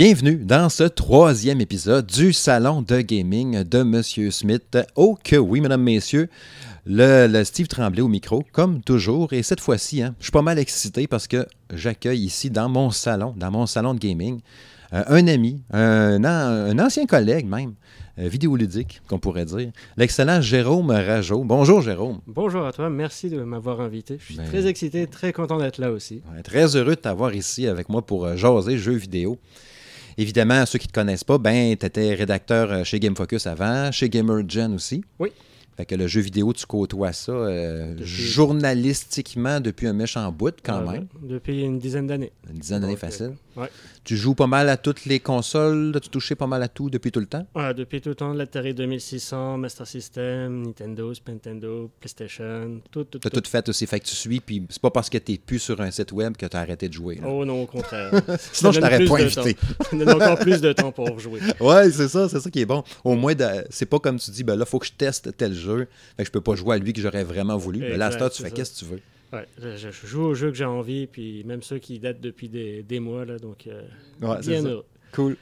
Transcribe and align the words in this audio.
Bienvenue 0.00 0.36
dans 0.36 0.70
ce 0.70 0.84
troisième 0.84 1.60
épisode 1.60 2.06
du 2.06 2.32
Salon 2.32 2.80
de 2.80 3.02
gaming 3.02 3.64
de 3.64 3.82
Monsieur 3.82 4.30
Smith. 4.30 4.78
Oh 4.96 5.18
que 5.22 5.36
oui, 5.36 5.60
mesdames, 5.60 5.82
messieurs, 5.82 6.30
le, 6.86 7.26
le 7.26 7.44
Steve 7.44 7.66
Tremblay 7.68 8.00
au 8.00 8.08
micro, 8.08 8.42
comme 8.52 8.80
toujours. 8.80 9.34
Et 9.34 9.42
cette 9.42 9.60
fois-ci, 9.60 10.00
hein, 10.00 10.14
je 10.18 10.24
suis 10.24 10.32
pas 10.32 10.40
mal 10.40 10.58
excité 10.58 11.06
parce 11.06 11.26
que 11.28 11.44
j'accueille 11.74 12.24
ici 12.24 12.48
dans 12.48 12.70
mon 12.70 12.88
salon, 12.90 13.34
dans 13.36 13.50
mon 13.50 13.66
salon 13.66 13.92
de 13.92 13.98
gaming, 13.98 14.40
euh, 14.94 15.02
un 15.06 15.26
ami, 15.26 15.60
un, 15.70 16.24
an- 16.24 16.70
un 16.70 16.78
ancien 16.78 17.04
collègue 17.04 17.44
même, 17.46 17.74
euh, 18.18 18.26
vidéoludique, 18.26 19.02
qu'on 19.06 19.18
pourrait 19.18 19.44
dire, 19.44 19.70
l'excellent 19.98 20.40
Jérôme 20.40 20.92
Rajo. 20.92 21.44
Bonjour 21.44 21.82
Jérôme. 21.82 22.20
Bonjour 22.26 22.64
à 22.64 22.72
toi, 22.72 22.88
merci 22.88 23.28
de 23.28 23.42
m'avoir 23.42 23.82
invité. 23.82 24.16
Je 24.18 24.24
suis 24.24 24.36
Ben- 24.36 24.46
très 24.48 24.66
excité, 24.66 25.06
très 25.08 25.34
content 25.34 25.58
d'être 25.58 25.76
là 25.76 25.90
aussi. 25.92 26.22
Ouais, 26.34 26.42
Très 26.42 26.74
heureux 26.74 26.94
de 26.96 27.00
t'avoir 27.02 27.34
ici 27.34 27.66
avec 27.66 27.90
moi 27.90 28.00
pour 28.00 28.24
euh, 28.24 28.36
jaser 28.36 28.78
jeux 28.78 28.94
vidéo. 28.94 29.38
Évidemment, 30.18 30.66
ceux 30.66 30.78
qui 30.78 30.86
ne 30.86 30.90
te 30.90 30.94
connaissent 30.94 31.24
pas, 31.24 31.38
ben, 31.38 31.76
tu 31.76 31.86
étais 31.86 32.14
rédacteur 32.14 32.70
euh, 32.70 32.84
chez 32.84 33.00
Game 33.00 33.16
Focus 33.16 33.46
avant, 33.46 33.90
chez 33.92 34.08
GamerGen 34.08 34.74
aussi. 34.74 35.04
Oui. 35.18 35.30
Fait 35.76 35.86
que 35.86 35.94
le 35.94 36.06
jeu 36.06 36.20
vidéo, 36.20 36.52
tu 36.52 36.66
côtoies 36.66 37.12
ça 37.12 37.32
euh, 37.32 37.94
Depuis- 37.94 38.04
journalistiquement 38.06 39.60
depuis 39.60 39.86
un 39.86 39.92
méchant 39.92 40.30
bout 40.32 40.54
quand 40.62 40.82
même. 40.90 41.06
Depuis 41.22 41.62
une 41.62 41.78
dizaine 41.78 42.06
d'années. 42.06 42.32
Une 42.50 42.58
dizaine 42.58 42.80
d'années 42.82 42.94
euh, 42.94 42.96
facile. 42.96 43.32
ouais. 43.56 43.68
Tu 44.02 44.16
joues 44.16 44.34
pas 44.34 44.46
mal 44.46 44.68
à 44.70 44.76
toutes 44.78 45.04
les 45.04 45.20
consoles, 45.20 45.98
tu 46.02 46.08
touché 46.08 46.34
pas 46.34 46.46
mal 46.46 46.62
à 46.62 46.68
tout 46.68 46.88
depuis 46.88 47.12
tout 47.12 47.20
le 47.20 47.26
temps? 47.26 47.46
Voilà, 47.54 47.74
depuis 47.74 48.00
tout 48.00 48.08
le 48.08 48.14
temps, 48.14 48.32
l'Atari 48.32 48.72
2600, 48.74 49.58
Master 49.58 49.86
System, 49.86 50.62
Nintendo, 50.64 51.12
Super 51.12 51.34
Nintendo, 51.34 51.90
PlayStation, 52.00 52.80
tout, 52.90 53.04
tout, 53.04 53.18
Tu 53.18 53.26
as 53.28 53.30
tout. 53.30 53.40
tout 53.42 53.50
fait 53.50 53.68
aussi, 53.68 53.86
fait 53.86 54.00
que 54.00 54.06
tu 54.06 54.14
suis, 54.14 54.40
puis 54.40 54.66
c'est 54.70 54.80
pas 54.80 54.90
parce 54.90 55.10
que 55.10 55.18
tu 55.18 55.36
plus 55.38 55.58
sur 55.58 55.80
un 55.82 55.90
site 55.90 56.12
web 56.12 56.34
que 56.36 56.46
tu 56.46 56.56
as 56.56 56.60
arrêté 56.60 56.88
de 56.88 56.94
jouer. 56.94 57.16
là. 57.16 57.28
Oh 57.28 57.44
non, 57.44 57.62
au 57.62 57.66
contraire. 57.66 58.10
Sinon, 58.52 58.72
je 58.72 58.80
t'aurais 58.80 59.04
pas 59.04 59.20
invité. 59.20 59.56
Ça 59.90 59.96
donne 59.96 60.08
encore 60.10 60.38
plus 60.38 60.60
de 60.62 60.72
temps 60.72 60.92
pour 60.92 61.18
jouer. 61.20 61.40
Ouais, 61.60 61.90
c'est 61.90 62.08
ça, 62.08 62.28
c'est 62.28 62.40
ça 62.40 62.50
qui 62.50 62.60
est 62.60 62.66
bon. 62.66 62.82
Au 63.04 63.14
moins, 63.14 63.34
c'est 63.68 63.86
pas 63.86 63.98
comme 63.98 64.18
tu 64.18 64.30
dis, 64.30 64.44
ben 64.44 64.56
là, 64.56 64.64
faut 64.64 64.78
que 64.78 64.86
je 64.86 64.92
teste 64.92 65.36
tel 65.36 65.52
jeu. 65.52 65.59
Fait 65.68 66.22
que 66.22 66.24
je 66.24 66.30
peux 66.30 66.40
pas 66.40 66.54
jouer 66.54 66.76
à 66.76 66.78
lui 66.78 66.92
que 66.92 67.00
j'aurais 67.00 67.24
vraiment 67.24 67.56
voulu. 67.56 67.80
Mais 67.80 67.96
là, 67.96 68.06
à 68.06 68.10
ce 68.10 68.16
Exact, 68.16 68.28
temps, 68.30 68.34
tu 68.36 68.42
fais 68.42 68.50
qu'est-ce 68.50 68.74
que 68.74 68.78
tu 68.78 68.84
veux. 68.92 69.00
Ouais, 69.32 69.46
je, 69.62 69.76
je 69.76 70.06
joue 70.06 70.22
aux 70.22 70.34
jeux 70.34 70.50
que 70.50 70.56
j'ai 70.56 70.64
envie, 70.64 71.06
puis 71.06 71.44
même 71.44 71.62
ceux 71.62 71.78
qui 71.78 71.98
datent 72.00 72.20
depuis 72.20 72.48
des, 72.48 72.82
des 72.82 72.98
mois, 72.98 73.24
là, 73.24 73.38
donc 73.38 73.66
euh, 73.68 73.82
Ouais, 74.20 74.40
bien 74.40 74.64
heureux. 74.64 74.84
Cool. 75.12 75.36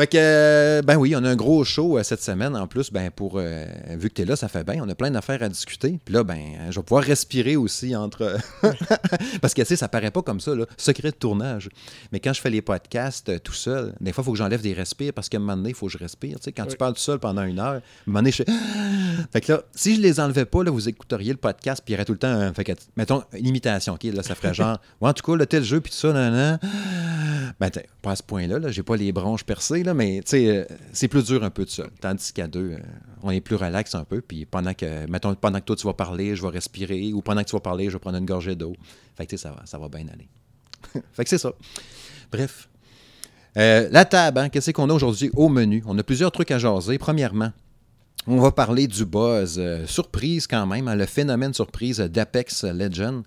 Fait 0.00 0.06
que, 0.06 0.80
ben 0.80 0.96
oui, 0.96 1.14
on 1.14 1.22
a 1.24 1.28
un 1.28 1.36
gros 1.36 1.62
show 1.62 1.98
euh, 1.98 2.02
cette 2.02 2.22
semaine. 2.22 2.56
En 2.56 2.66
plus, 2.66 2.90
ben 2.90 3.10
pour 3.10 3.34
euh, 3.36 3.66
vu 3.98 4.08
que 4.08 4.14
tu 4.14 4.22
es 4.22 4.24
là, 4.24 4.34
ça 4.34 4.48
fait 4.48 4.64
bien. 4.64 4.82
On 4.82 4.88
a 4.88 4.94
plein 4.94 5.10
d'affaires 5.10 5.42
à 5.42 5.48
discuter. 5.50 6.00
Puis 6.02 6.14
là, 6.14 6.24
ben, 6.24 6.40
je 6.70 6.80
vais 6.80 6.82
pouvoir 6.82 7.04
respirer 7.04 7.56
aussi 7.56 7.94
entre. 7.94 8.38
Parce 9.42 9.52
que, 9.52 9.60
tu 9.60 9.68
sais, 9.68 9.76
ça 9.76 9.88
paraît 9.88 10.10
pas 10.10 10.22
comme 10.22 10.40
ça, 10.40 10.54
là. 10.54 10.64
Secret 10.78 11.10
de 11.10 11.16
tournage. 11.16 11.68
Mais 12.12 12.20
quand 12.20 12.32
je 12.32 12.40
fais 12.40 12.48
les 12.48 12.62
podcasts 12.62 13.28
euh, 13.28 13.38
tout 13.38 13.52
seul, 13.52 13.92
des 14.00 14.14
fois, 14.14 14.22
il 14.22 14.24
faut 14.24 14.32
que 14.32 14.38
j'enlève 14.38 14.62
des 14.62 14.72
respires 14.72 15.12
parce 15.12 15.28
qu'à 15.28 15.36
un 15.36 15.40
moment 15.40 15.58
donné, 15.58 15.68
il 15.68 15.74
faut 15.74 15.84
que 15.84 15.92
je 15.92 15.98
respire. 15.98 16.38
Tu 16.38 16.44
sais, 16.44 16.52
quand 16.52 16.64
tu 16.64 16.78
parles 16.78 16.94
tout 16.94 17.00
seul 17.00 17.18
pendant 17.18 17.42
une 17.42 17.58
heure, 17.58 17.66
à 17.66 17.76
un 17.76 17.82
moment 18.06 18.20
donné, 18.20 18.32
je. 18.32 18.42
Fait 19.34 19.42
que 19.42 19.52
là, 19.52 19.62
si 19.74 19.96
je 19.96 20.00
les 20.00 20.18
enlevais 20.18 20.46
pas, 20.46 20.64
là, 20.64 20.70
vous 20.70 20.88
écouteriez 20.88 21.32
le 21.32 21.38
podcast, 21.38 21.82
puis 21.84 21.92
il 21.92 21.96
y 21.96 21.98
aurait 21.98 22.06
tout 22.06 22.12
le 22.12 22.18
temps, 22.18 22.28
un- 22.28 22.54
fait 22.54 22.64
que, 22.64 22.72
mettons, 22.96 23.22
une 23.34 23.48
imitation, 23.48 23.92
OK? 23.94 24.04
Là, 24.04 24.22
ça 24.22 24.34
ferait 24.34 24.54
genre, 24.54 24.80
ouais, 25.02 25.10
en 25.10 25.12
tout 25.12 25.30
cas, 25.30 25.36
le 25.36 25.44
tel 25.44 25.62
jeu, 25.62 25.82
puis 25.82 25.92
tout 25.92 25.98
ça, 25.98 26.14
nan, 26.14 26.32
nan. 26.32 26.58
Ben, 27.60 27.70
pas 28.00 28.12
à 28.12 28.16
ce 28.16 28.22
point-là, 28.22 28.58
là, 28.58 28.70
j'ai 28.70 28.82
pas 28.82 28.96
les 28.96 29.12
bronches 29.12 29.44
percées, 29.44 29.82
là, 29.82 29.89
mais, 29.94 30.20
euh, 30.32 30.64
c'est 30.92 31.08
plus 31.08 31.24
dur 31.24 31.44
un 31.44 31.50
peu 31.50 31.64
de 31.64 31.70
ça. 31.70 31.84
Tandis 32.00 32.32
qu'à 32.32 32.46
deux, 32.46 32.72
euh, 32.72 32.78
on 33.22 33.30
est 33.30 33.40
plus 33.40 33.56
relax 33.56 33.94
un 33.94 34.04
peu, 34.04 34.20
puis 34.20 34.46
pendant 34.46 34.74
que, 34.74 35.06
mettons, 35.08 35.34
pendant 35.34 35.60
que 35.60 35.64
toi, 35.64 35.76
tu 35.76 35.86
vas 35.86 35.94
parler, 35.94 36.36
je 36.36 36.42
vais 36.42 36.48
respirer, 36.48 37.12
ou 37.12 37.22
pendant 37.22 37.42
que 37.42 37.48
tu 37.48 37.56
vas 37.56 37.60
parler, 37.60 37.86
je 37.86 37.92
vais 37.92 37.98
prendre 37.98 38.18
une 38.18 38.26
gorgée 38.26 38.54
d'eau. 38.54 38.74
Fait 39.16 39.26
que, 39.26 39.36
ça 39.36 39.50
va, 39.50 39.62
ça 39.64 39.78
va 39.78 39.88
bien 39.88 40.06
aller. 40.08 40.28
fait 41.12 41.24
que 41.24 41.30
c'est 41.30 41.38
ça. 41.38 41.52
Bref. 42.30 42.68
Euh, 43.56 43.88
la 43.90 44.04
table, 44.04 44.38
hein, 44.38 44.48
qu'est-ce 44.48 44.70
qu'on 44.70 44.88
a 44.90 44.92
aujourd'hui 44.92 45.30
au 45.34 45.48
menu? 45.48 45.82
On 45.86 45.98
a 45.98 46.02
plusieurs 46.02 46.30
trucs 46.30 46.50
à 46.50 46.58
jaser. 46.58 46.98
Premièrement, 46.98 47.52
on 48.26 48.38
va 48.38 48.52
parler 48.52 48.86
du 48.86 49.04
buzz. 49.04 49.60
surprise 49.86 50.46
quand 50.46 50.66
même, 50.66 50.86
hein, 50.88 50.94
le 50.94 51.06
phénomène 51.06 51.52
surprise 51.52 51.98
d'Apex 51.98 52.64
Legends 52.64 53.22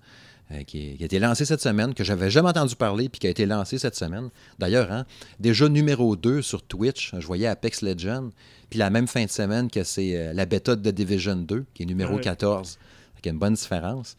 qui, 0.62 0.90
est- 0.90 0.96
qui 0.96 1.02
a 1.02 1.06
été 1.06 1.18
lancé 1.18 1.44
cette 1.44 1.60
semaine, 1.60 1.94
que 1.94 2.04
j'avais 2.04 2.30
jamais 2.30 2.50
entendu 2.50 2.76
parler, 2.76 3.08
puis 3.08 3.18
qui 3.18 3.26
a 3.26 3.30
été 3.30 3.46
lancé 3.46 3.78
cette 3.78 3.96
semaine. 3.96 4.30
D'ailleurs, 4.58 4.92
hein, 4.92 5.04
déjà 5.40 5.68
numéro 5.68 6.14
2 6.16 6.42
sur 6.42 6.62
Twitch, 6.62 7.12
je 7.18 7.26
voyais 7.26 7.46
Apex 7.48 7.82
Legends, 7.82 8.30
puis 8.70 8.78
la 8.78 8.90
même 8.90 9.06
fin 9.08 9.24
de 9.24 9.30
semaine 9.30 9.70
que 9.70 9.82
c'est 9.84 10.16
euh, 10.16 10.32
la 10.32 10.46
bêta 10.46 10.76
de 10.76 10.90
Division 10.90 11.36
2, 11.36 11.64
qui 11.74 11.82
est 11.82 11.86
numéro 11.86 12.14
Ouais. 12.14 12.20
14. 12.20 12.78
Il 13.22 13.26
y 13.26 13.28
a 13.30 13.32
une 13.32 13.38
bonne 13.38 13.54
différence. 13.54 14.16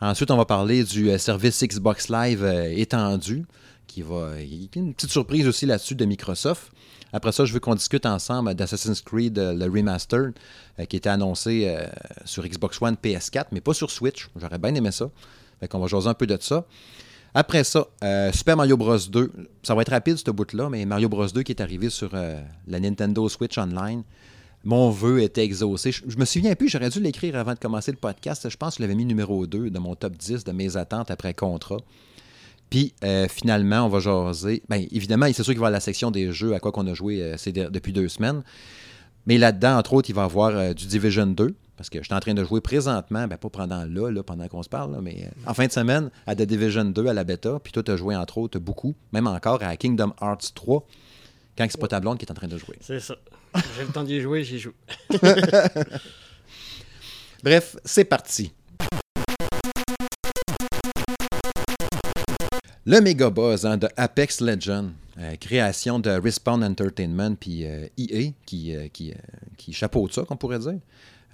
Ensuite, 0.00 0.30
on 0.30 0.36
va 0.36 0.44
parler 0.46 0.82
du 0.84 1.10
euh, 1.10 1.18
service 1.18 1.62
Xbox 1.62 2.08
Live 2.08 2.42
euh, 2.42 2.64
étendu, 2.74 3.44
qui 3.86 4.02
va. 4.02 4.32
Il 4.40 4.62
y 4.62 4.68
a 4.74 4.78
une 4.78 4.94
petite 4.94 5.10
surprise 5.10 5.46
aussi 5.46 5.64
là-dessus 5.66 5.94
de 5.94 6.04
Microsoft. 6.06 6.72
Après 7.12 7.32
ça, 7.32 7.44
je 7.44 7.52
veux 7.52 7.60
qu'on 7.60 7.74
discute 7.76 8.04
ensemble 8.04 8.54
d'Assassin's 8.54 9.00
Creed, 9.00 9.38
euh, 9.38 9.54
le 9.54 9.64
remaster, 9.66 10.32
euh, 10.80 10.84
qui 10.86 10.96
était 10.96 11.08
annoncé 11.08 11.64
euh, 11.68 11.86
sur 12.24 12.46
Xbox 12.46 12.80
One, 12.82 12.96
PS4, 13.02 13.46
mais 13.52 13.60
pas 13.60 13.74
sur 13.74 13.90
Switch. 13.90 14.28
J'aurais 14.36 14.58
bien 14.58 14.74
aimé 14.74 14.90
ça. 14.90 15.08
Fait 15.66 15.68
qu'on 15.68 15.80
va 15.80 15.88
jaser 15.88 16.08
un 16.08 16.14
peu 16.14 16.28
de 16.28 16.38
ça. 16.40 16.64
Après 17.34 17.64
ça, 17.64 17.88
euh, 18.04 18.30
Super 18.30 18.56
Mario 18.56 18.76
Bros. 18.76 18.96
2. 18.96 19.32
Ça 19.64 19.74
va 19.74 19.82
être 19.82 19.90
rapide, 19.90 20.16
ce 20.16 20.30
bout-là, 20.30 20.70
mais 20.70 20.84
Mario 20.84 21.08
Bros. 21.08 21.26
2 21.26 21.42
qui 21.42 21.50
est 21.50 21.60
arrivé 21.60 21.90
sur 21.90 22.10
euh, 22.14 22.40
la 22.68 22.78
Nintendo 22.78 23.28
Switch 23.28 23.58
Online. 23.58 24.04
Mon 24.62 24.90
vœu 24.90 25.22
était 25.22 25.42
exaucé. 25.42 25.90
Je, 25.90 26.16
me 26.16 26.24
souviens 26.24 26.54
plus, 26.54 26.68
j'aurais 26.68 26.88
dû 26.88 27.00
l'écrire 27.00 27.34
avant 27.34 27.54
de 27.54 27.58
commencer 27.58 27.90
le 27.90 27.96
podcast. 27.96 28.48
Je 28.48 28.56
pense 28.56 28.74
que 28.74 28.78
je 28.78 28.82
l'avais 28.82 28.94
mis 28.94 29.04
numéro 29.04 29.44
2 29.44 29.70
de 29.70 29.78
mon 29.80 29.96
top 29.96 30.16
10 30.16 30.44
de 30.44 30.52
mes 30.52 30.76
attentes 30.76 31.10
après 31.10 31.34
contrat. 31.34 31.78
Puis 32.70 32.94
euh, 33.02 33.26
finalement, 33.28 33.86
on 33.86 33.88
va 33.88 33.98
jaser. 33.98 34.62
Bien, 34.70 34.86
évidemment, 34.92 35.26
c'est 35.26 35.42
sûr 35.42 35.46
qu'il 35.46 35.54
va 35.54 35.64
y 35.64 35.66
avoir 35.66 35.72
la 35.72 35.80
section 35.80 36.12
des 36.12 36.32
jeux 36.32 36.54
à 36.54 36.60
quoi 36.60 36.70
qu'on 36.70 36.86
a 36.86 36.94
joué 36.94 37.34
depuis 37.72 37.92
deux 37.92 38.08
semaines. 38.08 38.44
Mais 39.26 39.36
là-dedans, 39.36 39.78
entre 39.78 39.94
autres, 39.94 40.10
il 40.10 40.14
va 40.14 40.22
y 40.22 40.26
avoir 40.26 40.74
du 40.76 40.86
Division 40.86 41.26
2. 41.26 41.56
Parce 41.76 41.90
que 41.90 41.98
je 41.98 42.04
suis 42.04 42.14
en 42.14 42.20
train 42.20 42.34
de 42.34 42.42
jouer 42.42 42.60
présentement, 42.60 43.26
ben 43.26 43.36
pas 43.36 43.50
pendant 43.50 43.84
là, 43.84 44.10
là 44.10 44.22
pendant 44.22 44.48
qu'on 44.48 44.62
se 44.62 44.68
parle, 44.68 44.92
là, 44.92 45.00
mais 45.02 45.24
euh, 45.24 45.50
en 45.50 45.54
fin 45.54 45.66
de 45.66 45.72
semaine, 45.72 46.10
à 46.26 46.34
The 46.34 46.42
Division 46.42 46.86
2 46.86 47.06
à 47.06 47.12
la 47.12 47.24
bêta. 47.24 47.58
Puis 47.62 47.72
toi, 47.72 47.82
tu 47.82 47.90
as 47.90 47.96
joué 47.96 48.16
entre 48.16 48.38
autres 48.38 48.58
beaucoup, 48.58 48.94
même 49.12 49.26
encore 49.26 49.62
à 49.62 49.76
Kingdom 49.76 50.14
Hearts 50.22 50.54
3, 50.54 50.86
quand 51.58 51.66
c'est 51.70 51.80
pas 51.80 51.88
ta 51.88 52.00
blonde 52.00 52.18
qui 52.18 52.24
est 52.24 52.30
en 52.30 52.34
train 52.34 52.48
de 52.48 52.56
jouer. 52.56 52.76
C'est 52.80 53.00
ça. 53.00 53.16
J'ai 53.76 53.84
le 53.84 53.92
temps 53.92 54.04
d'y 54.04 54.20
jouer, 54.20 54.44
j'y 54.44 54.58
joue. 54.58 54.72
Bref, 57.42 57.76
c'est 57.84 58.04
parti. 58.04 58.52
Le 62.88 63.00
méga 63.00 63.30
buzz 63.30 63.66
hein, 63.66 63.76
de 63.76 63.88
Apex 63.96 64.40
Legends, 64.40 64.90
euh, 65.18 65.34
création 65.36 65.98
de 65.98 66.10
Respawn 66.10 66.62
Entertainment 66.62 67.34
puis 67.34 67.66
euh, 67.66 67.88
EA 67.98 68.30
qui, 68.44 68.76
euh, 68.76 68.86
qui, 68.92 69.10
euh, 69.10 69.16
qui 69.56 69.72
chapeaute 69.72 70.12
ça, 70.12 70.22
qu'on 70.22 70.36
pourrait 70.36 70.60
dire. 70.60 70.78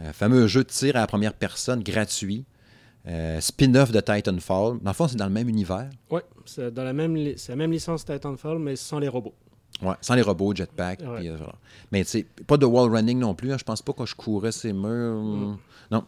Euh, 0.03 0.13
fameux 0.13 0.47
jeu 0.47 0.65
de 0.65 0.69
tir 0.69 0.97
à 0.97 1.01
la 1.01 1.07
première 1.07 1.35
personne 1.35 1.83
gratuit. 1.83 2.45
Euh, 3.07 3.41
Spin-off 3.41 3.91
de 3.93 4.01
Titanfall. 4.01 4.79
Dans 4.81 4.91
le 4.91 4.95
fond, 4.95 5.09
c'est 5.09 5.17
dans 5.17 5.27
le 5.27 5.33
même 5.33 5.49
univers. 5.49 5.91
Ouais, 6.11 6.23
c'est 6.45 6.73
dans 6.73 6.85
la 6.85 6.93
même, 6.93 7.17
li- 7.17 7.35
c'est 7.37 7.53
la 7.53 7.57
même 7.57 7.73
licence 7.73 8.05
Titanfall, 8.05 8.59
mais 8.59 8.77
sans 8.77 8.99
les 8.99 9.09
robots. 9.09 9.35
Ouais, 9.83 9.95
sans 10.01 10.15
les 10.15 10.23
robots, 10.23 10.55
jetpack. 10.55 11.01
Ouais. 11.01 11.29
euh, 11.29 11.37
voilà. 11.37 11.55
Mais 11.91 12.05
tu 12.05 12.11
sais, 12.11 12.27
pas 12.47 12.57
de 12.57 12.67
wall 12.67 12.91
running 12.95 13.19
non 13.19 13.35
plus. 13.35 13.53
hein. 13.53 13.57
Je 13.59 13.65
pense 13.65 13.83
pas 13.83 13.93
que 13.93 14.07
je 14.07 14.15
courais 14.15 14.53
ces 14.53 14.73
murs. 14.73 15.21
Mm. 15.23 15.59
Non. 15.91 16.05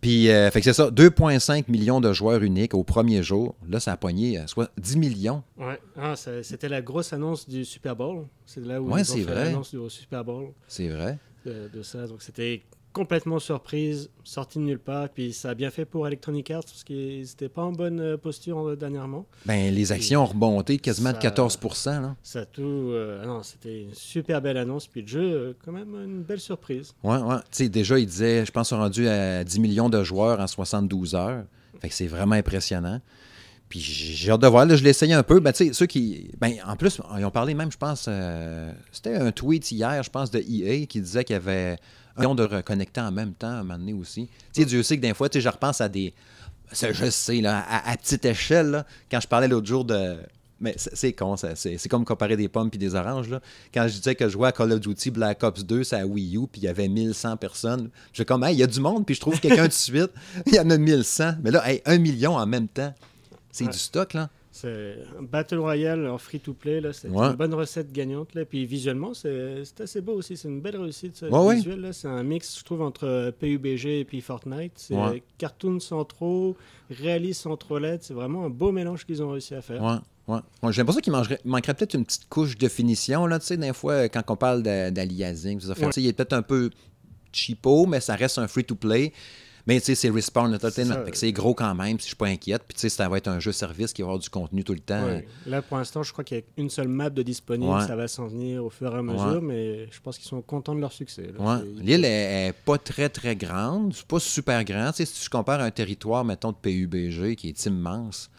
Puis, 0.00 0.28
euh, 0.30 0.50
fait 0.50 0.60
que 0.60 0.64
c'est 0.64 0.72
ça, 0.72 0.90
2,5 0.90 1.70
millions 1.70 2.00
de 2.00 2.12
joueurs 2.12 2.42
uniques 2.42 2.74
au 2.74 2.82
premier 2.82 3.22
jour. 3.22 3.54
Là, 3.68 3.78
ça 3.78 3.92
a 3.92 3.96
pogné 3.96 4.40
soit 4.48 4.70
10 4.78 4.96
millions. 4.98 5.44
Ouais, 5.56 5.78
ah, 5.96 6.14
c'était 6.16 6.68
la 6.68 6.82
grosse 6.82 7.12
annonce 7.12 7.48
du 7.48 7.64
Super 7.64 7.94
Bowl. 7.94 8.26
C'est 8.46 8.64
là 8.64 8.82
où 8.82 8.90
Ouais, 8.92 9.02
ils 9.02 9.12
ont 9.12 9.14
c'est 9.14 9.22
fait 9.22 9.34
l'annonce 9.34 9.70
du 9.74 9.78
Super 9.90 10.24
Bowl 10.24 10.48
C'est 10.66 10.88
vrai. 10.88 11.18
de, 11.46 11.70
de 11.72 11.82
ça. 11.82 12.06
Donc 12.08 12.20
c'était 12.22 12.62
complètement 12.92 13.38
surprise, 13.38 14.10
sorti 14.24 14.58
de 14.58 14.64
nulle 14.64 14.78
part. 14.78 15.08
Puis 15.08 15.32
ça 15.32 15.50
a 15.50 15.54
bien 15.54 15.70
fait 15.70 15.84
pour 15.84 16.06
Electronic 16.06 16.50
Arts 16.50 16.64
parce 16.64 16.84
qu'ils 16.84 17.20
n'étaient 17.20 17.48
pas 17.48 17.62
en 17.62 17.72
bonne 17.72 18.00
euh, 18.00 18.16
posture 18.16 18.68
euh, 18.68 18.76
dernièrement. 18.76 19.26
Ben, 19.46 19.72
les 19.74 19.92
actions 19.92 20.22
ont 20.22 20.26
remonté 20.26 20.78
quasiment 20.78 21.10
de 21.10 21.14
Ça- 21.16 21.20
14 21.22 21.58
là. 21.86 22.16
Ça 22.22 22.44
tout. 22.46 22.62
euh, 22.62 23.24
non, 23.24 23.42
c'était 23.42 23.82
une 23.82 23.94
super 23.94 24.40
belle 24.42 24.56
annonce. 24.56 24.86
Puis 24.86 25.02
le 25.02 25.08
jeu, 25.08 25.56
quand 25.64 25.72
même, 25.72 25.94
une 25.94 26.22
belle 26.22 26.40
surprise. 26.40 26.94
Ouais, 27.02 27.16
ouais. 27.18 27.36
Tu 27.50 27.64
sais, 27.64 27.68
déjà, 27.68 27.98
il 27.98 28.06
disait, 28.06 28.44
je 28.44 28.50
pense, 28.52 28.68
sont 28.68 28.78
rendus 28.78 29.08
à 29.08 29.42
10 29.44 29.58
millions 29.60 29.88
de 29.88 30.02
joueurs 30.04 30.38
en 30.40 30.46
72 30.46 31.14
heures. 31.14 31.44
Fait 31.80 31.88
que 31.88 31.94
c'est 31.94 32.06
vraiment 32.06 32.34
impressionnant. 32.36 33.00
Puis 33.68 33.80
j'ai 33.80 34.12
j'ai 34.14 34.30
hâte 34.30 34.42
de 34.42 34.46
voir. 34.46 34.66
Là, 34.66 34.76
je 34.76 34.84
l'ai 34.84 34.90
essayé 34.90 35.14
un 35.14 35.22
peu. 35.22 35.40
Ben, 35.40 35.50
tu 35.52 35.66
sais, 35.68 35.72
ceux 35.72 35.86
qui. 35.86 36.30
Ben, 36.38 36.52
en 36.66 36.76
plus, 36.76 37.00
ils 37.18 37.24
ont 37.24 37.30
parlé 37.30 37.54
même, 37.54 37.72
je 37.72 37.78
pense. 37.78 38.04
euh, 38.06 38.70
C'était 38.92 39.14
un 39.16 39.32
tweet 39.32 39.70
hier, 39.72 40.02
je 40.02 40.10
pense, 40.10 40.30
de 40.30 40.38
EA 40.40 40.84
qui 40.86 41.00
disait 41.00 41.24
qu'il 41.24 41.32
y 41.32 41.36
avait 41.38 41.78
un 42.16 42.34
de 42.34 42.42
reconnectés 42.44 43.00
en 43.00 43.12
même 43.12 43.32
temps 43.34 43.48
à 43.48 43.52
un 43.60 43.62
moment 43.62 43.78
donné 43.78 43.92
aussi. 43.92 44.28
Tu 44.52 44.60
sais, 44.62 44.66
Dieu 44.66 44.82
sait 44.82 44.96
que 44.96 45.02
des 45.02 45.14
fois, 45.14 45.28
tu 45.28 45.38
sais, 45.38 45.42
je 45.42 45.48
repense 45.48 45.80
à 45.80 45.88
des. 45.88 46.12
Je 46.72 47.10
sais, 47.10 47.40
là, 47.40 47.64
à, 47.68 47.90
à 47.90 47.96
petite 47.96 48.24
échelle, 48.24 48.70
là, 48.70 48.86
quand 49.10 49.20
je 49.20 49.28
parlais 49.28 49.48
l'autre 49.48 49.66
jour 49.66 49.84
de. 49.84 50.16
Mais 50.60 50.74
c'est 50.76 51.12
con. 51.12 51.34
C'est 51.36 51.88
comme 51.88 52.04
comparer 52.04 52.36
des 52.36 52.48
pommes 52.48 52.70
puis 52.70 52.78
des 52.78 52.94
oranges. 52.94 53.28
Là. 53.28 53.40
Quand 53.74 53.88
je 53.88 53.94
disais 53.96 54.14
que 54.14 54.26
je 54.26 54.30
jouais 54.32 54.46
à 54.48 54.52
Call 54.52 54.72
of 54.72 54.78
Duty 54.80 55.10
Black 55.10 55.42
Ops 55.42 55.64
2, 55.64 55.82
c'est 55.82 55.96
à 55.96 56.06
Wii 56.06 56.36
U, 56.36 56.46
puis 56.46 56.60
il 56.60 56.64
y 56.64 56.68
avait 56.68 56.86
1100 56.88 57.36
personnes. 57.36 57.90
J'ai 58.12 58.24
comme, 58.24 58.44
hey, 58.44 58.54
il 58.54 58.60
y 58.60 58.62
a 58.62 58.68
du 58.68 58.78
monde, 58.78 59.04
puis 59.04 59.16
je 59.16 59.20
trouve 59.20 59.40
quelqu'un 59.40 59.66
de 59.66 59.72
suite. 59.72 60.12
Il 60.46 60.54
y 60.54 60.60
en 60.60 60.70
a 60.70 60.78
1100. 60.78 61.32
Mais 61.42 61.50
là, 61.50 61.68
hey, 61.68 61.82
un 61.84 61.98
million 61.98 62.36
en 62.36 62.46
même 62.46 62.68
temps. 62.68 62.94
C'est 63.50 63.64
Ouais. 63.64 63.70
du 63.72 63.78
stock, 63.78 64.14
là. 64.14 64.30
C'est 64.54 64.98
un 65.18 65.22
Battle 65.22 65.56
Royale 65.58 66.06
en 66.06 66.18
free-to-play, 66.18 66.82
là, 66.82 66.92
c'est 66.92 67.08
Ouais. 67.08 67.28
une 67.28 67.36
bonne 67.36 67.54
recette 67.54 67.90
gagnante. 67.90 68.34
Là. 68.34 68.44
Puis 68.44 68.66
visuellement, 68.66 69.14
c'est 69.14 69.64
c'est 69.64 69.80
assez 69.80 70.00
beau 70.02 70.12
aussi. 70.12 70.36
C'est 70.36 70.48
une 70.48 70.60
belle 70.60 70.76
réussite 70.76 71.16
ça, 71.16 71.28
Ouais, 71.30 71.38
ouais. 71.46 71.54
visuelle. 71.56 71.80
là. 71.80 71.92
C'est 71.94 72.08
un 72.08 72.22
mix, 72.22 72.58
je 72.58 72.62
trouve, 72.64 72.82
entre 72.82 73.32
PUBG 73.40 74.00
et 74.00 74.04
puis 74.04 74.20
Fortnite. 74.20 74.72
C'est 74.76 75.22
cartoon 75.38 75.80
sans 75.80 76.04
trop, 76.04 76.54
réaliste 76.90 77.40
sans 77.42 77.56
trop 77.56 77.78
LED. 77.78 78.02
C'est 78.02 78.12
vraiment 78.12 78.44
un 78.44 78.50
beau 78.50 78.72
mélange 78.72 79.06
qu'ils 79.06 79.22
ont 79.22 79.30
réussi 79.30 79.54
à 79.54 79.62
faire. 79.62 79.82
Ouais, 80.28 80.38
J'ai 80.70 80.82
l'impression 80.82 81.00
qu'il 81.00 81.12
manquerait 81.44 81.74
peut-être 81.74 81.94
une 81.94 82.04
petite 82.04 82.28
couche 82.28 82.56
de 82.58 82.68
finition, 82.68 83.26
là, 83.26 83.38
tu 83.38 83.46
sais, 83.46 83.56
des 83.56 83.72
fois, 83.72 84.08
quand 84.10 84.22
on 84.28 84.36
parle 84.36 84.62
d'aliasing, 84.62 85.60
il 85.96 86.06
est 86.06 86.12
peut-être 86.12 86.32
un 86.34 86.42
peu 86.42 86.68
cheapo, 87.32 87.86
mais 87.86 88.00
ça 88.00 88.14
reste 88.16 88.36
un 88.38 88.46
free-to-play. 88.46 89.12
Mais 89.66 89.78
tu 89.80 89.86
sais, 89.86 89.94
c'est 89.94 90.10
Respawn 90.10 90.54
Entertainment. 90.54 91.04
c'est 91.12 91.32
gros 91.32 91.54
quand 91.54 91.74
même, 91.74 91.98
si 91.98 92.04
je 92.04 92.08
suis 92.08 92.16
pas 92.16 92.26
inquiète. 92.26 92.62
Puis 92.66 92.74
tu 92.74 92.80
sais, 92.80 92.88
ça 92.88 93.08
va 93.08 93.18
être 93.18 93.28
un 93.28 93.38
jeu 93.38 93.52
service 93.52 93.92
qui 93.92 94.02
va 94.02 94.06
avoir 94.06 94.18
du 94.18 94.28
contenu 94.28 94.64
tout 94.64 94.72
le 94.72 94.80
temps. 94.80 95.04
Ouais. 95.04 95.26
Là, 95.46 95.62
pour 95.62 95.78
l'instant, 95.78 96.02
je 96.02 96.12
crois 96.12 96.24
qu'il 96.24 96.38
y 96.38 96.40
a 96.40 96.44
une 96.56 96.70
seule 96.70 96.88
map 96.88 97.10
de 97.10 97.22
disponible. 97.22 97.72
Ouais. 97.72 97.86
Ça 97.86 97.96
va 97.96 98.08
s'en 98.08 98.26
venir 98.26 98.64
au 98.64 98.70
fur 98.70 98.92
et 98.94 98.98
à 98.98 99.02
mesure, 99.02 99.40
mais 99.42 99.88
je 99.90 100.00
pense 100.00 100.18
qu'ils 100.18 100.28
sont 100.28 100.42
contents 100.42 100.74
de 100.74 100.80
leur 100.80 100.92
succès. 100.92 101.28
L'île 101.76 102.04
est, 102.04 102.48
est 102.48 102.52
pas 102.52 102.78
très 102.78 103.08
très 103.08 103.36
grande, 103.36 103.94
c'est 103.94 104.06
pas 104.06 104.20
super 104.20 104.64
grand. 104.64 104.90
Tu 104.90 104.98
sais, 104.98 105.04
si 105.04 105.22
tu 105.22 105.28
compares 105.28 105.60
à 105.60 105.64
un 105.64 105.70
territoire, 105.70 106.24
mettons, 106.24 106.52
de 106.52 106.56
PUBG 106.56 107.36
qui 107.36 107.48
est 107.48 107.66
immense, 107.66 108.30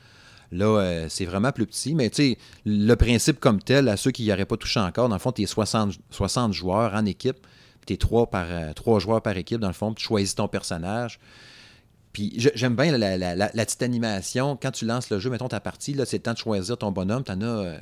là, 0.52 0.66
euh, 0.66 1.06
c'est 1.10 1.26
vraiment 1.26 1.52
plus 1.52 1.66
petit. 1.66 1.96
Mais 1.96 2.10
tu 2.10 2.16
sais, 2.16 2.38
le 2.66 2.96
principe 2.96 3.40
comme 3.40 3.62
tel, 3.62 3.88
à 3.90 3.98
ceux 3.98 4.12
qui 4.12 4.24
n'y 4.24 4.32
auraient 4.32 4.46
pas 4.46 4.58
touché 4.58 4.80
encore, 4.80 5.10
dans 5.10 5.16
le 5.16 5.20
fond, 5.20 5.32
tu 5.32 5.44
es 5.44 5.46
60, 5.46 5.94
60 6.10 6.54
joueurs 6.54 6.94
en 6.94 7.06
équipe, 7.06 7.38
tu 7.86 7.94
es 7.94 7.98
3, 7.98 8.30
par, 8.30 8.46
euh, 8.50 8.74
trois 8.74 9.00
joueurs 9.00 9.22
par 9.22 9.36
équipe, 9.38 9.60
dans 9.60 9.68
le 9.68 9.74
fond, 9.74 9.94
tu 9.94 10.04
choisis 10.04 10.36
ton 10.36 10.48
personnage. 10.48 11.20
Puis 12.12 12.32
j'aime 12.38 12.76
bien 12.76 12.96
la, 12.96 13.18
la- 13.18 13.36
la- 13.36 13.50
petite 13.66 13.82
animation. 13.82 14.56
Quand 14.62 14.72
tu 14.72 14.86
lances 14.86 15.10
le 15.10 15.18
jeu, 15.20 15.30
mettons 15.32 15.48
ta 15.48 15.60
partie, 15.60 15.94
là, 15.94 16.06
c'est 16.06 16.18
le 16.18 16.24
temps 16.24 16.34
de 16.34 16.38
choisir 16.38 16.78
ton 16.78 16.92
bonhomme. 16.92 17.24
Tu 17.24 17.32
en 17.32 17.42
as, 17.42 17.46
euh, 17.46 17.78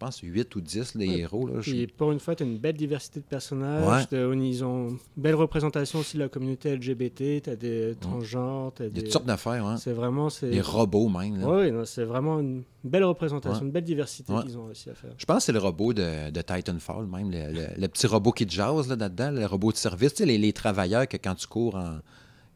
pense, 0.00 0.18
8 0.18 0.56
ou 0.56 0.60
10, 0.60 0.94
les 0.96 1.08
Ouais. 1.08 1.18
héros. 1.18 1.46
Là. 1.46 1.54
Je- 1.60 1.70
Puis 1.70 1.86
pour 1.86 2.10
une 2.10 2.18
fois, 2.18 2.34
tu 2.34 2.42
as 2.42 2.46
une 2.46 2.58
belle 2.58 2.76
diversité 2.76 3.20
de 3.20 3.24
personnages. 3.24 4.08
Ouais. 4.10 4.18
Ils 4.50 4.64
ont 4.64 4.88
une 4.88 4.98
belle 5.16 5.34
représentation 5.36 5.98
aussi 6.00 6.16
de 6.16 6.22
la 6.22 6.28
communauté 6.28 6.70
LGBT. 6.70 7.42
Tu 7.42 7.50
as 7.50 7.56
des 7.56 7.94
transgenres. 8.00 8.72
t'as 8.74 8.84
Il 8.84 8.88
y 8.88 8.90
a 8.90 8.94
des... 8.94 9.02
toutes 9.02 9.12
sortes 9.12 9.26
d'affaires. 9.26 9.64
Hein. 9.66 9.76
C'est 9.76 9.92
vraiment. 9.92 10.30
c'est- 10.30 10.50
Les 10.50 10.60
robots 10.60 11.08
même. 11.08 11.36
non, 11.38 11.84
c'est 11.84 12.04
vraiment 12.04 12.40
une 12.40 12.62
belle 12.82 13.04
représentation, 13.04 13.60
Ouais. 13.60 13.66
une 13.66 13.72
belle 13.72 13.84
diversité 13.84 14.32
Ouais. 14.32 14.42
qu'ils 14.42 14.56
ont 14.58 14.66
réussi 14.66 14.90
à 14.90 14.94
faire. 14.94 15.10
Je 15.18 15.24
pense 15.26 15.36
que 15.38 15.42
c'est 15.44 15.52
le 15.52 15.58
robot 15.58 15.92
de, 15.92 16.30
de 16.30 16.40
Titanfall, 16.42 17.06
même, 17.06 17.30
le, 17.30 17.52
le- 17.52 17.80
le 17.80 17.88
petit 17.88 18.06
robot 18.06 18.32
qui 18.32 18.48
jase 18.48 18.88
là, 18.88 18.96
là-dedans, 18.96 19.30
le 19.30 19.46
robot 19.46 19.72
de 19.72 19.76
service. 19.76 20.14
Tu 20.14 20.18
sais, 20.22 20.26
les, 20.26 20.38
les 20.38 20.52
travailleurs 20.52 21.06
que 21.06 21.16
quand 21.18 21.34
tu 21.34 21.46
cours, 21.46 21.76
en- 21.76 21.98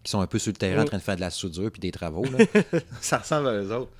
qui 0.02 0.10
sont 0.10 0.20
un 0.20 0.26
peu 0.26 0.38
sur 0.38 0.50
le 0.52 0.56
terrain 0.58 0.82
en 0.82 0.84
train 0.86 0.98
de 0.98 1.02
faire 1.02 1.16
de 1.16 1.20
la 1.22 1.30
soudure 1.30 1.70
puis 1.70 1.80
des 1.80 1.90
travaux. 1.90 2.24
là. 2.24 2.38
ça 3.00 3.18
ressemble 3.18 3.48
à 3.48 3.54
eux 3.62 3.72
autres. 3.74 3.90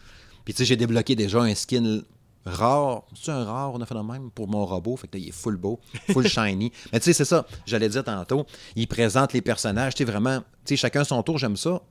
Puis 0.45 0.53
tu 0.53 0.59
sais, 0.59 0.65
j'ai 0.67 0.77
débloqué 0.77 1.15
déjà 1.17 1.41
un 1.41 1.55
skin 1.55 2.03
rare. 2.45 3.05
C'est 3.15 3.31
un 3.31 3.45
rare, 3.45 3.73
on 3.75 3.81
a 3.81 3.87
fait 3.87 3.95
de 3.95 4.01
même 4.01 4.31
pour 4.31 4.49
mon 4.49 4.65
robot. 4.65 4.97
Fait 4.97 5.09
que 5.09 5.17
là, 5.17 5.23
il 5.23 5.29
est 5.29 5.33
full 5.33 5.57
beau, 5.57 5.81
full 6.11 6.27
shiny. 6.29 6.73
Mais 6.93 7.01
tu 7.01 7.07
sais, 7.07 7.13
c'est 7.13 7.25
ça, 7.25 7.47
j'allais 7.67 7.89
dire 7.89 8.05
tantôt. 8.05 8.47
Il 8.77 8.87
présente 8.89 9.33
les 9.33 9.41
personnages, 9.41 9.95
tu 9.95 10.05
sais, 10.05 10.11
vraiment, 10.11 10.41
tu 10.41 10.45
sais, 10.69 10.77
chacun 10.77 11.05
son 11.05 11.23
tour, 11.23 11.39
j'aime 11.39 11.57
ça. 11.57 11.83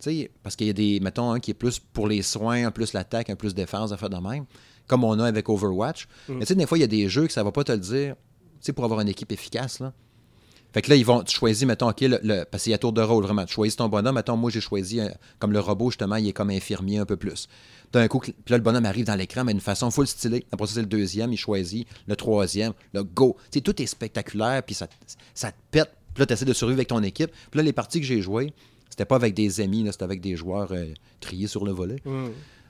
Tu 0.00 0.10
sais, 0.10 0.30
parce 0.42 0.56
qu'il 0.56 0.66
y 0.66 0.70
a 0.70 0.74
des, 0.74 1.00
mettons, 1.00 1.30
un 1.30 1.40
qui 1.40 1.52
est 1.52 1.54
plus 1.54 1.78
pour 1.78 2.08
les 2.08 2.22
soins, 2.22 2.66
un 2.66 2.70
plus 2.70 2.92
l'attaque, 2.92 3.30
un 3.30 3.36
plus 3.36 3.54
défense, 3.54 3.92
à 3.92 3.96
faire 3.96 4.10
de 4.10 4.16
même, 4.16 4.44
comme 4.86 5.04
on 5.04 5.18
a 5.18 5.26
avec 5.26 5.48
Overwatch. 5.48 6.08
Mm. 6.28 6.34
Mais 6.34 6.40
tu 6.40 6.46
sais, 6.46 6.54
des 6.54 6.66
fois, 6.66 6.78
il 6.78 6.82
y 6.82 6.84
a 6.84 6.88
des 6.88 7.08
jeux 7.08 7.26
que 7.26 7.32
ça 7.32 7.42
va 7.42 7.52
pas 7.52 7.64
te 7.64 7.72
le 7.72 7.78
dire, 7.78 8.14
tu 8.14 8.58
sais, 8.60 8.72
pour 8.72 8.84
avoir 8.84 9.00
une 9.00 9.08
équipe 9.08 9.32
efficace, 9.32 9.80
là. 9.80 9.92
Fait 10.72 10.80
que 10.82 10.88
là, 10.90 10.96
ils 10.96 11.04
vont, 11.04 11.22
tu 11.22 11.34
choisis, 11.36 11.66
mettons, 11.66 11.88
OK, 11.90 12.00
le, 12.00 12.18
le- 12.22 12.44
parce 12.44 12.62
qu'il 12.62 12.72
y 12.72 12.74
a 12.74 12.78
tour 12.78 12.92
de 12.92 13.02
rôle, 13.02 13.22
vraiment. 13.24 13.44
Tu 13.44 13.52
choisis 13.54 13.76
ton 13.76 13.88
bonhomme. 13.88 14.14
Mettons, 14.14 14.36
moi, 14.36 14.50
j'ai 14.50 14.60
choisi, 14.60 15.00
un- 15.00 15.12
comme 15.38 15.52
le 15.52 15.60
robot, 15.60 15.90
justement, 15.90 16.16
il 16.16 16.28
est 16.28 16.32
comme 16.32 16.50
infirmier 16.50 16.98
un 16.98 17.04
peu 17.04 17.16
plus. 17.16 17.46
D'un 17.92 18.08
coup, 18.08 18.20
puis 18.20 18.32
là, 18.48 18.56
le 18.56 18.62
bonhomme 18.62 18.86
arrive 18.86 19.04
dans 19.04 19.14
l'écran, 19.14 19.44
mais 19.44 19.52
d'une 19.52 19.60
façon 19.60 19.90
full 19.90 20.06
stylée. 20.06 20.46
Après 20.50 20.66
ça, 20.66 20.74
c'est 20.74 20.80
le 20.80 20.86
deuxième, 20.86 21.30
il 21.32 21.36
choisit. 21.36 21.86
Le 22.06 22.16
troisième, 22.16 22.72
le 22.94 23.04
go. 23.04 23.36
Tu 23.50 23.58
sais, 23.58 23.60
tout 23.60 23.80
est 23.82 23.86
spectaculaire, 23.86 24.62
puis 24.62 24.74
ça, 24.74 24.86
te- 24.86 24.94
ça 25.34 25.50
te 25.52 25.56
pète. 25.70 25.92
Puis 26.14 26.20
là, 26.22 26.26
tu 26.26 26.32
essaies 26.32 26.44
de 26.46 26.52
survivre 26.54 26.78
avec 26.78 26.88
ton 26.88 27.02
équipe. 27.02 27.30
Puis 27.50 27.58
là, 27.58 27.62
les 27.62 27.72
parties 27.74 28.00
que 28.00 28.06
j'ai 28.06 28.22
jouées, 28.22 28.52
c'était 28.88 29.04
pas 29.04 29.16
avec 29.16 29.34
des 29.34 29.60
amis, 29.60 29.86
c'était 29.90 30.04
avec 30.04 30.22
des 30.22 30.36
joueurs 30.36 30.72
euh, 30.72 30.86
triés 31.20 31.46
sur 31.48 31.64
le 31.66 31.72
volet. 31.72 31.96
Mm. 32.06 32.28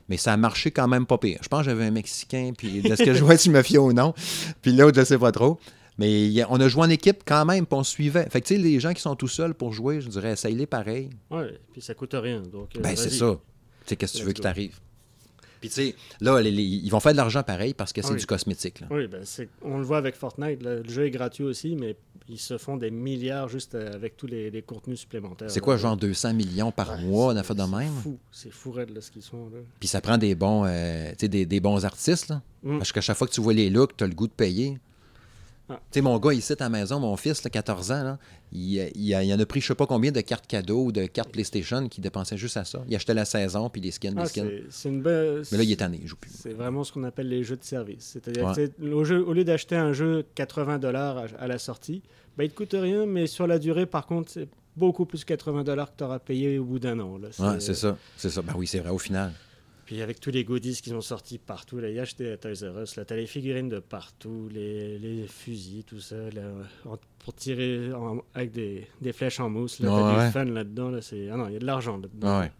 Mais 0.09 0.17
ça 0.17 0.33
a 0.33 0.37
marché 0.37 0.73
quand 0.73 0.89
même 0.89 1.07
pas 1.07 1.19
pire. 1.19 1.39
Je 1.41 1.49
pense 1.49 1.61
que 1.61 1.67
j'avais 1.67 1.85
un 1.85 1.91
Mexicain, 1.93 2.53
puis 2.59 2.83
de 2.83 2.95
ce 2.97 3.03
que 3.05 3.15
je 3.15 3.23
vois, 3.25 3.37
tu 3.37 3.51
me 3.51 3.63
fiais 3.63 3.79
ou 3.79 3.93
non. 3.93 4.15
Puis 4.61 4.73
l'autre, 4.73 4.99
je 5.01 5.05
sais 5.05 5.19
pas 5.19 5.31
trop. 5.31 5.59
Mais 6.03 6.25
il 6.27 6.33
y 6.33 6.43
a- 6.43 6.49
on 6.51 6.59
a 6.61 6.67
joué 6.67 6.83
en 6.83 6.91
équipe 6.91 7.23
quand 7.25 7.45
même, 7.45 7.65
puis 7.65 7.79
on 7.79 7.85
suivait. 7.85 8.29
Fait 8.29 8.41
que 8.41 8.47
tu 8.49 8.57
sais, 8.57 8.61
les 8.61 8.81
gens 8.81 8.93
qui 8.93 9.01
sont 9.01 9.15
tout 9.15 9.29
seuls 9.29 9.55
pour 9.55 9.73
jouer, 9.73 10.01
je 10.01 10.09
dirais, 10.09 10.33
essaye-les 10.33 10.67
pareil. 10.67 11.11
Ouais, 11.31 11.57
puis 11.73 11.81
ça 11.81 11.95
coûte 11.95 12.15
rien. 12.15 12.41
Donc, 12.43 12.71
euh, 12.77 12.81
Ben, 12.81 12.97
c'est 12.97 13.11
ça. 13.11 13.37
Tu 13.85 13.89
sais, 13.91 13.97
qu'est-ce 13.97 14.15
que 14.15 14.19
tu 14.19 14.25
veux 14.25 14.33
go. 14.33 14.43
t'arrive? 14.43 14.81
Puis 15.61 15.69
tu 15.69 15.75
sais, 15.77 15.95
là, 16.21 16.41
les- 16.41 16.51
les- 16.51 16.65
ils 16.65 16.91
vont 16.91 16.99
faire 16.99 17.13
de 17.13 17.19
l'argent 17.19 17.45
pareil 17.45 17.73
parce 17.73 17.93
que 17.93 18.03
c'est 18.03 18.11
oui. 18.15 18.19
du 18.19 18.27
cosmétique. 18.27 18.81
là. 18.81 18.89
Oui, 18.91 19.07
ben, 19.07 19.21
c'est- 19.25 19.49
on 19.63 19.79
le 19.79 19.85
voit 19.85 19.99
avec 19.99 20.17
Fortnite. 20.17 20.61
là, 20.61 20.75
le 20.81 20.89
jeu 20.89 21.07
est 21.07 21.11
gratuit 21.13 21.45
aussi, 21.45 21.77
mais 21.77 21.95
ils 22.29 22.39
se 22.41 22.59
font 22.59 22.77
des 22.77 22.91
milliards 22.91 23.49
juste 23.49 23.77
euh, 23.77 23.93
avec 23.95 24.17
tous 24.17 24.27
les, 24.27 24.51
les 24.51 24.63
contenus 24.63 24.99
supplémentaires. 24.99 25.49
C'est 25.53 25.61
là. 25.61 25.65
quoi, 25.65 25.77
genre 25.77 25.97
200 25.97 26.35
millions 26.35 26.73
par 26.73 26.91
Ouais, 26.91 27.05
mois, 27.05 27.27
on 27.29 27.33
c'est- 27.35 27.39
a 27.39 27.43
fait 27.45 27.55
de 27.55 27.61
c'est 27.63 27.69
même? 27.77 27.93
fou. 28.03 28.19
C'est 28.33 28.51
fou 28.53 28.73
raide, 28.73 28.91
là, 28.91 29.01
ce 29.01 29.13
qu'ils 29.13 29.23
sont. 29.23 29.45
Là. 29.53 29.61
Puis 29.79 29.89
ça 29.89 30.01
prend 30.01 30.19
des 30.19 30.35
bons, 30.35 30.65
euh, 30.67 31.13
des, 31.21 31.47
des 31.47 31.61
bons 31.61 31.85
artistes, 31.85 32.29
là. 32.31 32.43
Mm. 32.65 32.79
Parce 32.79 32.91
qu'à 32.91 33.01
chaque 33.01 33.17
fois 33.17 33.29
que 33.29 33.33
tu 33.33 33.41
vois 33.41 33.53
les 33.55 33.71
looks, 33.71 33.97
tu 33.97 34.03
as 34.03 34.09
le 34.09 34.15
goût 34.15 34.27
de 34.27 34.33
payer. 34.33 34.79
Ah. 35.73 35.81
Tu 35.91 35.99
sais, 35.99 36.01
mon 36.01 36.19
gars, 36.19 36.33
ici, 36.33 36.53
à 36.53 36.57
la 36.59 36.69
maison, 36.69 37.01
mon 37.01 37.17
fils, 37.17 37.43
là, 37.43 37.51
14 37.51 37.91
ans, 37.93 38.03
là, 38.05 38.19
il, 38.53 38.91
il, 38.95 39.35
en 39.35 39.39
a 39.39 39.47
pris 39.47 39.61
je 39.61 39.69
sais 39.69 39.75
pas 39.75 39.87
combien 39.87 40.13
de 40.13 40.21
cartes 40.21 40.47
cadeaux, 40.47 40.93
de 40.93 41.07
cartes 41.07 41.31
PlayStation 41.31 41.89
qui 41.89 42.01
dépensaient 42.01 42.37
juste 42.37 42.57
à 42.57 42.65
ça. 42.65 42.83
Il 42.89 42.95
achetait 42.95 43.15
la 43.15 43.25
saison, 43.25 43.71
puis 43.71 43.81
les 43.81 43.91
skins, 43.91 44.15
Ah, 44.17 44.23
les 44.23 44.29
skins. 44.29 44.51
c'est 44.71 44.89
une 44.89 45.03
belle. 45.03 45.43
Mais 45.51 45.59
là, 45.59 45.65
il 45.65 45.73
est 45.73 45.77
tanné, 45.77 45.99
il 46.03 46.07
joue 46.07 46.17
plus. 46.17 46.31
C'est 46.31 46.53
vraiment 46.53 46.85
ce 46.85 46.93
qu'on 46.93 47.05
appelle 47.05 47.29
les 47.29 47.43
jeux 47.45 47.57
de 47.57 47.65
service. 47.65 48.05
C'est-à-dire 48.13 48.45
Ouais. 48.45 48.71
au, 48.91 49.33
lieu 49.33 49.45
d'acheter 49.45 49.77
un 49.77 49.93
jeu 49.93 50.25
80 50.35 50.79
dollars 50.79 51.19
à, 51.19 51.25
à 51.39 51.47
la 51.47 51.59
sortie, 51.59 52.03
ben, 52.37 52.45
il 52.45 52.51
te 52.51 52.55
coûte 52.57 52.75
rien, 52.75 53.07
mais 53.07 53.27
sur 53.27 53.47
la 53.47 53.59
durée, 53.59 53.87
par 53.87 54.07
contre, 54.07 54.31
c'est 54.31 54.49
beaucoup 54.77 55.05
plus 55.07 55.25
que 55.25 55.29
80 55.35 55.65
dollars 55.65 55.91
que 55.93 55.99
tu 55.99 56.05
auras 56.05 56.19
payé 56.19 56.59
au 56.59 56.65
bout 56.65 56.79
d'un 56.79 56.99
an. 57.01 57.19
Ouais, 57.19 57.61
c'est 57.61 57.75
ça. 57.75 57.97
C'est 58.17 58.31
ça. 58.31 58.43
Ben 58.43 58.55
oui, 58.57 58.67
c'est 58.67 58.81
vrai, 58.81 58.91
au 58.91 58.99
final. 58.99 59.33
Puis 59.87 60.01
avec 60.01 60.21
tous 60.21 60.31
les 60.31 60.45
goodies 60.45 60.81
qu'ils 60.81 60.95
ont 60.95 61.01
sortis 61.01 61.39
partout, 61.39 61.79
là, 61.79 61.89
il 61.91 61.97
y 61.97 61.99
a 61.99 62.03
acheté 62.03 62.31
à 62.33 62.37
Toys 62.37 62.53
R 62.71 62.83
Us, 62.83 62.97
là, 62.97 63.05
t'as 63.05 63.17
les 63.17 63.27
figurines 63.27 63.69
de 63.69 63.81
partout, 63.81 64.49
les, 64.53 64.97
les 64.99 65.27
fusils, 65.27 65.85
tout 65.85 66.01
ça, 66.01 66.17
là, 66.35 66.43
en- 66.87 66.99
pour 67.19 67.35
tirer 67.35 67.93
en- 67.93 68.23
avec 68.35 68.53
des, 68.53 68.87
des 69.01 69.13
flèches 69.13 69.41
en 69.41 69.51
mousse, 69.51 69.81
là, 69.81 69.89
t'as 69.89 70.13
Ouais, 70.13 70.19
ouais. 70.19 70.27
du 70.27 70.33
fun 70.33 70.45
là-dedans, 70.45 70.91
là. 70.91 71.01
Ah 71.33 71.37
non, 71.37 71.49
il 71.49 71.55
y 71.55 71.57
a 71.57 71.59
de 71.59 71.67
l'argent 71.67 71.97
là-dedans. 71.97 72.41
Ouais. 72.41 72.53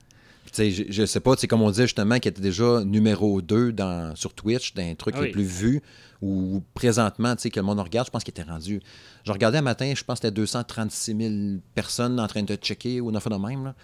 Puis, 0.45 0.51
tu 0.51 0.57
sais, 0.57 0.71
je, 0.73 0.85
je 0.93 1.07
sais 1.07 1.21
pas, 1.21 1.37
comme 1.49 1.63
on 1.63 1.71
disait 1.71 1.85
justement, 1.85 2.19
qu'il 2.19 2.31
était 2.31 2.43
déjà 2.43 2.83
numéro 2.85 3.41
2 3.41 3.73
dans, 3.73 4.17
sur 4.17 4.35
Twitch, 4.35 4.75
d'un 4.75 4.95
truc 4.97 5.15
Ah 5.17 5.23
les 5.23 5.31
plus 5.31 5.45
vus, 5.45 5.81
ou 6.21 6.61
présentement, 6.75 7.37
tu 7.37 7.43
sais, 7.43 7.51
que 7.51 7.61
le 7.61 7.65
monde 7.67 7.79
regarde, 7.79 8.07
je 8.09 8.11
pense 8.11 8.25
qu'il 8.25 8.33
était 8.33 8.43
rendu. 8.43 8.81
Je 9.25 9.31
regardais 9.33 9.59
un 9.59 9.63
matin, 9.63 9.93
je 9.97 10.03
pense 10.03 10.19
que 10.19 10.27
c'était 10.27 10.35
236 10.35 11.17
000 11.17 11.61
personnes 11.77 12.19
en 12.19 12.27
train 12.27 12.43
de 12.43 12.55
checker 12.57 13.01
ou 13.01 13.11
une 13.11 13.17
affaire 13.17 13.37
de 13.39 13.45
même. 13.47 13.65
là. 13.65 13.75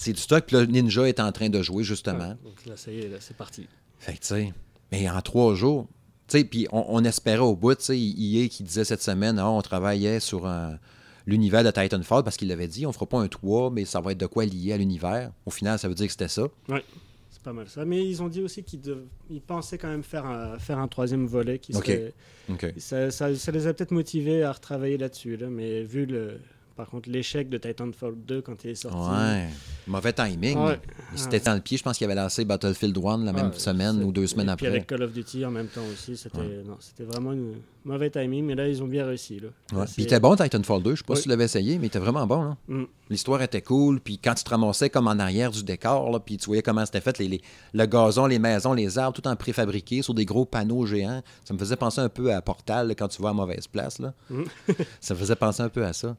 C'est 0.00 0.12
du 0.14 0.20
stock, 0.20 0.44
puis 0.46 0.56
là, 0.56 0.64
Ninja 0.64 1.06
est 1.08 1.18
en 1.20 1.30
train 1.32 1.50
de 1.50 1.60
jouer, 1.60 1.82
justement. 1.84 2.28
Ouais, 2.30 2.36
donc 2.44 2.64
là, 2.66 2.76
ça 2.76 2.90
y 2.92 3.00
est, 3.00 3.08
là, 3.08 3.16
c'est 3.20 3.36
parti. 3.36 3.66
Fait 3.98 4.12
que, 4.14 4.20
tu 4.20 4.26
sais, 4.28 4.52
mais 4.92 5.10
en 5.10 5.20
trois 5.20 5.54
jours, 5.54 5.86
tu 6.28 6.38
sais, 6.38 6.44
puis 6.44 6.66
on, 6.72 6.84
on 6.88 7.04
espérait 7.04 7.40
au 7.40 7.56
bout, 7.56 7.74
tu 7.74 7.84
sais, 7.84 7.98
EA 7.98 8.48
qui 8.48 8.62
disait 8.62 8.84
cette 8.84 9.02
semaine, 9.02 9.38
ah, 9.40 9.50
on 9.50 9.60
travaillait 9.60 10.20
sur 10.20 10.46
un- 10.46 10.78
l'univers 11.26 11.64
de 11.64 11.70
Titanfall 11.72 12.22
parce 12.22 12.36
qu'il 12.36 12.48
l'avait 12.48 12.68
dit, 12.68 12.86
on 12.86 12.92
fera 12.92 13.06
pas 13.06 13.18
un 13.18 13.28
3, 13.28 13.70
mais 13.70 13.84
ça 13.84 14.00
va 14.00 14.12
être 14.12 14.18
de 14.18 14.26
quoi 14.26 14.44
lié 14.46 14.72
à 14.72 14.76
l'univers. 14.78 15.32
Au 15.44 15.50
final, 15.50 15.78
ça 15.78 15.88
veut 15.88 15.94
dire 15.94 16.06
que 16.06 16.12
c'était 16.12 16.28
ça. 16.28 16.46
C'est 17.30 17.42
pas 17.42 17.52
mal 17.52 17.68
ça. 17.68 17.84
Mais 17.84 18.08
ils 18.08 18.22
ont 18.22 18.28
dit 18.28 18.40
aussi 18.42 18.62
qu'ils 18.62 18.80
dev- 18.80 19.04
ils 19.30 19.40
pensaient 19.42 19.78
quand 19.78 19.88
même 19.88 20.02
faire 20.04 20.24
un, 20.26 20.58
faire 20.58 20.78
un 20.78 20.88
troisième 20.88 21.26
volet 21.26 21.58
qui. 21.58 21.72
Ça, 22.78 23.10
ça- 23.10 23.34
ça 23.34 23.52
les 23.52 23.66
a 23.66 23.74
peut-être 23.74 23.90
motivés 23.90 24.42
à 24.44 24.52
retravailler 24.52 24.96
là-dessus, 24.96 25.36
là, 25.36 25.48
mais 25.50 25.82
vu 25.82 26.06
le... 26.06 26.40
Par 26.78 26.86
contre, 26.88 27.10
l'échec 27.10 27.48
de 27.48 27.58
Titanfall 27.58 28.14
2 28.24 28.40
quand 28.40 28.62
il 28.62 28.70
est 28.70 28.74
sorti... 28.76 28.96
Ouais. 28.96 29.48
Mauvais 29.88 30.12
timing. 30.12 30.56
Ouais. 30.58 30.78
Il 31.12 31.18
s'était 31.18 31.40
dans 31.40 31.54
le 31.54 31.60
pied. 31.60 31.76
Je 31.76 31.82
pense 31.82 31.98
qu'il 31.98 32.04
avait 32.04 32.14
lancé 32.14 32.44
Battlefield 32.44 32.96
1 32.96 33.24
la 33.24 33.32
même 33.32 33.52
semaine 33.54 34.00
ou 34.04 34.12
deux 34.12 34.28
semaines 34.28 34.48
et 34.48 34.54
Puis 34.54 34.66
après. 34.66 34.76
avec 34.76 34.86
Call 34.86 35.02
of 35.02 35.12
Duty 35.12 35.44
en 35.44 35.50
même 35.50 35.66
temps 35.66 35.82
aussi, 35.92 36.16
c'était 36.16 37.02
vraiment 37.04 37.32
un 37.32 37.54
mauvais 37.84 38.10
timing, 38.10 38.44
mais 38.44 38.54
là 38.54 38.68
ils 38.68 38.80
ont 38.80 38.86
bien 38.86 39.04
réussi. 39.06 39.40
Là. 39.40 39.48
Puis 39.86 39.94
il 39.98 40.04
était 40.04 40.20
bon, 40.20 40.36
Titanfall 40.36 40.82
2. 40.84 40.90
Je 40.92 40.96
sais 40.98 41.04
pas 41.04 41.16
si 41.16 41.22
tu 41.24 41.28
l'avais 41.30 41.46
essayé, 41.46 41.78
mais 41.78 41.84
il 41.84 41.88
était 41.88 41.98
vraiment 41.98 42.28
bon. 42.28 42.56
Mm. 42.68 42.84
L'histoire 43.10 43.42
était 43.42 43.62
cool. 43.62 43.98
Puis 44.00 44.18
quand 44.18 44.34
tu 44.34 44.44
te 44.44 44.50
ramassais 44.50 44.88
comme 44.88 45.08
en 45.08 45.18
arrière 45.18 45.50
du 45.50 45.64
décor, 45.64 46.12
là, 46.12 46.20
puis 46.20 46.36
tu 46.36 46.46
voyais 46.46 46.62
comment 46.62 46.86
c'était 46.86 47.00
fait, 47.00 47.18
les, 47.18 47.26
les- 47.26 47.42
le 47.74 47.86
gazon, 47.86 48.26
les 48.26 48.38
maisons, 48.38 48.72
les 48.72 48.98
arbres, 48.98 49.20
tout 49.20 49.26
en 49.26 49.34
préfabriqué 49.34 50.02
sur 50.02 50.14
des 50.14 50.24
gros 50.26 50.44
panneaux 50.44 50.86
géants. 50.86 51.22
Ça 51.44 51.54
me 51.54 51.58
faisait 51.58 51.74
penser 51.76 52.00
un 52.00 52.08
peu 52.08 52.32
à 52.32 52.40
Portal 52.40 52.94
quand 52.96 53.08
tu 53.08 53.20
vas 53.20 53.30
à 53.30 53.32
mauvaise 53.32 53.66
place. 53.66 53.98
Là. 53.98 54.14
Mm. 54.30 54.42
ça 55.00 55.14
me 55.14 55.18
faisait 55.18 55.34
penser 55.36 55.62
un 55.64 55.68
peu 55.70 55.84
à 55.84 55.92
ça. 55.92 56.16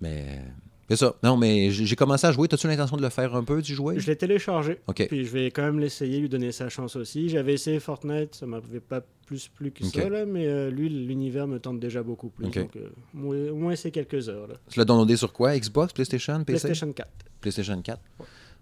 Mais 0.00 0.26
euh, 0.28 0.42
c'est 0.88 0.96
ça. 0.96 1.14
Non, 1.22 1.36
mais 1.36 1.70
j'ai 1.70 1.96
commencé 1.96 2.26
à 2.26 2.32
jouer. 2.32 2.48
As-tu 2.50 2.66
l'intention 2.66 2.96
de 2.96 3.02
le 3.02 3.08
faire 3.10 3.34
un 3.34 3.44
peu, 3.44 3.60
d'y 3.60 3.72
jouer? 3.74 3.98
Je 3.98 4.06
l'ai 4.06 4.16
téléchargé, 4.16 4.78
OK. 4.86 5.06
puis 5.08 5.24
je 5.24 5.30
vais 5.30 5.50
quand 5.50 5.62
même 5.62 5.78
l'essayer, 5.80 6.20
lui 6.20 6.28
donner 6.28 6.52
sa 6.52 6.68
chance 6.68 6.96
aussi. 6.96 7.28
J'avais 7.28 7.54
essayé 7.54 7.78
Fortnite, 7.80 8.34
ça 8.34 8.46
m'avait 8.46 8.80
pas 8.80 9.02
plus 9.26 9.48
plu 9.48 9.70
que 9.70 9.84
ça, 9.84 10.08
là, 10.08 10.24
mais 10.24 10.46
euh, 10.46 10.70
lui, 10.70 10.88
l'univers 10.88 11.46
me 11.46 11.58
tente 11.58 11.78
déjà 11.80 12.02
beaucoup 12.02 12.30
plus. 12.30 12.44
Donc, 12.46 12.56
euh, 12.76 12.88
au 13.14 13.18
moins- 13.18 13.50
au 13.50 13.56
moins 13.56 13.76
c'est 13.76 13.90
quelques 13.90 14.28
heures. 14.30 14.46
Là. 14.48 14.54
Tu 14.70 14.78
l'as 14.78 14.84
downloadé 14.86 15.16
sur 15.16 15.32
quoi? 15.32 15.58
Xbox, 15.58 15.92
PlayStation, 15.92 16.42
PC? 16.44 16.60
PlayStation 16.60 16.92
4. 16.92 17.10
PlayStation 17.42 17.82
4. 17.82 18.00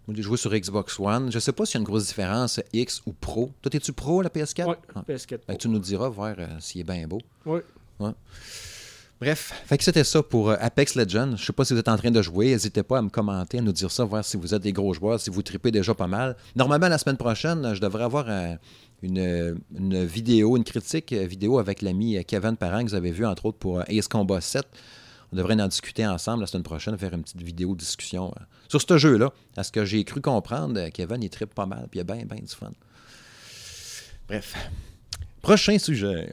Moi, 0.08 0.14
j'ai 0.16 0.22
joué 0.22 0.36
sur 0.36 0.52
Xbox 0.54 0.98
One. 1.00 1.30
Je 1.32 1.38
sais 1.40 1.52
pas 1.52 1.66
s'il 1.66 1.74
y 1.74 1.78
a 1.78 1.80
une 1.80 1.84
grosse 1.86 2.06
différence 2.06 2.60
X 2.72 3.02
ou 3.06 3.12
Pro. 3.12 3.50
Toi, 3.62 3.70
es-tu 3.74 3.92
Pro 3.92 4.20
à 4.20 4.22
la 4.24 4.28
PS4? 4.30 4.68
Ouais, 4.68 4.76
Ah. 4.94 5.02
PS4 5.06 5.28
Fait 5.28 5.38
Pro. 5.46 5.56
que 5.56 5.62
tu 5.62 5.68
nous 5.68 5.78
diras, 5.80 6.08
voir 6.08 6.34
euh, 6.38 6.46
s'il 6.60 6.80
est 6.80 6.84
bien 6.84 7.06
beau. 7.08 7.18
Ouais. 7.44 7.62
Bref, 9.18 9.52
fait 9.64 9.78
que 9.78 9.84
c'était 9.84 10.04
ça 10.04 10.22
pour 10.22 10.50
euh, 10.50 10.56
Apex 10.60 10.94
Legends. 10.94 11.36
Je 11.36 11.44
sais 11.46 11.52
pas 11.52 11.64
si 11.64 11.72
vous 11.72 11.78
êtes 11.80 11.88
en 11.88 11.96
train 11.96 12.10
de 12.10 12.20
jouer. 12.20 12.50
N'hésitez 12.50 12.82
pas 12.82 12.98
à 12.98 13.02
me 13.02 13.08
commenter, 13.08 13.58
à 13.58 13.62
nous 13.62 13.72
dire 13.72 13.90
ça, 13.90 14.04
voir 14.04 14.22
si 14.24 14.36
vous 14.36 14.54
êtes 14.54 14.60
des 14.62 14.74
gros 14.74 14.92
joueurs, 14.92 15.18
si 15.18 15.30
vous 15.30 15.40
tripez 15.42 15.70
déjà 15.70 15.94
pas 15.94 16.06
mal. 16.06 16.36
Normalement, 16.54 16.88
la 16.88 16.98
semaine 16.98 17.16
prochaine, 17.16 17.74
je 17.74 17.80
devrais 17.80 18.04
avoir 18.04 18.28
un- 18.28 18.58
une, 19.02 19.58
une 19.78 20.04
vidéo, 20.04 20.56
une 20.58 20.64
critique 20.64 21.12
euh, 21.14 21.26
vidéo 21.26 21.58
avec 21.58 21.80
l'ami 21.82 22.16
euh, 22.18 22.22
Kevin 22.26 22.56
Parent 22.56 22.82
que 22.84 22.90
vous 22.90 22.94
avez 22.94 23.10
vu, 23.10 23.24
entre 23.24 23.46
autres, 23.46 23.58
pour 23.58 23.78
euh, 23.80 23.84
Ace 23.88 24.06
Combat 24.08 24.40
7. 24.42 24.66
On 25.32 25.36
devrait 25.36 25.60
en 25.60 25.68
discuter 25.68 26.06
ensemble 26.06 26.42
la 26.42 26.46
semaine 26.46 26.62
prochaine, 26.62 26.96
faire 26.98 27.12
une 27.14 27.22
petite 27.22 27.42
vidéo 27.42 27.74
discussion 27.74 28.32
euh, 28.38 28.42
sur 28.68 28.80
ce 28.82 28.98
jeu-là. 28.98 29.32
À 29.56 29.64
ce 29.64 29.72
que 29.72 29.84
j'ai 29.86 30.04
cru 30.04 30.20
comprendre, 30.20 30.78
euh, 30.78 30.88
Kevin, 30.92 31.22
il 31.22 31.30
tripe 31.30 31.54
pas 31.54 31.66
mal, 31.66 31.88
puis 31.90 31.98
il 31.98 32.02
a 32.02 32.04
bien, 32.04 32.24
bien 32.24 32.38
du 32.38 32.54
fun. 32.54 32.70
Bref. 34.28 34.54
Prochain 35.42 35.78
sujet. 35.78 36.32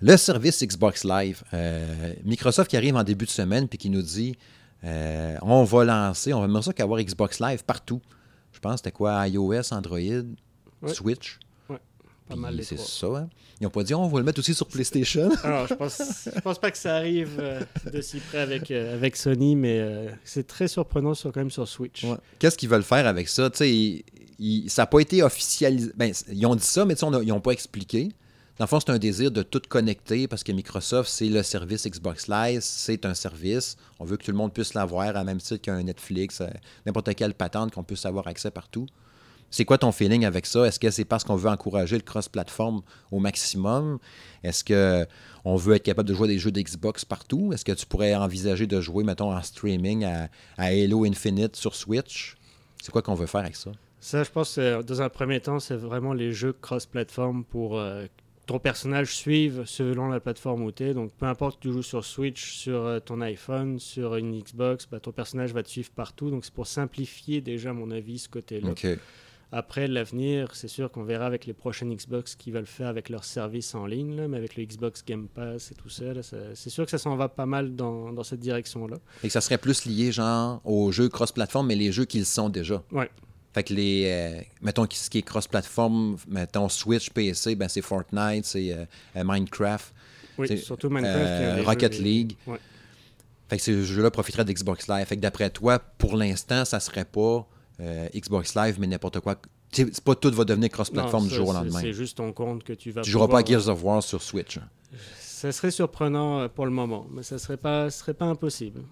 Le 0.00 0.16
service 0.16 0.62
Xbox 0.62 1.04
Live. 1.04 1.42
Euh, 1.54 2.14
Microsoft 2.24 2.70
qui 2.70 2.76
arrive 2.76 2.96
en 2.96 3.02
début 3.04 3.24
de 3.24 3.30
semaine 3.30 3.68
puis 3.68 3.78
qui 3.78 3.90
nous 3.90 4.02
dit 4.02 4.36
euh, 4.84 5.36
on 5.42 5.64
va 5.64 5.84
lancer, 5.84 6.32
on 6.32 6.40
va 6.40 6.46
mettre 6.46 6.64
ça 6.66 6.72
qu'avoir 6.72 7.00
Xbox 7.00 7.40
Live 7.40 7.64
partout. 7.64 8.00
Je 8.52 8.60
pense 8.60 8.74
que 8.74 8.78
c'était 8.78 8.92
quoi 8.92 9.26
iOS, 9.28 9.72
Android. 9.72 9.98
Switch? 10.86 11.38
Pas 11.66 11.78
Puis 12.34 12.38
mal 12.38 12.54
les 12.56 12.62
C'est 12.62 12.78
ça. 12.78 13.06
hein. 13.06 13.28
Ils 13.60 13.64
n'ont 13.64 13.70
pas 13.70 13.82
dit 13.82 13.94
on 13.94 14.06
va 14.06 14.18
le 14.18 14.24
mettre 14.24 14.38
aussi 14.38 14.54
sur 14.54 14.66
PlayStation. 14.68 15.30
Alors, 15.42 15.66
je 15.66 15.74
pense, 15.74 16.28
je 16.32 16.40
pense 16.40 16.58
pas 16.60 16.70
que 16.70 16.78
ça 16.78 16.96
arrive 16.96 17.38
euh, 17.40 17.60
de 17.92 18.00
si 18.00 18.18
près 18.20 18.38
avec, 18.38 18.70
avec 18.70 19.16
Sony, 19.16 19.56
mais 19.56 20.08
c'est 20.24 20.46
très 20.46 20.68
surprenant 20.68 21.14
sur, 21.14 21.32
quand 21.32 21.40
même 21.40 21.50
sur 21.50 21.66
Switch. 21.66 22.04
Ouais. 22.04 22.16
Qu'est-ce 22.38 22.56
qu'ils 22.56 22.68
veulent 22.68 22.82
faire 22.84 23.06
avec 23.06 23.28
ça? 23.28 23.50
Ils- 23.60 24.04
ils- 24.38 24.70
ça 24.70 24.82
n'a 24.82 24.86
pas 24.86 25.00
été 25.00 25.22
officialisé. 25.22 25.90
Ben, 25.96 26.12
ils 26.30 26.46
ont 26.46 26.54
dit 26.54 26.62
ça, 26.64 26.84
mais 26.84 27.02
on 27.02 27.12
a- 27.14 27.22
ils 27.22 27.28
n'ont 27.28 27.40
pas 27.40 27.50
expliqué. 27.52 28.10
Dans 28.58 28.64
le 28.64 28.68
fond, 28.68 28.80
c'est 28.80 28.90
un 28.90 28.98
désir 28.98 29.30
de 29.30 29.44
tout 29.44 29.62
connecter 29.68 30.26
parce 30.26 30.42
que 30.42 30.50
Microsoft, 30.50 31.08
c'est 31.08 31.28
le 31.28 31.44
service 31.44 31.86
Xbox 31.86 32.26
Live, 32.26 32.58
c'est 32.60 33.06
un 33.06 33.14
service. 33.14 33.76
On 34.00 34.04
veut 34.04 34.16
que 34.16 34.24
tout 34.24 34.32
le 34.32 34.36
monde 34.36 34.52
puisse 34.52 34.74
l'avoir 34.74 35.16
à 35.16 35.22
même 35.22 35.38
titre 35.38 35.62
qu'un 35.62 35.80
Netflix, 35.80 36.40
euh, 36.40 36.48
n'importe 36.84 37.14
quelle 37.14 37.34
patente, 37.34 37.72
qu'on 37.72 37.84
puisse 37.84 38.04
avoir 38.04 38.26
accès 38.26 38.50
partout. 38.50 38.86
C'est 39.48 39.64
quoi 39.64 39.78
ton 39.78 39.92
feeling 39.92 40.24
avec 40.24 40.44
ça? 40.44 40.64
Est-ce 40.66 40.80
que 40.80 40.90
c'est 40.90 41.04
parce 41.04 41.22
qu'on 41.22 41.36
veut 41.36 41.48
encourager 41.48 41.94
le 41.94 42.02
cross-platform 42.02 42.82
au 43.12 43.20
maximum? 43.20 44.00
Est-ce 44.42 44.64
que 44.64 45.06
on 45.44 45.54
veut 45.54 45.76
être 45.76 45.84
capable 45.84 46.08
de 46.08 46.14
jouer 46.14 46.26
des 46.26 46.40
jeux 46.40 46.50
d'Xbox 46.50 47.04
partout? 47.04 47.52
Est-ce 47.52 47.64
que 47.64 47.70
tu 47.70 47.86
pourrais 47.86 48.16
envisager 48.16 48.66
de 48.66 48.80
jouer, 48.80 49.04
mettons, 49.04 49.32
en 49.32 49.40
streaming 49.40 50.04
à, 50.04 50.28
Halo 50.56 51.04
Infinite 51.04 51.54
sur 51.54 51.76
Switch? 51.76 52.36
C'est 52.82 52.90
quoi 52.90 53.02
qu'on 53.02 53.14
veut 53.14 53.26
faire 53.26 53.42
avec 53.42 53.54
ça? 53.54 53.70
Ça, 54.00 54.24
je 54.24 54.30
pense, 54.30 54.56
que, 54.56 54.82
dans 54.82 55.00
un 55.00 55.08
premier 55.08 55.40
temps, 55.40 55.60
c'est 55.60 55.76
vraiment 55.76 56.12
les 56.12 56.32
jeux 56.32 56.52
cross-platform 56.52 57.44
pour 57.44 57.78
euh, 57.78 58.06
ton 58.48 58.58
personnage 58.58 59.14
suive 59.14 59.62
selon 59.66 60.08
la 60.08 60.18
plateforme 60.20 60.62
où 60.64 60.72
tu 60.72 60.82
es. 60.84 60.94
Donc, 60.94 61.12
peu 61.12 61.26
importe 61.26 61.58
que 61.58 61.68
tu 61.68 61.72
joues 61.72 61.82
sur 61.82 62.04
Switch, 62.04 62.54
sur 62.54 62.80
euh, 62.86 62.98
ton 62.98 63.20
iPhone, 63.20 63.78
sur 63.78 64.16
une 64.16 64.36
Xbox, 64.40 64.88
bah, 64.90 64.98
ton 65.00 65.12
personnage 65.12 65.52
va 65.52 65.62
te 65.62 65.68
suivre 65.68 65.90
partout. 65.94 66.30
Donc, 66.30 66.44
c'est 66.46 66.54
pour 66.54 66.66
simplifier 66.66 67.40
déjà, 67.42 67.70
à 67.70 67.72
mon 67.74 67.90
avis, 67.90 68.18
ce 68.18 68.28
côté-là. 68.28 68.70
OK. 68.70 68.86
Après, 69.52 69.86
l'avenir, 69.88 70.54
c'est 70.54 70.68
sûr 70.68 70.90
qu'on 70.90 71.04
verra 71.04 71.24
avec 71.26 71.46
les 71.46 71.54
prochaines 71.54 71.94
Xbox 71.94 72.34
qui 72.36 72.50
veulent 72.50 72.66
faire 72.66 72.88
avec 72.88 73.08
leur 73.10 73.24
service 73.24 73.74
en 73.74 73.86
ligne, 73.86 74.14
là, 74.16 74.28
mais 74.28 74.36
avec 74.38 74.56
le 74.56 74.64
Xbox 74.64 75.02
Game 75.06 75.26
Pass 75.28 75.70
et 75.70 75.74
tout 75.74 75.88
ça, 75.88 76.12
là, 76.12 76.22
ça- 76.22 76.54
c'est 76.54 76.68
sûr 76.70 76.84
que 76.84 76.90
ça 76.90 76.98
s'en 76.98 77.16
va 77.16 77.28
pas 77.30 77.46
mal 77.46 77.74
dans, 77.76 78.12
dans 78.12 78.22
cette 78.24 78.40
direction-là. 78.40 78.96
Et 79.22 79.28
que 79.28 79.32
ça 79.32 79.40
serait 79.40 79.56
plus 79.56 79.86
lié, 79.86 80.10
genre, 80.12 80.60
aux 80.64 80.90
jeux 80.92 81.08
cross-platform, 81.08 81.66
mais 81.66 81.76
les 81.76 81.92
jeux 81.92 82.04
qu'ils 82.04 82.26
sont 82.26 82.48
déjà. 82.50 82.82
Ouais. 82.92 83.10
Fait 83.58 83.64
que 83.64 83.74
les. 83.74 84.04
euh, 84.06 84.40
mettons, 84.62 84.86
ce 84.88 85.10
qui 85.10 85.18
est 85.18 85.22
cross-platform, 85.22 86.16
mettons 86.28 86.68
Switch, 86.68 87.10
PC, 87.10 87.56
ben 87.56 87.68
c'est 87.68 87.82
Fortnite, 87.82 88.44
c'est 88.44 88.72
euh, 88.72 88.84
Minecraft, 89.24 89.92
Oui, 90.38 90.56
surtout 90.58 90.88
Minecraft. 90.88 91.16
euh, 91.18 91.62
Rocket 91.66 91.92
jeux- 91.92 92.02
League. 92.04 92.36
Ouais. 92.46 92.58
Fait 93.50 93.56
que 93.56 93.62
ces 93.64 93.82
jeux-là 93.82 94.12
profiteraient 94.12 94.44
d'Xbox 94.44 94.86
Live. 94.86 95.06
Fait 95.06 95.16
que 95.16 95.20
d'après 95.22 95.50
toi, 95.50 95.80
pour 95.80 96.16
l'instant, 96.16 96.64
ça 96.64 96.78
serait 96.78 97.04
pas 97.04 97.48
Xbox 98.14 98.54
Live, 98.54 98.76
mais 98.78 98.86
n'importe 98.86 99.18
quoi. 99.18 99.34
C'est 99.72 100.00
pas 100.02 100.14
tout 100.14 100.30
va 100.30 100.44
devenir 100.44 100.68
cross-platform 100.68 101.26
du 101.26 101.34
jour 101.34 101.48
au 101.48 101.52
lendemain. 101.52 101.80
C'est 101.80 101.92
juste 101.92 102.18
ton 102.18 102.32
compte 102.32 102.62
que 102.62 102.74
tu 102.74 102.92
vas. 102.92 103.02
Tu 103.02 103.10
joueras 103.10 103.26
pas 103.26 103.40
à 103.40 103.44
Gears 103.44 103.66
of 103.68 103.82
War 103.82 104.00
sur 104.04 104.22
Switch. 104.22 104.60
Ça 105.18 105.50
serait 105.50 105.72
surprenant 105.72 106.48
pour 106.48 106.64
le 106.64 106.70
moment, 106.72 107.08
mais 107.12 107.24
ça 107.24 107.38
serait 107.38 107.56
pas, 107.56 107.90
serait 107.90 108.14
pas 108.14 108.26
impossible. 108.26 108.82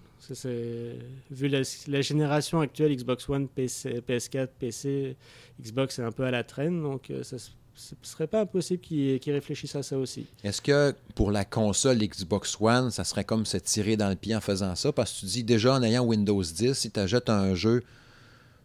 Vu 1.31 1.47
la, 1.47 2.01
génération 2.01 2.59
actuelle, 2.61 2.95
Xbox 2.95 3.27
One, 3.29 3.47
PC, 3.47 4.01
PS4, 4.07 4.47
PC, 4.59 5.15
Xbox 5.61 5.99
est 5.99 6.03
un 6.03 6.11
peu 6.11 6.23
à 6.23 6.31
la 6.31 6.43
traîne, 6.43 6.81
donc 6.81 7.09
euh, 7.09 7.23
ça, 7.23 7.37
se- 7.37 7.51
ce 7.75 7.93
serait 8.01 8.27
pas 8.27 8.41
impossible 8.41 8.81
qu'ils 8.81 9.19
qu'ils 9.19 9.33
réfléchissent 9.33 9.75
à 9.75 9.83
ça 9.83 9.97
aussi. 9.97 10.25
Est-ce 10.43 10.61
que 10.61 10.95
pour 11.15 11.31
la 11.31 11.45
console 11.45 11.97
Xbox 11.99 12.57
One, 12.59 12.89
ça 12.91 13.03
serait 13.03 13.23
comme 13.23 13.45
se 13.45 13.57
tirer 13.57 13.95
dans 13.97 14.09
le 14.09 14.15
pied 14.15 14.35
en 14.35 14.41
faisant 14.41 14.73
ça? 14.75 14.91
Parce 14.91 15.13
que 15.13 15.19
tu 15.21 15.25
dis 15.27 15.43
déjà 15.43 15.75
en 15.75 15.83
ayant 15.83 16.03
Windows 16.03 16.41
10, 16.41 16.73
si 16.73 16.89
tu 16.91 16.99
achètes 16.99 17.29
un 17.29 17.53
jeu 17.55 17.83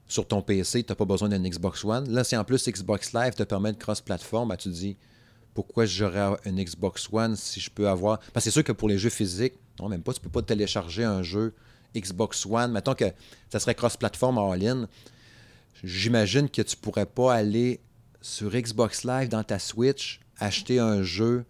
sur 0.08 0.26
ton 0.26 0.42
PC, 0.42 0.82
tu 0.82 0.90
n'as 0.92 0.96
pas 0.96 1.04
besoin 1.04 1.28
d'un 1.28 1.42
Xbox 1.42 1.84
One. 1.84 2.10
Là, 2.10 2.24
si 2.24 2.36
en 2.36 2.44
plus 2.44 2.66
Xbox 2.68 3.12
Live 3.12 3.34
te 3.34 3.42
permet 3.42 3.72
de 3.72 3.78
cross-platform, 3.78 4.48
ben, 4.48 4.56
tu 4.56 4.68
te 4.70 4.74
dis 4.74 4.96
pourquoi 5.54 5.84
j'aurais 5.84 6.38
un 6.46 6.52
Xbox 6.52 7.08
One 7.12 7.36
si 7.36 7.60
je 7.60 7.70
peux 7.70 7.88
avoir? 7.88 8.18
Parce 8.18 8.32
que 8.34 8.40
c'est 8.44 8.50
sûr 8.50 8.64
que 8.64 8.72
pour 8.72 8.88
les 8.88 8.96
jeux 8.98 9.10
physiques, 9.10 9.54
non, 9.82 9.88
même 9.88 10.02
pas, 10.02 10.12
tu 10.12 10.20
peux 10.20 10.28
pas 10.30 10.42
télécharger 10.42 11.04
un 11.04 11.22
jeu 11.22 11.54
Xbox 11.96 12.46
One. 12.46 12.72
Mettons 12.72 12.94
que 12.94 13.04
ça 13.50 13.58
serait 13.58 13.74
cross-platform 13.74 14.38
all-in. 14.38 14.88
J'imagine 15.82 16.48
que 16.48 16.62
tu 16.62 16.76
pourrais 16.76 17.06
pas 17.06 17.34
aller 17.34 17.80
sur 18.20 18.50
Xbox 18.52 19.04
Live 19.04 19.28
dans 19.28 19.42
ta 19.42 19.58
Switch, 19.58 20.20
acheter 20.38 20.78
un 20.78 21.02
jeu, 21.02 21.44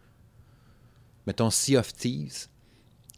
mettons 1.27 1.51
Sea 1.51 1.77
of 1.77 1.93
Thieves, 1.93 2.47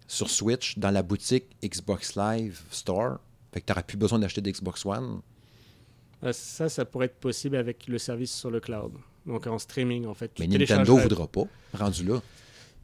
sur 0.08 0.28
Switch, 0.28 0.76
dans 0.78 0.90
la 0.90 1.02
boutique 1.02 1.44
Xbox 1.62 2.16
Live 2.16 2.60
Store. 2.70 3.18
Fait 3.52 3.60
que 3.60 3.66
tu 3.66 3.70
n'auras 3.72 3.82
plus 3.84 3.96
besoin 3.96 4.18
d'acheter 4.18 4.40
d'Xbox 4.40 4.84
One. 4.84 5.20
Euh, 6.24 6.32
Ça, 6.32 6.68
ça 6.68 6.84
pourrait 6.84 7.06
être 7.06 7.20
possible 7.20 7.56
avec 7.56 7.86
le 7.86 7.98
service 7.98 8.32
sur 8.34 8.50
le 8.50 8.58
cloud, 8.60 8.92
donc 9.26 9.46
en 9.46 9.58
streaming 9.58 10.06
en 10.06 10.14
fait. 10.14 10.34
Tu 10.34 10.42
Mais 10.42 10.48
Nintendo 10.48 10.96
téléchargerais- 10.96 11.02
voudra 11.02 11.26
pas, 11.28 11.44
rendu 11.74 12.04
là. 12.04 12.20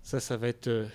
Ça, 0.03 0.21
ça 0.21 0.37
va 0.37 0.49
être. 0.49 0.69
euh, 0.69 0.87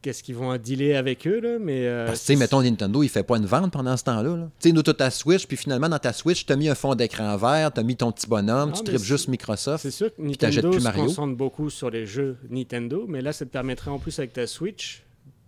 Qu'est-ce 0.00 0.22
qu'ils 0.22 0.36
vont 0.36 0.56
dealer 0.56 0.94
avec 0.94 1.26
eux, 1.26 1.40
là, 1.40 1.58
mais. 1.58 1.86
euh, 1.86 2.06
Parce 2.06 2.20
que, 2.20 2.26
tu 2.26 2.32
sais, 2.34 2.38
mettons, 2.38 2.62
Nintendo, 2.62 3.02
il 3.02 3.08
fait 3.08 3.24
pas 3.24 3.36
une 3.36 3.46
vente 3.46 3.72
pendant 3.72 3.96
ce 3.96 4.04
temps-là. 4.04 4.36
là. 4.36 4.48
Tu 4.60 4.68
sais, 4.68 4.72
nous, 4.72 4.82
tu 4.82 4.90
as 4.90 4.94
ta 4.94 5.10
Switch, 5.10 5.46
puis 5.46 5.56
finalement, 5.56 5.88
dans 5.88 5.98
ta 5.98 6.12
Switch, 6.12 6.46
tu 6.46 6.52
as 6.52 6.56
mis 6.56 6.68
un 6.68 6.76
fond 6.76 6.94
d'écran 6.94 7.36
vert, 7.36 7.72
tu 7.72 7.80
as 7.80 7.82
mis 7.82 7.96
ton 7.96 8.12
petit 8.12 8.28
bonhomme, 8.28 8.70
Ah, 8.72 8.76
tu 8.78 8.84
tripes 8.84 9.02
juste 9.02 9.26
Microsoft. 9.28 9.82
C'est 9.82 9.90
sûr 9.90 10.14
que 10.14 10.22
Nintendo 10.22 10.70
plus 10.70 10.80
se 10.80 10.88
concentre 10.92 11.36
beaucoup 11.36 11.68
sur 11.68 11.90
les 11.90 12.06
jeux 12.06 12.36
Nintendo, 12.48 13.06
mais 13.08 13.22
là, 13.22 13.32
ça 13.32 13.44
te 13.44 13.50
permettrait 13.50 13.90
en 13.90 13.98
plus 13.98 14.16
avec 14.20 14.32
ta 14.32 14.46
Switch 14.46 15.02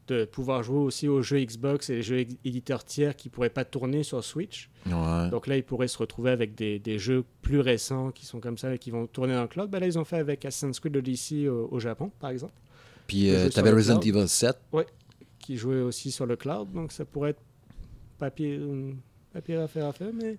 de 0.08 0.24
pouvoir 0.24 0.64
jouer 0.64 0.78
aussi 0.78 1.06
aux 1.06 1.22
jeux 1.22 1.38
Xbox 1.38 1.88
et 1.88 1.94
les 1.96 2.02
jeux 2.02 2.26
éditeurs 2.44 2.82
tiers 2.82 3.14
qui 3.14 3.28
pourraient 3.28 3.48
pas 3.48 3.64
tourner 3.64 4.02
sur 4.02 4.24
Switch. 4.24 4.68
Ouais. 4.86 5.30
Donc 5.30 5.46
là, 5.46 5.56
ils 5.56 5.62
pourraient 5.62 5.86
se 5.86 5.98
retrouver 5.98 6.32
avec 6.32 6.56
des, 6.56 6.80
des 6.80 6.98
jeux 6.98 7.22
plus 7.42 7.60
récents 7.60 8.10
qui 8.10 8.26
sont 8.26 8.40
comme 8.40 8.58
ça 8.58 8.74
et 8.74 8.78
qui 8.78 8.90
vont 8.90 9.06
tourner 9.06 9.34
dans 9.34 9.42
le 9.42 9.46
cloud. 9.46 9.70
Ben 9.70 9.78
là, 9.78 9.86
ils 9.86 9.96
ont 10.00 10.04
fait 10.04 10.16
avec 10.16 10.44
Assassin's 10.44 10.80
Creed 10.80 10.96
Odyssey 10.96 11.46
au, 11.46 11.68
au 11.70 11.78
Japon, 11.78 12.10
par 12.18 12.30
exemple, 12.30 12.54
Puis 13.10 13.28
euh, 13.34 13.48
tu 13.48 13.58
avais 13.58 13.70
Resident. 13.70 13.98
Evil 14.00 14.28
7. 14.28 14.56
qui 15.40 15.56
jouait 15.56 15.80
aussi 15.80 16.12
sur 16.12 16.26
le 16.26 16.36
cloud. 16.36 16.72
Donc 16.72 16.92
ça 16.92 17.04
pourrait 17.04 17.30
être 17.30 17.42
pas 18.20 18.30
pire, 18.30 18.60
pas 19.32 19.40
pire 19.40 19.62
affaire 19.62 19.86
à 19.86 19.92
faire, 19.92 20.12
mais 20.14 20.36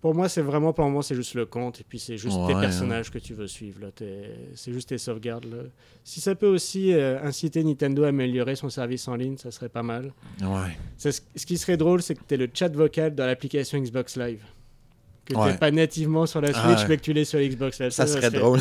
pour 0.00 0.12
moi, 0.12 0.28
c'est 0.28 0.42
vraiment, 0.42 0.72
pour 0.72 0.84
moment, 0.86 1.02
c'est 1.02 1.14
juste 1.14 1.34
le 1.34 1.46
compte 1.46 1.80
et 1.80 1.84
puis 1.88 2.00
c'est 2.00 2.16
juste 2.16 2.36
tes 2.48 2.54
Ouais, 2.54 2.60
personnages 2.60 3.10
que 3.12 3.18
tu 3.18 3.34
veux 3.34 3.46
suivre. 3.46 3.80
là. 3.80 3.88
C'est 4.56 4.72
juste 4.72 4.88
tes 4.88 4.98
sauvegardes. 4.98 5.44
Là. 5.44 5.62
Si 6.02 6.20
ça 6.20 6.34
peut 6.34 6.48
aussi 6.48 6.92
euh, 6.92 7.22
inciter 7.22 7.62
Nintendo 7.62 8.02
à 8.04 8.08
améliorer 8.08 8.56
son 8.56 8.70
service 8.70 9.06
en 9.06 9.14
ligne, 9.14 9.36
ça 9.36 9.50
serait 9.52 9.68
pas 9.68 9.82
mal. 9.84 10.12
Ouais. 10.40 10.76
Ce 10.96 11.10
ce 11.12 11.46
qui 11.46 11.56
serait 11.58 11.76
drôle, 11.76 12.02
c'est 12.02 12.16
que 12.16 12.22
tu 12.26 12.36
le 12.36 12.48
chat 12.52 12.68
vocal 12.74 13.14
dans 13.14 13.26
l'application 13.26 13.78
Xbox 13.78 14.16
Live. 14.16 14.42
Que 15.28 15.34
Ouais. 15.36 15.56
pas 15.58 15.70
nativement 15.70 16.24
sur 16.26 16.40
la 16.40 16.48
Switch, 16.48 16.58
Ah 16.64 16.76
ouais. 16.80 16.86
mais 16.88 16.96
que 16.96 17.02
tu 17.02 17.12
l'es 17.12 17.24
sur 17.24 17.38
Xbox. 17.38 17.76
Ça, 17.90 18.06
serait 18.06 18.30
drôle. 18.30 18.60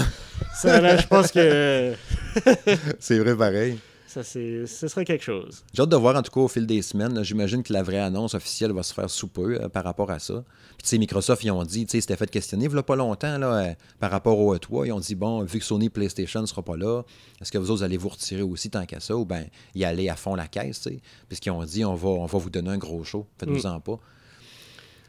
Ça, 0.54 0.82
là, 0.82 0.98
je 0.98 1.08
pense 1.08 1.32
que 1.32 1.94
c'est 3.00 3.20
vrai, 3.20 3.36
pareil. 3.36 3.78
ça, 4.08 4.24
ce 4.24 4.66
serait 4.66 5.06
quelque 5.06 5.24
chose. 5.24 5.64
J'ai 5.74 5.82
hâte 5.84 5.90
de 5.90 5.96
voir 5.96 6.16
en 6.16 6.22
tout 6.22 6.32
cas 6.32 6.40
au 6.42 6.48
fil 6.48 6.66
des 6.66 6.82
semaines. 6.82 7.24
J'imagine 7.24 7.64
que 7.64 7.72
la 7.72 7.84
vraie 7.84 8.00
annonce 8.00 8.34
officielle 8.34 8.72
va 8.72 8.84
se 8.84 8.94
faire 8.94 9.10
sous 9.10 9.28
peu 9.28 9.62
euh, 9.62 9.70
par 9.70 9.84
rapport 9.84 10.10
à 10.12 10.20
ça. 10.20 10.44
Puis 10.78 10.84
tu 10.84 10.90
sais, 10.90 10.98
Microsoft, 10.98 11.44
ils 11.44 11.52
ont 11.52 11.64
dit, 11.64 11.86
tu 11.86 11.92
sais, 11.92 12.02
c'était 12.02 12.16
fait 12.16 12.30
questionner 12.30 12.66
il 12.66 12.84
pas 12.84 12.96
longtemps 12.96 13.38
là, 13.38 13.54
euh, 13.54 13.74
par 14.00 14.12
rapport 14.12 14.38
au 14.40 14.56
E3. 14.56 14.88
Ils 14.88 14.92
ont 14.92 15.00
dit, 15.00 15.16
bon, 15.16 15.44
vu 15.44 15.60
que 15.60 15.66
Sony 15.66 15.90
PlayStation 15.90 16.42
ne 16.42 16.46
sera 16.48 16.62
pas 16.64 16.78
là, 16.78 17.04
est-ce 17.42 17.52
que 17.52 17.58
vous 17.58 17.72
autres 17.72 17.84
allez 17.84 17.98
vous 17.98 18.10
retirer 18.10 18.42
aussi 18.44 18.70
tant 18.70 18.86
qu'à 18.86 19.00
ça 19.00 19.16
ou 19.16 19.26
bien 19.26 19.46
y 19.76 19.84
aller 19.86 20.10
à 20.10 20.16
fond 20.16 20.36
la 20.36 20.48
caisse, 20.48 20.82
tu 20.82 20.90
sais? 20.90 21.00
Puisqu'ils 21.28 21.52
ont 21.52 21.64
dit, 21.64 21.86
on 21.86 21.96
va, 21.96 22.10
on 22.10 22.26
va 22.26 22.38
vous 22.40 22.50
donner 22.50 22.70
un 22.72 22.78
gros 22.78 23.04
show. 23.04 23.26
Faites-nous-en 23.40 23.80
pas. 23.80 24.00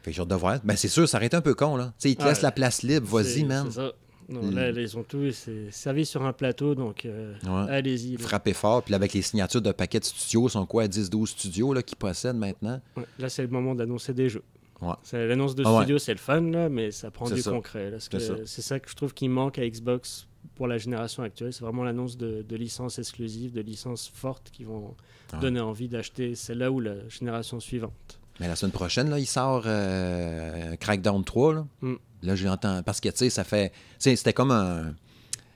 Fait 0.09 0.11
que 0.11 0.15
j'ai 0.15 0.21
hâte 0.21 0.27
de 0.29 0.35
voir. 0.35 0.59
Ben 0.63 0.75
c'est 0.75 0.87
sûr, 0.87 1.07
ça 1.07 1.17
aurait 1.17 1.27
été 1.27 1.37
un 1.37 1.41
peu 1.41 1.53
con, 1.53 1.75
là. 1.75 1.93
Ils 2.03 2.15
te 2.15 2.23
Ouais. 2.23 2.29
laissent 2.29 2.41
la 2.41 2.51
place 2.51 2.81
libre. 2.83 3.07
Vas-y, 3.07 3.43
man. 3.43 3.67
c'est 3.69 3.75
ça. 3.75 3.91
Non, 4.27 4.51
là, 4.51 4.69
ils 4.69 4.97
ont 4.97 5.03
tout. 5.03 5.23
Servi 5.71 6.05
sur 6.05 6.23
un 6.23 6.33
plateau, 6.33 6.75
donc 6.75 7.05
euh, 7.05 7.33
Ouais. 7.45 7.71
allez-y. 7.71 8.15
Frappez 8.17 8.53
fort. 8.53 8.83
Puis 8.83 8.93
avec 8.93 9.13
les 9.13 9.21
signatures 9.23 9.61
de 9.61 9.71
paquets 9.71 9.99
de 9.99 10.05
studios, 10.05 10.49
sont 10.49 10.65
quoi, 10.67 10.87
10-12 10.87 11.29
studios 11.31 11.73
là, 11.73 11.81
qui 11.81 11.95
possèdent 11.95 12.35
maintenant? 12.35 12.79
Ouais, 12.95 13.05
Là, 13.17 13.29
c'est 13.29 13.41
le 13.41 13.47
moment 13.47 13.73
d'annoncer 13.73 14.13
des 14.13 14.29
jeux. 14.29 14.43
Ouais. 14.81 14.93
L'annonce 15.13 15.55
de 15.55 15.63
Ah 15.65 15.77
studio, 15.79 15.97
c'est 15.97 16.13
le 16.13 16.19
fun, 16.19 16.41
là, 16.41 16.69
mais 16.69 16.91
ça 16.91 17.09
prend 17.11 17.29
du 17.29 17.41
ça. 17.41 17.51
concret. 17.51 17.91
C'est 17.99 18.19
ça. 18.19 18.33
que 18.35 18.45
C'est 18.45 18.61
ça 18.61 18.79
que 18.79 18.89
je 18.89 18.95
trouve 18.95 19.13
qui 19.13 19.27
manque 19.27 19.57
à 19.59 19.67
Xbox 19.67 20.27
pour 20.55 20.67
la 20.67 20.77
génération 20.77 21.23
actuelle. 21.23 21.51
C'est 21.51 21.63
vraiment 21.63 21.83
l'annonce 21.83 22.15
de, 22.15 22.43
de 22.47 22.55
licences 22.55 22.97
exclusives, 22.99 23.51
de 23.51 23.61
licences 23.61 24.09
fortes 24.13 24.51
qui 24.51 24.63
vont 24.63 24.95
donner 25.41 25.59
envie 25.59 25.87
d'acheter 25.89 26.35
celle-là 26.35 26.71
ou 26.71 26.79
la 26.79 27.07
génération 27.09 27.59
suivante. 27.59 28.18
Mais 28.39 28.47
la 28.47 28.55
semaine 28.55 28.71
prochaine, 28.71 29.09
là, 29.09 29.19
il 29.19 29.25
sort 29.25 29.63
euh, 29.65 30.75
Crackdown 30.77 31.23
3. 31.23 31.53
Là, 31.53 31.65
Mm. 31.81 31.95
là 32.23 32.35
j'entends. 32.35 32.83
Parce 32.83 32.99
que, 32.99 33.09
tu 33.09 33.17
sais, 33.17 33.29
ça 33.29 33.43
fait. 33.43 33.71
C'était 33.97 34.33
comme 34.33 34.51
un. 34.51 34.93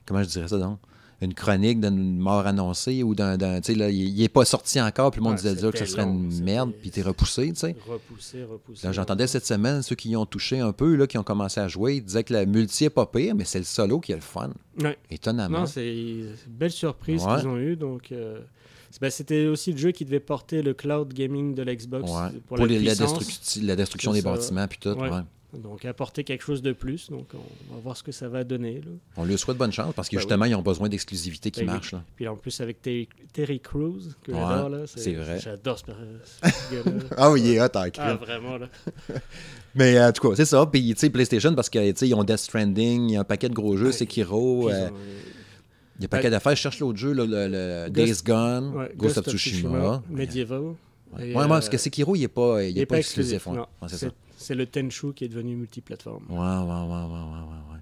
Comment 0.05 0.21
je 0.23 0.27
dirais 0.29 0.47
ça, 0.47 0.57
donc? 0.57 0.79
Une 1.21 1.33
chronique 1.33 1.79
d'une 1.79 2.17
mort 2.19 2.45
annoncée 2.45 3.01
ou 3.01 3.15
d'un. 3.15 3.37
d'un- 3.37 3.61
Tu 3.61 3.71
sais, 3.71 3.79
là, 3.79 3.89
il 3.89 3.95
il 4.09 4.21
est 4.23 4.27
pas 4.27 4.43
sorti 4.43 4.81
encore, 4.81 5.11
puis 5.11 5.21
le 5.21 5.23
monde 5.23 5.37
disait 5.37 5.55
que 5.71 5.77
ce 5.77 5.85
serait 5.85 6.01
long, 6.03 6.11
une 6.15 6.43
merde, 6.43 6.73
puis 6.81 6.91
t'es 6.91 7.01
repoussé, 7.01 7.47
tu 7.53 7.59
sais. 7.59 7.75
Repousser, 7.87 8.43
repousser. 8.43 8.85
Là, 8.85 8.91
j'entendais 8.91 9.27
cette 9.27 9.45
semaine 9.45 9.81
ceux 9.83 9.95
qui 9.95 10.09
y 10.09 10.15
ont 10.17 10.25
touché 10.25 10.59
un 10.59 10.73
peu, 10.73 10.95
là, 10.95 11.07
qui 11.07 11.17
ont 11.17 11.23
commencé 11.23 11.61
à 11.61 11.69
jouer, 11.69 11.95
ils 11.95 12.03
disaient 12.03 12.25
que 12.25 12.33
la 12.33 12.45
multi 12.45 12.83
est 12.83 12.89
pas 12.89 13.05
pire, 13.05 13.35
mais 13.35 13.45
c'est 13.45 13.59
le 13.59 13.63
solo 13.63 14.01
qui 14.01 14.11
est 14.11 14.15
le 14.15 14.21
fun. 14.21 14.49
Ouais. 14.81 14.97
Étonnamment. 15.09 15.59
Non, 15.59 15.65
c'est 15.65 15.95
une 15.95 16.35
belle 16.49 16.71
surprise 16.71 17.23
Ouais. 17.23 17.37
qu'ils 17.39 17.47
ont 17.47 17.57
eue. 17.57 17.77
Donc, 17.77 18.11
euh, 18.11 18.41
c'était 19.09 19.47
aussi 19.47 19.71
le 19.71 19.77
jeu 19.77 19.91
qui 19.91 20.05
devait 20.05 20.19
porter 20.19 20.61
le 20.61 20.73
cloud 20.73 21.13
gaming 21.13 21.55
de 21.55 21.63
l'Xbox 21.63 22.09
Ouais. 22.11 22.29
pour, 22.47 22.57
Pour 22.57 22.67
la 22.67 22.73
les- 22.73 22.79
la, 22.79 22.93
la 23.63 23.75
destruction 23.75 24.13
des 24.13 24.21
bâtiments, 24.21 24.67
puis 24.67 24.77
tout. 24.79 24.89
Ouais. 24.89 25.09
ouais. 25.09 25.21
Donc, 25.59 25.85
apporter 25.85 26.23
quelque 26.23 26.41
chose 26.43 26.63
de 26.63 26.71
plus. 26.73 27.11
Donc, 27.11 27.27
on 27.35 27.75
va 27.75 27.81
voir 27.83 27.95
ce 27.95 28.01
que 28.01 28.11
ça 28.11 28.27
va 28.27 28.43
donner. 28.43 28.77
là. 28.81 28.91
On 29.17 29.23
lui 29.23 29.37
souhaite 29.37 29.55
bonne 29.57 29.71
chance 29.71 29.93
parce 29.95 30.09
que 30.09 30.15
Ben 30.15 30.21
justement, 30.21 30.45
ils 30.45 30.55
ont 30.55 30.63
besoin 30.63 30.89
d'exclusivité 30.89 31.51
qui 31.51 31.59
Ben 31.59 31.67
oui. 31.67 31.73
marche. 31.73 31.91
Là. 31.91 32.03
Puis 32.15 32.27
en 32.27 32.35
plus, 32.35 32.59
avec 32.59 32.81
Terry, 32.81 33.07
Terry 33.31 33.59
Crews, 33.59 34.01
que 34.23 34.31
Ouais, 34.31 34.37
j'adore. 34.39 34.69
là, 34.69 34.79
c'est 34.87 35.13
vrai. 35.13 35.39
J'adore 35.39 35.77
ce, 35.77 35.85
ce 35.85 36.41
gars-là. 36.73 36.91
Ah 37.17 37.29
oui, 37.31 37.41
il 37.41 37.49
est 37.53 37.61
hot 37.61 37.67
Ah, 37.99 38.15
vraiment, 38.15 38.57
là. 38.57 38.67
Mais 39.75 39.95
euh, 39.97 40.09
en 40.09 40.11
tout 40.11 40.27
cas, 40.29 40.35
c'est 40.35 40.45
ça. 40.45 40.65
Puis, 40.65 40.93
tu 40.93 40.99
sais, 40.99 41.09
PlayStation, 41.11 41.53
parce 41.53 41.69
qu'ils 41.69 42.15
ont 42.15 42.23
Death 42.23 42.37
Stranding, 42.37 43.09
il 43.09 43.13
y 43.13 43.15
a 43.15 43.21
un 43.21 43.23
paquet 43.23 43.49
de 43.49 43.53
gros 43.53 43.77
jeux, 43.77 43.87
Ouais. 43.87 43.91
Sekiro, 43.91 44.67
Puis 44.69 44.75
ils 44.75 44.79
euh, 44.79 44.89
ont, 44.89 44.93
euh, 44.95 44.97
il 46.03 46.05
y 46.05 46.05
a 46.05 46.07
un 46.07 46.17
paquet 46.17 46.29
d'affaires. 46.29 46.55
Je 46.55 46.61
cherche 46.61 46.79
l'autre 46.79 46.97
jeu, 46.99 47.13
là, 47.13 47.25
le, 47.25 47.47
le 47.47 47.89
Ghost- 47.89 48.23
Days 48.23 48.23
Gone, 48.25 48.75
ouais, 48.75 48.91
Ghost, 48.95 49.17
of 49.19 49.25
Tsushima. 49.27 50.03
Medieval. 50.09 50.61
Ouais, 50.61 50.75
ouais, 51.35 51.35
euh, 51.43 51.47
parce 51.47 51.69
que 51.69 51.77
Sekiro, 51.77 52.15
il 52.15 52.21
n'est 52.21 52.27
pas, 52.27 52.63
il 52.63 52.77
est 52.77 52.85
pas 52.85 52.95
pas 52.95 52.99
exclusif. 52.99 53.45
Ouais, 53.47 53.57
c'est 53.83 53.89
c'est 53.97 54.05
ça. 54.07 54.13
c'est 54.35 54.55
le 54.55 54.65
Tenchu 54.65 55.13
qui 55.13 55.25
est 55.25 55.27
devenu 55.27 55.55
multiplateforme. 55.55 56.23
Ouais, 56.29 56.37
ouais, 56.37 56.39
ouais, 56.39 57.05
ouais, 57.05 57.73
ouais. 57.73 57.79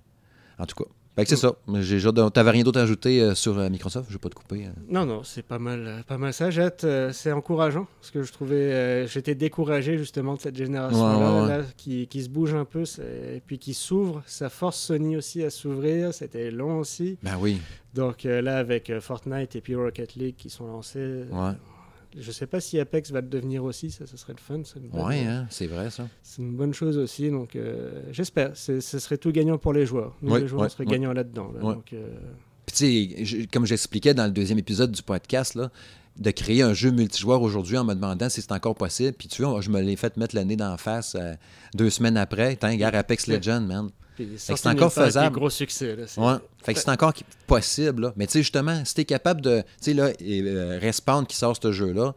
En 0.60 0.66
tout 0.66 0.76
cas. 0.84 0.90
Fait 1.16 1.24
que 1.24 1.30
c'est 1.30 1.36
ça. 1.36 1.54
J'ai 1.82 2.00
T'avais 2.34 2.52
rien 2.52 2.64
d'autre 2.64 2.80
à 2.80 2.84
ajouter 2.84 3.22
euh, 3.22 3.36
sur 3.36 3.58
euh, 3.60 3.70
Microsoft? 3.70 4.08
Je 4.10 4.14
vais 4.16 4.20
pas 4.20 4.30
te 4.30 4.36
couper. 4.36 4.66
euh. 4.66 4.70
Non, 4.90 5.06
non, 5.06 5.24
c'est 5.24 5.42
pas 5.46 5.60
mal, 5.60 5.84
euh, 5.86 6.04
pas 6.04 6.18
mal 6.18 6.34
ça. 6.34 6.50
J'ai 6.52 6.62
hâte, 6.62 6.86
c'est 7.12 7.32
encourageant 7.32 7.86
parce 8.00 8.12
que 8.12 8.24
je 8.24 8.32
trouvais, 8.32 9.06
j'étais 9.08 9.36
découragé 9.36 9.98
justement 9.98 10.36
de 10.36 10.40
cette 10.40 10.56
génération-là, 10.56 11.18
Ouais, 11.18 11.36
ouais, 11.36 11.42
ouais. 11.42 11.58
là, 11.60 11.64
qui, 11.76 12.08
qui 12.08 12.24
se 12.24 12.30
bouge 12.30 12.54
un 12.54 12.66
peu 12.66 12.84
et 13.00 13.42
puis 13.46 13.60
qui 13.60 13.74
s'ouvre. 13.74 14.24
Ça 14.26 14.50
force 14.50 14.78
Sony 14.80 15.18
aussi 15.18 15.44
à 15.44 15.50
s'ouvrir. 15.50 16.14
C'était 16.14 16.50
long 16.50 16.80
aussi. 16.80 17.18
Ben 17.24 17.36
oui. 17.40 17.60
Donc 17.94 18.24
là, 18.24 18.58
avec 18.58 18.92
Fortnite 19.02 19.56
et 19.58 19.62
puis 19.62 19.76
Rocket 19.76 20.16
League 20.16 20.36
qui 20.38 20.50
sont 20.50 20.66
lancés, 20.68 21.24
Je 22.20 22.32
sais 22.32 22.48
pas 22.48 22.60
si 22.60 22.80
Apex 22.80 23.12
va 23.12 23.22
le 23.22 23.28
devenir 23.28 23.64
aussi. 23.64 23.90
Ça, 23.92 24.06
ça 24.06 24.18
serait 24.18 24.34
le 24.34 24.40
fun. 24.40 24.62
Bonne- 24.92 25.06
Ouais, 25.06 25.20
hein, 25.26 25.48
c'est 25.50 25.68
vrai, 25.68 25.90
ça. 25.90 26.08
c'est 26.24 26.42
une 26.42 26.56
bonne 26.56 26.74
chose 26.74 26.98
aussi. 26.98 27.30
Donc 27.30 27.56
euh, 27.56 28.02
j'espère. 28.12 28.52
Ce 28.56 28.80
serait 28.82 29.18
tout 29.18 29.32
gagnant 29.32 29.58
pour 29.58 29.74
les 29.74 29.86
joueurs. 29.86 30.16
Nous, 30.22 30.32
Ouais, 30.34 30.42
les 30.42 30.48
joueurs, 30.48 30.62
ouais, 30.62 30.68
on 30.68 30.70
serait 30.70 30.86
ouais. 30.86 30.92
gagnants 30.92 31.14
là-dedans. 31.14 31.52
là. 31.54 31.78
Euh, 31.94 32.08
Puis 32.66 32.76
tu 33.16 33.26
sais, 33.26 33.48
comme 33.48 33.66
j'expliquais 33.66 34.14
dans 34.14 34.26
le 34.26 34.32
deuxième 34.32 34.60
épisode 34.60 34.92
du 34.92 35.02
podcast, 35.04 35.56
là, 35.56 35.72
de 36.18 36.30
créer 36.32 36.62
un 36.62 36.74
jeu 36.74 36.92
multijoueur 36.92 37.42
aujourd'hui 37.42 37.78
en 37.78 37.86
me 37.86 37.94
demandant 37.94 38.28
si 38.28 38.42
c'est 38.42 38.52
encore 38.52 38.76
possible. 38.76 39.14
Puis 39.18 39.30
tu 39.30 39.44
vois, 39.44 39.62
je 39.62 39.70
me 39.70 39.80
l'ai 39.82 39.96
fait 39.96 40.18
mettre 40.18 40.36
le 40.36 40.44
nez 40.44 40.58
d'en 40.58 40.76
face 40.78 41.16
euh, 41.20 41.34
deux 41.74 41.90
semaines 41.90 42.18
après. 42.18 42.58
Tiens, 42.58 42.76
gars, 42.76 42.90
Apex 42.90 43.28
Legends, 43.28 43.62
man. 43.62 43.90
Puis 44.26 44.36
c'est 44.38 44.68
encore 44.68 44.92
faisable. 44.94 45.36
Gros 45.36 45.50
succès. 45.50 45.96
Là, 45.96 46.04
Ouais. 46.18 46.40
Fait 46.64 46.74
que 46.74 46.80
c'est 46.80 46.90
encore 46.90 47.14
possible. 47.48 48.04
là. 48.04 48.14
Mais 48.16 48.28
tu 48.28 48.34
sais, 48.34 48.40
justement, 48.40 48.84
si 48.86 48.94
t'es 48.96 49.06
capable 49.06 49.42
de. 49.42 49.62
Tu 49.62 49.66
sais, 49.82 49.94
là, 49.94 50.12
et, 50.20 50.42
euh, 50.42 50.80
Respawn 50.82 51.26
qui 51.26 51.36
sort 51.36 51.56
ce 51.62 51.72
jeu-là, 51.72 52.14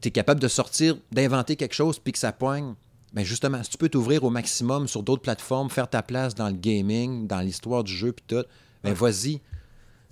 t'es 0.00 0.10
capable 0.10 0.40
de 0.40 0.48
sortir, 0.48 0.96
d'inventer 1.12 1.56
quelque 1.56 1.74
chose 1.74 1.98
puis 1.98 2.12
que 2.12 2.18
ça 2.18 2.32
poigne. 2.32 2.74
Ben 3.14 3.24
justement, 3.24 3.62
si 3.62 3.70
tu 3.70 3.78
peux 3.78 3.88
t'ouvrir 3.88 4.22
au 4.24 4.30
maximum 4.30 4.86
sur 4.86 5.02
d'autres 5.02 5.22
plateformes, 5.22 5.70
faire 5.70 5.88
ta 5.88 6.02
place 6.02 6.34
dans 6.34 6.48
le 6.48 6.54
gaming, 6.54 7.26
dans 7.26 7.40
l'histoire 7.40 7.82
du 7.82 7.92
jeu 7.92 8.12
puis 8.12 8.24
tout, 8.28 8.44
ben 8.84 8.90
Ouais. 8.90 8.94
vas-y. 8.94 9.32
Ouais. 9.34 9.40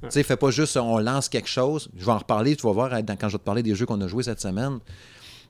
Tu 0.04 0.10
sais, 0.10 0.22
fais 0.22 0.36
pas 0.36 0.50
juste 0.50 0.76
on 0.76 0.98
lance 0.98 1.28
quelque 1.28 1.48
chose. 1.48 1.88
Je 1.96 2.04
vais 2.04 2.12
en 2.12 2.18
reparler, 2.18 2.56
tu 2.56 2.66
vas 2.66 2.72
voir 2.72 3.02
dans- 3.02 3.16
quand 3.16 3.28
je 3.28 3.34
vais 3.34 3.38
te 3.38 3.44
parler 3.44 3.62
des 3.62 3.74
jeux 3.74 3.86
qu'on 3.86 4.00
a 4.00 4.08
joués 4.08 4.22
cette 4.22 4.40
semaine. 4.40 4.78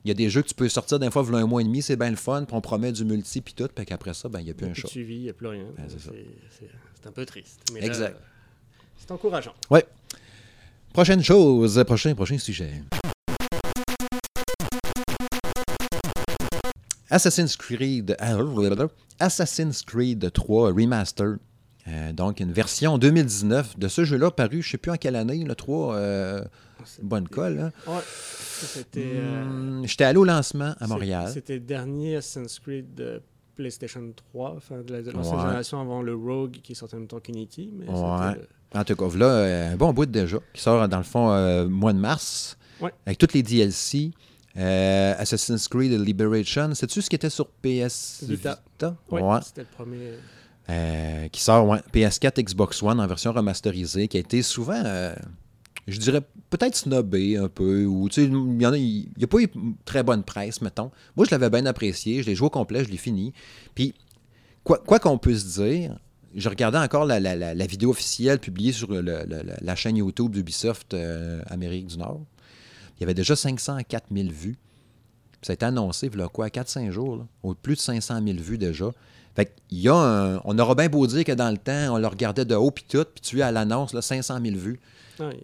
Il 0.07 0.11
y 0.11 0.11
a 0.11 0.13
des 0.13 0.29
jeux 0.29 0.41
que 0.41 0.47
tu 0.47 0.55
peux 0.55 0.69
sortir 0.69 0.99
d'un 0.99 1.11
fois, 1.11 1.21
voilà 1.21 1.39
un 1.43 1.47
mois 1.47 1.59
et 1.59 1.65
demi, 1.65 1.81
c'est 1.81 1.97
bien 1.97 2.09
le 2.09 2.15
fun, 2.15 2.45
puis 2.45 2.55
on 2.55 2.61
promet 2.61 2.93
du 2.93 3.03
multi 3.03 3.41
puis 3.41 3.53
tout, 3.53 3.67
puis 3.67 3.85
qu'après 3.85 4.13
ça, 4.13 4.29
ben 4.29 4.39
il 4.39 4.45
n'y 4.45 4.51
a 4.51 4.53
plus 4.53 4.63
Il 4.63 4.67
y 4.67 4.69
a 4.69 4.71
un 4.71 4.73
chat. 4.73 4.87
suivi, 4.87 5.15
il 5.15 5.21
n'y 5.23 5.29
a 5.29 5.33
plus 5.33 5.47
rien. 5.47 5.65
Ben, 5.75 5.85
c'est 5.89 7.07
un 7.07 7.11
peu 7.11 7.25
triste. 7.25 7.59
Mais 7.73 7.85
Exact. 7.85 8.17
c'est 8.95 9.11
encourageant. 9.11 9.53
Ouais. 9.69 9.85
Prochaine 10.93 11.21
chose, 11.21 11.83
prochain, 11.85 12.15
prochain 12.15 12.37
sujet. 12.37 12.83
Assassin's 17.09 17.57
Creed, 17.57 18.15
Assassin's 19.19 19.81
Creed 19.81 20.31
3 20.31 20.71
Remaster. 20.71 21.35
Euh, 21.87 22.11
donc, 22.13 22.39
une 22.41 22.51
version 22.51 22.97
2019 22.97 23.79
de 23.79 23.87
ce 23.87 24.03
jeu-là 24.03 24.29
paru, 24.31 24.61
je 24.61 24.67
ne 24.67 24.71
sais 24.71 24.77
plus 24.77 24.91
en 24.91 24.95
quelle 24.97 25.15
année, 25.15 25.43
le 25.43 25.55
3, 25.55 25.95
euh, 25.95 26.43
bonne 27.01 27.27
colle. 27.27 27.59
hein. 27.59 27.71
Ouais. 27.91 28.01
Euh, 28.97 29.43
Hum, 29.43 29.83
J'étais 29.85 30.03
allé 30.03 30.17
au 30.17 30.23
lancement 30.23 30.73
à 30.79 30.87
Montréal. 30.87 31.29
C'était 31.31 31.53
le 31.55 31.59
dernier 31.61 32.17
Assassin's 32.17 32.59
Creed 32.59 32.93
de 32.95 33.21
PlayStation 33.55 34.01
3, 34.33 34.53
enfin 34.57 34.81
de 34.81 34.91
la 34.93 35.01
de 35.01 35.11
l'ancienne 35.11 35.35
Ouais. 35.35 35.41
génération 35.43 35.79
avant 35.81 36.01
le 36.01 36.15
Rogue 36.15 36.57
qui 36.63 36.75
sortait 36.75 36.95
en 36.95 36.99
même 36.99 37.07
temps 37.07 37.19
qu'Unity. 37.19 37.69
Mais 37.73 37.85
Ouais. 37.87 37.93
c'était, 38.33 38.47
En 38.79 38.83
tout 38.83 38.95
cas, 38.95 39.17
là, 39.17 39.25
euh, 39.25 39.73
un 39.73 39.77
bon 39.77 39.93
bout 39.93 40.05
déjà, 40.07 40.37
qui 40.53 40.61
sort 40.61 40.87
dans 40.89 40.97
le 40.97 41.03
fond 41.03 41.31
euh, 41.31 41.67
mois 41.67 41.93
de 41.93 41.99
mars, 41.99 42.57
avec 43.05 43.17
toutes 43.17 43.33
les 43.33 43.43
DLC. 43.43 44.11
Euh, 44.57 45.13
Assassin's 45.19 45.67
Creed 45.67 45.91
Liberation, 46.01 46.73
sais-tu 46.73 47.01
ce 47.03 47.09
qui 47.11 47.15
était 47.15 47.29
sur 47.29 47.47
PS 47.47 48.23
Vita. 48.27 48.59
Ouais, 49.11 49.21
c'était 49.43 49.61
le 49.61 49.67
premier. 49.67 50.13
Euh, 50.69 51.27
qui 51.29 51.41
sort 51.41 51.65
ouais, 51.65 51.79
PS4, 51.93 52.43
Xbox 52.43 52.83
One 52.83 52.99
en 52.99 53.07
version 53.07 53.31
remasterisée, 53.31 54.09
qui 54.09 54.17
a 54.17 54.19
été 54.19 54.41
souvent, 54.41 54.81
euh, 54.85 55.15
je 55.87 55.97
dirais, 55.97 56.21
peut-être 56.49 56.75
snobé 56.75 57.37
un 57.37 57.47
peu, 57.47 57.85
ou 57.85 58.09
tu 58.09 58.21
sais, 58.21 58.27
il 58.27 58.61
y 58.61 58.65
en 58.65 58.73
a, 58.73 58.77
n'y 58.77 59.07
a 59.23 59.27
pas 59.27 59.39
eu 59.39 59.47
très 59.85 60.03
bonne 60.03 60.23
presse, 60.23 60.61
mettons. 60.61 60.91
Moi, 61.15 61.25
je 61.25 61.31
l'avais 61.31 61.49
bien 61.49 61.65
apprécié, 61.65 62.21
je 62.21 62.27
l'ai 62.27 62.35
joué 62.35 62.47
au 62.47 62.49
complet, 62.49 62.83
je 62.83 62.89
l'ai 62.89 62.97
fini. 62.97 63.33
Puis, 63.75 63.93
quoi 64.63 64.99
qu'on 64.99 65.17
puisse 65.17 65.45
dire, 65.57 65.97
je 66.35 66.49
regardais 66.49 66.77
encore 66.77 67.05
la, 67.05 67.65
vidéo 67.65 67.89
officielle 67.89 68.39
publiée 68.39 68.71
sur 68.71 68.89
la 68.91 69.75
chaîne 69.75 69.97
YouTube 69.97 70.31
d'Ubisoft 70.31 70.93
euh, 70.93 71.41
Amérique 71.47 71.87
du 71.87 71.97
Nord. 71.97 72.21
Il 72.97 73.01
y 73.01 73.03
avait 73.03 73.13
déjà 73.13 73.35
504 73.35 74.05
000 74.11 74.29
vues. 74.29 74.57
Ça 75.41 75.51
a 75.51 75.55
été 75.55 75.65
annoncé, 75.65 76.09
il 76.11 76.19
y 76.19 76.21
a 76.21 76.27
quoi, 76.27 76.47
4-5 76.47 76.91
jours, 76.91 77.17
là, 77.17 77.27
au 77.43 77.53
plus 77.53 77.75
de 77.75 77.79
500 77.79 78.21
000 78.23 78.37
vues 78.39 78.57
déjà. 78.57 78.91
Fait 79.37 79.53
qu'il 79.69 79.79
y 79.79 79.87
a 79.87 79.95
un- 79.95 80.41
on 80.45 80.57
aura 80.59 80.73
bien 80.75 80.89
beau 80.89 81.05
dire 81.07 81.23
que 81.23 81.31
dans 81.31 81.49
le 81.51 81.57
temps, 81.57 81.93
on 81.93 81.97
le 81.97 82.07
regardait 82.07 82.43
de 82.43 82.55
haut 82.55 82.71
puis 82.71 82.83
tout, 82.89 83.05
puis 83.05 83.21
tu 83.21 83.37
es 83.39 83.43
à 83.43 83.51
l'annonce, 83.51 83.93
là, 83.93 84.01
500 84.01 84.39
000 84.43 84.57
vues. 84.57 84.79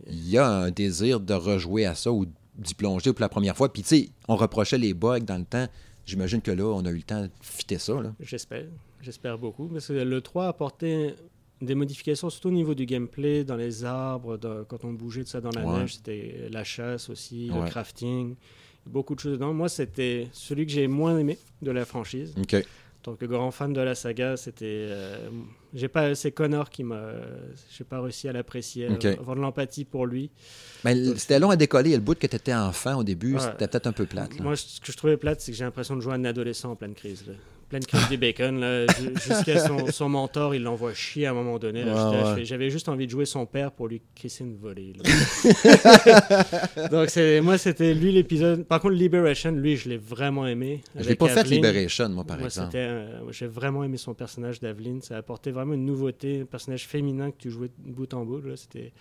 Il 0.09 0.29
y 0.29 0.37
a 0.37 0.47
un 0.49 0.71
désir 0.71 1.19
de 1.19 1.33
rejouer 1.33 1.85
à 1.85 1.95
ça 1.95 2.11
ou 2.11 2.25
d'y 2.57 2.73
plonger 2.73 3.13
pour 3.13 3.21
la 3.21 3.29
première 3.29 3.55
fois. 3.55 3.71
Puis 3.71 3.83
tu 3.83 3.87
sais, 3.89 4.09
on 4.27 4.35
reprochait 4.35 4.77
les 4.77 4.93
bugs 4.93 5.19
dans 5.21 5.37
le 5.37 5.45
temps. 5.45 5.67
J'imagine 6.05 6.41
que 6.41 6.51
là, 6.51 6.63
on 6.65 6.83
a 6.85 6.89
eu 6.89 6.95
le 6.97 7.01
temps 7.03 7.21
de 7.21 7.29
fitter 7.41 7.77
ça. 7.77 7.93
J'espère. 8.19 8.65
J'espère 9.01 9.37
beaucoup. 9.37 9.67
Parce 9.67 9.87
que 9.87 9.93
le 9.93 10.21
3 10.21 10.45
a 10.45 10.47
apporté 10.49 11.13
des 11.61 11.75
modifications, 11.75 12.29
surtout 12.29 12.49
au 12.49 12.51
niveau 12.51 12.73
du 12.73 12.85
gameplay, 12.85 13.43
dans 13.43 13.55
les 13.55 13.85
arbres, 13.85 14.37
dans- 14.37 14.63
quand 14.65 14.83
on 14.85 14.93
bougeait 14.93 15.23
de 15.23 15.27
ça 15.29 15.39
dans 15.39 15.51
la 15.51 15.65
Ouais. 15.65 15.79
neige, 15.79 15.95
c'était 15.97 16.49
la 16.51 16.63
chasse 16.63 17.09
aussi, 17.09 17.49
Ouais. 17.51 17.61
le 17.63 17.69
crafting, 17.69 18.35
beaucoup 18.85 19.15
de 19.15 19.19
choses 19.21 19.33
dedans. 19.33 19.53
Moi, 19.53 19.69
c'était 19.69 20.27
celui 20.33 20.65
que 20.65 20.71
j'ai 20.71 20.87
moins 20.87 21.17
aimé 21.17 21.37
de 21.61 21.71
la 21.71 21.85
franchise. 21.85 22.33
En 23.05 23.11
tant 23.11 23.15
que 23.17 23.25
grand 23.25 23.51
fan 23.51 23.73
de 23.73 23.81
la 23.81 23.95
saga, 23.95 24.37
c'était. 24.37 24.63
euh, 24.89 25.29
j'ai 25.73 25.89
pas. 25.89 26.15
C'est 26.15 26.31
Connor 26.31 26.69
qui 26.69 26.85
m'a. 26.85 27.01
J'ai 27.69 27.83
pas 27.83 27.99
réussi 27.99 28.29
à 28.29 28.31
l'apprécier, 28.31 28.87
Ok. 28.89 29.03
à 29.03 29.09
avoir 29.09 29.35
de 29.35 29.41
l'empathie 29.41 29.83
pour 29.83 30.05
lui. 30.05 30.31
Mais 30.85 30.95
c'était 31.17 31.37
long 31.37 31.49
à 31.49 31.57
décoller. 31.57 31.91
Le 31.95 31.99
bout 32.01 32.17
que 32.17 32.27
tu 32.27 32.35
étais 32.37 32.53
enfant 32.53 32.95
au 32.99 33.03
début, 33.03 33.33
Ouais. 33.33 33.41
c'était 33.41 33.67
peut-être 33.67 33.87
un 33.87 33.91
peu 33.91 34.05
plate. 34.05 34.37
là. 34.37 34.43
Moi, 34.43 34.55
ce 34.55 34.79
que 34.79 34.89
je 34.93 34.95
trouvais 34.95 35.17
plate, 35.17 35.41
c'est 35.41 35.51
que 35.51 35.57
j'ai 35.57 35.65
l'impression 35.65 35.97
de 35.97 36.01
jouer 36.01 36.13
à 36.13 36.15
un 36.15 36.23
adolescent 36.23 36.71
en 36.71 36.75
pleine 36.77 36.93
crise. 36.93 37.25
là. 37.27 37.33
Pleine 37.73 37.85
crème 37.85 38.07
du 38.09 38.17
bacon. 38.17 38.85
Jusqu'à 39.15 39.59
son, 39.65 39.87
son 39.91 40.09
mentor, 40.09 40.53
il 40.53 40.61
l'envoie 40.61 40.93
chier 40.93 41.25
à 41.25 41.31
un 41.31 41.33
moment 41.33 41.57
donné. 41.57 41.83
Ouais, 41.83 42.45
J'avais 42.45 42.69
juste 42.69 42.87
envie 42.87 43.07
de 43.07 43.11
jouer 43.11 43.25
son 43.25 43.47
père 43.47 43.71
pour 43.71 43.87
lui 43.87 44.01
crisser 44.13 44.43
une 44.43 44.55
volée. 44.57 44.93
Donc, 46.91 47.09
moi, 47.43 47.57
c'était 47.57 47.93
lui 47.95 48.11
l'épisode. 48.11 48.65
Par 48.65 48.79
contre, 48.79 48.93
Liberation, 48.93 49.51
lui, 49.51 49.75
je 49.75 49.89
l'ai 49.89 49.97
vraiment 49.97 50.45
aimé. 50.45 50.81
Je 50.95 51.09
l'ai 51.09 51.15
pas 51.15 51.29
fait 51.29 51.39
Aveline. 51.39 51.63
Liberation, 51.63 52.09
moi, 52.09 52.23
par 52.23 52.37
Moi, 52.37 52.45
exemple. 52.45 52.75
euh, 52.75 53.31
j'ai 53.31 53.47
vraiment 53.47 53.83
aimé 53.83 53.97
son 53.97 54.13
personnage 54.13 54.59
d'Aveline. 54.59 55.01
Ça 55.01 55.15
a 55.15 55.17
apporté 55.17 55.49
vraiment 55.51 55.73
une 55.73 55.85
nouveauté, 55.85 56.41
un 56.41 56.45
personnage 56.45 56.85
féminin 56.87 57.31
que 57.31 57.37
tu 57.37 57.49
jouais 57.49 57.69
de 57.85 57.91
bout 57.91 58.13
en 58.13 58.23
bout. 58.23 58.41
C'était 58.55 58.93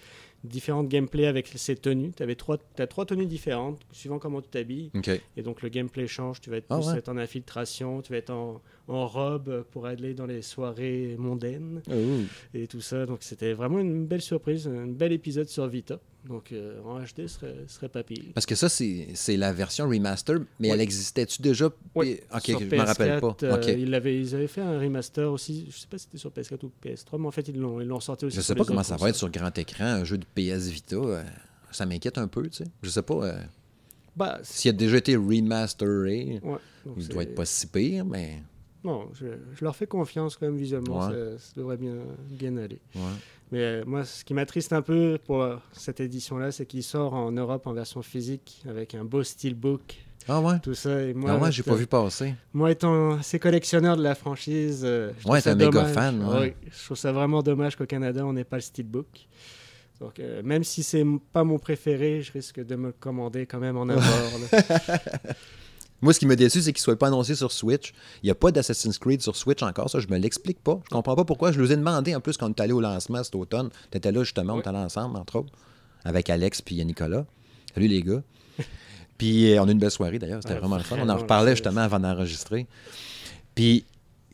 différentes 0.45 0.89
gameplay 0.89 1.27
avec 1.27 1.49
ses 1.49 1.77
tenues. 1.77 2.13
Tu 2.17 2.37
trois, 2.37 2.59
as 2.79 2.87
trois 2.87 3.07
tenues 3.07 3.27
différentes, 3.27 3.81
suivant 3.93 4.19
comment 4.19 4.41
tu 4.41 4.49
t'habilles. 4.49 4.91
Et 5.37 5.43
donc 5.43 5.63
le 5.63 5.69
gameplay 5.69 6.07
change. 6.07 6.41
Tu 6.41 6.51
vas 6.51 6.57
être 6.57 6.67
Ah 6.71 6.79
plus 6.79 6.89
ouais. 6.89 6.99
être 6.99 7.09
en 7.09 7.17
infiltration, 7.17 8.03
tu 8.03 8.13
vas 8.13 8.19
être 8.19 8.31
en, 8.31 8.61
en 8.89 9.07
robe 9.07 9.63
pour 9.71 9.87
aller 9.87 10.13
dans 10.15 10.27
les 10.27 10.43
soirées 10.43 11.15
mondaines 11.19 11.83
et 12.55 12.67
tout 12.67 12.81
ça. 12.81 13.07
Donc 13.07 13.19
c'était 13.21 13.53
vraiment 13.53 13.79
une 13.79 14.07
belle 14.07 14.23
surprise, 14.23 14.67
un 14.67 14.87
bel 14.89 15.13
épisode 15.13 15.49
sur 15.49 15.67
Vita. 15.69 15.99
Donc 16.27 16.53
euh, 16.53 16.81
en 16.85 17.01
HD, 17.01 17.27
ce 17.27 17.29
serait, 17.29 17.55
serait 17.67 17.89
pas 17.89 18.03
pire. 18.05 18.25
Parce 18.35 18.47
que 18.47 18.55
ça, 18.55 18.69
c'est 18.69 19.37
la 19.37 19.53
version 19.53 19.89
remaster, 19.89 20.39
mais 20.61 20.69
Oui. 20.69 20.75
elle 20.75 20.81
existait-tu 20.81 21.43
déjà? 21.43 21.69
Oui, 21.97 22.21
OK, 22.33 22.43
sur 22.43 22.61
je 22.61 22.65
me 22.67 22.77
rappelle 22.79 23.21
pas. 23.21 23.37
PS4, 23.41 23.45
euh, 23.69 23.73
ils, 23.79 23.95
avaient, 23.95 24.21
ils 24.21 24.35
avaient 24.35 24.47
fait 24.47 24.61
un 24.61 24.79
remaster 24.79 25.31
aussi. 25.33 25.67
Je 25.71 25.77
sais 25.79 25.87
pas 25.89 25.99
si 25.99 26.05
c'était 26.05 26.19
sur 26.19 26.31
PS4 26.31 26.65
ou 26.65 26.71
PS3, 26.85 27.19
mais 27.21 27.27
en 27.27 27.31
fait, 27.33 27.49
ils 27.49 27.59
l'ont 27.59 27.99
sorti 28.01 28.27
aussi. 28.27 28.37
Je 28.37 28.41
sais 28.41 28.55
les 28.55 28.59
pas 28.59 28.65
comment 28.65 28.83
ça 28.85 28.97
va 28.97 29.09
être 29.09 29.17
sur 29.17 29.31
grand 29.31 29.57
écran, 29.59 29.85
un 29.85 30.05
jeu 30.05 30.19
de 30.19 30.25
PS 30.35 30.69
Vita. 30.69 30.97
euh, 30.97 31.25
ça 31.73 31.87
m'inquiète 31.87 32.19
un 32.19 32.29
peu, 32.29 32.43
tu 32.49 32.59
sais. 32.59 32.65
Je 32.83 32.91
sais 32.91 33.03
pas 33.03 33.15
euh, 33.25 33.41
Bah, 34.15 34.39
s'il 34.45 34.69
a 34.69 34.73
déjà 34.73 34.99
été 34.99 35.17
remasteré. 35.17 36.41
ouais, 36.45 36.59
Il 36.97 37.09
doit 37.09 37.23
être 37.25 37.35
pas 37.35 37.45
si 37.47 37.67
pire, 37.67 38.05
mais. 38.05 38.43
Non, 38.85 39.09
je, 39.15 39.27
je 39.55 39.65
leur 39.65 39.77
fais 39.77 39.87
confiance 39.87 40.37
quand 40.37 40.47
même 40.47 40.57
visuellement. 40.57 41.07
Ouais. 41.09 41.13
Ça, 41.13 41.39
ça 41.39 41.53
devrait 41.57 41.77
bien, 41.77 41.95
bien 42.31 42.57
aller. 42.57 42.81
Ouais. 42.97 43.01
Mais 43.53 43.59
euh, 43.61 43.85
moi, 43.87 44.05
ce 44.05 44.25
qui 44.25 44.35
m'attriste 44.35 44.73
un 44.73 44.83
peu 44.83 45.19
pour 45.25 45.43
euh, 45.43 45.57
cette 45.73 46.01
édition-là, 46.01 46.51
c'est 46.53 46.67
qu'il 46.67 46.83
sort 46.83 47.15
en 47.15 47.31
Europe 47.31 47.67
en 47.67 47.73
version 47.75 48.03
physique 48.03 48.63
avec 48.69 48.95
un 48.95 49.05
beau 49.05 49.23
steelbook, 49.23 49.99
Ah 50.27 50.41
ouais? 50.41 50.59
tout 50.61 50.75
ça. 50.75 51.03
Et 51.03 51.15
moi, 51.15 51.31
ah 51.33 51.39
ouais, 51.39 51.53
j'ai 51.53 51.63
pas 51.63 51.75
vu 51.75 51.87
passer. 51.87 52.35
Moi, 52.55 52.71
étant 52.73 53.13
assez 53.19 53.39
collectionneur 53.39 53.97
de 53.97 54.03
la 54.03 54.15
franchise, 54.15 54.81
euh, 54.85 55.13
je 55.19 55.29
Ouais, 55.29 55.41
t'es 55.43 55.51
un 55.51 55.55
méga 55.55 55.85
fan, 55.85 56.25
ouais. 56.25 56.41
Oui, 56.41 56.69
je 56.71 56.85
trouve 56.87 56.97
ça 56.97 57.13
vraiment 57.13 57.43
dommage 57.43 57.77
qu'au 57.77 57.87
Canada, 57.87 58.25
on 58.27 58.33
n'ait 58.33 58.43
pas 58.45 58.57
le 58.57 58.63
steelbook. 58.63 59.29
Donc, 60.01 60.19
euh, 60.19 60.43
même 60.43 60.65
si 60.65 60.83
c'est 60.83 61.05
pas 61.33 61.45
mon 61.45 61.59
préféré, 61.61 62.23
je 62.23 62.33
risque 62.33 62.59
de 62.59 62.75
me 62.75 62.87
le 62.87 62.93
commander 62.99 63.47
quand 63.47 63.61
même 63.61 63.77
en 63.77 63.89
avoir. 63.89 64.03
Moi, 66.03 66.13
ce 66.13 66.19
qui 66.19 66.27
me 66.27 66.35
déçu, 66.35 66.61
c'est 66.61 66.73
qu'il 66.73 66.83
soit 66.83 66.99
pas 66.99 67.07
annoncé 67.07 67.37
sur 67.37 67.53
Switch. 67.53 67.95
Il 68.23 68.27
n'y 68.27 68.31
a 68.31 68.35
pas 68.35 68.51
d'Assassin's 68.51 68.99
Creed 68.99 69.23
sur 69.23 69.37
Switch 69.37 69.63
encore, 69.63 69.89
ça, 69.89 70.01
je 70.01 70.09
me 70.09 70.19
l'explique 70.19 70.61
pas. 70.61 70.81
Je 70.85 70.91
comprends 70.91 71.15
pas 71.15 71.25
pourquoi. 71.25 71.53
Je 71.53 71.61
vous 71.61 71.73
ai 71.73 71.77
demandé, 71.77 72.15
en 72.15 72.21
plus, 72.21 72.37
quand 72.37 72.47
on 72.47 72.51
est 72.51 72.61
allé 72.61 72.73
au 72.73 72.81
lancement 72.81 73.23
cet 73.23 73.37
automne. 73.37 73.71
Tu 73.93 73.99
étais 73.99 74.11
là, 74.11 74.25
justement, 74.25 74.55
on 74.55 74.59
était 74.59 74.69
allés 74.69 74.79
ensemble, 74.79 75.17
entre 75.17 75.37
autres, 75.37 75.53
avec 76.05 76.29
Alex 76.29 76.61
puis 76.61 76.85
Nicolas. 76.85 77.25
Salut, 77.75 77.87
les 77.87 78.03
gars. 78.03 78.23
Puis, 79.19 79.53
euh, 79.53 79.63
on 79.63 79.67
a 79.67 79.69
eu 79.69 79.73
une 79.73 79.79
belle 79.79 79.91
soirée, 79.93 80.19
d'ailleurs. 80.19 80.43
C'était 80.43 80.59
vraiment 80.59 80.77
le 80.77 80.83
fun. 80.83 80.97
On 81.01 81.09
en 81.09 81.17
reparlait, 81.17 81.53
justement, 81.53 81.83
avant 81.83 82.01
d'enregistrer. 82.01 82.67
Puis, 83.55 83.85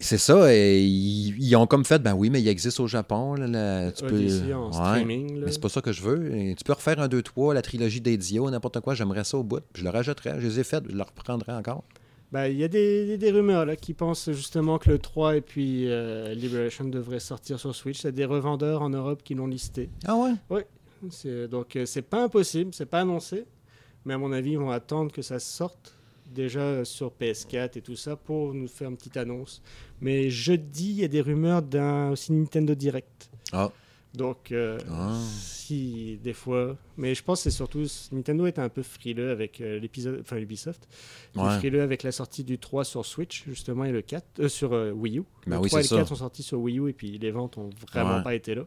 c'est 0.00 0.18
ça. 0.18 0.54
et 0.54 0.82
ils, 0.82 1.36
ils 1.42 1.56
ont 1.56 1.66
comme 1.66 1.84
fait, 1.84 1.98
ben 2.02 2.14
oui, 2.14 2.30
mais 2.30 2.40
il 2.40 2.48
existe 2.48 2.80
au 2.80 2.86
Japon. 2.86 3.34
Là, 3.34 3.46
là, 3.46 3.92
tu 3.92 4.04
peux... 4.04 4.52
En 4.54 4.66
Ouais. 4.68 4.72
streaming. 4.72 5.36
là. 5.40 5.46
Mais 5.46 5.52
c'est 5.52 5.60
pas 5.60 5.68
ça 5.68 5.80
que 5.80 5.92
je 5.92 6.02
veux. 6.02 6.34
Et 6.36 6.54
tu 6.54 6.64
peux 6.64 6.72
refaire 6.72 7.00
un 7.00 7.08
2-3, 7.08 7.54
la 7.54 7.62
trilogie 7.62 8.00
d'Ezio, 8.00 8.50
n'importe 8.50 8.80
quoi, 8.80 8.94
j'aimerais 8.94 9.24
ça 9.24 9.38
au 9.38 9.42
bout. 9.44 9.62
Je 9.74 9.82
le 9.84 9.90
rajouterais, 9.90 10.36
je 10.40 10.46
les 10.46 10.60
ai 10.60 10.64
faites, 10.64 10.84
je 10.88 10.94
le 10.96 11.02
reprendrai 11.02 11.52
encore. 11.52 11.84
Ben, 12.30 12.46
Il 12.48 12.58
y 12.58 12.64
a 12.64 12.68
des, 12.68 13.06
des- 13.06 13.18
des 13.18 13.30
rumeurs 13.30 13.64
là, 13.64 13.74
qui 13.74 13.94
pensent 13.94 14.30
justement 14.32 14.78
que 14.78 14.90
le 14.90 14.98
3 14.98 15.36
et 15.36 15.40
puis 15.40 15.84
euh, 15.90 16.34
Liberation 16.34 16.84
devraient 16.84 17.20
sortir 17.20 17.58
sur 17.58 17.74
Switch. 17.74 18.00
C'est 18.02 18.12
des 18.12 18.26
revendeurs 18.26 18.82
en 18.82 18.90
Europe 18.90 19.22
qui 19.24 19.34
l'ont 19.34 19.46
listé. 19.46 19.88
Ah 20.06 20.14
ouais? 20.16 20.66
C'est- 21.10 21.48
Donc 21.48 21.74
euh, 21.76 21.86
c'est 21.86 22.02
pas 22.02 22.22
impossible, 22.24 22.72
c'est 22.74 22.86
pas 22.86 23.00
annoncé. 23.00 23.44
Mais 24.04 24.14
à 24.14 24.18
mon 24.18 24.32
avis, 24.32 24.52
ils 24.52 24.58
vont 24.58 24.70
attendre 24.70 25.10
que 25.12 25.22
ça 25.22 25.38
sorte 25.38 25.94
déjà 26.32 26.84
sur 26.84 27.12
PS4 27.20 27.78
et 27.78 27.82
tout 27.82 27.96
ça 27.96 28.16
pour 28.16 28.54
nous 28.54 28.68
faire 28.68 28.88
une 28.88 28.96
petite 28.96 29.16
annonce. 29.16 29.62
Mais 30.00 30.30
jeudi, 30.30 30.90
il 30.90 31.00
y 31.00 31.04
a 31.04 31.08
des 31.08 31.20
rumeurs 31.20 31.62
d'un 31.62 32.10
aussi 32.10 32.32
Nintendo 32.32 32.74
Direct. 32.74 33.30
Ah. 33.52 33.70
Donc, 34.14 34.52
euh, 34.52 34.78
Ah. 34.90 35.14
si 35.30 36.18
des 36.24 36.32
fois. 36.32 36.76
Mais 36.96 37.14
je 37.14 37.22
pense 37.22 37.40
que 37.40 37.50
c'est 37.50 37.56
surtout. 37.56 37.84
Nintendo 38.10 38.46
est 38.46 38.58
un 38.58 38.68
peu 38.70 38.82
frileux 38.82 39.30
avec 39.30 39.60
euh, 39.60 39.78
l'épisode. 39.78 40.18
Enfin, 40.22 40.38
Ubisoft. 40.38 40.88
Ouais. 41.36 41.58
frileux 41.58 41.82
avec 41.82 42.02
la 42.02 42.10
sortie 42.10 42.42
du 42.42 42.58
3 42.58 42.84
sur 42.84 43.04
Switch, 43.04 43.44
justement, 43.46 43.84
et 43.84 43.92
le 43.92 44.00
4. 44.02 44.24
euh, 44.40 44.48
sur 44.48 44.72
euh, 44.72 44.90
Wii 44.92 45.18
U. 45.18 45.22
Ben 45.46 45.56
le 45.56 45.62
oui, 45.62 45.68
3 45.68 45.80
et 45.80 45.82
le 45.82 45.88
ça. 45.88 45.96
4 45.96 46.08
sont 46.08 46.14
sortis 46.16 46.42
sur 46.42 46.58
Wii 46.58 46.78
U 46.78 46.88
et 46.88 46.92
puis 46.94 47.18
les 47.18 47.30
ventes 47.30 47.58
ont 47.58 47.68
vraiment 47.92 48.16
Ouais. 48.16 48.22
pas 48.22 48.34
été 48.34 48.54
là. 48.54 48.62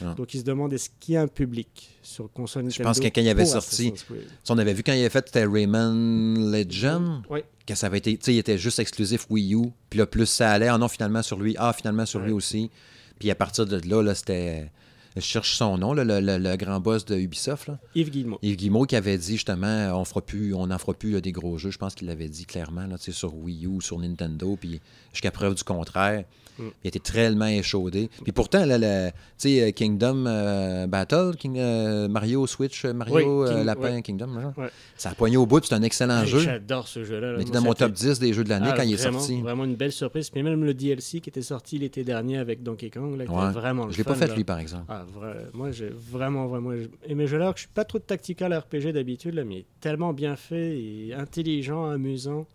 Ouais. 0.00 0.14
Donc, 0.14 0.32
ils 0.34 0.40
se 0.40 0.44
demandent 0.44 0.72
est-ce 0.72 0.88
qu'il 0.98 1.14
y 1.14 1.16
a 1.18 1.22
un 1.22 1.28
public 1.28 1.90
sur 2.02 2.32
console 2.32 2.62
Je 2.62 2.68
Nintendo 2.68 2.88
pense 2.88 2.98
que 3.00 3.06
quand 3.08 3.20
il 3.20 3.28
avait 3.28 3.42
pour 3.44 3.52
sorti- 3.52 3.92
sais, 3.94 4.14
on 4.48 4.58
avait 4.58 4.72
vu 4.74 4.82
quand 4.82 4.92
il 4.94 5.00
avait 5.00 5.10
fait 5.10 5.26
c'était 5.26 5.44
Rayman 5.44 6.50
Legend, 6.52 7.22
Oui. 7.28 7.40
que 7.66 7.74
ça 7.74 7.86
avait 7.88 7.98
été, 7.98 8.16
tu 8.16 8.24
sais, 8.24 8.34
il 8.34 8.38
était 8.38 8.58
juste 8.58 8.78
exclusif 8.78 9.26
Wii 9.28 9.54
U. 9.54 9.72
Puis 9.90 9.98
là, 9.98 10.06
plus 10.06 10.26
ça 10.26 10.50
allait, 10.52 10.68
ah 10.68 10.78
non, 10.78 10.88
finalement 10.88 11.22
sur 11.22 11.38
lui, 11.38 11.54
ah, 11.58 11.72
finalement 11.74 12.06
sur 12.06 12.20
lui 12.20 12.32
aussi. 12.32 12.70
Puis 13.18 13.30
à 13.30 13.34
partir 13.34 13.66
de 13.66 13.80
là, 13.88 14.02
là 14.02 14.14
c'était. 14.14 14.70
Je 15.16 15.22
cherche 15.22 15.54
son 15.56 15.78
nom, 15.78 15.94
là, 15.94 16.04
le, 16.04 16.20
le- 16.20 16.36
le 16.38 16.56
grand 16.56 16.78
boss 16.78 17.04
de 17.06 17.16
Ubisoft. 17.16 17.68
Là. 17.68 17.78
Yves 17.94 18.10
Guillemot. 18.10 18.38
Yves 18.42 18.56
Guillemot 18.56 18.84
qui 18.84 18.96
avait 18.96 19.16
dit 19.16 19.32
justement 19.32 19.98
on 19.98 20.04
fera 20.04 20.20
plus, 20.20 20.52
on 20.54 20.66
n'en 20.66 20.78
fera 20.78 20.92
plus 20.92 21.12
là, 21.12 21.20
des 21.22 21.32
gros 21.32 21.56
jeux. 21.56 21.70
Je 21.70 21.78
pense 21.78 21.94
qu'il 21.94 22.06
l'avait 22.06 22.28
dit 22.28 22.44
clairement 22.44 22.86
là, 22.86 22.96
sur 22.98 23.34
Wii 23.34 23.66
U, 23.66 23.80
sur 23.80 23.98
Nintendo, 23.98 24.56
puis 24.60 24.80
jusqu'à 25.12 25.30
preuve 25.30 25.54
du 25.54 25.64
contraire. 25.64 26.24
Mm. 26.58 26.62
Il 26.84 26.88
était 26.88 26.98
tellement 26.98 27.46
échaudé. 27.46 28.08
Puis 28.22 28.32
pourtant, 28.32 28.64
là, 28.64 28.78
le, 28.78 29.10
tu 29.38 29.48
sais, 29.58 29.72
Kingdom 29.72 30.24
euh, 30.26 30.86
Battle, 30.86 31.32
King, 31.38 31.56
euh, 31.58 32.08
Mario 32.08 32.46
Switch, 32.46 32.84
euh, 32.84 32.92
Mario 32.92 33.44
Oui, 33.44 33.50
King- 33.50 33.64
Lapin 33.64 33.94
ouais. 33.96 34.02
Kingdom. 34.02 34.28
Ouais. 34.56 34.68
ça 34.96 35.10
a 35.10 35.14
poigné 35.14 35.36
au 35.36 35.46
bout, 35.46 35.64
c'est 35.64 35.74
un 35.74 35.82
excellent 35.82 36.24
jeu. 36.24 36.38
J'adore 36.40 36.88
ce 36.88 37.04
jeu-là. 37.04 37.32
là. 37.32 37.38
Il 37.38 37.42
était 37.42 37.50
dans 37.52 37.62
mon 37.62 37.74
top 37.74 37.92
10 37.92 38.18
des 38.18 38.32
jeux 38.32 38.44
de 38.44 38.48
l'année 38.48 38.68
Ah, 38.70 38.74
quand 38.76 38.82
il 38.82 38.94
est 38.94 38.96
sorti. 38.96 39.40
Vraiment 39.40 39.64
une 39.64 39.76
belle 39.76 39.92
surprise. 39.92 40.30
Puis 40.30 40.42
même 40.42 40.64
le 40.64 40.74
DLC 40.74 41.20
qui 41.20 41.28
était 41.30 41.42
sorti 41.42 41.78
l'été 41.78 42.04
dernier 42.04 42.38
avec 42.38 42.62
Donkey 42.62 42.90
Kong, 42.90 43.16
là, 43.18 43.26
qui 43.26 43.30
Ouais. 43.32 43.50
vraiment 43.50 43.86
le 43.86 43.92
Je 43.92 43.98
l'ai 43.98 44.04
pas 44.04 44.14
fait 44.14 44.26
là. 44.28 44.34
lui, 44.34 44.44
par 44.44 44.58
exemple. 44.58 44.84
Ah, 44.88 45.04
moi, 45.52 45.70
j'ai 45.72 45.90
vraiment, 46.10 46.46
vraiment 46.46 46.72
aimé 47.06 47.26
jeu-là. 47.26 47.52
Je 47.54 47.60
suis 47.60 47.68
pas 47.68 47.84
trop 47.84 47.98
de 47.98 48.04
tactical 48.04 48.52
RPG 48.54 48.92
d'habitude, 48.92 49.34
mais 49.46 49.54
il 49.54 49.58
est 49.60 49.66
tellement 49.80 50.12
bien 50.12 50.36
fait 50.36 50.78
et 50.78 51.14
intelligent, 51.14 51.84
amusant. 51.86 52.46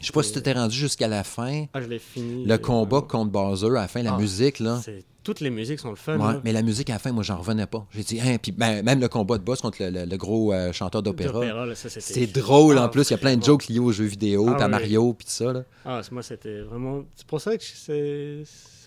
Je 0.00 0.06
sais 0.06 0.12
pas 0.12 0.22
si 0.22 0.32
tu 0.32 0.38
étais 0.38 0.52
rendu 0.52 0.76
jusqu'à 0.76 1.08
la 1.08 1.24
fin. 1.24 1.66
Ah, 1.74 1.80
je 1.80 1.86
l'ai 1.86 1.98
fini. 1.98 2.44
Le 2.46 2.54
euh, 2.54 2.58
combat 2.58 3.02
contre 3.02 3.30
Bowser, 3.30 3.66
à 3.68 3.82
la 3.82 3.88
fin, 3.88 4.02
la 4.02 4.14
Ah, 4.14 4.18
musique, 4.18 4.58
là. 4.58 4.80
Toutes 5.22 5.40
les 5.40 5.50
musiques 5.50 5.78
sont 5.80 5.90
le 5.90 5.96
fun. 5.96 6.18
Ouais, 6.18 6.40
mais 6.44 6.52
la 6.52 6.62
musique 6.62 6.88
à 6.88 6.94
la 6.94 6.98
fin, 6.98 7.12
moi, 7.12 7.22
j'en 7.22 7.36
revenais 7.36 7.66
pas. 7.66 7.86
J'ai 7.94 8.02
dit, 8.02 8.18
hein, 8.20 8.38
puis 8.40 8.52
ben, 8.52 8.82
même 8.82 9.00
le 9.00 9.08
combat 9.08 9.36
de 9.36 9.42
boss 9.44 9.60
contre 9.60 9.82
le, 9.82 9.90
le- 9.90 10.04
le 10.06 10.16
gros 10.16 10.52
euh, 10.54 10.72
chanteur 10.72 11.02
d'opéra. 11.02 11.42
C'est 11.74 12.26
drôle 12.32 12.78
en 12.78 12.84
Ah, 12.84 12.88
plus. 12.88 13.08
Il 13.08 13.10
y 13.10 13.14
a 13.14 13.18
plein 13.18 13.36
de 13.36 13.44
jokes 13.44 13.68
liés 13.68 13.78
aux 13.78 13.92
jeux 13.92 14.06
vidéo, 14.06 14.46
Ah 14.48 14.54
puis 14.54 14.64
à. 14.64 14.68
Mario, 14.68 15.12
puis 15.12 15.26
tout 15.26 15.32
ça. 15.32 15.52
Là. 15.52 15.64
Ah, 15.84 16.00
moi, 16.10 16.22
c'était 16.22 16.60
vraiment. 16.62 17.02
C'est 17.14 17.26
pour 17.26 17.40
ça 17.40 17.54
que 17.56 17.62
c'est. 17.62 18.42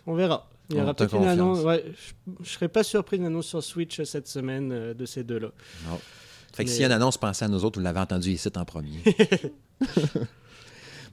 On 0.07 0.15
verra. 0.15 0.49
Il 0.71 0.77
y 0.77 0.81
aura 0.81 0.95
peut-être 0.95 1.13
une 1.15 1.25
annonce. 1.25 1.59
Ouais, 1.63 1.85
je, 1.85 2.31
je 2.43 2.49
serais 2.49 2.67
pas 2.69 2.83
surpris 2.83 3.17
d'une 3.17 3.27
annonce 3.27 3.45
sur 3.47 3.61
Switch 3.63 4.01
cette 4.01 4.27
semaine 4.27 4.71
euh, 4.71 4.93
de 4.95 5.05
ces 5.05 5.23
deux-là. 5.23 5.49
Fait 6.55 6.63
que 6.63 6.69
Mais- 6.69 6.73
s'il 6.73 6.81
y 6.81 6.85
a 6.85 6.87
une 6.87 6.93
annonce, 6.93 7.17
pensez 7.19 7.45
à 7.45 7.47
nous 7.47 7.63
autres. 7.63 7.77
Vous 7.79 7.83
l'avez 7.83 7.99
entendu 7.99 8.31
ici 8.31 8.49
en 8.55 8.65
premier. 8.65 9.03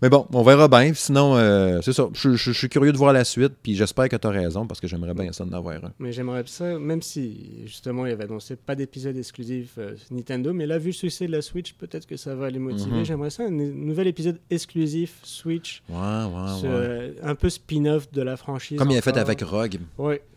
Mais 0.02 0.08
bon, 0.08 0.26
on 0.32 0.42
verra 0.42 0.66
bien. 0.66 0.92
Sinon, 0.94 1.36
euh, 1.36 1.80
c'est 1.82 1.92
ça. 1.92 2.08
Je, 2.14 2.30
je- 2.30 2.36
je 2.36 2.58
suis 2.58 2.68
curieux 2.70 2.90
de 2.92 2.96
voir 2.96 3.12
la 3.12 3.24
suite, 3.24 3.52
puis 3.62 3.74
j'espère 3.74 4.08
que 4.08 4.16
tu 4.16 4.26
as 4.26 4.30
raison, 4.30 4.66
parce 4.66 4.80
que 4.80 4.88
j'aimerais 4.88 5.12
bien 5.14 5.30
ça 5.32 5.44
d'en 5.44 5.56
avoir 5.58 5.76
un. 5.84 5.92
Mais 5.98 6.10
j'aimerais 6.12 6.42
ça, 6.46 6.78
même 6.78 7.02
si 7.02 7.62
justement 7.66 8.06
il 8.06 8.12
avait 8.12 8.24
annoncé 8.24 8.56
pas 8.56 8.74
d'épisode 8.74 9.16
exclusif 9.16 9.72
euh, 9.78 9.94
Nintendo, 10.10 10.52
mais 10.54 10.66
là, 10.66 10.78
vu 10.78 10.86
le 10.88 10.92
succès 10.94 11.26
de 11.26 11.32
la 11.32 11.42
Switch, 11.42 11.74
peut-être 11.74 12.06
que 12.06 12.16
ça 12.16 12.34
va 12.34 12.48
les 12.48 12.58
motiver. 12.58 12.96
Mhm. 12.98 13.04
J'aimerais 13.04 13.30
ça, 13.30 13.44
un 13.44 13.50
nou- 13.50 13.72
nouvel 13.74 14.06
épisode 14.06 14.38
exclusif 14.50 15.18
Switch, 15.22 15.82
Ouais, 15.88 15.96
ouais, 15.96 16.60
euh, 16.64 17.12
un 17.22 17.34
peu 17.34 17.50
spin-off 17.50 18.10
de 18.10 18.22
la 18.22 18.36
franchise. 18.36 18.78
Comme 18.78 18.90
il 18.90 18.96
a 18.98 19.02
fait 19.02 19.16
avec 19.18 19.42
Rogue. 19.42 19.78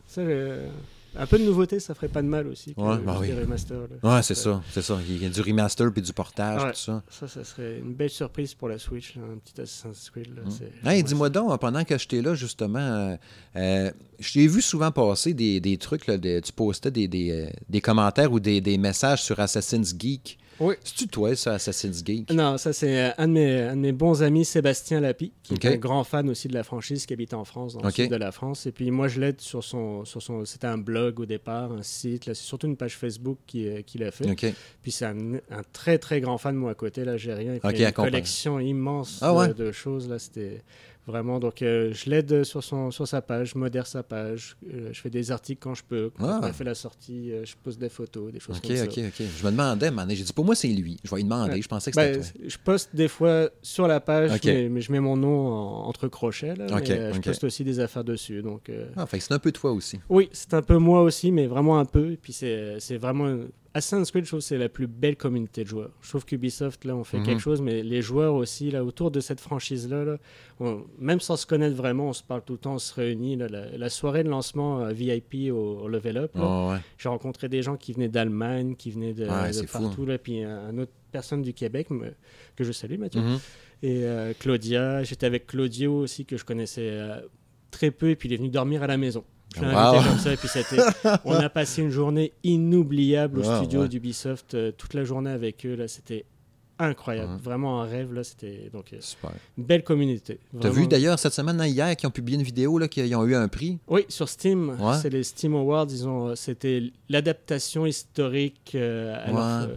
Ça, 0.08 0.22
euh, 0.22 0.68
un 1.16 1.26
peu 1.28 1.38
de 1.40 1.44
nouveauté, 1.44 1.80
ça 1.80 1.94
ferait 1.94 2.08
pas 2.08 2.22
de 2.22 2.28
mal 2.28 2.48
aussi. 2.48 2.74
que 2.76 2.82
Ouais, 2.82 2.98
bah 2.98 3.18
oui. 3.20 3.28
des 3.28 3.34
remasters, 3.34 3.88
là. 4.02 4.16
Ouais, 4.16 4.24
c'est 4.24 4.36
ça. 4.36 4.62
C'est 4.72 4.82
ça. 4.82 4.98
Il 5.08 5.22
y 5.22 5.26
a 5.26 5.30
du 5.30 5.42
remaster 5.42 5.92
puis 5.92 6.02
du 6.02 6.14
portage, 6.14 6.64
Ouais. 6.64 6.72
tout 6.72 6.80
ça. 6.80 7.04
Ça, 7.10 7.28
ça 7.28 7.44
serait 7.44 7.80
une 7.80 7.94
belle 7.94 8.10
surprise 8.10 8.54
pour 8.54 8.70
la 8.70 8.80
Switch, 8.80 9.16
là, 9.16 9.22
un 9.34 9.38
petit 9.38 9.60
Assassin's 9.62 10.10
Creed. 10.10 10.36
Là, 10.36 10.42
c'est- 10.50 10.72
Hey, 10.90 11.04
dis-moi 11.04 11.30
donc, 11.30 11.60
pendant 11.60 11.84
que 11.84 11.98
j'étais 11.98 12.22
là, 12.22 12.36
justement, 12.36 12.80
euh, 12.80 13.16
euh, 13.56 13.92
je 14.20 14.34
t'ai 14.34 14.48
vu 14.48 14.62
souvent 14.62 14.92
passer 14.92 15.34
des, 15.34 15.60
des 15.60 15.78
trucs, 15.78 16.08
là, 16.08 16.18
de- 16.18 16.40
tu 16.40 16.52
postais 16.54 16.92
des, 16.92 17.08
des, 17.08 17.32
euh, 17.32 17.50
des 17.70 17.82
commentaires 17.82 18.32
ou 18.32 18.40
des, 18.40 18.62
des 18.62 18.78
messages 18.78 19.22
sur 19.24 19.40
Assassin's 19.40 19.94
Geek. 19.98 20.38
Oui. 20.64 20.76
C'est-tu 20.84 21.08
toi, 21.08 21.36
ça, 21.36 21.54
Assassin's 21.54 22.04
Geek? 22.06 22.32
Non, 22.32 22.58
ça 22.58 22.74
c'est 22.74 22.98
euh, 23.00 23.10
un 23.18 23.28
de, 23.28 23.34
mes, 23.34 23.62
un 23.62 23.76
de 23.76 23.82
mes 23.82 23.92
bons 23.92 24.24
amis, 24.24 24.46
Sébastien 24.46 25.00
Lapie, 25.02 25.32
qui 25.44 25.54
est 25.56 25.66
un 25.66 25.76
grand 25.76 26.04
fan 26.04 26.30
aussi 26.30 26.48
de 26.48 26.54
la 26.54 26.64
franchise, 26.64 27.06
qui 27.06 27.14
habite 27.14 27.34
en 27.34 27.44
France, 27.46 27.74
dans 27.76 27.84
le 27.84 27.92
sud 27.92 28.10
de 28.10 28.16
la 28.16 28.32
France. 28.32 28.66
Et 28.66 28.72
puis 28.72 28.90
moi, 28.92 29.08
je 29.08 29.20
l'aide 29.20 29.42
sur 29.42 29.64
son... 29.64 30.06
Sur 30.06 30.22
son 30.22 30.46
C'était 30.46 30.68
un 30.68 30.78
blog 30.78 31.20
au 31.20 31.26
départ, 31.26 31.72
un 31.72 31.84
site. 31.84 32.26
Là, 32.26 32.34
c'est 32.34 32.44
surtout 32.44 32.68
une 32.68 32.78
page 32.78 32.96
Facebook 32.98 33.38
qui, 33.48 33.68
euh, 33.68 33.82
qu'il 33.82 34.04
a 34.04 34.12
fait. 34.12 34.30
OK. 34.30 34.46
Puis 34.82 34.92
c'est 34.92 35.06
un, 35.06 35.36
un 35.52 35.64
très, 35.72 35.98
très 35.98 36.22
grand 36.22 36.38
fan 36.38 36.56
de 36.56 36.60
moi 36.60 36.72
à 36.72 36.76
côté, 36.76 37.04
là, 37.06 37.18
j'ai 37.18 37.34
rien. 37.34 37.56
Il 37.64 37.80
y 37.80 37.86
a 37.86 37.90
une 37.90 37.94
collection 37.94 38.60
immense 38.60 39.20
Ah 39.22 39.48
de- 39.48 39.54
de, 39.54 39.72
choses. 39.72 40.08
Là, 40.08 40.20
c'était 40.20 40.62
Vraiment, 41.06 41.38
donc 41.40 41.62
euh, 41.62 41.92
je 41.94 42.10
l'aide 42.10 42.46
sur, 42.46 42.64
son, 42.64 42.90
sur 42.90 43.06
sa 43.06 43.22
page, 43.22 43.52
je 43.54 43.58
modère 43.58 43.86
sa 43.88 44.04
page, 44.04 44.56
euh, 44.74 44.88
je 44.94 45.02
fais 45.02 45.10
des 45.10 45.32
articles 45.32 45.60
quand 45.62 45.74
je 45.74 45.84
peux. 45.84 46.10
Quand 46.18 46.26
Ah. 46.30 46.40
on 46.42 46.46
a 46.46 46.54
fait 46.54 46.64
la 46.64 46.76
sortie, 46.76 47.32
euh, 47.34 47.44
je 47.44 47.56
pose 47.62 47.78
des 47.78 47.90
photos, 47.90 48.32
des 48.32 48.40
choses 48.40 48.56
Ok, 48.58 48.68
comme 48.68 48.78
ça. 48.78 48.84
ok, 48.86 49.00
ok. 49.10 49.26
Je 49.38 49.46
me 49.46 49.52
demandais, 49.52 49.92
man, 49.92 50.10
j'ai 50.10 50.24
dit 50.24 50.32
pour 50.32 50.46
moi 50.46 50.56
c'est 50.56 50.70
lui. 50.70 50.98
Je 51.04 51.10
vais 51.10 51.18
lui 51.18 51.24
demander. 51.26 51.56
Ouais. 51.56 51.62
Je 51.62 51.68
pensais 51.68 51.92
que 51.92 51.96
Ben, 51.98 52.24
c'était 52.24 52.40
toi. 52.40 52.48
je 52.48 52.58
poste 52.64 52.96
des 52.96 53.10
fois 53.10 53.50
sur 53.62 53.86
la 53.88 54.00
page, 54.00 54.32
mais, 54.46 54.70
mais 54.70 54.80
je 54.80 54.92
mets 54.94 55.02
mon 55.02 55.18
nom 55.18 55.48
en- 55.48 55.88
entre 55.90 56.08
crochets. 56.08 56.56
Là, 56.56 56.68
mais, 56.70 57.14
je 57.14 57.20
poste 57.20 57.44
aussi 57.44 57.66
des 57.66 57.82
affaires 57.82 58.06
dessus. 58.06 58.42
Donc, 58.42 58.72
Ah, 58.96 59.06
fait 59.06 59.20
c'est 59.20 59.34
un 59.34 59.40
peu 59.40 59.52
toi 59.52 59.74
aussi. 59.74 60.00
Oui, 60.10 60.30
c'est 60.32 60.54
un 60.54 60.62
peu 60.62 60.78
moi 60.78 61.02
aussi, 61.02 61.34
mais 61.34 61.48
vraiment 61.48 61.80
un 61.80 61.86
peu. 61.86 62.12
Et 62.14 62.18
puis 62.18 62.32
c'est 62.32 62.80
c'est 62.80 62.98
vraiment. 62.98 63.40
Assassin's 63.76 64.12
Creed, 64.12 64.26
je 64.26 64.30
trouve 64.30 64.40
c'est 64.42 64.58
la 64.60 64.70
plus 64.70 64.86
belle 64.86 65.16
communauté 65.16 65.64
de 65.64 65.68
joueurs. 65.70 65.90
Je 66.02 66.10
trouve 66.10 66.26
qu'Ubisoft, 66.26 66.86
là, 66.86 66.96
on 66.96 67.04
fait 67.04 67.18
Mhm. 67.18 67.26
quelque 67.26 67.40
chose, 67.42 67.60
mais 67.62 67.82
les 67.82 68.02
joueurs 68.04 68.36
aussi, 68.36 68.70
là, 68.70 68.84
autour 68.86 69.10
de 69.10 69.20
cette 69.20 69.40
franchise-là, 69.40 70.06
là, 70.06 70.18
même 71.00 71.20
sans 71.20 71.36
se 71.38 71.48
connaître 71.48 71.76
vraiment, 71.76 72.10
on 72.10 72.14
se 72.14 72.22
parle 72.22 72.44
tout 72.46 72.54
le 72.54 72.60
temps, 72.60 72.76
on 72.76 72.80
se 72.80 72.94
réunit. 72.94 73.36
là. 73.36 73.48
la, 73.48 73.76
la 73.78 73.90
soirée 73.90 74.24
de 74.24 74.30
lancement 74.30 74.82
euh, 74.82 74.92
VIP 74.92 75.52
au, 75.52 75.80
au 75.82 75.88
Level 75.88 76.18
Up, 76.18 76.36
ouais. 76.36 76.78
j'ai 77.00 77.10
rencontré 77.10 77.50
des 77.50 77.64
gens 77.64 77.76
qui 77.76 77.94
venaient 77.94 78.10
d'Allemagne, 78.10 78.76
qui 78.76 78.92
venaient 78.92 79.14
de, 79.14 79.26
Ouais, 79.28 79.48
de 79.48 79.54
c'est 79.54 79.68
fou, 79.68 79.80
partout, 79.82 80.06
là, 80.06 80.18
puis 80.20 80.44
un, 80.44 80.68
un 80.68 80.78
autre 80.78 80.92
personne 81.12 81.42
du 81.42 81.54
Québec, 81.54 81.90
me- 81.90 82.14
que 82.56 82.64
je 82.64 82.72
salue, 82.72 83.00
Mathieu. 83.00 83.22
Mhm. 83.22 83.40
Et 83.82 84.04
euh, 84.06 84.34
Claudia, 84.38 85.04
j'étais 85.04 85.26
avec 85.26 85.48
Claudio 85.48 85.94
aussi, 86.00 86.26
que 86.26 86.38
je 86.38 86.46
connaissais 86.46 86.90
euh, 86.92 87.22
très 87.72 87.90
peu, 87.92 88.10
et 88.12 88.16
puis 88.16 88.30
il 88.30 88.34
est 88.34 88.38
venu 88.38 88.50
dormir 88.50 88.84
à 88.84 88.88
la 88.88 88.98
maison. 88.98 89.24
Je 89.54 89.62
l'ai 89.62 89.68
Wow. 89.68 89.78
invité 89.78 90.10
comme 90.10 90.20
ça, 90.20 90.34
et 90.34 90.38
puis 90.38 90.48
c'était... 90.48 90.78
on 91.26 91.34
a 91.36 91.50
passé 91.50 91.82
une 91.82 91.90
journée 91.92 92.34
inoubliable 92.44 93.40
au 93.40 93.44
studio 93.44 93.82
ouais. 93.82 93.88
d'Ubisoft, 93.90 94.54
euh, 94.54 94.72
toute 94.78 94.94
la 94.94 95.04
journée 95.04 95.30
avec 95.32 95.66
eux, 95.66 95.76
là, 95.76 95.88
c'était 95.88 96.26
incroyable, 96.80 97.34
Ouais. 97.34 97.40
vraiment 97.42 97.82
un 97.82 97.86
rêve, 97.86 98.14
là, 98.14 98.24
c'était 98.24 98.70
donc 98.74 98.92
euh, 98.94 98.98
Super. 99.00 99.32
une 99.58 99.64
belle 99.64 99.84
communauté. 99.84 100.40
T'as 100.60 100.70
vu 100.70 100.88
d'ailleurs 100.88 101.20
cette 101.20 101.34
semaine, 101.34 101.62
hein, 101.62 101.68
hier, 101.68 101.96
qu'ils 101.96 102.08
ont 102.08 102.12
publié 102.12 102.38
une 102.38 102.44
vidéo, 102.44 102.78
là, 102.80 102.88
qu'ils 102.88 103.16
ont 103.16 103.26
eu 103.26 103.36
un 103.36 103.48
prix? 103.48 103.78
Oui, 103.88 104.06
sur 104.10 104.28
Steam, 104.28 104.70
Ouais. 104.80 104.98
c'est 105.02 105.10
les 105.12 105.24
Steam 105.24 105.54
Awards, 105.56 105.88
euh, 105.92 106.36
c'était 106.36 106.92
l'adaptation 107.10 107.86
historique 107.86 108.72
euh, 108.76 109.16
à 109.24 109.28
leur, 109.28 109.36
Ouais. 109.36 109.72
euh, 109.74 109.76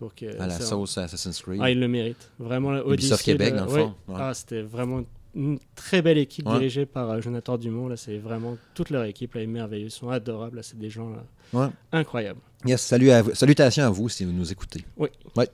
donc, 0.00 0.22
euh, 0.22 0.32
à 0.40 0.46
la 0.46 0.54
c'est 0.54 0.62
un- 0.62 0.66
sauce 0.66 0.96
Assassin's 0.98 1.42
Creed. 1.42 1.60
Ah, 1.62 1.70
il 1.70 1.78
le 1.80 1.86
mérite. 1.88 2.30
Vraiment, 2.38 2.76
Ubisoft 2.88 3.24
Québec, 3.24 3.54
dans 3.54 3.66
le 3.66 3.70
ouais. 3.72 3.80
fond. 3.82 3.94
Ouais. 4.08 4.14
Ah, 4.18 4.32
c'était 4.32 4.62
vraiment 4.62 5.02
une 5.38 5.58
très 5.76 6.02
belle 6.02 6.18
équipe 6.18 6.46
Ouais. 6.46 6.54
dirigée 6.58 6.84
par 6.84 7.08
euh, 7.10 7.20
Jonathan 7.20 7.56
Dumont. 7.56 7.88
Là, 7.88 7.96
c'est 7.96 8.18
vraiment 8.18 8.56
toute 8.74 8.90
leur 8.90 9.04
équipe 9.04 9.34
là, 9.34 9.42
est 9.42 9.46
merveilleuse. 9.46 9.94
Ils 9.94 9.98
sont 9.98 10.08
adorables. 10.10 10.56
là, 10.56 10.62
c'est 10.62 10.78
des 10.78 10.90
gens 10.90 11.10
là, 11.10 11.24
Ouais. 11.52 11.68
incroyables. 11.92 12.40
Yes, 12.66 12.82
salut 12.82 13.10
à 13.10 13.22
vous- 13.22 13.34
salutations 13.34 13.84
à 13.84 13.90
vous 13.90 14.08
si 14.08 14.24
vous 14.24 14.32
nous 14.32 14.50
écoutez. 14.50 14.84
Oui. 14.96 15.08
Ouais. 15.36 15.48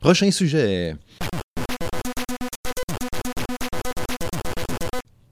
Prochain 0.00 0.30
sujet. 0.30 0.94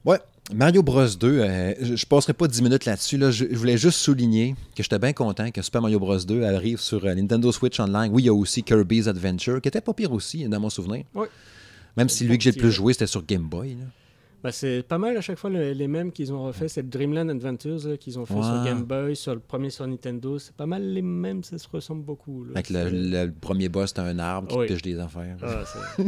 Ouais, 0.04 0.18
Mario 0.52 0.82
Bros 0.82 1.06
2, 1.06 1.26
euh, 1.40 1.74
je, 1.80 1.96
je 1.96 2.06
passerai 2.06 2.34
pas 2.34 2.46
10 2.46 2.60
minutes 2.62 2.84
là-dessus. 2.84 3.16
Là. 3.16 3.30
Je, 3.30 3.46
je 3.50 3.56
voulais 3.56 3.78
juste 3.78 3.98
souligner 3.98 4.54
que 4.76 4.82
j'étais 4.82 4.98
bien 4.98 5.12
content 5.14 5.50
que 5.50 5.62
Super 5.62 5.80
Mario 5.80 5.98
Bros 5.98 6.18
2 6.18 6.42
arrive 6.44 6.78
sur 6.80 7.04
euh, 7.06 7.14
Nintendo 7.14 7.50
Switch 7.52 7.80
Online. 7.80 8.10
Oui, 8.12 8.24
il 8.24 8.26
y 8.26 8.28
a 8.28 8.34
aussi 8.34 8.62
Kirby's 8.62 9.06
Adventure, 9.08 9.62
qui 9.62 9.68
était 9.68 9.80
pas 9.80 9.94
pire 9.94 10.12
aussi, 10.12 10.46
dans 10.46 10.60
mon 10.60 10.68
souvenir. 10.68 11.04
Ouais. 11.14 11.28
Même 11.96 12.08
si 12.08 12.24
lui 12.24 12.36
que 12.38 12.44
j'ai 12.44 12.50
le 12.52 12.58
plus 12.60 12.72
joué, 12.72 12.92
c'était 12.92 13.06
sur 13.06 13.24
Game 13.24 13.44
Boy. 13.48 13.74
là. 13.74 13.84
Bah, 14.42 14.52
c'est 14.52 14.82
pas 14.86 14.98
mal 14.98 15.16
à 15.16 15.22
chaque 15.22 15.38
fois 15.38 15.48
le- 15.48 15.72
les 15.72 15.88
mêmes 15.88 16.12
qu'ils 16.12 16.30
ont 16.30 16.44
refait. 16.44 16.68
C'est 16.68 16.82
le 16.82 16.88
Dreamland 16.88 17.30
Adventures 17.30 17.98
qu'ils 17.98 18.18
ont 18.18 18.26
fait 18.26 18.34
sur. 18.34 18.62
Game 18.62 18.82
Boy, 18.84 19.16
sur 19.16 19.32
le 19.32 19.40
premier 19.40 19.70
sur 19.70 19.86
Nintendo. 19.86 20.38
C'est 20.38 20.54
pas 20.54 20.66
mal 20.66 20.82
les 20.92 21.00
mêmes. 21.00 21.42
Ça 21.42 21.56
se 21.56 21.66
ressemble 21.72 22.04
beaucoup. 22.04 22.44
là. 22.44 22.50
Avec 22.56 22.68
le, 22.68 23.30
premier 23.30 23.70
boss, 23.70 23.88
c'était 23.88 24.02
un 24.02 24.18
arbre 24.18 24.48
qui 24.48 24.56
Oui. 24.58 24.66
te 24.66 24.72
pêche 24.74 24.82
des 24.82 24.98
affaires. 24.98 25.38
Ah, 25.42 25.64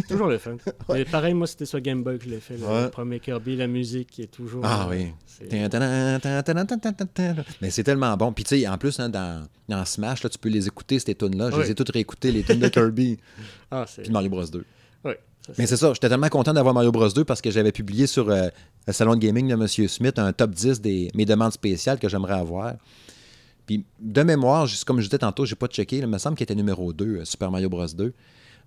toujours 0.07 0.27
le 0.27 0.37
fun. 0.37 0.59
Mais 0.93 1.07
pareil, 1.07 1.33
moi, 1.33 1.47
c'était 1.47 1.65
sur 1.65 1.81
Game 1.81 2.03
Boy 2.03 2.19
que 2.19 2.25
je 2.25 2.29
l'ai 2.29 2.41
fait. 2.41 2.59
Le, 2.59 2.67
Ouais. 2.67 2.83
le 2.85 2.91
premier 2.91 3.21
Kirby, 3.21 3.57
la 3.57 3.69
musique 3.69 4.11
qui 4.11 4.21
est 4.21 4.31
toujours. 4.31 4.61
Ah 4.67 4.87
oui. 4.91 5.13
Mais 7.63 7.71
c'est 7.71 7.85
tellement 7.85 8.17
bon. 8.17 8.33
Puis 8.33 8.45
tu 8.45 8.59
sais, 8.61 8.69
en 8.69 8.77
plus, 8.79 8.99
hein, 9.01 9.09
dans, 9.09 9.47
dans 9.69 9.85
Smash, 9.85 10.23
là, 10.23 10.29
tu 10.29 10.39
peux 10.39 10.49
les 10.49 10.67
écouter, 10.67 10.99
ces 10.99 11.15
tunes-là. 11.15 11.51
Je 11.53 11.61
les 11.61 11.71
ai 11.71 11.75
toutes 11.75 11.91
réécoutées, 11.91 12.33
les 12.33 12.43
tunes 12.43 12.61
de 12.61 12.69
Kirby 12.69 13.19
Ah, 13.71 13.85
c'est. 13.89 14.03
puis 14.03 14.13
Mario 14.13 14.31
Bros 14.31 14.45
2. 14.45 14.65
Mais 15.59 15.67
c'est 15.67 15.77
ça, 15.77 15.93
j'étais 15.95 16.09
tellement 16.09 16.29
content 16.29 16.53
d'avoir 16.53 16.75
Mario 16.75 16.91
Bros 16.93 17.09
2 17.09 17.25
parce 17.25 17.41
que 17.41 17.51
j'avais 17.51 17.73
publié 17.73 18.07
sur 18.07 18.29
euh, 18.31 18.49
le 18.87 18.93
salon 18.93 19.15
de 19.15 19.21
gaming 19.21 19.49
de 19.49 19.55
M. 19.55 19.67
Smith 19.89 20.19
un 20.19 20.33
top 20.33 20.51
10 20.51 20.81
des 20.81 21.11
mes 21.15 21.25
demandes 21.25 21.53
spéciales 21.53 21.99
que 21.99 22.09
j'aimerais 22.09 22.35
avoir. 22.39 22.75
Puis 23.67 23.85
de 24.01 24.23
mémoire, 24.23 24.67
juste 24.67 24.85
comme 24.85 25.01
je 25.01 25.07
disais 25.07 25.19
tantôt, 25.19 25.45
j'ai 25.45 25.57
pas 25.57 25.67
checké, 25.67 25.99
il 25.99 26.07
me 26.07 26.19
semble 26.19 26.37
qu'il 26.37 26.45
était 26.45 26.55
numéro 26.55 26.93
2, 26.93 27.05
euh, 27.05 27.25
Super 27.25 27.51
Mario 27.51 27.69
Bros 27.69 27.87
2, 27.87 28.13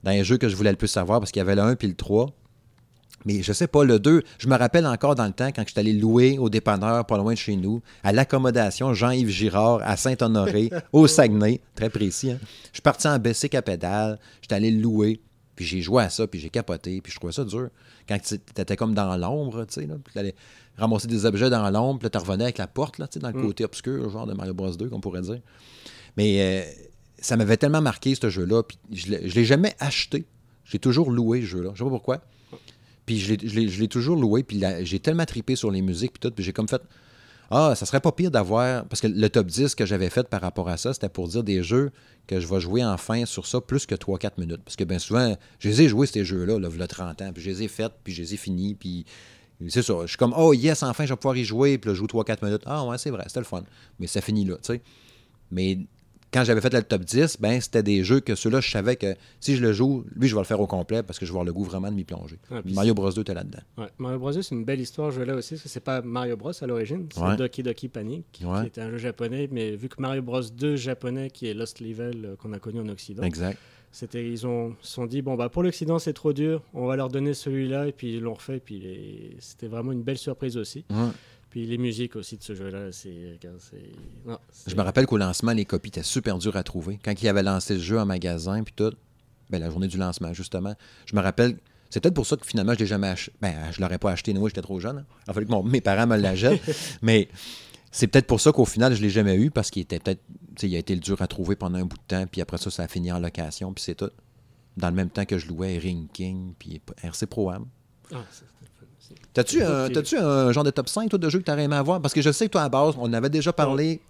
dans 0.03 0.11
les 0.11 0.23
jeux 0.23 0.37
que 0.37 0.47
je 0.49 0.55
voulais 0.55 0.71
le 0.71 0.77
plus 0.77 0.87
savoir 0.87 1.19
parce 1.19 1.31
qu'il 1.31 1.39
y 1.39 1.41
avait 1.41 1.55
le 1.55 1.61
1 1.61 1.75
puis 1.75 1.87
le 1.87 1.95
3. 1.95 2.27
Mais 3.25 3.43
je 3.43 3.51
sais 3.51 3.67
pas, 3.67 3.83
le 3.83 3.99
2, 3.99 4.23
je 4.37 4.47
me 4.47 4.55
rappelle 4.57 4.87
encore 4.87 5.15
dans 5.15 5.25
le 5.25 5.33
temps 5.33 5.49
quand 5.53 5.63
j'étais 5.67 5.81
allé 5.81 5.91
louer 5.91 6.37
au 6.37 6.49
dépanneur 6.49 7.05
pas 7.05 7.17
loin 7.17 7.33
de 7.33 7.37
chez 7.37 7.57
nous, 7.57 7.81
à 8.01 8.13
l'accommodation 8.13 8.93
Jean-Yves 8.93 9.29
Girard 9.29 9.81
à 9.83 9.97
Saint-Honoré, 9.97 10.69
au 10.93 11.05
Saguenay, 11.05 11.59
très 11.75 11.89
précis. 11.89 12.31
hein. 12.31 12.39
Je 12.71 12.75
suis 12.75 12.81
parti 12.81 13.07
en 13.09 13.19
Bessic 13.19 13.55
à 13.55 13.61
pédale, 13.61 14.19
j'étais 14.41 14.55
allé 14.55 14.71
le 14.71 14.81
louer, 14.81 15.19
puis 15.60 15.65
j'ai 15.67 15.82
joué 15.82 16.04
à 16.04 16.10
ça, 16.10 16.26
puis 16.26 16.39
j'ai 16.39 16.50
capoté, 16.50 17.02
puis 17.02 17.12
je 17.12 17.17
trouvais 17.17 17.34
ça 17.34 17.43
dur. 17.43 17.67
Quand 18.08 18.17
tu 18.17 18.36
étais 18.36 18.78
comme 18.78 18.93
dans 18.93 19.17
l'ombre, 19.17 19.65
tu 19.65 19.74
sais, 19.74 19.86
là, 19.86 19.95
puis 20.02 20.13
t'allais 20.13 20.34
ramasser 20.78 21.08
des 21.10 21.26
objets 21.26 21.50
dans 21.50 21.69
l'ombre, 21.69 22.00
puis 22.00 22.10
tu 22.10 22.17
revenais 22.17 22.45
avec 22.45 22.58
la 22.58 22.67
porte, 22.67 22.98
là, 22.98 23.10
tu 23.10 23.15
sais, 23.15 23.19
dans 23.19 23.28
le 23.30 23.38
Mm. 23.38 23.41
côté 23.45 23.65
obscur, 23.65 24.10
genre 24.10 24.26
de 24.26 24.34
Mario 24.34 24.54
Bros 24.54 24.72
2, 24.74 24.88
qu'on 24.88 25.02
pourrait 25.02 25.19
dire. 25.22 25.41
Mais 26.15 26.38
euh, 26.39 26.72
ça 27.19 27.36
m'avait 27.36 27.58
tellement 27.58 27.82
marqué, 27.82 28.15
ce 28.15 28.30
jeu-là, 28.30 28.63
puis 28.63 28.78
je 28.93 29.08
l'ai 29.12 29.28
je 29.28 29.36
l'ai 29.36 29.43
jamais 29.43 29.76
acheté. 29.80 30.24
J'ai 30.63 30.80
toujours 30.80 31.12
loué, 31.12 31.41
ce 31.41 31.48
jeu-là. 31.48 31.72
Je 31.74 31.80
sais 31.80 31.84
pas 31.84 31.89
pourquoi. 31.89 32.22
Puis 33.06 33.19
je 33.19 33.34
l'ai- 33.34 33.88
toujours 33.89 34.15
loué, 34.15 34.43
puis 34.43 34.63
j'ai 34.84 35.00
tellement 35.02 35.26
tripé 35.26 35.58
sur 35.58 35.72
les 35.72 35.82
musiques, 35.82 36.13
puis 36.13 36.19
tout, 36.22 36.32
puis 36.34 36.41
j'ai 36.45 36.54
comme 36.54 36.69
fait... 36.69 36.82
Ah, 37.51 37.73
ça 37.75 37.85
serait 37.85 37.99
pas 37.99 38.12
pire 38.12 38.31
d'avoir... 38.31 38.85
Parce 38.85 39.01
que 39.01 39.07
le 39.07 39.29
top 39.29 39.47
10 39.47 39.75
que 39.75 39.85
j'avais 39.85 40.09
fait 40.09 40.27
par 40.27 40.41
rapport 40.41 40.69
à 40.69 40.77
ça, 40.77 40.93
c'était 40.93 41.09
pour 41.09 41.27
dire 41.27 41.43
des 41.43 41.63
jeux 41.63 41.91
que 42.27 42.39
je 42.39 42.47
vais 42.47 42.59
jouer 42.59 42.83
enfin 42.83 43.25
sur 43.25 43.45
ça 43.47 43.59
plus 43.59 43.85
que 43.85 43.95
3-4 43.95 44.31
minutes. 44.38 44.62
Parce 44.63 44.75
que 44.75 44.83
bien 44.83 44.99
souvent, 44.99 45.35
je 45.59 45.69
les 45.69 45.81
ai 45.81 45.88
joués, 45.89 46.07
ces 46.07 46.23
jeux-là, 46.23 46.59
là, 46.59 46.69
il 46.71 46.79
y 46.79 46.81
a 46.81 46.88
30 46.88 47.21
ans, 47.21 47.31
puis 47.33 47.41
je 47.41 47.49
les 47.49 47.63
ai 47.63 47.67
faits, 47.67 47.91
puis 48.03 48.13
je 48.13 48.21
les 48.21 48.33
ai 48.33 48.38
finis, 48.38 48.75
puis... 48.75 49.05
C'est 49.67 49.81
ça. 49.81 49.93
Je 50.03 50.07
suis 50.07 50.17
comme, 50.17 50.33
oh 50.38 50.53
yes, 50.53 50.83
enfin, 50.83 51.05
je 51.05 51.12
vais 51.12 51.17
pouvoir 51.17 51.35
y 51.35 51.43
jouer, 51.43 51.77
puis 51.77 51.89
là, 51.89 51.93
je 51.93 51.99
joue 51.99 52.05
3-4 52.05 52.45
minutes. 52.45 52.62
Ah 52.65 52.85
ouais, 52.85 52.97
c'est 52.97 53.09
vrai, 53.09 53.23
c'était 53.27 53.41
le 53.41 53.45
fun. 53.45 53.63
Mais 53.99 54.07
ça 54.07 54.21
finit 54.21 54.45
là, 54.45 54.55
tu 54.55 54.73
sais. 54.73 54.81
Mais 55.51 55.79
quand 56.31 56.43
j'avais 56.43 56.61
fait 56.61 56.71
le 56.73 56.83
top 56.83 57.01
10, 57.03 57.37
ben, 57.39 57.59
c'était 57.59 57.81
des 57.83 58.03
jeux 58.03 58.19
que 58.19 58.35
ceux-là, 58.35 58.59
je 58.61 58.69
savais 58.69 58.95
que 58.95 59.15
si 59.39 59.55
je 59.55 59.61
le 59.63 59.73
joue, 59.73 60.05
lui, 60.15 60.27
je 60.27 60.35
vais 60.35 60.41
le 60.41 60.45
faire 60.45 60.59
au 60.59 60.67
complet 60.67 61.01
parce 61.01 61.17
que 61.17 61.25
je 61.25 61.31
vais 61.31 61.35
avoir 61.35 61.45
le 61.45 61.53
goût 61.53 61.63
vraiment 61.63 61.89
de 61.89 61.95
m'y 61.95 62.03
plonger. 62.03 62.37
Ah, 62.51 62.61
puis 62.63 62.73
Mario 62.73 62.93
Bros 62.93 63.11
2 63.11 63.21
était 63.21 63.33
là-dedans. 63.33 63.59
Ouais, 63.77 63.87
Mario 63.97 64.19
Bros. 64.19 64.31
c'est 64.31 64.53
une 64.53 64.63
belle 64.65 64.79
histoire, 64.79 65.11
ce 65.11 65.17
jeu-là 65.17 65.35
aussi, 65.35 65.55
parce 65.55 65.63
que 65.63 65.69
c'est 65.69 65.79
pas 65.79 66.01
Mario 66.01 66.37
Bros 66.37 66.51
à 66.61 66.67
l'origine, 66.67 67.07
c'est 67.13 67.19
Ouais. 67.21 67.35
Doki 67.35 67.63
Doki 67.63 67.87
Panic, 67.87 68.25
qui, 68.31 68.45
Ouais. 68.45 68.61
qui 68.61 68.67
était 68.67 68.81
un 68.81 68.91
jeu 68.91 68.97
japonais, 68.97 69.49
mais 69.51 69.75
vu 69.75 69.89
que 69.89 69.99
Mario 70.01 70.21
Bros 70.21 70.41
2 70.41 70.75
japonais, 70.75 71.29
qui 71.31 71.47
est 71.47 71.53
Lost 71.53 71.79
Level, 71.79 72.25
euh, 72.25 72.35
qu'on 72.35 72.53
a 72.53 72.59
connu 72.59 72.79
en 72.79 72.89
Occident, 72.89 73.23
Exact. 73.23 73.57
c'était, 73.91 74.29
ils 74.29 74.45
ont 74.45 74.75
se 74.81 74.91
sont 74.93 75.05
dit, 75.07 75.23
bon, 75.23 75.35
bah 75.35 75.49
pour 75.49 75.63
l'Occident 75.63 75.97
c'est 75.97 76.13
trop 76.13 76.31
dur, 76.33 76.61
on 76.75 76.85
va 76.85 76.95
leur 76.95 77.07
donner 77.09 77.33
celui-là, 77.33 77.87
et 77.87 77.91
puis 77.91 78.13
ils 78.17 78.21
l'ont 78.21 78.35
refait, 78.35 78.59
puis 78.59 78.79
les- 78.79 79.35
c'était 79.39 79.67
vraiment 79.67 79.91
une 79.91 80.03
belle 80.03 80.17
surprise 80.19 80.57
aussi. 80.57 80.85
Puis 81.49 81.65
les 81.65 81.77
musiques 81.79 82.15
aussi 82.15 82.38
de 82.38 82.43
ce 82.43 82.53
jeu-là, 82.53 82.91
c'est... 82.91 83.39
Je 84.67 84.75
me 84.75 84.81
rappelle 84.81 85.05
qu'au 85.07 85.17
lancement, 85.17 85.51
les 85.51 85.65
copies 85.65 85.88
étaient 85.89 86.03
super 86.03 86.38
dures 86.38 86.55
à 86.55 86.63
trouver. 86.63 86.99
Quand 87.03 87.13
il 87.19 87.27
avait 87.27 87.41
lancé 87.43 87.73
le 87.75 87.79
jeu 87.79 87.99
en 87.99 88.05
magasin, 88.05 88.62
puis 88.63 88.73
tout, 88.75 88.91
ben, 89.49 89.59
la 89.59 89.69
journée 89.69 89.88
du 89.88 89.97
lancement, 89.97 90.31
justement, 90.33 90.75
je 91.05 91.15
me 91.15 91.21
rappelle. 91.21 91.57
C'est 91.89 91.99
peut-être 92.01 92.13
pour 92.13 92.27
ça 92.27 92.38
que 92.38 92.45
finalement, 92.45 92.73
je 92.75 92.79
l'ai 92.79 92.85
jamais 92.85 93.07
acheté. 93.07 93.31
Ben, 93.41 93.55
je 93.71 93.81
l'aurais 93.81 93.97
pas 93.97 94.12
acheté, 94.12 94.31
moi, 94.35 94.47
j'étais 94.47 94.62
trop 94.62 94.79
jeune. 94.79 94.99
hein. 94.99 95.05
Il 95.27 95.31
a 95.31 95.33
fallu 95.33 95.47
que 95.47 95.51
mon- 95.51 95.63
mes 95.63 95.81
parents 95.81 96.05
me 96.05 96.17
l'achètent. 96.17 96.62
mais 97.01 97.29
c'est 97.91 98.05
peut-être 98.05 98.27
pour 98.27 98.39
ça 98.39 98.51
qu'au 98.51 98.65
final, 98.65 98.93
je 98.93 99.01
l'ai 99.01 99.09
jamais 99.09 99.35
eu, 99.35 99.49
parce 99.49 99.71
qu'il 99.71 99.81
était 99.81 99.97
peut-être. 99.97 100.21
tu 100.55 100.62
sais, 100.62 100.69
Il 100.69 100.75
a 100.75 100.79
été 100.79 100.93
le 100.93 101.01
dur 101.01 101.19
à 101.19 101.25
trouver 101.27 101.55
pendant 101.55 101.79
un 101.79 101.85
bout 101.85 101.97
de 101.97 102.03
temps, 102.07 102.27
puis 102.31 102.41
après 102.41 102.59
ça, 102.59 102.69
ça 102.69 102.83
a 102.83 102.88
fini 102.88 103.12
en 103.12 103.17
location, 103.19 103.73
puis 103.73 103.83
c'est 103.83 103.95
tout. 103.95 104.12
Dans 104.77 104.89
le 104.91 104.95
même 104.95 105.09
temps 105.09 105.25
que 105.25 105.39
je 105.39 105.47
louais 105.47 105.79
Ring 105.79 106.07
King, 106.13 106.53
puis 106.59 106.79
RC 107.01 107.25
Pro 107.25 107.49
Am. 107.49 107.65
Ah, 108.13 108.23
T'as-tu 109.43 110.17
un, 110.17 110.25
un 110.25 110.52
genre 110.52 110.63
de 110.63 110.71
top 110.71 110.89
5 110.89 111.10
toi, 111.10 111.19
de 111.19 111.30
jeux 111.30 111.39
que 111.39 111.43
t'aurais 111.43 111.63
aimé 111.63 111.75
avoir? 111.75 112.02
Parce 112.02 112.13
que 112.13 112.21
je 112.21 112.32
sais 112.32 112.45
que 112.47 112.52
toi, 112.52 112.63
à 112.63 112.69
base, 112.69 112.95
on 112.97 113.04
en 113.04 113.13
avait 113.13 113.30
déjà 113.30 113.54
parlé 113.54 114.02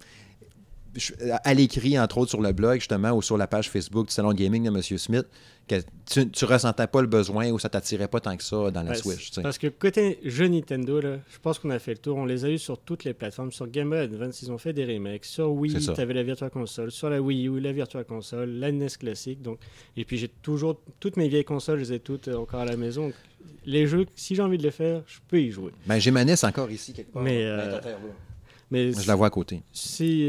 à 1.44 1.54
l'écrit, 1.54 1.98
entre 1.98 2.18
autres, 2.18 2.30
sur 2.30 2.40
le 2.40 2.52
blog, 2.52 2.76
justement, 2.80 3.12
ou 3.12 3.22
sur 3.22 3.36
la 3.36 3.46
page 3.46 3.70
Facebook 3.70 4.08
du 4.08 4.12
Salon 4.12 4.32
Gaming 4.32 4.64
de 4.64 4.68
M. 4.68 4.82
Smith, 4.82 5.26
que 5.68 5.76
tu, 6.04 6.28
tu 6.30 6.44
ressentais 6.44 6.88
pas 6.88 7.00
le 7.00 7.06
besoin 7.06 7.50
ou 7.50 7.58
ça 7.60 7.68
t'attirait 7.68 8.08
pas 8.08 8.18
tant 8.18 8.36
que 8.36 8.42
ça 8.42 8.70
dans 8.72 8.82
la 8.82 8.90
Ouais, 8.90 8.96
Switch. 8.96 9.30
Parce 9.40 9.56
que 9.56 9.68
côté 9.68 10.18
jeux 10.24 10.48
Nintendo, 10.48 11.00
là, 11.00 11.18
je 11.32 11.38
pense 11.38 11.60
qu'on 11.60 11.70
a 11.70 11.78
fait 11.78 11.92
le 11.92 11.98
tour. 11.98 12.16
On 12.16 12.24
les 12.24 12.44
a 12.44 12.50
eu 12.50 12.58
sur 12.58 12.78
toutes 12.78 13.04
les 13.04 13.14
plateformes. 13.14 13.52
Sur 13.52 13.68
Game 13.68 13.88
Boy 13.90 14.00
Advance, 14.00 14.42
ils 14.42 14.50
ont 14.50 14.58
fait 14.58 14.72
des 14.72 14.84
remakes. 14.84 15.24
Sur 15.24 15.52
Wii, 15.52 15.76
tu 15.78 16.00
avais 16.00 16.14
la 16.14 16.24
Virtua 16.24 16.50
Console. 16.50 16.90
Sur 16.90 17.08
la 17.08 17.20
Wii 17.20 17.46
U, 17.46 17.60
la 17.60 17.72
Virtua 17.72 18.02
Console, 18.02 18.50
la 18.50 18.72
NES 18.72 18.88
classique. 18.98 19.42
Donc... 19.42 19.58
Et 19.96 20.04
puis 20.04 20.18
j'ai 20.18 20.28
toujours... 20.28 20.80
Toutes 20.98 21.16
mes 21.16 21.28
vieilles 21.28 21.44
consoles, 21.44 21.78
je 21.78 21.84
les 21.84 21.92
ai 21.94 22.00
toutes 22.00 22.26
euh, 22.28 22.36
encore 22.36 22.60
à 22.60 22.64
la 22.64 22.76
maison. 22.76 23.12
Les 23.64 23.86
jeux, 23.86 24.06
si 24.16 24.34
j'ai 24.34 24.42
envie 24.42 24.58
de 24.58 24.64
les 24.64 24.70
faire, 24.72 25.02
je 25.06 25.18
peux 25.28 25.40
y 25.40 25.50
jouer. 25.52 25.70
Ben, 25.86 25.98
j'ai 26.00 26.10
ma 26.10 26.24
NES 26.24 26.34
encore 26.42 26.70
ici, 26.70 26.92
quelque 26.92 27.12
part. 27.12 27.22
Mais, 27.22 27.44
Ben, 27.44 27.46
euh. 27.46 27.80
Mais 28.70 28.92
Je 28.92 29.08
la 29.08 29.14
vois 29.16 29.26
à 29.26 29.30
côté. 29.30 29.62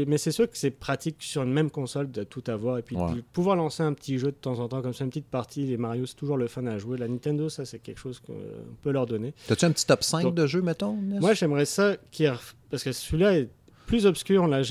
mais 0.06 0.18
c'est 0.18 0.32
sûr 0.32 0.50
que 0.50 0.56
c'est 0.58 0.70
pratique 0.72 1.16
sur 1.20 1.42
une 1.44 1.52
même 1.52 1.70
console 1.70 2.10
de 2.10 2.24
tout 2.24 2.42
avoir 2.48 2.78
et 2.78 2.82
puis 2.82 2.96
Ouais. 2.96 3.14
de 3.14 3.20
pouvoir 3.32 3.54
lancer 3.56 3.82
un 3.82 3.92
petit 3.92 4.18
jeu 4.18 4.28
de 4.32 4.36
temps 4.36 4.58
en 4.58 4.68
temps 4.68 4.82
comme 4.82 4.92
ça, 4.94 5.04
une 5.04 5.10
petite 5.10 5.26
partie. 5.28 5.64
Les 5.66 5.76
Mario, 5.76 6.06
c'est 6.06 6.16
toujours 6.16 6.36
le 6.36 6.48
fun 6.48 6.66
à 6.66 6.76
jouer. 6.78 6.98
La 6.98 7.06
Nintendo, 7.08 7.48
ça, 7.48 7.64
c'est 7.64 7.78
quelque 7.78 8.00
chose 8.00 8.18
qu'on 8.20 8.34
peut 8.82 8.90
leur 8.90 9.06
donner. 9.06 9.32
T'as-tu 9.46 9.64
un 9.64 9.70
petit 9.72 9.86
top 9.86 10.02
5 10.02 10.22
Donc- 10.24 10.34
de 10.34 10.46
jeux, 10.46 10.62
mettons? 10.62 10.92
Moi, 10.94 11.34
j'aimerais 11.34 11.66
ça 11.66 11.96
qui 12.10 12.24
parce 12.70 12.82
que 12.82 12.92
celui-là 12.92 13.38
est 13.38 13.48
plus 13.86 14.06
obscur. 14.06 14.42
On 14.42 14.46
l'a 14.46 14.62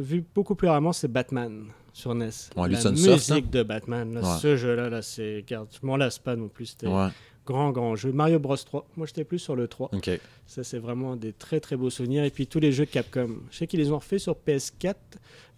vu 0.00 0.24
beaucoup 0.34 0.54
plus 0.54 0.68
rarement. 0.68 0.92
C'est 0.92 1.08
Batman 1.08 1.64
sur 1.92 2.14
NES. 2.14 2.30
Ouais, 2.56 2.68
La 2.68 2.80
soft, 2.80 2.94
musique 2.96 3.50
de 3.50 3.62
Batman. 3.62 4.14
là, 4.14 4.20
Ouais. 4.20 4.38
Ce 4.40 4.56
jeu-là, 4.56 4.88
là, 4.88 5.02
c'est. 5.02 5.44
Je 5.48 5.56
m'en 5.82 5.96
lasse 5.96 6.18
pas 6.18 6.36
non 6.36 6.48
plus. 6.48 6.66
C'était 6.66 6.86
Ouais, 6.86 7.08
grand, 7.46 7.70
grand 7.70 7.96
jeu. 7.96 8.12
Mario 8.12 8.38
Bros 8.38 8.56
3. 8.56 8.86
Moi, 8.96 9.06
j'étais 9.06 9.24
plus 9.24 9.38
sur 9.38 9.56
le 9.56 9.66
3. 9.68 9.90
ok. 9.94 10.10
Ça, 10.46 10.64
c'est 10.64 10.78
vraiment 10.78 11.14
des 11.16 11.32
très, 11.32 11.60
très 11.60 11.76
beaux 11.76 11.90
souvenirs. 11.90 12.24
Et 12.24 12.30
puis, 12.30 12.46
tous 12.46 12.58
les 12.60 12.72
jeux 12.72 12.84
Capcom. 12.84 13.36
Je 13.50 13.56
sais 13.58 13.66
qu'ils 13.66 13.78
les 13.80 13.90
ont 13.92 13.98
refait 13.98 14.18
sur 14.18 14.34
PS4 14.46 14.94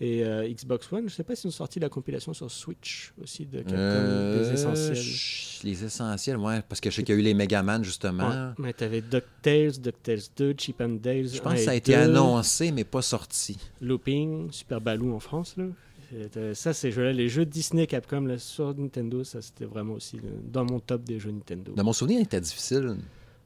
et 0.00 0.22
euh, 0.24 0.46
Xbox 0.48 0.92
One. 0.92 1.08
Je 1.08 1.14
sais 1.14 1.22
pas 1.24 1.34
s'ils 1.34 1.48
ont 1.48 1.52
sorti 1.52 1.80
la 1.80 1.88
compilation 1.88 2.34
sur 2.34 2.50
Switch 2.50 3.12
aussi 3.22 3.46
de 3.46 3.58
Capcom, 3.60 3.74
Euh, 3.78 4.42
des 4.44 4.52
essentiels. 4.52 5.64
Les 5.64 5.84
essentiels, 5.84 6.36
ouais. 6.36 6.60
Parce 6.68 6.80
que 6.80 6.90
je 6.90 6.96
sais 6.96 7.02
qu'il 7.04 7.14
y 7.14 7.18
a 7.18 7.20
eu 7.20 7.24
les 7.24 7.32
Megaman, 7.34 7.82
justement. 7.82 8.28
Ouais. 8.28 8.52
Mais 8.58 8.72
t'avais 8.74 9.00
DuckTales, 9.00 9.80
DuckTales 9.80 10.20
2, 10.36 10.54
Chip 10.58 10.80
and 10.82 10.98
Dale. 11.02 11.28
Je 11.28 11.40
pense 11.40 11.54
que 11.54 11.60
ça 11.60 11.70
a 11.70 11.74
été 11.74 11.94
annoncé, 11.94 12.70
mais 12.72 12.84
pas 12.84 13.02
sorti. 13.02 13.56
Looping, 13.80 14.50
Super 14.52 14.80
Baloo 14.80 15.14
en 15.14 15.20
France. 15.20 15.54
Là. 15.56 15.64
C'était- 16.12 16.54
Ça, 16.54 16.72
ces 16.72 16.90
jeux-là, 16.92 17.12
les 17.12 17.28
jeux 17.28 17.44
Disney 17.46 17.86
Capcom 17.86 18.20
là, 18.22 18.38
sur 18.38 18.74
Nintendo, 18.76 19.24
ça 19.24 19.40
c'était 19.42 19.64
vraiment 19.64 19.94
aussi 19.94 20.18
euh, 20.18 20.28
dans 20.44 20.64
mon 20.64 20.78
top 20.80 21.02
des 21.04 21.18
jeux 21.18 21.30
Nintendo. 21.30 21.72
Dans 21.74 21.84
mon 21.84 21.92
souvenir, 21.92 22.20
il 22.20 22.24
était 22.24 22.40
difficile. 22.40 22.96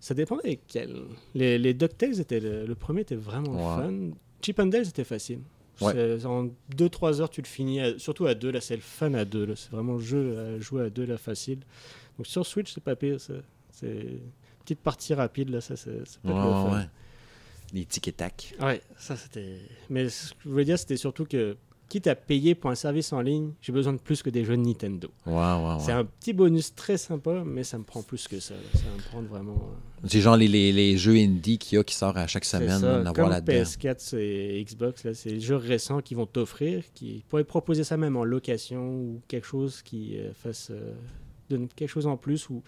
Ça 0.01 0.15
dépendait 0.15 0.49
lesquels. 0.51 1.03
Les, 1.35 1.59
les 1.59 1.75
DuckTales, 1.75 2.21
étaient 2.21 2.41
le, 2.41 2.67
le 2.67 2.75
premier 2.75 3.01
était 3.03 3.15
vraiment 3.17 3.57
fun. 3.77 4.11
Chip 4.43 4.59
and 4.61 4.67
Dale, 4.67 4.85
c'était 4.87 5.05
facile. 5.05 5.41
Ouais. 5.81 6.25
En 6.25 6.49
2-3 6.77 7.21
heures, 7.21 7.31
tu 7.31 7.41
le 7.43 7.47
finis, 7.47 7.81
à- 7.81 7.99
surtout 7.99 8.27
à 8.27 8.35
deux. 8.35 8.51
Là, 8.51 8.61
c'est 8.61 8.77
le 8.77 8.83
fun 8.83 9.13
à 9.15 9.25
deux. 9.25 9.45
là. 9.47 9.55
C'est 9.57 9.71
vraiment 9.71 9.95
le 9.95 10.01
jeu 10.01 10.39
à 10.39 10.59
jouer 10.61 10.85
à 10.85 10.91
deux, 10.91 11.05
là, 11.07 11.19
facile. 11.19 11.61
Donc 12.17 12.27
sur 12.27 12.47
Switch, 12.47 12.73
c'est 12.73 12.83
pas 12.83 12.97
pire. 12.97 13.21
ça. 13.21 13.35
C'est 13.73 13.87
une 13.91 14.21
petite 14.65 14.81
partie 14.81 15.13
rapide, 15.15 15.51
là, 15.51 15.61
ça, 15.61 15.77
c'est 15.77 15.91
ouais. 16.73 16.87
Les 17.73 17.85
tic 17.85 18.09
et 18.09 18.13
tac. 18.13 18.55
Ouais, 18.61 18.81
ça 18.99 19.17
c'était. 19.17 19.59
Mais 19.91 20.09
ce 20.09 20.31
que 20.33 20.39
je 20.45 20.49
voulais 20.49 20.65
dire, 20.65 20.79
c'était 20.79 20.97
surtout 20.97 21.25
que, 21.27 21.57
quitte 21.89 22.07
à 22.09 22.15
payer 22.15 22.55
pour 22.55 22.71
un 22.71 22.75
service 22.75 23.13
en 23.13 23.21
ligne, 23.21 23.53
j'ai 23.61 23.73
besoin 23.73 23.93
de 23.93 23.99
plus 23.99 24.23
que 24.23 24.31
des 24.31 24.45
jeux 24.45 24.57
de 24.57 24.63
Nintendo. 24.63 25.09
C'est 25.81 25.93
un 25.93 26.05
petit 26.05 26.33
bonus 26.33 26.75
très 26.75 26.97
sympa, 26.97 27.43
mais 27.47 27.63
ça 27.65 27.79
me 27.79 27.85
prend 27.85 28.03
plus 28.03 28.27
que 28.29 28.41
ça. 28.41 28.55
là. 28.55 28.61
Ça 28.75 28.85
va 28.91 28.97
me 28.97 29.03
prendre 29.03 29.29
vraiment. 29.29 29.55
euh, 30.03 30.07
C'est 30.09 30.21
genre 30.21 30.37
les, 30.37 30.49
les, 30.49 30.73
les 30.73 30.97
jeux 30.97 31.15
indie 31.15 31.59
qu'il 31.59 31.77
y 31.77 31.79
a 31.81 31.85
qui 31.85 31.95
sortent 31.95 32.17
à 32.17 32.27
chaque 32.27 32.45
semaine, 32.45 32.81
ça. 32.81 32.97
avoir 32.99 33.15
Comme 33.15 33.29
là-dedans. 33.31 33.53
PS4 33.53 34.17
et 34.19 34.65
Xbox, 34.65 35.05
là, 35.05 35.15
c'est 35.15 35.31
des 35.31 35.41
jeux 35.41 35.57
récents 35.57 36.01
qui 36.01 36.15
vont 36.15 36.27
t'offrir, 36.27 36.83
qui 36.95 37.23
pourraient 37.29 37.45
proposer 37.45 37.85
ça 37.85 37.97
même 37.97 38.17
en 38.17 38.25
location 38.25 38.89
ou 38.89 39.21
quelque 39.29 39.47
chose 39.47 39.83
qui 39.83 40.17
euh, 40.19 40.33
fasse 40.35 40.69
euh, 40.73 40.95
donne 41.49 41.69
quelque 41.69 41.89
chose 41.91 42.07
en 42.09 42.17
plus 42.17 42.51
ou 42.51 42.63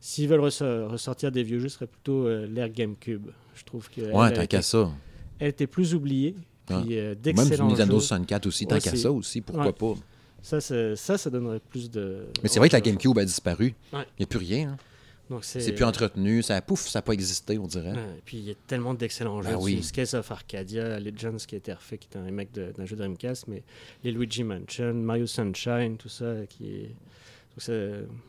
s'ils 0.00 0.28
veulent 0.28 0.40
ressor- 0.40 0.86
ressortir 0.88 1.30
des 1.30 1.42
vieux 1.42 1.58
jeux, 1.58 1.68
ce 1.68 1.74
serait 1.76 1.86
plutôt 1.86 2.26
euh, 2.26 2.46
l'ère 2.46 2.70
GameCube. 2.70 3.26
Je 3.54 3.64
trouve 3.64 3.88
que 3.90 4.00
Ouais, 4.00 4.38
a 4.38 4.46
qu'à 4.46 4.62
ça. 4.62 4.90
elle 5.38 5.48
était 5.48 5.66
plus 5.66 5.94
oubliée. 5.94 6.34
Puis 6.66 6.76
Ouais. 6.76 6.84
euh, 6.98 7.08
Même 7.08 7.14
d'excellents 7.16 7.68
Nintendo 7.68 7.94
jeux. 7.94 8.00
64 8.00 8.46
aussi, 8.46 8.66
tant 8.66 8.74
Ouais, 8.76 8.80
qu'à 8.80 8.90
c'est- 8.90 8.96
ça 8.98 9.10
aussi, 9.12 9.40
pourquoi 9.40 9.66
Ouais. 9.66 9.72
pas? 9.72 9.94
Ça, 10.42 10.60
ça, 10.60 11.18
ça 11.18 11.30
donnerait 11.30 11.60
plus 11.70 11.90
de. 11.90 12.26
Mais 12.42 12.48
c'est 12.48 12.58
vrai 12.58 12.68
que 12.68 12.74
la. 12.74 12.80
GameCube 12.80 13.16
a 13.18 13.24
disparu. 13.24 13.74
Il 13.92 13.98
Ouais. 13.98 14.04
n'y 14.18 14.24
a 14.24 14.26
plus 14.26 14.38
rien. 14.38 14.70
hein. 14.70 14.76
Donc 15.30 15.44
c'est 15.44 15.72
plus 15.72 15.84
entretenu. 15.84 16.42
Ça, 16.42 16.60
pouf, 16.60 16.88
ça 16.88 16.98
n'a 16.98 17.02
pas 17.02 17.12
existé, 17.12 17.58
on 17.58 17.66
dirait. 17.66 17.92
Ouais, 17.92 17.98
et 18.18 18.22
puis 18.24 18.36
il 18.38 18.44
y 18.44 18.50
a 18.50 18.54
tellement 18.66 18.92
d'excellents 18.92 19.40
Ben 19.40 19.50
jeux. 19.52 19.56
oui. 19.56 19.76
dessus. 19.76 19.88
Skies 19.88 20.14
of 20.16 20.30
Arcadia, 20.30 20.98
Legends 21.00 21.36
qui 21.46 21.54
a 21.54 21.58
été 21.58 21.72
refait, 21.72 21.96
qui 21.96 22.08
est 22.12 22.18
un 22.18 22.24
remake 22.24 22.52
de- 22.52 22.72
d'un 22.76 22.84
jeu 22.84 22.96
Dreamcast, 22.96 23.46
mais 23.48 23.62
les 24.04 24.10
Luigi 24.10 24.44
Mansion, 24.44 24.92
Mario 24.94 25.26
Sunshine, 25.26 25.96
tout 25.96 26.08
ça, 26.10 26.34
qui 26.48 26.66
est. 26.74 26.94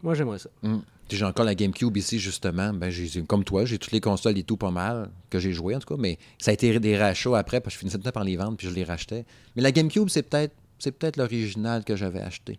Moi 0.02 0.14
j'aimerais 0.14 0.40
ça. 0.40 0.50
Hum. 0.64 0.82
J'ai 1.10 1.26
encore 1.26 1.46
la 1.46 1.54
GameCube 1.54 1.96
ici, 1.98 2.18
justement. 2.18 2.74
Ben, 2.74 2.90
j'ai, 2.90 3.24
comme 3.24 3.44
toi, 3.44 3.66
j'ai 3.66 3.78
toutes 3.78 3.92
les 3.92 4.02
consoles 4.02 4.38
et 4.38 4.44
tout 4.44 4.58
pas 4.58 4.72
mal, 4.72 5.12
que 5.30 5.38
j'ai 5.40 5.52
joué 5.54 5.76
en 5.76 5.80
tout 5.80 5.94
cas, 5.94 6.00
mais 6.02 6.18
ça 6.40 6.52
a 6.52 6.54
été 6.56 6.80
des 6.80 6.98
rachats 6.98 7.38
après, 7.38 7.62
parce 7.62 7.74
que 7.74 7.78
je 7.78 7.80
finissais 7.80 7.98
tout 7.98 8.02
le 8.02 8.06
temps 8.06 8.12
par 8.16 8.24
les 8.24 8.36
vendre, 8.36 8.58
puis 8.58 8.68
je 8.68 8.74
les 8.74 8.84
rachetais. 8.84 9.26
Mais 9.56 9.62
la 9.62 9.72
GameCube, 9.72 10.10
c'est 10.10 10.24
peut-être, 10.24 10.56
c'est 10.80 10.92
peut-être 10.92 11.18
l'original 11.18 11.84
que 11.84 11.96
j'avais 11.96 12.22
acheté. 12.22 12.58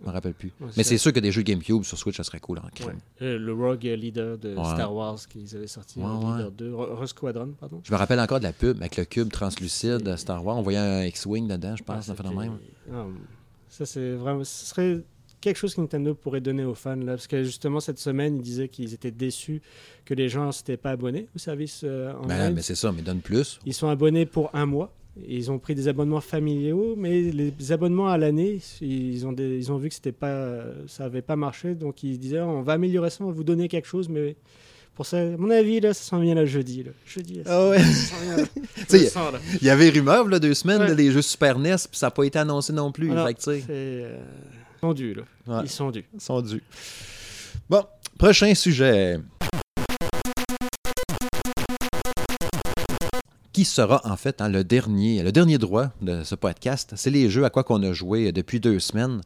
Je 0.00 0.06
me 0.06 0.12
rappelle 0.12 0.34
plus. 0.34 0.52
Ouais, 0.60 0.68
mais 0.76 0.82
c'est- 0.84 0.98
sûr 0.98 1.12
que 1.12 1.18
des 1.20 1.32
jeux 1.32 1.42
GameCube 1.42 1.82
sur 1.82 1.98
Switch, 1.98 2.16
ça 2.16 2.22
serait 2.22 2.38
cool 2.38 2.58
en 2.58 2.68
crime. 2.74 2.88
Ouais. 3.20 3.26
Euh, 3.26 3.38
le 3.38 3.52
Rogue 3.52 3.82
Leader 3.82 4.38
de 4.38 4.54
Ouais. 4.54 4.64
Star 4.64 4.94
Wars 4.94 5.18
qu'ils 5.28 5.56
avaient 5.56 5.66
sorti. 5.66 5.98
Leader 5.98 6.52
2, 6.52 6.72
Ro- 6.74 6.94
Rogue 6.96 7.06
Squadron, 7.06 7.54
pardon. 7.58 7.80
Je 7.82 7.92
me 7.92 7.96
rappelle 7.98 8.20
encore 8.20 8.38
de 8.38 8.44
la 8.44 8.52
pub 8.52 8.76
avec 8.78 8.96
le 8.98 9.04
cube 9.04 9.30
translucide 9.32 9.98
de 10.02 10.14
Star 10.16 10.44
Wars. 10.44 10.56
On 10.56 10.62
voyait 10.62 10.78
un 10.78 11.04
X-Wing 11.06 11.48
dedans, 11.48 11.74
je 11.76 11.82
Ah, 11.88 11.94
pense, 11.94 12.06
ça 12.06 12.14
fait 12.14 12.22
de 12.22 12.28
c'était- 12.28 12.40
même. 12.40 12.58
Ah, 12.92 13.04
ça, 13.68 13.84
c'est 13.84 14.12
vraiment. 14.12 14.44
Ce 14.44 14.66
serait 14.66 15.00
quelque 15.40 15.56
chose 15.56 15.74
que 15.74 15.80
Nintendo 15.80 16.14
pourrait 16.14 16.40
donner 16.40 16.64
aux 16.64 16.74
fans. 16.74 16.96
Là, 16.96 17.12
parce 17.12 17.26
que 17.26 17.42
justement, 17.44 17.80
cette 17.80 17.98
semaine, 17.98 18.36
ils 18.36 18.42
disaient 18.42 18.68
qu'ils 18.68 18.92
étaient 18.94 19.10
déçus 19.10 19.60
que 20.04 20.14
les 20.14 20.28
gens 20.28 20.46
ne 20.46 20.52
s'étaient 20.52 20.76
pas 20.76 20.90
abonnés 20.90 21.26
au 21.34 21.38
service 21.38 21.82
euh, 21.84 22.12
Ben, 22.26 22.36
online. 22.42 22.54
mais 22.54 22.62
c'est 22.62 22.74
ça, 22.74 22.92
mais 22.92 23.02
donne 23.02 23.20
plus. 23.20 23.58
Ils 23.66 23.74
sont 23.74 23.88
abonnés 23.88 24.26
pour 24.26 24.50
un 24.54 24.66
mois. 24.66 24.92
Ils 25.28 25.50
ont 25.50 25.58
pris 25.58 25.74
des 25.74 25.88
abonnements 25.88 26.20
familiaux, 26.20 26.94
mais 26.96 27.20
les 27.20 27.72
abonnements 27.72 28.08
à 28.08 28.16
l'année, 28.16 28.60
ils 28.80 29.26
ont, 29.26 29.32
des- 29.32 29.58
ils 29.58 29.72
ont 29.72 29.76
vu 29.76 29.88
que 29.88 29.94
c'était 29.94 30.12
pas, 30.12 30.62
ça 30.86 31.02
n'avait 31.04 31.20
pas 31.20 31.34
marché. 31.36 31.74
Donc 31.74 32.02
ils 32.04 32.16
disaient 32.18 32.40
on 32.40 32.62
va 32.62 32.74
améliorer 32.74 33.10
ça, 33.10 33.24
on 33.24 33.26
va 33.26 33.32
vous 33.32 33.42
donner 33.44 33.66
quelque 33.68 33.88
chose, 33.88 34.08
mais 34.08 34.36
pour 34.94 35.06
ça, 35.06 35.18
à 35.18 35.24
mon 35.36 35.50
avis, 35.50 35.80
là, 35.80 35.94
ça 35.94 36.02
s'en 36.04 36.20
vient 36.20 36.34
là 36.34 36.44
jeudi. 36.46 36.84
Là. 36.84 36.92
Jeudi, 37.06 37.40
Ah 37.46 37.68
ouais. 37.70 37.78
Il 39.60 39.66
y 39.66 39.70
avait 39.70 39.88
rumeur, 39.90 40.28
là, 40.28 40.38
deux 40.38 40.54
semaines, 40.54 40.82
Ouais. 40.82 40.88
de 40.90 40.94
les 40.94 41.10
jeux 41.10 41.22
Super 41.22 41.58
NES, 41.58 41.74
puis 41.90 41.98
ça 41.98 42.06
n'a 42.06 42.10
pas 42.12 42.24
été 42.24 42.38
annoncé 42.38 42.72
non 42.72 42.92
plus. 42.92 43.10
Alors, 43.10 43.28
Fait 43.28 43.64
euh, 43.68 44.16
Ils 44.82 44.86
sont 44.86 44.92
dus, 44.94 45.14
là. 45.14 45.22
Ouais. 45.46 45.60
Ils 45.64 45.68
sont 45.70 45.90
dus. 45.90 46.04
ils 46.14 46.20
sont 46.20 46.40
dus. 46.40 46.62
Bon, 47.68 47.84
prochain 48.18 48.54
sujet. 48.54 49.18
Qui 53.52 53.64
sera 53.64 54.00
en 54.04 54.16
fait 54.16 54.40
hein, 54.40 54.48
le 54.48 54.62
dernier, 54.64 55.22
le 55.22 55.32
dernier 55.32 55.58
droit 55.58 55.88
de 56.00 56.22
ce 56.22 56.34
podcast? 56.34 56.92
C'est 56.96 57.10
les 57.10 57.28
jeux 57.28 57.44
à 57.44 57.50
quoi 57.50 57.64
qu'on 57.64 57.82
a 57.82 57.92
joué 57.92 58.32
depuis 58.32 58.60
deux 58.60 58.78
semaines. 58.78 59.20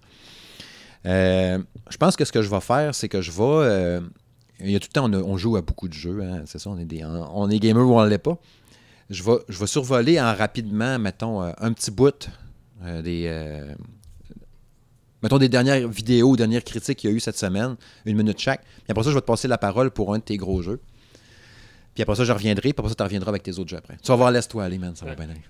Euh, 1.07 1.59
je 1.91 1.97
pense 1.99 2.17
que 2.17 2.25
ce 2.25 2.33
que 2.33 2.41
je 2.43 2.49
vais 2.49 2.61
faire, 2.61 2.95
c'est 2.95 3.09
que 3.09 3.21
je 3.21 3.31
vais. 3.31 3.43
euh, 3.43 4.01
il 4.61 4.71
y 4.71 4.77
a 4.77 4.81
tout 4.81 4.89
le 4.89 4.93
temps, 4.95 5.05
on, 5.11 5.13
a- 5.13 5.23
on 5.23 5.37
joue 5.37 5.57
à 5.57 5.63
beaucoup 5.63 5.89
de 5.89 5.93
jeux, 5.93 6.23
hein, 6.23 6.43
c'est 6.47 6.59
ça, 6.59 6.71
on 6.71 6.79
est, 6.79 6.85
des, 6.87 7.05
on, 7.05 7.43
on 7.43 7.51
est 7.51 7.59
gamer 7.59 7.87
ou 7.87 7.99
on 7.99 8.03
ne 8.05 8.09
l'est 8.09 8.19
pas. 8.19 8.39
Je 9.11 9.23
vais, 9.23 9.37
je 9.49 9.59
vais 9.59 9.67
survoler 9.67 10.19
en 10.21 10.35
rapidement, 10.35 10.99
mettons, 10.99 11.43
euh, 11.43 11.53
un 11.59 11.73
petit 11.75 11.91
bout 11.91 12.29
euh, 12.83 13.03
des. 13.03 13.27
Mettons 15.25 15.39
des 15.39 15.49
dernières 15.49 15.89
vidéos, 15.89 16.37
dernières 16.37 16.63
critiques 16.63 16.99
qu'il 16.99 17.11
y 17.11 17.13
a 17.13 17.17
eu 17.17 17.19
cette 17.19 17.39
semaine, 17.39 17.77
une 18.05 18.17
minute 18.17 18.39
chaque. 18.39 18.63
Puis 18.63 18.85
après 18.91 19.03
ça, 19.03 19.09
je 19.09 19.15
vais 19.15 19.23
te 19.23 19.27
passer 19.27 19.49
la 19.49 19.57
parole 19.57 19.91
pour 19.91 20.13
un 20.13 20.19
de 20.19 20.23
tes 20.23 20.37
gros 20.37 20.61
jeux. 20.61 20.81
Puis 21.95 22.03
après 22.03 22.15
ça, 22.15 22.25
je 22.25 22.33
reviendrai. 22.33 22.75
Puis 22.75 22.75
après 22.77 22.91
ça, 22.91 22.95
tu 22.95 23.03
reviendras 23.03 23.31
avec 23.31 23.43
tes 23.43 23.59
autres 23.59 23.71
jeux 23.71 23.79
après. 23.79 23.97
Tu 24.03 24.09
vas 24.09 24.17
voir, 24.17 24.31
laisse-toi 24.31 24.63
aller, 24.63 24.77
man. 24.77 24.95
Ça 24.95 25.07
va 25.07 25.15
bien 25.15 25.31
aller. 25.31 25.41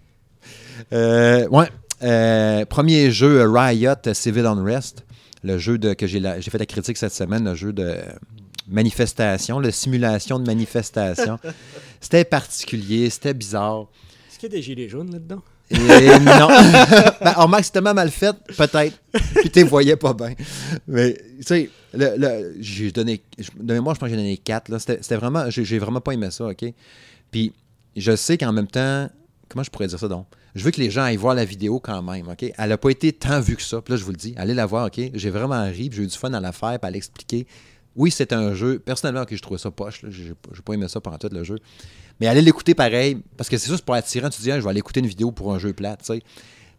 Euh, 0.93 1.49
ouais. 1.49 1.67
Euh, 2.05 2.65
premier 2.67 3.11
jeu, 3.11 3.51
Riot 3.51 3.95
Civil 4.13 4.47
Unrest. 4.47 5.05
Le 5.43 5.59
jeu 5.59 5.77
de, 5.77 5.93
que 5.93 6.07
j'ai 6.07 6.21
fait 6.21 6.59
la 6.59 6.67
critique 6.67 6.97
cette 6.97 7.13
semaine, 7.13 7.45
le 7.45 7.57
jeu 7.57 7.73
de 7.73 7.99
manifestation, 8.69 9.59
la 9.59 9.73
simulation 9.73 10.39
de 10.39 10.47
manifestation. 10.47 11.39
c'était 12.01 12.25
particulier, 12.25 13.11
c'était 13.11 13.35
bizarre. 13.35 13.89
Est-ce 14.31 14.39
qu'il 14.39 14.51
y 14.51 14.53
a 14.53 14.57
des 14.57 14.63
gilets 14.63 14.89
jaunes 14.89 15.11
là-dedans? 15.11 15.43
Et 15.70 16.18
non. 16.20 16.48
ben, 17.20 17.33
remarque, 17.37 17.64
c'est 17.64 17.72
tellement 17.72 17.94
mal 17.94 18.11
fait, 18.11 18.37
peut-être. 18.57 18.98
Puis 19.37 19.50
tu 19.50 19.62
voyais 19.64 19.96
pas 19.96 20.12
bien. 20.12 20.35
Mais, 20.87 21.14
tu 21.14 21.42
sais, 21.42 21.70
le, 21.94 22.14
le- 22.16 22.57
j'ai 22.61 22.90
donné. 22.90 23.22
De 23.59 23.74
mémoire, 23.74 23.94
je 23.94 24.00
pense 24.00 24.09
que 24.09 24.14
j'ai 24.14 24.20
donné 24.20 24.37
4. 24.37 24.68
Là. 24.68 24.79
C'était, 24.79 24.98
c'était 25.00 25.16
vraiment. 25.16 25.48
J'ai, 25.48 25.79
vraiment 25.79 26.00
pas 26.00 26.12
aimé 26.12 26.31
ça, 26.31 26.46
OK? 26.46 26.64
Puis, 27.31 27.53
je 27.96 28.14
sais 28.16 28.38
qu'en 28.38 28.53
même 28.53 28.68
temps. 28.68 29.09
Comment 29.48 29.62
je 29.62 29.70
pourrais 29.70 29.87
dire 29.87 29.98
ça 29.98 30.09
donc? 30.09 30.27
Je 30.55 30.64
veux 30.64 30.70
que 30.70 30.81
les 30.81 30.90
gens 30.90 31.03
aillent 31.03 31.16
voir 31.16 31.35
la 31.35 31.44
vidéo 31.44 31.81
quand 31.81 32.03
même, 32.03 32.29
OK? 32.29 32.44
Elle 32.57 32.68
n'a 32.68 32.79
pas 32.79 32.90
été 32.90 33.12
tant 33.12 33.40
vue 33.40 33.57
que 33.57 33.62
ça. 33.62 33.81
Puis 33.83 33.92
là, 33.92 33.96
je 33.98 34.05
vous 34.05 34.11
le 34.11 34.16
dis, 34.16 34.35
allez 34.37 34.55
la 34.55 34.66
voir, 34.66 34.87
OK? 34.87 35.00
J'ai 35.12 35.31
vraiment 35.31 35.62
ri, 35.64 35.88
puis 35.90 35.98
j'ai 35.98 36.03
eu 36.05 36.07
du 36.07 36.16
fun 36.16 36.33
à 36.33 36.40
la 36.40 36.53
faire, 36.53 36.79
puis 36.79 36.88
à 36.88 36.90
l'expliquer. 36.90 37.46
Oui, 37.96 38.11
c'est 38.11 38.33
un 38.33 38.55
jeu. 38.55 38.79
Personnellement, 38.79 39.22
OK, 39.22 39.35
je 39.35 39.42
trouvais 39.42 39.59
ça 39.59 39.70
poche. 39.70 40.05
J'ai 40.09 40.35
pas 40.64 40.72
aimé 40.72 40.88
ça 40.88 41.00
pendant 41.00 41.18
tout 41.18 41.29
le 41.31 41.44
jeu. 41.44 41.59
Mais 42.20 42.27
allez 42.29 42.42
l'écouter 42.42 42.74
pareil, 42.74 43.18
parce 43.37 43.48
que 43.48 43.59
c'est 43.59 43.68
c'est 43.74 43.83
pour 43.85 43.94
attirant. 43.94 44.31
Tu 44.31 44.40
dis, 44.40 44.50
Ah, 44.53 44.59
je 44.59 44.64
vais 44.64 44.70
aller 44.70 44.79
écouter 44.79 45.00
une 45.00 45.07
vidéo 45.07 45.33
pour 45.33 45.53
un 45.55 45.59
jeu 45.59 45.72
plat, 45.72 45.96
tu 45.96 46.05
sais. 46.07 46.22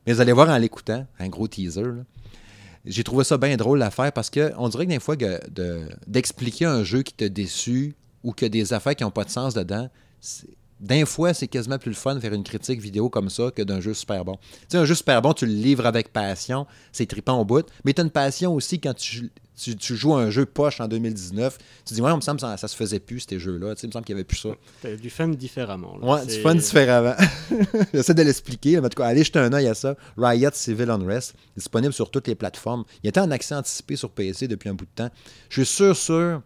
Mais 0.07 0.13
vous 0.13 0.21
allez 0.21 0.31
voir 0.33 0.49
en 0.49 0.57
l'écoutant, 0.57 1.05
un 1.19 1.27
gros 1.29 1.47
teaser. 1.47 1.83
J'ai 2.85 3.03
trouvé 3.03 3.23
ça 3.23 3.37
bien 3.37 3.57
drôle 3.57 3.81
à 3.81 3.89
faire 3.89 4.11
parce 4.11 4.29
qu'on 4.29 4.69
dirait 4.69 4.85
que 4.85 4.91
des 4.91 4.99
fois, 4.99 5.17
que 5.17 5.39
de- 5.49 5.87
d'expliquer 6.07 6.65
un 6.65 6.83
jeu 6.83 7.01
qui 7.01 7.13
t'a 7.13 7.29
déçu 7.29 7.95
ou 8.23 8.31
que 8.31 8.45
des 8.45 8.73
affaires 8.73 8.95
qui 8.95 9.03
n'ont 9.03 9.11
pas 9.11 9.23
de 9.23 9.29
sens 9.31 9.55
dedans, 9.55 9.89
d'un 10.79 11.05
fois, 11.05 11.33
c'est 11.33 11.47
quasiment 11.47 11.79
plus 11.79 11.89
le 11.91 11.95
fun 11.95 12.15
de 12.15 12.19
faire 12.19 12.33
une 12.33 12.43
critique 12.43 12.79
vidéo 12.79 13.09
comme 13.09 13.29
ça 13.29 13.49
que 13.49 13.61
d'un 13.63 13.79
jeu 13.81 13.93
super 13.93 14.23
bon. 14.25 14.35
Tu 14.35 14.49
sais, 14.69 14.77
un 14.77 14.85
jeu 14.85 14.93
super 14.95 15.21
bon, 15.21 15.33
tu 15.33 15.45
le 15.47 15.53
livres 15.53 15.85
avec 15.85 16.11
passion, 16.13 16.67
c'est 16.91 17.05
trippant 17.07 17.39
au 17.39 17.45
bout, 17.45 17.65
mais 17.85 17.93
tu 17.93 18.01
as 18.01 18.03
une 18.03 18.11
passion 18.11 18.53
aussi 18.53 18.79
quand 18.79 18.93
tu, 18.93 19.31
tu, 19.55 19.95
joues 19.95 20.13
un 20.13 20.29
jeu 20.29 20.45
poche 20.45 20.81
en 20.81 20.87
2019. 20.87 21.57
Tu 21.85 21.93
dis, 21.93 22.01
ouais, 22.01 22.11
il 22.11 22.15
me 22.15 22.21
semble 22.21 22.39
que 22.39 22.45
ça, 22.45 22.57
ça 22.57 22.67
se 22.67 22.75
faisait 22.75 22.99
plus, 22.99 23.25
ces 23.27 23.39
jeux-là. 23.39 23.75
Tu 23.75 23.81
sais, 23.81 23.87
il 23.87 23.89
me 23.89 23.93
semble 23.93 24.05
qu'il 24.05 24.15
n'y 24.15 24.19
avait 24.19 24.27
plus 24.27 24.37
ça. 24.37 24.49
Tu 24.81 24.97
du 24.97 25.09
fun 25.09 25.29
différemment. 25.29 25.97
Là. 25.97 26.07
Ouais, 26.07 26.25
du 26.25 26.39
fun 26.41 26.55
différemment. 26.55 27.15
J'essaie 27.93 28.13
de 28.13 28.23
l'expliquer. 28.23 28.79
En 28.79 28.83
tout 28.83 28.89
cas, 28.89 29.07
allez 29.07 29.23
jeter 29.23 29.39
un 29.39 29.53
œil 29.53 29.67
à 29.67 29.73
ça. 29.73 29.95
Riot 30.17 30.49
Civil 30.53 30.89
Unrest, 30.89 31.35
disponible 31.55 31.93
sur 31.93 32.11
toutes 32.11 32.27
les 32.27 32.35
plateformes. 32.35 32.83
Il 33.03 33.09
était 33.09 33.19
en 33.19 33.31
accès 33.31 33.55
anticipé 33.55 33.95
sur 33.95 34.09
PC 34.09 34.47
depuis 34.47 34.69
un 34.69 34.73
bout 34.73 34.85
de 34.85 35.03
temps. 35.03 35.09
Je 35.49 35.61
suis 35.61 35.73
sûr, 35.73 35.95
sûr 35.95 36.41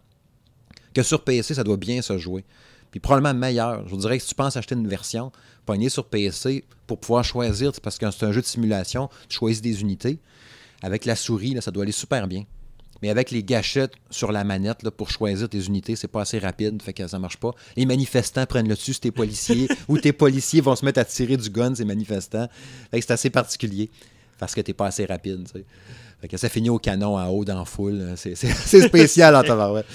que 0.94 1.02
sur 1.02 1.22
PC, 1.24 1.54
ça 1.54 1.64
doit 1.64 1.76
bien 1.76 2.02
se 2.02 2.18
jouer 2.18 2.44
puis 2.90 3.00
probablement 3.00 3.34
meilleur. 3.34 3.86
Je 3.86 3.90
vous 3.90 4.00
dirais 4.00 4.18
que 4.18 4.22
si 4.22 4.30
tu 4.30 4.34
penses 4.34 4.56
acheter 4.56 4.74
une 4.74 4.88
version, 4.88 5.32
pogner 5.66 5.88
sur 5.88 6.06
PC 6.06 6.64
pour 6.86 6.98
pouvoir 6.98 7.24
choisir, 7.24 7.72
parce 7.82 7.98
que 7.98 8.10
c'est 8.10 8.26
un 8.26 8.32
jeu 8.32 8.40
de 8.40 8.46
simulation, 8.46 9.08
tu 9.28 9.36
choisis 9.38 9.62
des 9.62 9.80
unités. 9.80 10.18
Avec 10.82 11.04
la 11.04 11.14
souris, 11.14 11.54
là, 11.54 11.60
ça 11.60 11.70
doit 11.70 11.82
aller 11.82 11.92
super 11.92 12.26
bien. 12.26 12.44
Mais 13.02 13.10
avec 13.10 13.30
les 13.30 13.42
gâchettes 13.42 13.92
sur 14.10 14.32
la 14.32 14.44
manette 14.44 14.82
là, 14.82 14.90
pour 14.90 15.10
choisir 15.10 15.48
tes 15.48 15.64
unités, 15.64 15.96
c'est 15.96 16.08
pas 16.08 16.22
assez 16.22 16.38
rapide, 16.38 16.82
fait 16.82 16.92
que 16.92 17.06
ça 17.06 17.18
marche 17.18 17.38
pas. 17.38 17.52
Les 17.76 17.86
manifestants 17.86 18.46
prennent 18.46 18.68
le 18.68 18.74
dessus, 18.74 18.94
tes 18.94 19.10
policiers, 19.10 19.68
ou 19.88 19.98
tes 19.98 20.12
policiers 20.12 20.60
vont 20.60 20.76
se 20.76 20.84
mettre 20.84 21.00
à 21.00 21.04
tirer 21.04 21.36
du 21.36 21.50
gun, 21.50 21.74
ces 21.74 21.84
manifestants. 21.84 22.48
Fait 22.90 23.00
que 23.00 23.06
c'est 23.06 23.12
assez 23.12 23.30
particulier, 23.30 23.90
parce 24.38 24.54
que 24.54 24.60
t'es 24.60 24.74
pas 24.74 24.86
assez 24.86 25.06
rapide. 25.06 25.46
Fait 26.20 26.28
que 26.28 26.36
ça 26.36 26.50
finit 26.50 26.68
au 26.68 26.78
canon 26.78 27.16
en 27.16 27.28
haut 27.28 27.44
dans 27.44 27.58
la 27.58 27.64
foule. 27.64 28.12
C'est 28.16 28.34
spécial 28.86 29.34
en 29.34 29.42
tabarouette. 29.42 29.86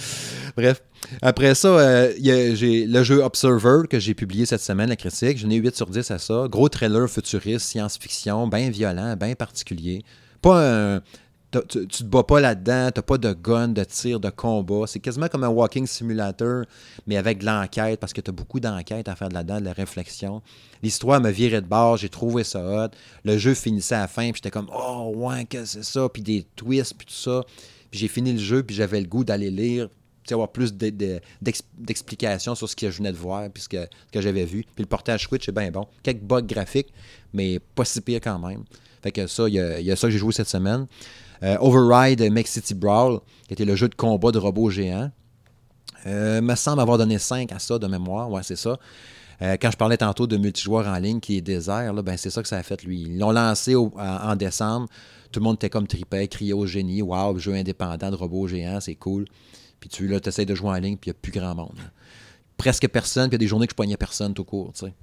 Bref. 0.57 0.81
Après 1.21 1.53
ça, 1.53 1.67
euh, 1.67 2.13
j'ai 2.19 2.87
le 2.87 3.03
jeu 3.03 3.21
Observer 3.21 3.87
que 3.87 3.99
j'ai 3.99 4.15
publié 4.15 4.47
cette 4.47 4.61
semaine, 4.61 4.89
la 4.89 4.95
critique. 4.95 5.37
J'en 5.37 5.51
ai 5.51 5.57
8 5.57 5.75
sur 5.75 5.87
10 5.87 6.09
à 6.09 6.17
ça. 6.17 6.47
Gros 6.49 6.67
trailer 6.67 7.07
futuriste, 7.07 7.67
science-fiction, 7.67 8.47
bien 8.47 8.71
violent, 8.71 9.15
bien 9.15 9.35
particulier. 9.35 10.03
Pas 10.41 10.95
un 10.95 11.01
tu, 11.61 11.87
te 11.87 12.03
bats 12.03 12.23
pas 12.23 12.39
là-dedans, 12.39 12.91
t'as 12.93 13.01
pas 13.01 13.17
de 13.17 13.33
gun, 13.33 13.69
de 13.69 13.83
tir, 13.83 14.19
de 14.19 14.29
combat. 14.29 14.87
C'est 14.87 14.99
quasiment 14.99 15.27
comme 15.27 15.43
un 15.43 15.49
walking 15.49 15.85
simulator, 15.85 16.65
mais 17.07 17.17
avec 17.17 17.39
de 17.39 17.45
l'enquête, 17.45 17.99
parce 17.99 18.13
que 18.13 18.21
tu 18.21 18.29
as 18.29 18.33
beaucoup 18.33 18.59
d'enquête 18.59 19.07
à 19.07 19.15
faire 19.15 19.29
de 19.29 19.33
là-dedans, 19.33 19.59
de 19.59 19.65
la 19.65 19.73
réflexion. 19.73 20.41
L'histoire 20.83 21.21
me 21.21 21.31
virait 21.31 21.61
de 21.61 21.67
bord, 21.67 21.97
j'ai 21.97 22.09
trouvé 22.09 22.43
ça 22.43 22.85
hot. 22.85 22.89
Le 23.23 23.37
jeu 23.37 23.53
finissait 23.53 23.95
à 23.95 24.01
la 24.01 24.07
fin, 24.07 24.31
puis 24.31 24.35
j'étais 24.35 24.51
comme, 24.51 24.69
oh, 24.73 25.11
ouais, 25.15 25.45
que 25.45 25.65
c'est 25.65 25.83
ça, 25.83 26.07
puis 26.09 26.21
des 26.21 26.45
twists, 26.55 26.95
puis 26.97 27.07
tout 27.07 27.13
ça. 27.13 27.43
Puis 27.91 27.99
j'ai 27.99 28.07
fini 28.07 28.33
le 28.33 28.39
jeu, 28.39 28.63
puis 28.63 28.75
j'avais 28.75 29.01
le 29.01 29.07
goût 29.07 29.23
d'aller 29.23 29.51
lire, 29.51 29.89
avoir 30.33 30.51
plus 30.51 30.73
d'explications 30.73 32.55
sur 32.55 32.67
ce 32.67 32.75
que 32.75 32.89
je 32.89 32.97
venais 32.97 33.11
de 33.11 33.17
voir, 33.17 33.49
puis 33.51 33.63
ce 33.63 33.69
que, 33.69 33.87
j'avais 34.21 34.45
vu. 34.45 34.63
Puis 34.63 34.83
le 34.83 34.87
portage 34.87 35.23
Switch 35.23 35.47
est 35.47 35.51
bien 35.51 35.69
bon. 35.69 35.87
Quelques 36.01 36.23
bugs 36.23 36.41
graphiques, 36.41 36.91
mais 37.33 37.59
pas 37.59 37.85
si 37.85 38.01
pire 38.01 38.19
quand 38.21 38.39
même. 38.39 38.63
Fait 39.03 39.11
que 39.11 39.27
ça, 39.27 39.47
il 39.47 39.53
y, 39.53 39.83
y, 39.83 39.91
a 39.91 39.95
ça 39.95 40.07
que 40.07 40.11
j'ai 40.11 40.17
joué 40.17 40.33
cette 40.33 40.47
semaine. 40.47 40.87
Euh, 41.43 41.57
Override 41.59 42.21
Make 42.31 42.47
City 42.47 42.73
Brawl, 42.73 43.19
qui 43.47 43.53
était 43.53 43.65
le 43.65 43.75
jeu 43.75 43.88
de 43.88 43.95
combat 43.95 44.31
de 44.31 44.39
robots 44.39 44.69
géants. 44.69 45.11
Euh, 46.05 46.41
me 46.41 46.55
semble 46.55 46.81
avoir 46.81 46.97
donné 46.97 47.17
5 47.17 47.51
à 47.51 47.59
ça 47.59 47.79
de 47.79 47.88
mémoire. 47.88 48.29
Ouais, 48.29 48.43
c'est 48.43 48.55
ça. 48.55 48.77
Euh, 49.41 49.57
quand 49.59 49.71
je 49.71 49.77
parlais 49.77 49.97
tantôt 49.97 50.27
de 50.27 50.38
multijoueur 50.38 50.88
en 50.88 50.97
ligne 50.97 51.19
qui 51.19 51.38
est 51.38 51.41
désert, 51.41 51.93
ben 51.93 52.15
c'est 52.15 52.29
ça 52.29 52.41
que 52.41 52.47
ça 52.47 52.57
a 52.57 52.63
fait 52.63 52.83
lui. 52.83 53.01
Ils 53.01 53.19
l'ont 53.19 53.31
lancé 53.31 53.75
en, 53.75 54.36
décembre. 54.36 54.88
Tout 55.31 55.39
le 55.39 55.43
monde 55.43 55.55
était 55.55 55.69
comme 55.69 55.88
tripé, 55.88 56.27
criait 56.27 56.53
au 56.53 56.65
génie. 56.65 57.01
Waouh, 57.01 57.38
jeu 57.39 57.53
indépendant 57.53 58.11
de 58.11 58.15
robots 58.15 58.47
géants, 58.47 58.79
c'est 58.79 58.95
cool. 58.95 59.25
Puis 59.79 59.89
tu 59.89 60.07
là, 60.07 60.19
essaies 60.25 60.45
de 60.45 60.55
jouer 60.55 60.69
en 60.69 60.75
ligne, 60.75 60.95
puis 60.95 61.09
il 61.09 61.13
n'y 61.13 61.17
a 61.17 61.19
plus 61.21 61.31
grand 61.33 61.53
monde. 61.53 61.77
Presque 62.55 62.88
personne, 62.88 63.29
puis 63.29 63.36
il 63.36 63.39
y 63.39 63.43
a 63.43 63.45
des 63.45 63.47
journées 63.47 63.67
que 63.67 63.71
je 63.71 63.75
poignais 63.75 63.97
personne 63.97 64.33
tout 64.33 64.45
court. 64.45 64.71
sais. 64.73 64.93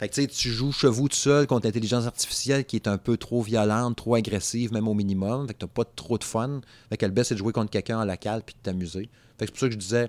Fait 0.00 0.08
que, 0.08 0.24
tu 0.32 0.50
joues 0.50 0.72
chevaux 0.72 1.08
tout 1.08 1.16
seul 1.16 1.46
contre 1.46 1.66
l'intelligence 1.66 2.06
artificielle 2.06 2.64
qui 2.64 2.76
est 2.76 2.88
un 2.88 2.96
peu 2.96 3.18
trop 3.18 3.42
violente, 3.42 3.96
trop 3.96 4.14
agressive, 4.14 4.72
même 4.72 4.88
au 4.88 4.94
minimum. 4.94 5.46
Fait 5.46 5.52
que 5.52 5.58
t'as 5.58 5.66
pas 5.66 5.84
trop 5.84 6.16
de 6.16 6.24
fun. 6.24 6.62
Fait 6.88 6.96
que 6.96 7.04
le 7.04 7.22
c'est 7.22 7.34
de 7.34 7.38
jouer 7.38 7.52
contre 7.52 7.68
quelqu'un 7.70 8.00
en 8.00 8.06
local 8.06 8.42
puis 8.46 8.54
de 8.54 8.60
t'amuser. 8.62 9.10
Fait 9.38 9.44
que 9.44 9.46
c'est 9.46 9.50
pour 9.50 9.58
ça 9.58 9.66
que 9.66 9.72
je 9.74 9.78
disais, 9.78 10.08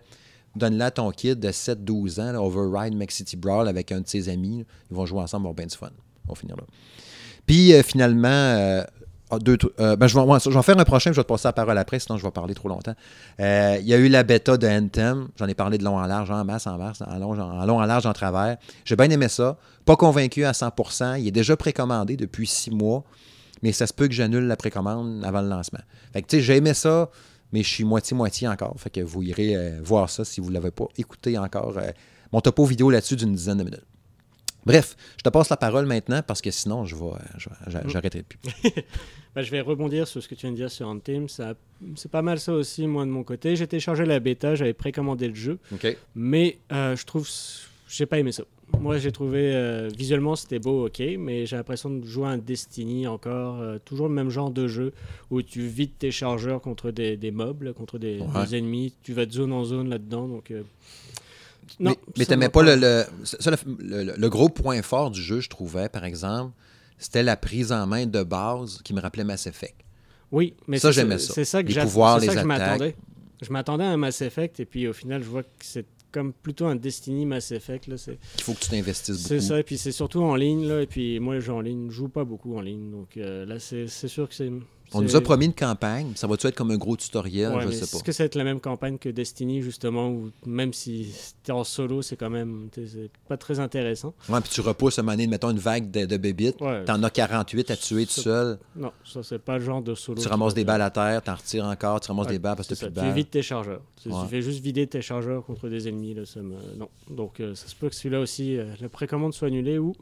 donne-la 0.56 0.86
à 0.86 0.92
ton 0.92 1.12
kid 1.12 1.42
de 1.42 1.50
7-12 1.50 2.22
ans, 2.22 2.36
Override 2.42 2.96
Max 2.96 3.16
City 3.16 3.36
Brawl 3.36 3.68
avec 3.68 3.92
un 3.92 4.00
de 4.00 4.08
ses 4.08 4.30
amis. 4.30 4.66
Ils 4.90 4.96
vont 4.96 5.06
jouer 5.06 5.20
ensemble, 5.20 5.44
ils 5.44 5.50
vont 5.50 5.54
bien 5.56 5.66
du 5.66 5.76
fun. 5.76 5.92
On 6.26 6.32
va 6.32 6.40
finir 6.40 6.56
là. 6.56 6.64
Puis 7.46 7.74
euh, 7.74 7.84
finalement, 7.84 8.30
euh, 8.30 8.86
ah, 9.32 9.38
euh, 9.80 9.96
ben, 9.96 10.08
je, 10.08 10.14
vais, 10.14 10.56
en 10.58 10.62
faire 10.62 10.78
un 10.78 10.84
prochain, 10.84 11.14
je 11.14 11.16
vais 11.16 11.24
te 11.24 11.28
passer 11.28 11.48
la 11.48 11.54
parole 11.54 11.78
après, 11.78 12.00
sinon 12.00 12.18
je 12.18 12.24
vais 12.24 12.32
parler 12.32 12.54
trop 12.54 12.68
longtemps. 12.68 12.96
Euh, 13.40 13.78
il 13.80 13.88
y 13.88 13.94
a 13.94 13.98
eu 13.98 14.10
la 14.10 14.24
bêta 14.24 14.58
de 14.58 14.68
Anthem. 14.68 15.30
J'en 15.38 15.48
ai 15.48 15.54
parlé 15.54 15.78
de 15.78 15.86
long 15.86 15.98
en 15.98 16.06
large, 16.06 16.30
en 16.30 16.44
masse, 16.44 16.68
en 16.68 16.78
masse, 16.78 17.02
en 17.02 17.18
long 17.18 17.40
en, 17.40 17.66
long, 17.66 17.80
en 17.80 17.86
large, 17.86 18.06
en 18.06 18.12
travers. 18.12 18.58
J'ai 18.84 18.98
bien 18.98 19.10
aimé 19.10 19.30
ça. 19.30 19.58
Pas 19.86 19.96
convaincu 19.96 20.44
à 20.44 20.52
100%. 20.52 21.22
Il 21.22 21.28
est 21.30 21.32
déjà 21.32 21.56
précommandé 21.56 22.18
depuis 22.18 22.46
six 22.46 22.72
mois, 22.72 23.06
mais 23.64 23.72
ça 23.72 23.88
se 23.88 23.94
peut 23.94 24.10
que 24.10 24.14
j'annule 24.14 24.48
la 24.48 24.58
précommande 24.58 25.24
avant 25.24 25.42
le 25.42 25.48
lancement. 25.48 25.82
Fait 26.12 26.22
que, 26.22 26.40
j'ai 26.40 26.58
aimé 26.58 26.74
ça, 26.74 27.10
mais 27.54 27.64
je 27.64 27.70
suis 27.70 27.86
moitié-moitié 27.86 28.50
encore. 28.50 28.76
Fait 28.78 28.90
que 28.90 29.00
vous 29.00 29.24
irez 29.24 29.56
euh, 29.56 29.80
voir 29.82 30.10
ça 30.10 30.26
si 30.26 30.42
vous 30.42 30.50
ne 30.50 30.56
l'avez 30.56 30.72
pas 30.72 30.88
écouté 30.98 31.38
encore. 31.38 31.76
mon 32.34 32.42
topo 32.42 32.66
vidéo 32.66 32.90
là-dessus 32.90 33.16
d'une 33.16 33.34
dizaine 33.34 33.60
de 33.60 33.64
minutes. 33.64 33.86
Bref, 34.66 34.96
je 35.18 35.24
te 35.24 35.30
passe 35.30 35.50
la 35.50 35.58
parole 35.58 35.86
maintenant 35.86 36.22
parce 36.22 36.42
que 36.42 36.52
sinon, 36.52 36.86
je 36.86 36.96
vais, 36.96 37.88
j'arrêterai 37.88 38.24
plus. 38.24 38.40
Ben, 39.34 39.44
je 39.44 39.52
vais 39.52 39.62
rebondir 39.62 40.08
sur 40.08 40.22
ce 40.22 40.28
que 40.28 40.36
tu 40.36 40.42
viens 40.42 40.52
de 40.52 40.58
dire 40.58 40.72
sur 40.72 40.88
Anthem. 40.88 41.28
C'est 41.30 42.12
pas 42.12 42.22
mal 42.22 42.40
ça 42.40 42.54
aussi, 42.54 42.86
moi, 42.86 43.06
de 43.06 43.10
mon 43.12 43.24
côté. 43.24 43.56
J'ai 43.56 43.68
téléchargé 43.68 44.06
la 44.06 44.20
bêta, 44.20 44.56
j'avais 44.56 44.74
précommandé 44.74 45.28
le 45.28 45.36
jeu. 45.36 45.60
Mais 46.16 46.58
euh, 46.72 46.96
je 46.96 47.06
trouve. 47.06 47.28
J'ai 47.88 48.06
pas 48.06 48.20
aimé 48.20 48.32
ça. 48.32 48.44
Moi, 48.80 48.98
j'ai 48.98 49.12
trouvé. 49.12 49.54
Euh, 49.54 49.90
visuellement, 49.96 50.36
c'était 50.36 50.60
beau, 50.60 50.88
ok, 50.88 51.02
mais 51.18 51.46
j'ai 51.46 51.56
l'impression 51.56 51.90
de 51.90 52.06
jouer 52.06 52.28
à 52.28 52.30
un 52.32 52.38
Destiny 52.38 53.08
encore. 53.08 53.60
Euh, 53.62 53.78
toujours 53.84 54.08
le 54.08 54.14
même 54.14 54.30
genre 54.30 54.52
de 54.52 54.68
jeu 54.68 54.94
où 55.30 55.42
tu 55.42 55.62
vides 55.62 55.98
tes 55.98 56.12
chargeurs 56.12 56.62
contre 56.62 56.92
des, 56.92 57.16
des 57.16 57.32
mobs, 57.32 57.72
contre 57.74 58.00
des, 58.00 58.22
ennemis. 58.52 58.94
Tu 59.04 59.14
vas 59.14 59.26
de 59.26 59.32
zone 59.32 59.54
en 59.54 59.64
zone 59.64 59.90
là-dedans. 59.90 60.28
Donc. 60.28 60.54
Non, 61.80 61.96
mais, 62.18 62.26
tu 62.26 62.32
n'aimais 62.32 62.50
pas, 62.50 62.64
le, 62.64 62.76
le, 62.76 64.14
le, 64.18 64.30
gros 64.30 64.50
point 64.50 64.82
fort 64.82 65.10
du 65.10 65.22
jeu, 65.22 65.40
je 65.40 65.48
trouvais, 65.48 65.88
par 65.88 66.04
exemple, 66.04 66.52
c'était 67.02 67.24
la 67.24 67.36
prise 67.36 67.72
en 67.72 67.88
main 67.88 68.06
de 68.06 68.24
base 68.24 68.80
qui 68.84 68.94
me 68.94 69.02
rappelait 69.02 69.24
Mass 69.24 69.48
Effect. 69.48 69.76
Oui, 70.32 70.54
mais 70.68 70.78
ça, 70.80 70.92
j'aimais 70.92 71.18
ça. 71.18 71.34
C'est 71.34 71.46
ça 71.46 71.64
que, 71.64 71.68
les 71.68 71.82
pouvoirs, 71.82 72.20
les 72.20 72.30
je 72.30 72.40
m'attendais. 72.40 72.96
Je 73.42 73.52
m'attendais 73.52 73.84
à 73.84 73.90
un 73.90 73.98
Mass 73.98 74.22
Effect 74.22 74.60
et 74.60 74.66
puis 74.66 74.88
au 74.88 74.94
final, 74.94 75.24
je 75.24 75.28
vois 75.28 75.42
que 75.42 75.50
c'est 75.62 75.86
comme 76.12 76.32
plutôt 76.32 76.68
un 76.68 76.76
Destiny 76.76 77.26
Mass 77.26 77.52
Effect. 77.52 77.88
Là, 77.88 77.96
Il 78.08 78.44
faut 78.44 78.54
que 78.54 78.60
tu 78.60 78.70
t'investisses 78.70 79.18
beaucoup. 79.18 79.28
C'est 79.30 79.42
ça, 79.42 79.60
et 79.60 79.64
puis 79.64 79.80
c'est 79.80 79.92
surtout 79.92 80.22
en 80.22 80.36
ligne. 80.36 80.68
Là, 80.68 80.84
et 80.84 80.86
puis 80.86 81.20
moi, 81.20 81.36
je 81.36 81.40
joue 81.40 81.54
en 81.54 81.62
ligne, 81.62 81.90
je 81.90 81.96
joue 81.96 82.08
pas 82.08 82.24
beaucoup 82.24 82.56
en 82.56 82.62
ligne. 82.62 82.92
Donc 82.92 83.18
euh, 83.18 83.46
là, 83.46 83.58
c'est 83.60 83.88
sûr 83.88 84.30
que 84.30 84.36
c'est 84.36 84.52
on 84.94 85.02
nous 85.02 85.16
a 85.16 85.22
promis 85.22 85.46
une 85.46 85.54
campagne. 85.54 86.14
Ça 86.16 86.28
va-tu 86.28 86.48
être 86.48 86.56
comme 86.56 86.72
un 86.72 86.78
gros 86.78 86.96
tutoriel? 86.98 87.52
je 87.62 87.72
sais 87.72 87.80
pas. 87.80 87.98
Est-ce 87.98 88.04
que 88.04 88.12
ça 88.12 88.24
va 88.24 88.26
être 88.26 88.36
la 88.36 88.44
même 88.44 88.60
campagne 88.60 88.98
que 88.98 89.10
Destiny, 89.10 89.62
justement, 89.62 90.10
où 90.10 90.32
même 90.46 90.74
si 90.74 91.14
es 91.48 91.52
en 91.52 91.64
solo, 91.64 92.02
c'est 92.02 92.16
quand 92.16 92.30
même 92.30 92.70
pas 93.28 93.38
très 93.38 93.60
intéressant? 93.60 94.14
Ouais, 94.30 94.42
puis 94.42 94.50
tu 94.52 94.62
repousses 94.62 95.00
à 95.00 95.02
un 95.02 95.04
moment 95.04 95.14
donné, 95.14 95.28
mettons 95.28 95.52
une 95.52 95.60
vague 95.60 95.92
de, 95.92 96.06
de 96.06 96.18
bébites. 96.18 96.58
T'en 96.86 97.02
as 97.04 97.10
48 97.10 97.72
à 97.72 97.78
tuer 97.78 98.06
tout 98.06 98.22
seul. 98.22 98.60
Non, 98.76 98.92
ça, 99.06 99.24
c'est 99.24 99.40
pas 99.40 99.58
le 99.58 99.64
genre 99.64 99.82
de 99.82 99.96
solo. 99.96 100.22
Tu 100.22 100.28
ramasses 100.28 100.54
des 100.54 100.64
balles 100.64 100.82
à 100.82 100.90
terre, 100.90 101.22
t'en 101.22 101.36
retires 101.36 101.66
encore, 101.66 102.00
tu 102.00 102.08
ramasses 102.08 102.28
des 102.28 102.40
balles 102.40 102.56
parce 102.56 102.68
que 102.68 102.74
t'as 102.74 102.88
plus 102.88 102.90
de 102.90 102.96
balles. 102.96 103.10
Tu 103.10 103.16
vides 103.16 103.30
tes 103.30 103.42
chargeurs. 103.42 103.82
Tu, 104.02 104.10
fais 104.30 104.42
juste 104.42 104.62
vider 104.62 104.88
tes 104.88 105.02
chargeurs 105.02 105.46
contre 105.46 105.70
des 105.70 105.88
ennemis. 105.88 106.14
Là, 106.14 106.26
ça 106.26 106.40
Non. 106.42 106.90
Donc, 107.10 107.40
euh, 107.40 107.56
ça 107.56 107.68
se 107.68 107.76
peut 107.76 107.90
que 107.90 107.96
celui-là 107.96 108.20
aussi, 108.20 108.58
euh, 108.58 108.66
la 108.80 108.90
précommande 108.90 109.34
soit 109.34 109.48
annulée 109.48 109.78
ou 109.78 109.94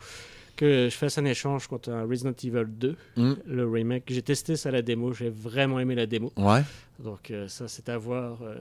que 0.59 0.89
je 0.89 0.95
fasse 0.95 1.17
un 1.17 1.23
échange 1.23 1.67
contre 1.67 1.89
un 1.89 2.05
Resident 2.05 2.33
Evil 2.43 2.65
2, 2.67 2.95
mm. 3.15 3.33
le 3.45 3.69
remake. 3.69 4.03
J'ai 4.09 4.21
testé 4.21 4.57
ça 4.57 4.71
la 4.71 4.81
démo, 4.81 5.13
j'ai 5.13 5.29
vraiment 5.29 5.79
aimé 5.79 5.95
la 5.95 6.05
démo. 6.05 6.33
Ouais. 6.35 6.63
Donc 7.01 7.31
euh, 7.31 7.47
ça, 7.47 7.69
c'est 7.69 7.87
à 7.87 7.97
voir 7.97 8.39
euh, 8.41 8.55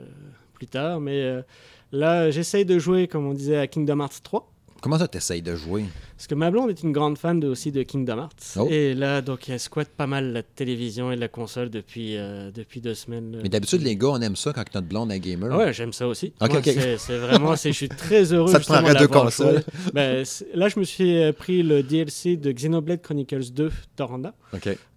plus 0.54 0.68
tard. 0.68 1.00
Mais 1.00 1.20
euh, 1.22 1.42
là, 1.90 2.30
j'essaye 2.30 2.64
de 2.64 2.78
jouer, 2.78 3.08
comme 3.08 3.26
on 3.26 3.34
disait, 3.34 3.56
à 3.56 3.66
Kingdom 3.66 3.98
Hearts 3.98 4.22
3. 4.22 4.48
Comment 4.80 4.98
ça, 4.98 5.08
t'essayes 5.08 5.42
de 5.42 5.56
jouer? 5.56 5.84
Parce 6.16 6.28
que 6.28 6.34
ma 6.36 6.50
blonde 6.50 6.70
est 6.70 6.82
une 6.82 6.92
grande 6.92 7.18
fan 7.18 7.40
de, 7.40 7.48
aussi 7.48 7.72
de 7.72 7.82
Kingdom 7.82 8.18
Hearts. 8.18 8.56
Oh. 8.56 8.68
Et 8.70 8.94
là, 8.94 9.22
donc, 9.22 9.48
elle 9.48 9.58
squatte 9.58 9.88
pas 9.88 10.06
mal 10.06 10.32
la 10.32 10.42
télévision 10.44 11.10
et 11.10 11.16
la 11.16 11.26
console 11.26 11.68
depuis, 11.68 12.16
euh, 12.16 12.52
depuis 12.52 12.80
deux 12.80 12.94
semaines. 12.94 13.40
Mais 13.42 13.48
d'habitude, 13.48 13.82
les 13.82 13.96
gars, 13.96 14.08
on 14.08 14.20
aime 14.20 14.36
ça 14.36 14.52
quand 14.52 14.64
notre 14.74 14.86
blonde 14.86 15.10
est 15.10 15.18
gamer. 15.18 15.56
Ouais, 15.56 15.72
j'aime 15.72 15.92
ça 15.92 16.06
aussi. 16.06 16.32
C'est 16.40 17.18
vraiment, 17.18 17.56
je 17.56 17.70
suis 17.70 17.88
très 17.88 18.22
heureux. 18.32 18.52
ça 18.52 18.60
te 18.60 18.66
prendrait 18.66 18.94
deux 18.94 19.08
consoles. 19.08 19.64
Ben, 19.92 20.24
là, 20.54 20.68
je 20.68 20.78
me 20.78 20.84
suis 20.84 21.18
euh, 21.18 21.32
pris 21.32 21.62
le 21.62 21.82
DLC 21.82 22.36
de 22.36 22.52
Xenoblade 22.52 23.02
Chronicles 23.02 23.50
2 23.52 23.72
Toranda. 23.96 24.34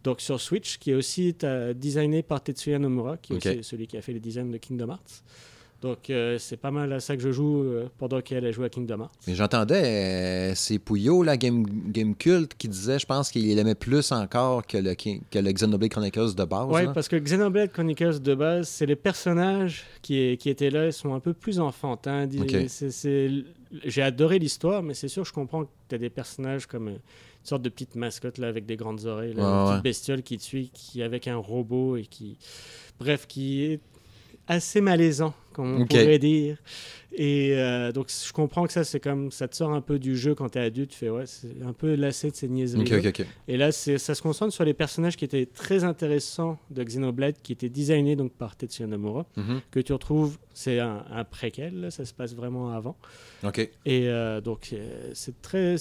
Donc, 0.04 0.22
sur 0.22 0.40
Switch, 0.40 0.78
qui 0.78 0.92
est 0.92 0.96
aussi 0.96 1.36
designé 1.76 2.22
par 2.22 2.44
Tetsuya 2.44 2.78
Nomura, 2.78 3.18
qui 3.18 3.34
est 3.34 3.38
aussi 3.38 3.64
celui 3.64 3.88
qui 3.88 3.98
a 3.98 4.02
fait 4.02 4.14
le 4.14 4.20
design 4.20 4.52
de 4.52 4.58
Kingdom 4.58 4.90
Hearts. 4.90 5.24
Donc, 5.82 6.12
euh, 6.12 6.38
c'est 6.38 6.58
pas 6.58 6.70
mal 6.70 6.94
à 6.94 7.00
ça 7.00 7.18
que 7.18 7.24
je 7.24 7.32
joue 7.32 7.64
euh, 7.64 7.90
pendant 7.98 8.22
qu'elle 8.22 8.52
joue 8.54 8.64
à 8.64 8.70
Kingdom 8.70 9.00
Hearts. 9.00 9.12
Mais 9.28 9.34
j'entendais, 9.34 9.84
euh, 9.84 10.56
c'est 10.56 10.78
Pouillot, 10.78 11.24
la 11.24 11.38
Game, 11.38 11.66
Game 11.88 12.16
Cult, 12.16 12.56
qui 12.56 12.68
disait, 12.68 13.00
je 13.00 13.08
pense 13.08 13.32
qu'il 13.32 13.58
aimait 13.58 13.74
plus 13.74 14.12
encore 14.12 14.66
que 14.68 14.78
le, 14.78 14.94
que 14.94 15.40
le 15.40 15.52
Xenoblade 15.52 15.90
Chronicles 15.90 16.36
de 16.36 16.46
base. 16.46 16.68
Ouais, 16.68 16.86
là. 16.86 16.92
parce 16.94 17.08
que 17.08 17.16
Xenoblade 17.16 17.72
Chronicles 17.72 18.20
de 18.20 18.36
base, 18.36 18.70
c'est 18.70 18.86
les 18.86 18.96
personnages 18.96 19.84
qui, 20.04 20.38
qui 20.38 20.52
étaient 20.52 20.70
là, 20.70 20.86
ils 20.86 20.94
sont 20.94 21.16
un 21.16 21.20
peu 21.20 21.34
plus 21.34 21.60
enfantins. 21.60 22.30
J'ai 23.84 24.02
adoré 24.04 24.38
l'histoire, 24.38 24.84
mais 24.84 24.94
c'est 24.94 25.08
sûr, 25.08 25.26
je 25.26 25.34
comprends 25.34 25.64
que 25.64 25.70
tu 25.90 25.96
as 25.96 25.98
des 25.98 26.12
personnages 26.12 26.68
comme 26.68 26.90
une 26.90 27.00
sorte 27.44 27.64
de 27.64 27.70
petite 27.70 27.96
mascotte 27.96 28.38
là, 28.38 28.50
avec 28.50 28.68
des 28.68 28.76
grandes 28.76 29.06
oreilles, 29.06 29.34
là, 29.34 29.44
une 29.44 29.70
petite 29.70 29.84
bestiole 29.84 30.22
qui 30.22 30.38
te 30.38 30.44
suit, 30.44 30.70
qui 30.72 31.02
avec 31.02 31.28
un 31.28 31.38
robot 31.38 31.98
et 31.98 32.06
qui. 32.06 32.38
Bref, 33.00 33.26
qui 33.26 33.64
est 33.64 33.80
assez 34.48 34.82
malaisant, 34.82 35.34
comme 35.54 35.82
on 35.82 35.86
pourrait 36.04 36.20
dire. 36.20 36.58
Et 37.14 37.52
euh, 37.58 37.92
donc, 37.92 38.08
je 38.10 38.32
comprends 38.32 38.66
que 38.66 38.72
ça, 38.72 38.86
c'est 38.86 39.02
comme. 39.02 39.32
Ça 39.32 39.50
te 39.50 39.56
sort 39.58 39.72
un 39.74 39.82
peu 39.82 40.00
du 40.00 40.16
jeu 40.16 40.34
quand 40.34 40.48
tu 40.48 40.58
es 40.58 40.62
adulte. 40.62 40.92
Tu 40.92 40.98
fais, 40.98 41.10
ouais, 41.10 41.26
c'est 41.26 41.62
un 41.62 41.74
peu 41.74 41.96
lassé 41.96 42.32
de 42.32 42.36
ces 42.38 42.48
niaiseries. 42.48 42.84
Et 43.50 43.58
là, 43.58 43.74
ça 43.74 44.16
se 44.16 44.22
concentre 44.22 44.54
sur 44.54 44.64
les 44.64 44.74
personnages 44.74 45.18
qui 45.18 45.26
étaient 45.26 45.46
très 45.46 45.84
intéressants 45.84 46.58
de 46.70 46.82
Xenoblade, 46.82 47.36
qui 47.44 47.52
étaient 47.52 47.68
designés 47.68 48.16
donc 48.16 48.32
par 48.32 48.56
Tetsuya 48.56 48.88
Nomura, 48.88 49.26
Mhm. 49.36 49.60
que 49.72 49.82
tu 49.82 49.92
retrouves, 49.92 50.38
c'est 50.54 50.80
un, 50.80 51.04
un 51.12 51.26
préquel, 51.26 51.82
là, 51.82 51.92
ça 51.92 52.06
se 52.06 52.14
passe 52.14 52.34
vraiment 52.34 52.72
avant. 52.72 52.96
Et 53.86 54.08
euh, 54.08 54.40
donc, 54.40 54.70
euh, 54.72 55.10
c'est 55.14 55.42
très, 55.42 55.76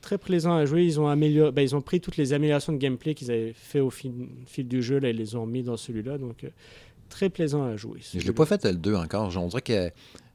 très 0.00 0.18
plaisant 0.18 0.56
à 0.56 0.64
jouer. 0.64 0.84
Ils 0.84 0.98
ont, 0.98 1.06
amélioré, 1.06 1.52
ben, 1.52 1.62
ils 1.62 1.76
ont 1.76 1.80
pris 1.80 2.00
toutes 2.00 2.16
les 2.16 2.32
améliorations 2.32 2.72
de 2.72 2.78
gameplay 2.78 3.14
qu'ils 3.14 3.30
avaient 3.30 3.52
fait 3.54 3.78
au 3.80 3.90
fil, 3.90 4.12
fil 4.46 4.66
du 4.66 4.82
jeu, 4.82 4.98
là, 4.98 5.10
ils 5.10 5.16
les 5.16 5.36
ont 5.36 5.46
mis 5.46 5.62
dans 5.62 5.76
celui-là. 5.76 6.18
Donc, 6.18 6.42
euh, 6.42 6.48
très 7.12 7.28
plaisant 7.28 7.64
à 7.64 7.76
jouer. 7.76 8.00
Je 8.14 8.18
l'ai 8.26 8.32
pas 8.32 8.46
fait 8.46 8.64
le 8.64 8.74
2 8.74 8.94
encore. 8.94 9.30
On 9.36 9.46
dirait 9.48 9.62
que, 9.62 9.90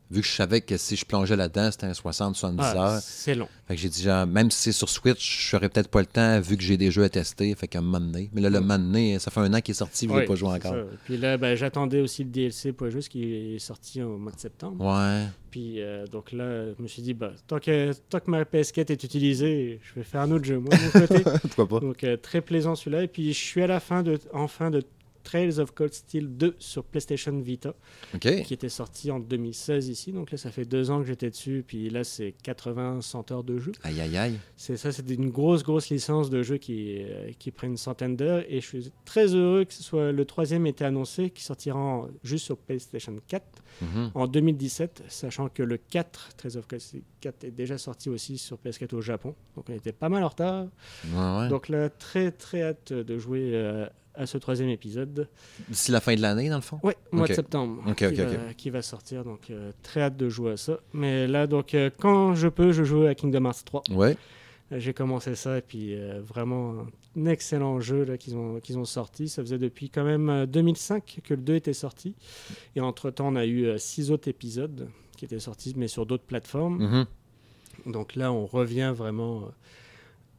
vu 0.09 0.21
que 0.21 0.27
je 0.27 0.31
savais 0.33 0.61
que 0.61 0.77
si 0.77 0.95
je 0.95 1.05
plongeais 1.05 1.35
là-dedans, 1.35 1.69
c'était 1.71 1.85
un 1.87 1.91
60-70 1.91 2.55
Ah, 2.59 2.75
heures. 2.95 2.99
c'est 3.01 3.35
long. 3.35 3.49
Fait 3.67 3.75
que 3.75 3.81
j'ai 3.81 3.89
dit, 3.89 4.03
genre, 4.03 4.25
même 4.25 4.49
si 4.49 4.59
c'est 4.61 4.71
sur 4.71 4.87
Switch, 4.87 5.49
je 5.49 5.55
n'aurais 5.55 5.67
peut-être 5.67 5.89
pas 5.89 5.99
le 5.99 6.05
temps, 6.05 6.39
vu 6.39 6.55
que 6.55 6.63
j'ai 6.63 6.77
des 6.77 6.89
jeux 6.91 7.03
à 7.03 7.09
tester. 7.09 7.53
Fait 7.55 7.67
qu'un 7.67 7.81
moment 7.81 7.99
donné. 7.99 8.29
Mais 8.33 8.39
là, 8.39 8.49
le 8.49 8.61
moment 8.61 8.79
donné, 8.79 9.19
ça 9.19 9.29
fait 9.31 9.41
un 9.41 9.53
an 9.53 9.59
qu'il 9.59 9.73
est 9.73 9.75
sorti, 9.75 10.07
je 10.07 10.13
ne 10.13 10.19
l'ai 10.19 10.25
pas 10.25 10.35
joué 10.35 10.47
encore. 10.49 10.71
ça. 10.71 10.83
Puis 11.03 11.17
là, 11.17 11.35
ben, 11.37 11.55
j'attendais 11.57 11.99
aussi 11.99 12.23
le 12.23 12.29
DLC 12.29 12.71
pour 12.71 12.89
jouer, 12.89 13.01
ce 13.01 13.09
qui 13.09 13.23
est 13.55 13.59
sorti 13.59 14.01
au 14.01 14.17
mois 14.17 14.31
de 14.31 14.39
septembre. 14.39 14.85
Ouais. 14.85 15.25
Puis 15.51 15.81
euh, 15.81 16.05
donc 16.07 16.31
là, 16.31 16.67
je 16.77 16.81
me 16.81 16.87
suis 16.87 17.01
dit, 17.01 17.13
bah, 17.13 17.33
tant, 17.47 17.59
que, 17.59 17.91
tant 18.09 18.19
que 18.21 18.29
ma 18.31 18.43
PS4 18.43 18.91
est 18.91 19.03
utilisée, 19.03 19.81
je 19.83 19.99
vais 19.99 20.03
faire 20.05 20.21
un 20.21 20.31
autre 20.31 20.45
jeu, 20.45 20.59
moi, 20.59 20.69
de 20.69 20.83
mon 20.83 21.07
côté. 21.07 21.23
Pourquoi 21.55 21.67
pas? 21.67 21.79
donc 21.85 22.03
euh, 22.05 22.15
très 22.15 22.39
plaisant 22.39 22.75
celui-là. 22.75 23.03
Et 23.03 23.07
puis 23.09 23.33
je 23.33 23.37
suis 23.39 23.61
à 23.61 23.67
la 23.67 23.81
fin 23.81 24.01
de, 24.03 24.17
enfin 24.33 24.71
de 24.71 24.83
Trails 25.27 25.59
of 25.59 25.73
Cold 25.73 25.93
Steel 25.93 26.37
2 26.37 26.55
sur 26.57 26.85
PlayStation 26.85 27.37
Vita, 27.37 27.73
qui 28.43 28.53
était 28.53 28.69
sorti 28.69 29.11
en 29.11 29.19
2016 29.19 29.89
ici. 29.89 30.13
Donc 30.13 30.31
là, 30.31 30.37
ça 30.37 30.51
fait 30.51 30.63
deux 30.63 30.89
ans 30.89 31.01
que 31.01 31.05
j'étais 31.07 31.29
dessus. 31.29 31.65
Puis 31.67 31.89
là, 31.89 32.05
c'est 32.05 32.33
80-100 32.45 33.33
heures 33.33 33.43
de 33.43 33.57
jeu. 33.59 33.73
Aïe, 33.83 33.99
aïe, 33.99 34.15
aïe. 34.15 34.39
C'est 34.55 34.77
ça, 34.77 34.93
c'est 34.93 35.09
une 35.09 35.29
grosse, 35.29 35.63
grosse 35.63 35.89
licence 35.89 36.29
de 36.29 36.43
jeu 36.43 36.55
qui, 36.57 36.99
euh, 37.03 37.31
qui 37.39 37.51
prend 37.51 37.67
une 37.67 37.75
centaine 37.75 38.15
d'heures. 38.15 38.45
Et 38.47 38.61
je 38.61 38.65
suis 38.65 38.91
très 39.03 39.33
heureux 39.35 39.65
que 39.65 39.73
ce 39.73 39.83
soit 39.83 40.13
le 40.13 40.23
troisième 40.23 40.65
été 40.65 40.85
annoncé, 40.85 41.29
qui 41.29 41.43
sortira 41.43 41.77
en- 41.77 42.07
juste 42.23 42.45
sur 42.45 42.57
PlayStation 42.57 43.13
4 43.27 43.61
Mhm. 43.81 44.11
en 44.15 44.27
2017, 44.27 45.03
sachant 45.09 45.49
que 45.49 45.61
le 45.61 45.75
4, 45.77 46.29
Trails 46.37 46.55
of 46.57 46.67
Cold 46.67 46.81
Steel 46.81 47.01
4, 47.19 47.43
est 47.43 47.51
déjà 47.51 47.77
sorti 47.77 48.09
aussi 48.09 48.37
sur 48.37 48.57
PS4 48.57 48.93
au 48.93 49.01
Japon. 49.01 49.35
Donc 49.57 49.65
on 49.69 49.73
était 49.73 49.91
pas 49.91 50.07
mal 50.07 50.23
en 50.23 50.29
retard. 50.29 50.67
Ouais, 51.13 51.39
ouais. 51.41 51.49
Donc 51.49 51.67
là, 51.67 51.89
très 51.89 52.31
très 52.31 52.61
hâte 52.63 52.93
de 52.93 53.17
jouer 53.17 53.51
euh, 53.53 53.85
à 54.17 54.25
ce 54.25 54.37
troisième 54.37 54.69
épisode. 54.69 55.27
D'ici 55.69 55.91
la 55.91 56.01
fin 56.01 56.15
de 56.15 56.21
l'année, 56.21 56.49
dans 56.49 56.55
le 56.55 56.61
fond? 56.61 56.79
Ouais, 56.83 56.97
mois 57.11 57.27
de 57.27 57.33
septembre. 57.33 57.83
Ok, 57.87 57.97
qui, 57.97 58.15
va, 58.15 58.53
qui 58.55 58.69
va 58.69 58.81
sortir. 58.81 59.23
Donc 59.23 59.49
euh, 59.49 59.71
très 59.83 60.01
hâte 60.01 60.17
de 60.17 60.27
jouer 60.27 60.53
à 60.53 60.57
ça. 60.57 60.79
Mais 60.93 61.27
là, 61.27 61.47
donc 61.47 61.73
euh, 61.73 61.89
quand 61.97 62.35
je 62.35 62.47
peux, 62.47 62.71
je 62.71 62.83
joue 62.83 63.03
à 63.03 63.15
Kingdom 63.15 63.45
Hearts 63.45 63.63
3. 63.65 63.83
Ouais. 63.91 64.17
Euh, 64.71 64.79
J'ai 64.79 64.93
commencé 64.93 65.35
ça 65.35 65.57
et 65.57 65.61
puis 65.61 65.95
euh, 65.95 66.21
vraiment 66.21 66.85
un 67.17 67.25
excellent 67.25 67.79
jeu 67.79 68.05
qu'ils 68.17 68.35
ont, 68.35 68.59
qu'ils 68.59 68.77
ont 68.77 68.85
sorti. 68.85 69.29
Ça 69.29 69.41
faisait 69.41 69.57
depuis 69.57 69.89
quand 69.89 70.03
même 70.03 70.29
euh, 70.29 70.45
2005 70.45 71.19
que 71.23 71.33
le 71.33 71.41
2 71.41 71.55
était 71.55 71.73
sorti. 71.73 72.15
Et 72.75 72.81
entre-temps, 72.81 73.27
on 73.27 73.35
a 73.35 73.45
eu 73.45 73.77
six 73.77 74.11
autres 74.11 74.27
épisodes 74.27 74.89
qui 75.15 75.25
étaient 75.25 75.39
sortis, 75.39 75.73
mais 75.75 75.87
sur 75.87 76.05
d'autres 76.05 76.25
plateformes. 76.25 77.05
Mhm. 77.85 77.91
Donc 77.93 78.15
là, 78.15 78.31
on 78.31 78.45
revient 78.45 78.93
vraiment 78.95 79.43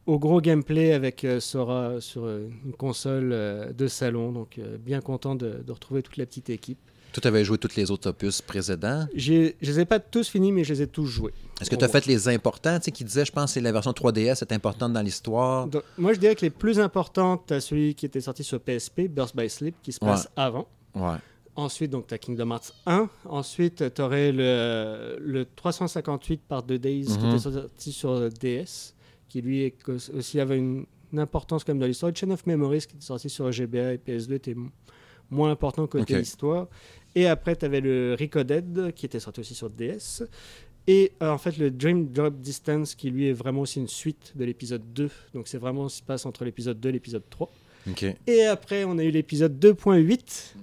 au 0.09 0.19
gros 0.19 0.41
gameplay 0.41 0.93
avec 0.93 1.23
euh, 1.25 1.39
Sora 1.39 2.01
sur 2.01 2.25
euh, 2.25 2.49
une 2.65 2.73
console 2.73 3.31
euh, 3.33 3.73
de 3.73 3.87
salon. 3.87 4.33
Donc 4.33 4.59
bien 4.81 5.01
content 5.01 5.35
de, 5.35 5.63
de 5.67 5.73
retrouver 5.73 6.03
toute 6.03 6.17
la 6.17 6.27
petite 6.27 6.51
équipe. 6.51 6.79
Toi, 7.13 7.23
tu 7.23 7.29
avais 7.29 7.43
joué 7.45 7.57
tous 7.57 7.75
les 7.77 7.91
autres 7.91 8.11
opus 8.11 8.43
précédents. 8.43 9.07
Je 9.15 9.53
les 9.63 9.81
ai 9.81 9.85
pas 9.87 9.99
tous 9.99 10.29
finis, 10.29 10.53
mais 10.53 10.63
je 10.65 10.75
les 10.75 10.83
ai 10.83 10.87
tous 10.87 11.07
joués. 11.07 11.33
Est-ce 11.61 11.71
que 11.71 11.75
tu 11.77 11.85
as 11.85 11.89
fait 11.89 12.05
les 12.07 12.29
importants, 12.29 12.79
tu 12.79 12.85
sais, 12.85 12.91
qui 12.91 13.03
disaient, 13.03 13.25
je 13.25 13.33
pense 13.33 13.47
que 13.47 13.51
c'est 13.55 13.61
la 13.63 13.73
version 13.73 13.93
3DS 13.93 14.43
est 14.43 14.53
importante 14.53 14.93
dans 14.93 15.01
l'histoire? 15.01 15.69
Moi, 15.97 16.13
je 16.13 16.19
dirais 16.19 16.35
que 16.35 16.43
les 16.43 16.51
plus 16.51 16.79
importantes, 16.79 17.45
tu 17.49 17.55
as 17.55 17.61
celui 17.61 17.95
qui 17.95 18.05
était 18.05 18.21
sorti 18.21 18.45
sur 18.45 18.61
PSP, 18.61 19.09
Burst 19.09 19.35
by 19.35 19.49
Sleep, 19.49 19.77
qui 19.83 19.93
se 19.93 19.99
passe 20.01 20.25
Ouais. 20.25 20.31
avant. 20.37 20.69
Ouais. 20.95 21.17
Ensuite, 21.57 21.91
donc, 21.91 22.07
tu 22.09 22.15
as 22.15 22.19
Kingdom 22.19 22.51
Hearts 22.51 22.73
1. 22.85 23.09
Ensuite, 23.25 23.95
tu 23.95 24.03
aurais 24.03 24.31
le, 24.31 25.17
le 25.19 25.47
358 25.57 26.43
par 26.47 26.63
2 26.63 26.79
Days 26.79 27.07
qui 27.07 27.19
Mhm. 27.19 27.29
était 27.31 27.39
sorti 27.39 27.93
sur 27.93 28.29
DS, 28.29 28.95
qui 29.29 29.41
lui 29.43 29.63
est 29.65 29.75
aussi 29.89 30.41
avait 30.41 30.59
une, 30.59 30.85
une 31.13 31.19
importance 31.19 31.65
comme 31.65 31.79
dans 31.79 31.87
l'histoire. 31.87 32.13
Chain 32.15 32.31
of 32.31 32.47
Memories 32.47 32.81
qui 32.89 32.97
était 32.97 33.05
sorti 33.05 33.29
sur 33.29 33.51
GBA 33.51 33.95
et 33.95 33.99
PS2 33.99 34.33
était 34.35 34.57
moins 35.31 35.51
important 35.51 35.87
côté 35.87 36.17
Ok. 36.17 36.23
histoire. 36.23 36.69
Et 37.15 37.27
après, 37.27 37.57
tu 37.57 37.65
avais 37.65 37.81
le 37.81 38.17
Recoded 38.19 38.93
qui 38.95 39.07
était 39.07 39.21
sorti 39.21 39.41
aussi 39.41 39.55
sur 39.55 39.71
DS. 39.71 40.23
Et 40.87 41.13
euh, 41.23 41.31
en 41.31 41.37
fait, 41.39 41.59
le 41.59 41.71
Dream 41.71 42.09
Drop 42.11 42.35
Distance 42.41 42.95
qui 42.95 43.11
lui 43.11 43.29
est 43.29 43.33
vraiment 43.35 43.61
aussi 43.63 43.79
une 43.79 43.89
suite 43.89 44.33
de 44.37 44.45
l'épisode 44.45 44.83
2. 44.95 45.11
Donc, 45.35 45.47
c'est 45.49 45.59
vraiment 45.59 45.89
ce 45.89 45.97
qui 45.97 46.01
se 46.01 46.07
passe 46.07 46.25
entre 46.25 46.45
l'épisode 46.47 46.81
2 46.81 46.89
et 46.89 46.93
l'épisode 46.93 47.25
3. 47.29 47.51
OK. 47.91 48.05
Et 48.27 48.45
après, 48.45 48.85
on 48.85 48.97
a 48.99 49.05
eu 49.05 49.11
l'épisode 49.11 49.59
2.8 49.63 50.55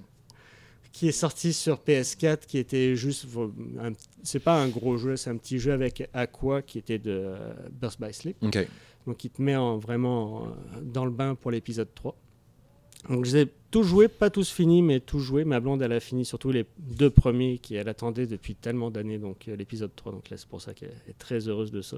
qui 0.97 1.09
est 1.09 1.11
sorti 1.11 1.51
sur 1.51 1.79
PS4, 1.79 2.45
qui 2.47 2.57
était 2.57 2.95
juste. 2.95 3.25
C'est 4.23 4.39
pas 4.39 4.61
un 4.61 4.69
gros 4.69 4.95
jeu, 4.97 5.17
c'est 5.17 5.29
un 5.29 5.35
petit 5.35 5.59
jeu 5.59 5.73
avec 5.73 6.07
Aqua 6.13 6.61
qui 6.61 6.77
était 6.77 6.99
de 6.99 7.11
euh, 7.11 7.53
Burst 7.69 7.99
by 7.99 8.13
Sleep. 8.13 8.37
Donc, 9.05 9.21
il 9.25 9.29
te 9.29 9.41
met 9.41 9.57
en- 9.57 9.77
vraiment 9.77 10.45
euh, 10.45 10.81
dans 10.81 11.03
le 11.03 11.11
bain 11.11 11.35
pour 11.35 11.51
l'épisode 11.51 11.89
3. 11.93 12.15
Donc, 13.09 13.25
je 13.25 13.35
les 13.35 13.41
ai 13.43 13.47
tous 13.71 13.83
joués, 13.83 14.07
pas 14.07 14.29
tous 14.29 14.49
finis, 14.49 14.81
mais 14.81 15.01
tous 15.01 15.19
joués. 15.19 15.43
Ma 15.43 15.59
blonde, 15.59 15.81
elle 15.81 15.91
a 15.91 15.99
fini 15.99 16.23
surtout 16.23 16.51
les 16.51 16.65
deux 16.79 17.09
premiers 17.09 17.57
qu'elle 17.57 17.89
attendait 17.89 18.25
depuis 18.25 18.55
tellement 18.55 18.89
d'années, 18.89 19.17
donc 19.19 19.49
euh, 19.49 19.55
l'épisode 19.57 19.91
3. 19.95 20.13
Donc 20.13 20.29
là, 20.29 20.37
c'est 20.37 20.47
pour 20.47 20.61
ça 20.61 20.73
qu'elle 20.73 20.93
est 21.09 21.17
très 21.19 21.47
heureuse 21.49 21.71
de 21.71 21.81
ça. 21.81 21.97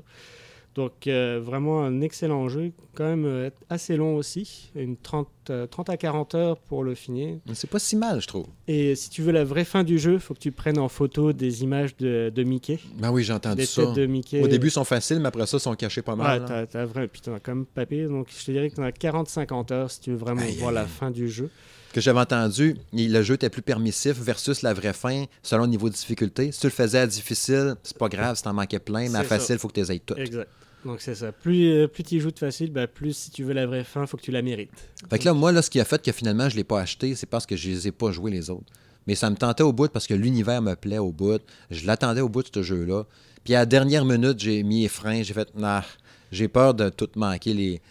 Donc, 0.78 1.08
euh, 1.08 1.42
vraiment 1.44 1.84
un 1.84 2.02
excellent 2.02 2.48
jeu, 2.50 2.72
quand 2.94 3.04
même 3.06 3.26
euh, 3.26 3.50
assez 3.68 3.98
long 3.98 4.16
aussi, 4.16 4.70
une 4.76 4.96
30, 4.96 5.28
euh, 5.50 5.66
30 5.66 5.90
à 5.90 5.98
40 5.98 6.36
heures 6.36 6.58
pour 6.60 6.84
le 6.84 6.94
finir. 6.94 7.38
C'est 7.56 7.68
pas 7.70 7.80
si 7.80 7.96
mal, 7.96 8.22
je 8.22 8.28
trouve. 8.28 8.46
Et 8.68 8.94
si 8.96 9.10
tu 9.10 9.24
veux 9.24 9.32
la 9.32 9.44
vraie 9.44 9.66
fin 9.66 9.84
du 9.84 9.98
jeu, 9.98 10.14
il 10.14 10.20
faut 10.20 10.36
que 10.36 10.40
tu 10.40 10.52
prennes 10.52 10.78
en 10.78 10.88
photo 10.88 11.34
des 11.34 11.64
images 11.64 11.98
de, 11.98 12.32
de 12.34 12.44
Mickey, 12.44 12.80
Ben 13.00 13.10
oui, 13.12 13.24
j'ai 13.24 13.34
entendu 13.34 13.56
des 13.58 13.66
ça. 13.66 13.88
têtes 13.88 13.96
de 13.96 14.06
Mickey. 14.06 14.40
Au 14.40 14.48
début, 14.48 14.68
ils 14.68 14.72
sont 14.72 14.84
faciles, 14.84 15.20
mais 15.20 15.30
après 15.30 15.48
ça, 15.48 15.58
ils 15.58 15.62
sont 15.62 15.74
cachés 15.74 16.04
pas 16.04 16.12
Ouais, 16.14 16.20
mal. 16.24 16.42
là. 16.42 16.48
t'as, 16.48 16.66
t'as 16.68 16.86
vraiment, 16.86 17.08
puis 17.12 17.22
t'en 17.22 17.34
as 17.34 17.40
quand 17.40 17.56
même 17.56 17.66
pas 17.66 17.88
pire. 17.88 18.08
Donc, 18.10 18.28
je 18.30 18.46
te 18.46 18.52
dirais 18.52 18.70
que 18.70 18.76
t'en 18.76 18.84
as 18.84 18.92
40-50 18.92 19.74
heures 19.74 19.90
si 19.90 20.00
tu 20.02 20.12
veux 20.12 20.18
vraiment 20.18 20.42
Aïe, 20.44 20.58
voir 20.58 20.70
aïe, 20.70 20.76
la 20.76 20.86
fin 20.86 21.10
du 21.10 21.28
jeu. 21.28 21.50
que 21.92 22.02
j'avais 22.02 22.20
entendu, 22.20 22.76
le 22.94 23.22
jeu 23.24 23.34
était 23.34 23.50
plus 23.50 23.64
permissif 23.64 24.16
versus 24.20 24.62
la 24.62 24.76
vraie 24.76 24.94
fin, 24.94 25.26
selon 25.42 25.64
le 25.64 25.70
niveau 25.70 25.90
de 25.90 25.96
difficulté. 25.96 26.52
Si 26.52 26.60
tu 26.60 26.68
le 26.68 26.72
faisais 26.72 27.00
à 27.00 27.08
difficile, 27.08 27.74
c'est 27.82 27.98
pas 27.98 28.10
grave 28.10 28.36
si 28.36 28.44
t'en 28.44 28.54
manquais 28.54 28.78
plein, 28.78 29.10
mais 29.10 29.18
à 29.18 29.24
facile, 29.24 29.56
il 29.56 29.60
faut 29.60 29.70
que 29.70 29.74
tu 29.74 29.80
les 29.80 29.92
aies 29.92 30.00
toutes. 30.06 30.20
Exact. 30.20 30.48
Donc, 30.86 31.02
c'est 31.02 31.16
ça. 31.16 31.32
Plus, 31.32 31.70
euh, 31.70 31.88
plus 31.88 32.04
tu 32.04 32.20
joues 32.20 32.32
de 32.32 32.40
facile, 32.40 32.72
ben, 32.72 32.88
plus 32.88 33.16
si 33.16 33.32
tu 33.32 33.44
veux 33.44 33.54
la 33.54 33.66
vraie 33.66 33.84
fin, 33.84 34.06
faut 34.06 34.18
que 34.18 34.22
tu 34.22 34.32
la 34.32 34.42
mérites. 34.42 34.72
Fait 35.10 35.20
que 35.20 35.26
là, 35.26 35.34
moi, 35.34 35.60
ce 35.62 35.70
qui 35.70 35.80
a 35.80 35.86
fait 35.86 36.02
que 36.02 36.12
finalement, 36.12 36.50
je 36.50 36.56
l'ai 36.56 36.64
pas 36.64 36.80
acheté, 36.80 37.16
c'est 37.16 37.26
parce 37.26 37.46
que 37.46 37.56
je 37.56 37.70
les 37.70 37.88
ai 37.88 37.92
pas 37.92 38.12
joués 38.12 38.32
les 38.32 38.50
autres. 38.50 38.72
Mais 39.08 39.16
ça 39.16 39.30
me 39.30 39.36
tentait 39.36 39.64
au 39.64 39.74
bout 39.74 39.92
parce 39.92 40.06
que 40.06 40.14
l'univers 40.14 40.62
me 40.62 40.76
plaît 40.76 40.98
au 40.98 41.12
bout. 41.12 41.42
Je 41.72 41.86
l'attendais 41.86 42.22
au 42.22 42.30
bout 42.30 42.44
de 42.44 42.50
ce 42.54 42.62
jeu-là. 42.62 43.06
Puis 43.44 43.56
à 43.56 43.60
la 43.60 43.66
dernière 43.66 44.06
minute, 44.06 44.40
j'ai 44.40 44.64
mis 44.64 44.82
les 44.84 44.90
freins, 44.90 45.24
j'ai 45.24 45.34
fait, 45.34 45.48
nah, 45.56 45.84
j'ai 46.32 46.50
peur 46.50 46.74
de 46.74 46.90
tout 46.90 47.10
manquer 47.16 47.54
les, 47.54 47.82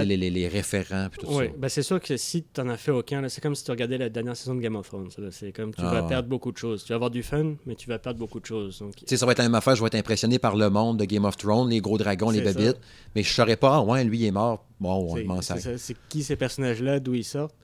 Ben- 0.00 0.04
les, 0.08 0.16
les- 0.16 0.30
les 0.30 0.48
référents 0.48 1.08
puis 1.10 1.20
tout 1.20 1.26
Oui, 1.34 1.46
ça. 1.46 1.52
ben 1.58 1.68
c'est 1.68 1.82
sûr 1.82 2.00
que 2.00 2.16
si 2.16 2.42
tu 2.44 2.60
n'en 2.60 2.68
as 2.70 2.76
fait 2.76 2.90
aucun, 2.90 3.28
c'est 3.28 3.40
comme 3.42 3.54
si 3.54 3.64
tu 3.64 3.70
regardais 3.70 3.98
la 3.98 4.08
dernière 4.08 4.36
saison 4.36 4.54
de 4.54 4.60
Game 4.60 4.76
of 4.76 4.88
Thrones. 4.88 5.08
C'est 5.30 5.52
comme 5.52 5.74
tu 5.74 5.82
Ah 5.84 5.90
vas 5.92 6.02
ouais. 6.02 6.08
perdre 6.08 6.28
beaucoup 6.28 6.50
de 6.52 6.56
choses. 6.58 6.84
Tu 6.84 6.88
vas 6.90 6.94
avoir 6.96 7.10
du 7.10 7.22
fun, 7.22 7.54
mais 7.66 7.74
tu 7.74 7.88
vas 7.88 7.98
perdre 7.98 8.18
beaucoup 8.18 8.40
de 8.40 8.46
choses. 8.46 8.78
Donc, 8.78 8.94
ça 9.06 9.26
va 9.26 9.32
être 9.32 9.38
la 9.38 9.44
même 9.44 9.54
affaire, 9.54 9.74
je 9.76 9.80
vais 9.82 9.88
être 9.88 9.94
impressionné 9.96 10.38
par 10.38 10.56
le 10.56 10.70
monde 10.70 10.98
de 10.98 11.04
Game 11.04 11.24
of 11.24 11.36
Thrones, 11.36 11.68
les 11.70 11.80
gros 11.80 11.98
dragons, 11.98 12.30
les 12.30 12.40
babites. 12.40 12.78
Mais 13.14 13.22
je 13.22 13.32
saurais 13.32 13.56
pas, 13.56 13.80
ouais, 13.80 14.04
lui, 14.04 14.18
il 14.20 14.24
est 14.26 14.30
mort. 14.30 14.64
Bon, 14.80 15.14
on 15.28 15.40
c'est, 15.42 15.96
qui 16.08 16.22
ces 16.22 16.36
personnages-là, 16.36 16.98
d'où 16.98 17.14
ils 17.14 17.24
sortent? 17.24 17.54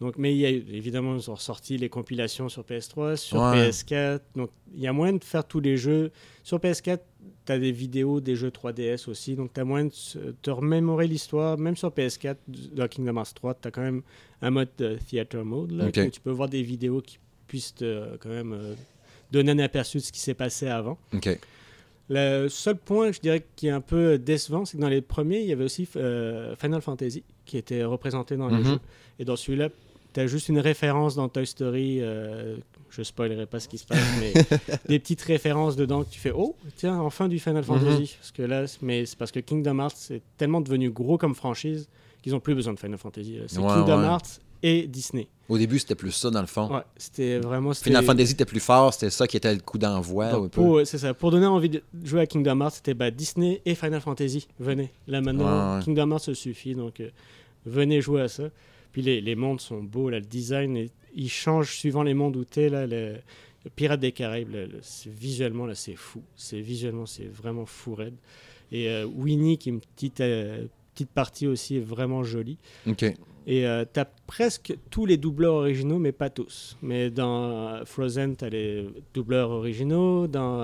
Donc, 0.00 0.14
mais 0.16 0.32
il 0.32 0.38
y 0.38 0.46
a, 0.46 0.50
évidemment, 0.50 1.16
ils 1.16 1.28
ont 1.28 1.34
ressorti 1.34 1.76
les 1.76 1.88
compilations 1.88 2.48
sur 2.48 2.62
PS3, 2.62 3.16
sur 3.16 3.40
Ouais. 3.40 3.70
PS4. 3.70 4.20
Donc, 4.36 4.50
il 4.72 4.80
y 4.80 4.86
a 4.86 4.92
moyen 4.92 5.14
de 5.14 5.24
faire 5.24 5.44
tous 5.44 5.58
les 5.58 5.76
jeux. 5.76 6.12
Sur 6.44 6.58
PS4, 6.58 7.00
tu 7.48 7.52
as 7.54 7.58
des 7.58 7.72
vidéos 7.72 8.20
des 8.20 8.36
jeux 8.36 8.50
3DS 8.50 9.08
aussi. 9.08 9.34
Donc, 9.34 9.52
tu 9.54 9.60
as 9.60 9.64
moyen 9.64 9.86
de 9.86 10.34
te 10.42 10.50
remémorer 10.50 11.06
l'histoire. 11.08 11.56
Même 11.58 11.76
sur 11.76 11.88
PS4, 11.90 12.36
dans 12.74 12.86
Kingdom 12.88 13.16
Hearts 13.16 13.34
3, 13.34 13.54
tu 13.54 13.68
as 13.68 13.70
quand 13.70 13.80
même 13.82 14.02
un 14.42 14.50
mode 14.50 14.68
de 14.78 14.96
Theater 15.08 15.44
Mode. 15.44 15.72
Là, 15.72 15.86
Ok. 15.86 15.98
où 16.06 16.10
tu 16.10 16.20
peux 16.20 16.30
voir 16.30 16.48
des 16.48 16.62
vidéos 16.62 17.00
qui 17.00 17.18
puissent 17.46 17.74
te, 17.74 18.16
quand 18.18 18.28
même 18.28 18.52
euh, 18.52 18.74
donner 19.32 19.52
un 19.52 19.58
aperçu 19.60 19.96
de 19.98 20.02
ce 20.02 20.12
qui 20.12 20.20
s'est 20.20 20.34
passé 20.34 20.68
avant. 20.68 20.98
Le 22.10 22.48
seul 22.48 22.76
point, 22.76 23.12
je 23.12 23.20
dirais, 23.20 23.44
qui 23.56 23.66
est 23.66 23.70
un 23.70 23.82
peu 23.82 24.18
décevant, 24.18 24.64
c'est 24.64 24.76
que 24.78 24.82
dans 24.82 24.88
les 24.88 25.02
premiers, 25.02 25.40
il 25.40 25.46
y 25.46 25.52
avait 25.52 25.64
aussi 25.64 25.86
euh, 25.96 26.56
Final 26.56 26.80
Fantasy 26.80 27.22
qui 27.44 27.58
était 27.58 27.84
représenté 27.84 28.36
dans 28.36 28.48
les 28.48 28.56
Mhm. 28.58 28.64
jeux. 28.64 28.80
Et 29.18 29.24
dans 29.26 29.36
celui-là, 29.36 29.68
tu 30.14 30.20
as 30.20 30.26
juste 30.26 30.48
une 30.48 30.58
référence 30.58 31.14
dans 31.16 31.28
Toy 31.28 31.46
Story. 31.46 32.00
Euh, 32.88 32.92
je 32.96 33.02
spoilerai 33.02 33.46
pas 33.46 33.60
ce 33.60 33.68
qui 33.68 33.78
se 33.78 33.84
passe, 33.86 33.98
mais 34.20 34.32
des 34.88 34.98
petites 34.98 35.22
références 35.22 35.76
dedans 35.76 36.02
que 36.04 36.10
tu 36.10 36.18
fais 36.20 36.32
Oh, 36.34 36.56
tiens, 36.76 36.98
enfin 37.00 37.28
du 37.28 37.38
Final 37.38 37.64
Fantasy. 37.64 38.16
Parce 38.18 38.32
que 38.32 38.42
là, 38.42 38.66
c'est- 38.66 38.82
mais 38.82 39.06
c'est 39.06 39.16
parce 39.18 39.30
que 39.32 39.40
Kingdom 39.40 39.78
Hearts 39.78 39.96
c'est 39.96 40.22
tellement 40.36 40.60
devenu 40.60 40.90
gros 40.90 41.18
comme 41.18 41.34
franchise 41.34 41.88
qu'ils 42.22 42.34
ont 42.34 42.40
plus 42.40 42.54
besoin 42.54 42.72
de 42.74 42.78
Final 42.78 42.98
Fantasy. 42.98 43.38
C'est 43.46 43.58
Ouais, 43.58 43.66
Kingdom 43.68 44.00
ouais. 44.00 44.06
Hearts 44.06 44.40
et 44.62 44.86
Disney. 44.88 45.28
Au 45.48 45.56
début, 45.56 45.78
c'était 45.78 45.94
plus 45.94 46.10
ça, 46.10 46.28
dans 46.30 46.40
le 46.42 46.46
fond. 46.46 46.68
Ouais, 46.74 46.82
c'était 46.98 47.38
vraiment. 47.38 47.72
Final 47.72 48.04
Fantasy 48.04 48.32
était 48.32 48.44
plus 48.44 48.60
fort, 48.60 48.92
c'était 48.92 49.08
ça 49.08 49.26
qui 49.26 49.36
était 49.38 49.54
le 49.54 49.60
coup 49.60 49.78
d'envoi. 49.78 50.48
c'est 50.84 50.98
ça. 50.98 51.14
Pour 51.14 51.30
donner 51.30 51.46
envie 51.46 51.70
de 51.70 51.82
jouer 52.04 52.20
à 52.22 52.26
Kingdom 52.26 52.60
Hearts, 52.60 52.74
c'était 52.74 52.92
bah, 52.94 53.10
Disney 53.10 53.62
et 53.64 53.74
Final 53.74 54.00
Fantasy. 54.02 54.46
Venez. 54.60 54.90
Là 55.06 55.20
maintenant, 55.22 55.74
Ouais, 55.74 55.78
ouais. 55.78 55.84
Kingdom 55.84 56.10
Hearts, 56.10 56.24
ça 56.24 56.34
suffit. 56.34 56.74
Donc, 56.74 57.00
euh, 57.00 57.08
venez 57.64 58.00
jouer 58.02 58.22
à 58.22 58.28
ça. 58.28 58.44
Puis 58.92 59.02
les, 59.02 59.20
les 59.20 59.34
mondes 59.36 59.60
sont 59.60 59.82
beaux. 59.82 60.08
Là, 60.10 60.18
le 60.18 60.24
design, 60.26 60.76
est- 60.76 60.92
il 61.14 61.28
change 61.30 61.76
suivant 61.76 62.02
les 62.02 62.14
mondes 62.14 62.36
où 62.36 62.44
tu 62.44 62.60
es. 62.60 62.68
Là, 62.68 62.86
le, 62.86 63.14
le 63.64 63.70
Pirate 63.74 64.00
des 64.00 64.12
Caraïbes, 64.12 64.50
là, 64.52 64.66
le- 64.66 64.78
c'est- 64.82 65.10
visuellement, 65.10 65.66
là, 65.66 65.74
c'est 65.74 65.96
fou. 65.96 66.22
C'est 66.36 66.60
visuellement, 66.60 67.06
c'est 67.06 67.28
vraiment 67.28 67.66
fou 67.66 67.94
raide. 67.94 68.14
Et 68.72 68.88
euh, 68.88 69.04
Winnie, 69.06 69.58
qui 69.58 69.68
est 69.70 69.72
une 69.72 69.80
petite, 69.80 70.20
euh, 70.20 70.66
petite 70.94 71.10
partie 71.10 71.46
aussi, 71.46 71.76
est 71.76 71.80
vraiment 71.80 72.22
jolie. 72.24 72.58
OK. 72.86 73.04
Et 73.50 73.66
euh, 73.66 73.86
t'as 73.90 74.04
presque 74.26 74.76
tous 74.90 75.06
les 75.06 75.16
doubleurs 75.16 75.54
originaux, 75.54 75.98
mais 75.98 76.12
pas 76.12 76.28
tous. 76.28 76.76
Mais 76.82 77.10
dans 77.10 77.68
euh, 77.68 77.84
Frozen, 77.86 78.36
t'as 78.36 78.50
les 78.50 78.86
doubleurs 79.14 79.48
originaux. 79.50 80.26
Dans 80.26 80.60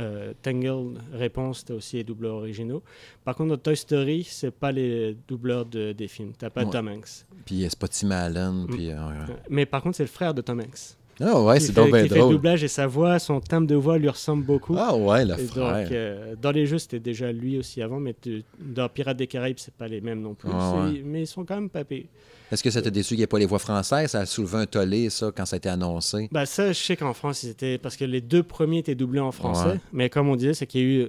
euh, 0.00 0.32
Tangled 0.42 0.98
Réponse, 1.12 1.64
t'as 1.64 1.74
aussi 1.74 1.96
les 1.96 2.04
doubleurs 2.04 2.34
originaux. 2.36 2.82
Par 3.24 3.34
contre, 3.36 3.50
dans 3.50 3.56
Toy 3.58 3.76
Story, 3.76 4.24
c'est 4.28 4.50
pas 4.50 4.72
les 4.72 5.16
doubleurs 5.28 5.66
de- 5.66 5.92
des 5.92 6.08
films. 6.08 6.32
T'as 6.36 6.50
pas 6.50 6.64
Ouais. 6.64 6.70
Tom 6.70 6.88
Hanks. 6.88 7.24
Puis 7.44 7.64
c'est 7.68 7.78
pas 7.78 7.88
Tim 7.88 8.10
Allen. 8.10 8.62
Mm. 8.64 8.66
Puis, 8.68 8.90
euh, 8.90 8.96
ouais. 9.08 9.34
Mais 9.48 9.66
par 9.66 9.82
contre, 9.82 9.96
c'est 9.96 10.02
le 10.04 10.08
frère 10.08 10.34
de 10.34 10.42
Tom 10.42 10.60
Hanks. 10.60 10.96
Ah 11.22 11.40
ouais, 11.42 11.60
c'est 11.60 11.72
donc 11.74 11.90
bien 11.92 12.02
qui 12.02 12.08
fait 12.08 12.14
le 12.14 12.20
drôle. 12.22 12.34
doublage 12.34 12.64
et 12.64 12.68
sa 12.68 12.86
voix, 12.86 13.18
son 13.18 13.40
timbre 13.40 13.66
de 13.66 13.74
voix 13.74 13.98
lui 13.98 14.08
ressemble 14.08 14.44
beaucoup. 14.44 14.74
Ah 14.78 14.96
ouais, 14.96 15.24
le 15.24 15.34
Et 15.38 15.46
frère. 15.46 15.82
donc, 15.84 15.92
euh, 15.92 16.34
dans 16.40 16.50
les 16.50 16.66
jeux, 16.66 16.78
c'était 16.78 16.98
déjà 17.00 17.30
lui 17.30 17.58
aussi 17.58 17.82
avant, 17.82 18.00
mais 18.00 18.14
tu- 18.20 18.42
dans 18.58 18.88
Pirates 18.88 19.16
des 19.18 19.26
Caraïbes, 19.26 19.58
c'est 19.58 19.74
pas 19.74 19.86
les 19.88 20.00
mêmes 20.00 20.20
non 20.22 20.34
plus. 20.34 20.48
Ah 20.52 20.86
Mais 21.04 21.22
ils 21.22 21.26
sont 21.26 21.44
quand 21.44 21.56
même 21.56 21.68
pas 21.70 21.84
pires. 21.84 22.04
Est-ce 22.50 22.62
que 22.64 22.70
ça 22.70 22.82
t'a 22.82 22.90
déçu 22.90 23.10
qu'il 23.10 23.18
n'y 23.18 23.22
ait 23.22 23.26
pas 23.28 23.38
les 23.38 23.46
voix 23.46 23.58
françaises? 23.60 24.10
Ça 24.10 24.20
a 24.20 24.26
soulevé 24.26 24.56
un 24.58 24.66
tollé, 24.66 25.08
ça, 25.10 25.30
quand 25.36 25.44
ça 25.46 25.54
a 25.54 25.58
été 25.58 25.68
annoncé? 25.68 26.28
Bah 26.32 26.46
ça, 26.46 26.72
je 26.72 26.78
sais 26.78 26.96
qu'en 26.96 27.12
France, 27.14 27.42
ils 27.44 27.50
étaient... 27.50 27.78
parce 27.78 27.96
que 27.96 28.04
les 28.04 28.20
deux 28.20 28.42
premiers 28.42 28.78
étaient 28.78 28.94
doublés 28.96 29.20
en 29.20 29.30
français, 29.30 29.68
Ouais. 29.68 29.80
mais 29.92 30.08
comme 30.10 30.28
on 30.28 30.36
disait, 30.36 30.54
c'est 30.54 30.66
qu'il 30.66 30.80
y 30.80 30.84
a 30.84 30.86
eu 31.04 31.08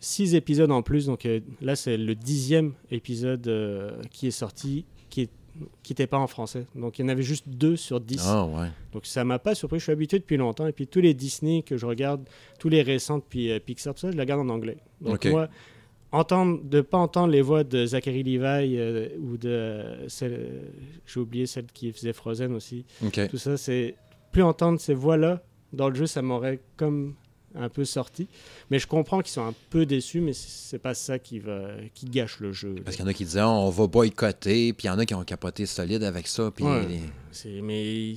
six 0.00 0.34
épisodes 0.34 0.70
en 0.72 0.82
plus, 0.82 1.06
donc 1.06 1.24
euh, 1.24 1.40
là, 1.62 1.76
c'est 1.76 1.96
le 1.96 2.14
dixième 2.14 2.72
épisode 2.90 3.46
euh, 3.48 3.92
qui 4.10 4.26
est 4.26 4.30
sorti, 4.32 4.84
qui 5.82 5.92
n'était 5.92 6.06
pas 6.06 6.18
en 6.18 6.26
français. 6.26 6.66
Donc 6.74 6.98
il 6.98 7.02
y 7.02 7.04
en 7.04 7.08
avait 7.08 7.22
juste 7.22 7.48
deux 7.48 7.76
sur 7.76 8.00
dix. 8.00 8.22
Ah 8.24 8.44
ouais. 8.46 8.68
Donc 8.92 9.06
ça 9.06 9.24
m'a 9.24 9.38
pas 9.38 9.54
surpris. 9.54 9.78
Je 9.78 9.84
suis 9.84 9.92
habitué 9.92 10.18
depuis 10.18 10.36
longtemps. 10.36 10.66
Et 10.66 10.72
puis 10.72 10.86
tous 10.86 11.00
les 11.00 11.14
Disney 11.14 11.62
que 11.62 11.76
je 11.76 11.86
regarde, 11.86 12.28
tous 12.58 12.68
les 12.68 12.82
récents 12.82 13.18
depuis 13.18 13.50
euh, 13.50 13.58
Pixar, 13.58 13.94
tout 13.94 14.00
ça, 14.00 14.10
je 14.10 14.16
les 14.16 14.20
regarde 14.22 14.40
en 14.40 14.48
anglais. 14.48 14.78
Donc 15.00 15.14
Ok. 15.16 15.26
moi, 15.26 15.48
entendre, 16.12 16.60
de 16.62 16.80
pas 16.80 16.98
entendre 16.98 17.28
les 17.32 17.42
voix 17.42 17.64
de 17.64 17.86
Zachary 17.86 18.22
Levi 18.22 18.76
euh, 18.76 19.08
ou 19.18 19.36
de 19.36 19.48
euh, 19.48 20.08
celle, 20.08 20.72
j'ai 21.06 21.20
oublié 21.20 21.46
celle 21.46 21.66
qui 21.66 21.92
faisait 21.92 22.12
Frozen 22.12 22.54
aussi. 22.54 22.84
Tout 23.30 23.38
ça, 23.38 23.56
c'est 23.56 23.94
plus 24.32 24.42
entendre 24.42 24.78
ces 24.80 24.94
voix-là 24.94 25.42
dans 25.72 25.88
le 25.88 25.94
jeu, 25.94 26.06
ça 26.06 26.22
m'aurait 26.22 26.60
comme 26.76 27.14
un 27.58 27.68
peu 27.68 27.84
sorti. 27.84 28.28
Mais 28.70 28.78
je 28.78 28.86
comprends 28.86 29.20
qu'ils 29.20 29.32
sont 29.32 29.44
un 29.46 29.54
peu 29.70 29.86
déçus, 29.86 30.20
mais 30.20 30.32
c'est 30.32 30.78
pas 30.78 30.94
ça 30.94 31.18
qui 31.18 31.38
va 31.38 31.70
qui 31.94 32.06
gâche 32.06 32.40
le 32.40 32.52
jeu. 32.52 32.74
Parce 32.84 32.96
qu'il 32.96 33.04
y 33.04 33.08
en 33.08 33.10
a 33.10 33.14
qui 33.14 33.24
disaient, 33.24 33.40
Ah, 33.40 33.48
on 33.50 33.70
va 33.70 33.86
boycotter, 33.86 34.72
puis 34.72 34.84
il 34.84 34.88
y 34.88 34.90
en 34.90 34.98
a 34.98 35.06
qui 35.06 35.14
ont 35.14 35.24
capoté 35.24 35.66
solide 35.66 36.02
avec 36.02 36.26
ça. 36.26 36.50
Puis 36.50 36.64
Ouais. 36.64 36.86
les- 36.86 37.00
C'est- 37.30 37.60
mais 37.62 38.14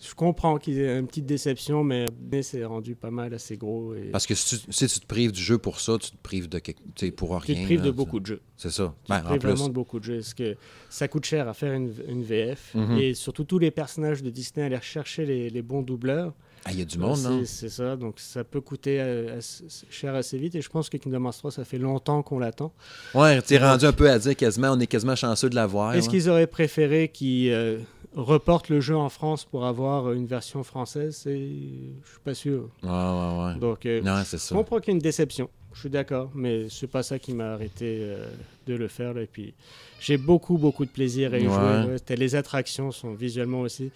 je 0.00 0.14
comprends 0.14 0.58
qu'il 0.58 0.74
y 0.74 0.80
ait 0.80 0.96
une 0.96 1.08
petite 1.08 1.26
déception, 1.26 1.82
mais 1.82 2.06
c'est 2.42 2.64
rendu 2.64 2.94
pas 2.94 3.10
mal 3.10 3.34
assez 3.34 3.56
gros. 3.56 3.94
Et 3.96 4.10
Parce 4.12 4.26
que 4.26 4.34
si 4.36 4.58
tu, 4.60 4.72
si 4.72 4.86
tu 4.86 5.00
te 5.00 5.06
prives 5.06 5.32
du 5.32 5.40
jeu 5.42 5.58
pour 5.58 5.80
ça, 5.80 5.98
tu 5.98 6.12
te 6.12 6.16
prives 6.22 6.48
de 6.48 6.60
quelque... 6.60 7.10
pour 7.10 7.30
rien. 7.30 7.40
tu 7.56 7.60
te 7.62 7.64
prives 7.66 7.80
là, 7.80 7.86
de 7.86 7.90
beaucoup 7.90 8.20
de 8.20 8.26
jeux. 8.26 8.40
C'est 8.56 8.70
ça. 8.70 8.94
Tu 9.04 9.08
Ben, 9.10 9.18
te 9.20 9.24
en 9.24 9.28
prives 9.30 9.40
plus. 9.40 9.48
vraiment 9.50 9.68
de 9.68 9.72
beaucoup 9.74 9.98
de 9.98 10.04
jeux. 10.04 10.18
Parce 10.18 10.34
que 10.34 10.56
ça 10.88 11.08
coûte 11.08 11.24
cher 11.24 11.48
à 11.48 11.54
faire 11.54 11.72
une, 11.72 11.92
une 12.06 12.22
VF. 12.22 12.74
Mhm. 12.74 12.98
Et 12.98 13.14
surtout, 13.14 13.42
tous 13.42 13.58
les 13.58 13.72
personnages 13.72 14.22
de 14.22 14.30
Disney, 14.30 14.64
aller 14.66 14.76
rechercher 14.76 15.26
les, 15.26 15.50
les 15.50 15.62
bons 15.62 15.82
doubleurs. 15.82 16.32
Ah, 16.68 16.72
il 16.72 16.78
y 16.80 16.82
a 16.82 16.84
du 16.84 16.98
Euh, 16.98 17.00
monde, 17.00 17.18
non? 17.22 17.42
C'est 17.46 17.70
ça, 17.70 17.96
donc 17.96 18.20
ça 18.20 18.44
peut 18.44 18.60
coûter 18.60 19.00
euh, 19.00 19.38
assez- 19.38 19.64
cher 19.88 20.14
assez 20.14 20.36
vite. 20.36 20.54
Et 20.54 20.60
je 20.60 20.68
pense 20.68 20.90
que 20.90 20.98
Kingdom 20.98 21.24
Hearts 21.24 21.38
3, 21.38 21.50
ça 21.50 21.64
fait 21.64 21.78
longtemps 21.78 22.22
qu'on 22.22 22.38
l'attend. 22.38 22.72
Ouais, 23.14 23.40
t'es 23.40 23.56
rendu 23.56 23.86
un 23.86 23.92
peu 23.92 24.10
à 24.10 24.18
dire 24.18 24.36
quasiment, 24.36 24.68
on 24.72 24.78
est 24.80 24.86
quasiment 24.86 25.16
chanceux 25.16 25.48
de 25.48 25.54
l'avoir. 25.54 25.94
Est-ce 25.94 26.06
ouais. 26.06 26.10
qu'ils 26.12 26.28
auraient 26.28 26.46
préféré 26.46 27.08
qu'ils 27.08 27.50
euh, 27.52 27.78
reportent 28.14 28.68
le 28.68 28.80
jeu 28.80 28.96
en 28.96 29.08
France 29.08 29.46
pour 29.46 29.64
avoir 29.64 30.12
une 30.12 30.26
version 30.26 30.62
française? 30.62 31.22
Je 31.24 31.30
suis 31.30 32.20
pas 32.22 32.34
sûr. 32.34 32.68
Ouais, 32.82 32.88
ouais, 32.90 33.44
ouais. 33.54 33.58
Donc, 33.58 33.86
euh, 33.86 34.02
Non, 34.02 34.20
c'est 34.26 34.38
je 34.38 34.52
comprends 34.54 34.78
qu'il 34.80 34.92
y 34.92 34.96
une 34.96 35.02
déception. 35.02 35.48
Je 35.72 35.80
suis 35.80 35.90
d'accord, 35.90 36.30
mais 36.34 36.66
c'est 36.70 36.86
pas 36.86 37.02
ça 37.02 37.18
qui 37.18 37.32
m'a 37.32 37.52
arrêté 37.52 37.98
euh, 38.00 38.26
de 38.66 38.74
le 38.74 38.88
faire. 38.88 39.14
Là. 39.14 39.22
Et 39.22 39.26
puis, 39.26 39.54
j'ai 40.00 40.16
beaucoup, 40.16 40.58
beaucoup 40.58 40.84
de 40.84 40.90
plaisir 40.90 41.32
à 41.32 41.38
y 41.38 41.46
Ouais. 41.46 41.98
jouer. 42.08 42.16
Les 42.16 42.34
attractions 42.34 42.90
sont 42.90 43.14
visuellement 43.14 43.60
aussi. 43.60 43.90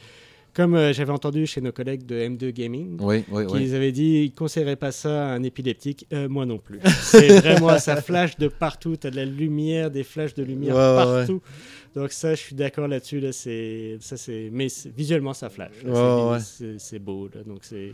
Comme 0.55 0.75
euh, 0.75 0.93
j'avais 0.93 1.13
entendu 1.13 1.47
chez 1.47 1.63
nos 1.63 1.73
collègues 1.73 2.05
de 2.05 2.15
M2 2.15 2.51
Gaming, 2.51 2.99
Oui, 3.01 3.25
oui, 3.31 3.47
qui 3.47 3.53
oui. 3.55 3.75
avaient 3.75 3.93
dit 3.93 4.25
ils 4.25 4.35
conseilleraient 4.35 4.77
pas 4.77 4.93
ça 4.93 5.29
à 5.29 5.33
un 5.33 5.43
épileptique. 5.43 6.07
Euh, 6.13 6.29
moi 6.29 6.45
non 6.45 6.59
plus. 6.59 6.79
C'est 7.01 7.41
vraiment, 7.41 7.79
ça 7.79 7.97
flash 8.03 8.37
de 8.37 8.49
partout. 8.49 8.97
Tu 8.97 9.07
as 9.07 9.11
de 9.11 9.17
la 9.17 9.25
lumière, 9.25 9.91
des 9.91 10.05
flashs 10.05 10.35
de 10.35 10.43
lumière 10.43 10.75
Ouais, 10.75 10.81
ouais, 10.81 11.17
partout. 11.17 11.41
Donc 11.95 12.13
ça, 12.13 12.35
je 12.35 12.41
suis 12.41 12.55
d'accord 12.55 12.87
là-dessus. 12.89 13.21
Là, 13.21 13.33
c'est, 13.33 13.97
ça, 14.01 14.17
c'est, 14.17 14.51
mais 14.53 14.67
visuellement, 14.97 15.33
ça 15.35 15.49
flash. 15.49 15.73
Ouais, 15.85 16.39
c'est, 16.79 16.99
beau. 16.99 17.29
Là. 17.35 17.43
Donc 17.47 17.61
c'est, 17.63 17.93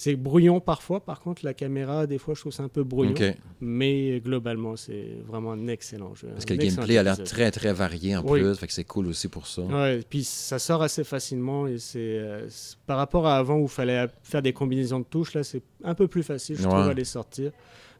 c'est 0.00 0.14
brouillon 0.14 0.60
parfois. 0.60 1.00
Par 1.04 1.18
contre, 1.20 1.44
la 1.44 1.54
caméra, 1.54 2.06
des 2.06 2.18
fois, 2.18 2.34
je 2.34 2.40
trouve 2.40 2.52
c'est 2.52 2.62
un 2.62 2.68
peu 2.68 2.84
brouillon. 2.84 3.14
Mais 3.60 4.20
globalement, 4.20 4.76
c'est 4.76 5.18
vraiment 5.26 5.52
un 5.52 5.66
excellent 5.66 6.14
jeu. 6.14 6.28
Parce 6.28 6.44
que 6.44 6.54
le 6.54 6.60
gameplay 6.64 6.98
a 6.98 7.02
l'air 7.02 7.22
très, 7.24 7.50
très 7.50 7.72
varié 7.72 8.16
en 8.16 8.22
Oui. 8.24 8.40
plus. 8.40 8.54
Fait 8.56 8.66
que 8.68 8.72
c'est 8.72 8.84
cool 8.84 9.08
aussi 9.08 9.26
pour 9.28 9.46
ça. 9.48 9.62
Ouais, 9.62 10.00
puis 10.08 10.22
ça 10.22 10.58
sort 10.60 10.82
assez 10.82 11.02
facilement 11.02 11.66
et 11.66 11.78
c'est 11.78 11.98
euh, 11.98 12.48
par 12.86 12.96
rapport 12.98 13.26
à 13.26 13.38
avant 13.38 13.56
où 13.58 13.64
il 13.64 13.68
fallait 13.68 14.06
faire 14.22 14.42
des 14.42 14.52
combinaisons 14.52 15.00
de 15.00 15.04
touches 15.04 15.34
là, 15.34 15.42
c'est 15.42 15.62
un 15.82 15.94
peu 15.94 16.06
plus 16.06 16.22
facile, 16.22 16.56
je 16.56 16.62
Ouais. 16.62 16.68
trouve, 16.68 16.88
à 16.88 16.94
les 16.94 17.04
sortir. 17.04 17.50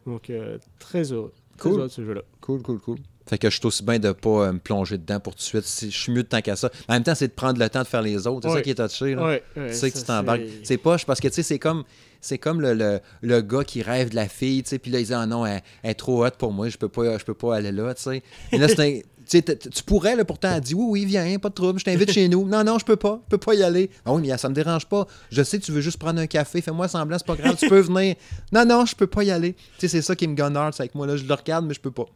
Donc 0.06 0.30
euh, 0.30 0.58
très 0.78 1.12
heureux, 1.12 1.32
très 1.56 1.68
Cool. 1.70 1.78
heureux 1.80 1.88
de 1.88 1.92
ce 1.92 2.04
jeu-là. 2.04 2.22
Cool, 2.40 2.62
cool, 2.62 2.78
cool. 2.80 2.98
Fait 3.28 3.38
que 3.38 3.50
je 3.50 3.56
suis 3.58 3.66
aussi 3.66 3.82
bien 3.84 3.98
de 3.98 4.12
pas 4.12 4.46
euh, 4.46 4.52
me 4.52 4.58
plonger 4.58 4.96
dedans 4.98 5.20
pour 5.20 5.34
tout 5.34 5.40
de 5.40 5.42
suite. 5.42 5.64
Je 5.82 5.96
suis 5.96 6.12
mieux 6.12 6.22
de 6.22 6.28
temps 6.28 6.40
qu'à 6.40 6.56
ça. 6.56 6.70
En 6.88 6.94
même 6.94 7.02
temps, 7.02 7.14
c'est 7.14 7.28
de 7.28 7.32
prendre 7.32 7.58
le 7.60 7.68
temps 7.68 7.82
de 7.82 7.86
faire 7.86 8.02
les 8.02 8.26
autres. 8.26 8.48
C'est 8.48 8.48
ça 8.54 8.62
qui 8.62 8.70
est 8.70 8.74
touché. 8.74 9.14
Là. 9.14 9.22
Tu 9.68 9.74
sais 9.74 9.90
que 9.90 9.98
tu 9.98 10.04
t'embarques. 10.04 10.40
c'est- 10.64 10.76
poche 10.78 11.04
parce 11.06 11.20
que 11.20 11.28
tu 11.28 11.34
sais, 11.34 11.42
c'est 11.42 11.58
comme. 11.58 11.84
C'est 12.20 12.38
comme 12.38 12.60
le, 12.60 12.74
le, 12.74 12.98
le 13.22 13.40
gars 13.42 13.62
qui 13.62 13.80
rêve 13.80 14.10
de 14.10 14.16
la 14.16 14.26
fille, 14.28 14.64
tu 14.64 14.70
sais, 14.70 14.80
puis 14.80 14.90
là, 14.90 14.98
il 14.98 15.06
dit 15.06 15.14
Ah 15.14 15.24
non, 15.24 15.46
elle, 15.46 15.62
elle 15.84 15.90
est 15.92 15.94
trop 15.94 16.26
hot 16.26 16.30
pour 16.36 16.50
moi, 16.52 16.68
je 16.68 16.76
peux 16.76 16.88
pas, 16.88 17.16
je 17.16 17.24
peux 17.24 17.34
pas 17.34 17.54
aller 17.56 17.70
là, 17.70 17.94
tu 17.94 18.02
sais. 18.02 18.22
Là, 18.50 18.66
c'est 18.66 18.80
un- 18.80 19.00
tu 19.30 19.42
tu 19.42 19.82
pourrais, 19.84 20.16
là, 20.16 20.24
pourtant, 20.24 20.50
elle 20.52 20.60
dit 20.60 20.74
Oui, 20.74 20.84
oui, 20.88 21.04
viens, 21.04 21.38
pas 21.38 21.48
de 21.50 21.54
trouble, 21.54 21.78
je 21.78 21.84
t'invite 21.84 22.10
chez 22.10 22.28
nous. 22.28 22.44
Non, 22.48 22.64
non, 22.64 22.76
je 22.80 22.84
peux 22.84 22.96
pas, 22.96 23.20
je 23.26 23.30
peux 23.36 23.38
pas 23.38 23.54
y 23.54 23.62
aller. 23.62 23.88
Ah 24.04 24.12
oui, 24.14 24.22
mais 24.26 24.36
ça 24.36 24.48
me 24.48 24.54
dérange 24.54 24.86
pas. 24.86 25.06
Je 25.30 25.42
sais 25.44 25.60
que 25.60 25.64
tu 25.64 25.70
veux 25.70 25.80
juste 25.80 25.98
prendre 25.98 26.18
un 26.20 26.26
café, 26.26 26.60
fais-moi 26.60 26.88
semblant, 26.88 27.18
c'est 27.18 27.26
pas 27.26 27.36
grave, 27.36 27.54
tu 27.56 27.68
peux 27.68 27.78
venir. 27.80 28.16
Non, 28.52 28.64
non, 28.64 28.84
je 28.84 28.96
peux 28.96 29.06
pas 29.06 29.22
y 29.22 29.30
aller. 29.30 29.52
Tu 29.52 29.60
sais, 29.80 29.88
c'est 29.88 30.02
ça 30.02 30.16
qui 30.16 30.26
me 30.26 30.34
gonne 30.34 30.58
c'est 30.72 30.80
avec 30.82 30.96
moi, 30.96 31.06
là, 31.06 31.16
je 31.16 31.24
le 31.24 31.34
regarde, 31.34 31.66
mais 31.66 31.74
je 31.74 31.80
peux 31.80 31.92
pas. 31.92 32.06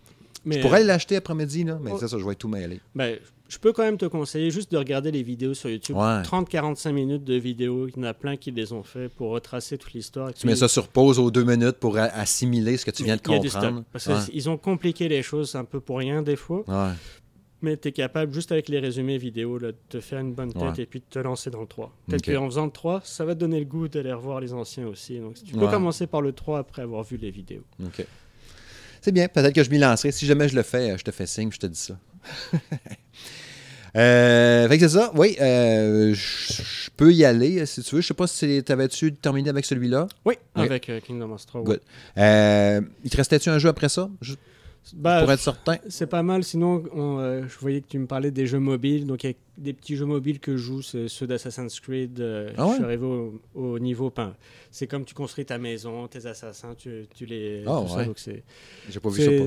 Mais, 0.44 0.56
Je 0.56 0.60
pourrais 0.60 0.78
aller 0.78 0.86
l'acheter 0.86 1.16
après-midi, 1.16 1.64
là, 1.64 1.78
mais 1.82 1.90
Oh. 1.92 1.96
c'est 2.00 2.08
ça, 2.08 2.18
je 2.18 2.24
vais 2.26 2.34
tout 2.34 2.48
mêlé. 2.48 2.80
ben, 2.94 3.18
je 3.48 3.58
peux 3.58 3.72
quand 3.72 3.82
même 3.82 3.98
te 3.98 4.06
conseiller 4.06 4.50
juste 4.50 4.72
de 4.72 4.78
regarder 4.78 5.10
les 5.12 5.22
vidéos 5.22 5.52
sur 5.54 5.68
YouTube. 5.70 5.94
Ouais. 5.96 6.22
30-45 6.22 6.90
minutes 6.92 7.22
de 7.24 7.34
vidéos, 7.34 7.86
il 7.86 7.94
y 7.96 8.00
en 8.00 8.04
a 8.04 8.14
plein 8.14 8.36
qui 8.36 8.50
les 8.50 8.72
ont 8.72 8.82
fait 8.82 9.08
pour 9.08 9.30
retracer 9.30 9.76
toute 9.78 9.92
l'histoire. 9.92 10.32
Tu 10.32 10.46
mets 10.46 10.56
ça 10.56 10.68
sur 10.68 10.88
pause 10.88 11.18
aux 11.18 11.30
deux 11.30 11.44
minutes 11.44 11.76
pour 11.78 11.96
assimiler 11.98 12.76
ce 12.78 12.84
que 12.86 12.90
tu 12.90 13.04
viens 13.04 13.16
de 13.16 13.20
comprendre. 13.22 13.84
Parce 13.92 14.06
Ouais. 14.06 14.14
qu'ils 14.30 14.48
ont 14.48 14.56
compliqué 14.56 15.06
les 15.08 15.22
choses 15.22 15.54
un 15.54 15.64
peu 15.64 15.80
pour 15.80 15.98
rien 15.98 16.22
des 16.22 16.36
fois. 16.36 16.64
Ouais. 16.66 16.94
Mais 17.64 17.76
tu 17.76 17.88
es 17.88 17.92
capable, 17.92 18.32
juste 18.34 18.50
avec 18.50 18.68
les 18.68 18.80
résumés 18.80 19.18
vidéo, 19.18 19.56
là, 19.58 19.68
de 19.70 19.76
te 19.88 20.00
faire 20.00 20.18
une 20.18 20.32
bonne 20.34 20.52
tête 20.52 20.80
et 20.80 20.86
puis 20.86 20.98
de 20.98 21.04
te 21.08 21.20
lancer 21.20 21.48
dans 21.48 21.60
le 21.60 21.68
3. 21.68 21.94
Peut-être 22.08 22.28
Ok. 22.28 22.34
qu'en 22.34 22.46
faisant 22.46 22.64
le 22.64 22.72
3, 22.72 23.02
ça 23.04 23.24
va 23.24 23.34
te 23.36 23.40
donner 23.40 23.60
le 23.60 23.66
goût 23.66 23.86
d'aller 23.86 24.12
revoir 24.12 24.40
les 24.40 24.52
anciens 24.52 24.88
aussi. 24.88 25.20
Donc 25.20 25.34
tu 25.34 25.52
peux 25.54 25.68
commencer 25.68 26.08
par 26.08 26.22
le 26.22 26.32
3 26.32 26.58
après 26.58 26.82
avoir 26.82 27.04
vu 27.04 27.18
les 27.18 27.30
vidéos. 27.30 27.62
OK. 27.84 28.04
C'est 29.02 29.12
bien, 29.12 29.26
peut-être 29.28 29.52
que 29.54 29.62
je 29.64 29.68
m'y 29.70 29.78
lancerai. 29.78 30.12
Si 30.12 30.24
jamais 30.26 30.48
je 30.48 30.54
le 30.54 30.62
fais, 30.62 30.92
euh, 30.92 30.96
je 30.96 31.02
te 31.02 31.10
fais 31.10 31.26
signe, 31.26 31.50
je 31.52 31.58
te 31.58 31.66
dis 31.66 31.78
ça. 31.78 31.98
euh, 33.96 34.68
fait 34.68 34.78
que 34.78 34.88
c'est 34.88 34.96
ça. 34.96 35.10
Oui, 35.14 35.36
euh, 35.40 36.14
je 36.14 36.88
peux 36.96 37.12
y 37.12 37.24
aller 37.24 37.60
euh, 37.60 37.66
si 37.66 37.82
tu 37.82 37.96
veux. 37.96 38.00
Je 38.00 38.06
sais 38.06 38.14
pas 38.14 38.26
si 38.26 38.62
t'avais-tu 38.62 39.12
terminé 39.14 39.50
avec 39.50 39.64
celui-là? 39.66 40.06
Oui, 40.24 40.34
Oui. 40.56 40.64
avec 40.64 40.88
euh, 40.88 41.00
Kingdom 41.00 41.30
Hearts 41.30 41.46
3. 41.46 41.60
oui. 41.62 41.66
Good. 41.66 41.80
Euh, 42.18 42.80
il 43.04 43.10
te 43.10 43.16
restait-tu 43.16 43.48
un 43.50 43.58
jeu 43.58 43.68
après 43.68 43.88
ça? 43.88 44.08
Bah, 44.94 45.20
pour 45.22 45.30
être 45.32 45.40
certain. 45.40 45.76
C'est 45.88 46.06
pas 46.08 46.22
mal. 46.22 46.42
Sinon, 46.44 46.82
on, 46.92 47.18
euh, 47.18 47.42
je 47.48 47.58
voyais 47.58 47.80
que 47.80 47.86
tu 47.88 47.98
me 47.98 48.06
parlais 48.06 48.30
des 48.30 48.46
jeux 48.46 48.58
mobiles. 48.58 49.06
Donc, 49.06 49.22
il 49.24 49.28
y 49.28 49.30
a 49.30 49.34
des 49.58 49.72
petits 49.72 49.94
jeux 49.96 50.04
mobiles 50.06 50.40
que 50.40 50.56
je 50.56 50.62
joue, 50.62 50.82
c'est 50.82 51.08
ceux 51.08 51.26
d'Assassin's 51.26 51.78
Creed. 51.80 52.20
euh, 52.20 52.50
Ah 52.56 52.64
ouais? 52.64 52.70
Je 52.70 52.74
suis 52.76 52.84
arrivé 52.84 53.06
au, 53.06 53.40
au 53.54 53.78
niveau. 53.78 54.12
C'est 54.70 54.86
comme 54.88 55.04
tu 55.04 55.14
construis 55.14 55.44
ta 55.46 55.56
maison, 55.58 56.08
tes 56.08 56.26
assassins, 56.26 56.74
tu, 56.76 57.06
tu 57.14 57.26
les. 57.26 57.62
Tout 57.64 57.88
ça. 57.88 57.96
ouais. 57.98 58.06
Donc, 58.06 58.18
c'est 58.18 58.42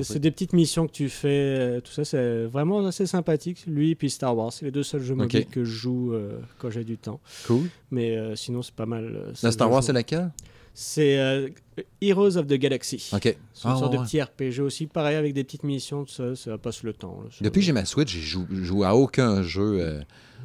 c'est- 0.04 0.18
des 0.18 0.30
petites 0.30 0.52
missions 0.54 0.86
que 0.86 0.92
tu 0.92 1.08
fais. 1.08 1.28
euh, 1.28 1.80
tout 1.80 1.92
ça, 1.92 2.04
c'est 2.04 2.44
vraiment 2.44 2.86
assez 2.86 3.06
sympathique. 3.06 3.64
Lui, 3.66 3.94
puis 3.94 4.08
Star 4.10 4.36
Wars. 4.36 4.52
C'est 4.52 4.64
les 4.64 4.70
deux 4.72 4.82
seuls 4.82 5.02
jeux 5.02 5.14
mobiles 5.14 5.46
que 5.50 5.64
je 5.64 5.70
joue 5.70 6.14
euh, 6.14 6.38
quand 6.58 6.70
j'ai 6.70 6.84
du 6.84 6.96
temps. 6.96 7.20
Cool. 7.46 7.68
Mais 7.90 8.18
sinon, 8.36 8.62
c'est 8.62 8.74
pas 8.74 8.86
mal. 8.86 9.32
ça 9.34 9.52
Star 9.52 9.70
Wars, 9.70 9.82
c'est 9.82 9.92
laquelle? 9.92 10.30
C'est 10.78 11.18
euh, 11.18 11.48
Heroes 12.02 12.36
of 12.36 12.46
the 12.48 12.52
Galaxy. 12.52 13.08
OK. 13.14 13.22
C'est 13.22 13.30
une 13.30 13.36
Ah, 13.64 13.76
sorte 13.78 13.92
ouais, 13.92 13.98
de 13.98 14.04
petit 14.04 14.20
RPG 14.20 14.60
aussi, 14.60 14.86
pareil 14.86 15.16
avec 15.16 15.32
des 15.32 15.42
petites 15.42 15.62
missions, 15.62 16.04
tout 16.04 16.12
ça, 16.12 16.36
ça 16.36 16.58
passe 16.58 16.82
le 16.82 16.92
temps. 16.92 17.18
là. 17.24 17.30
Depuis 17.40 17.60
que 17.60 17.64
j'ai 17.66 17.72
ma 17.72 17.86
Switch, 17.86 18.12
j'ai 18.12 18.20
jou- 18.20 18.46
joué 18.50 18.86
à 18.86 18.94
aucun 18.94 19.42
jeu 19.42 20.02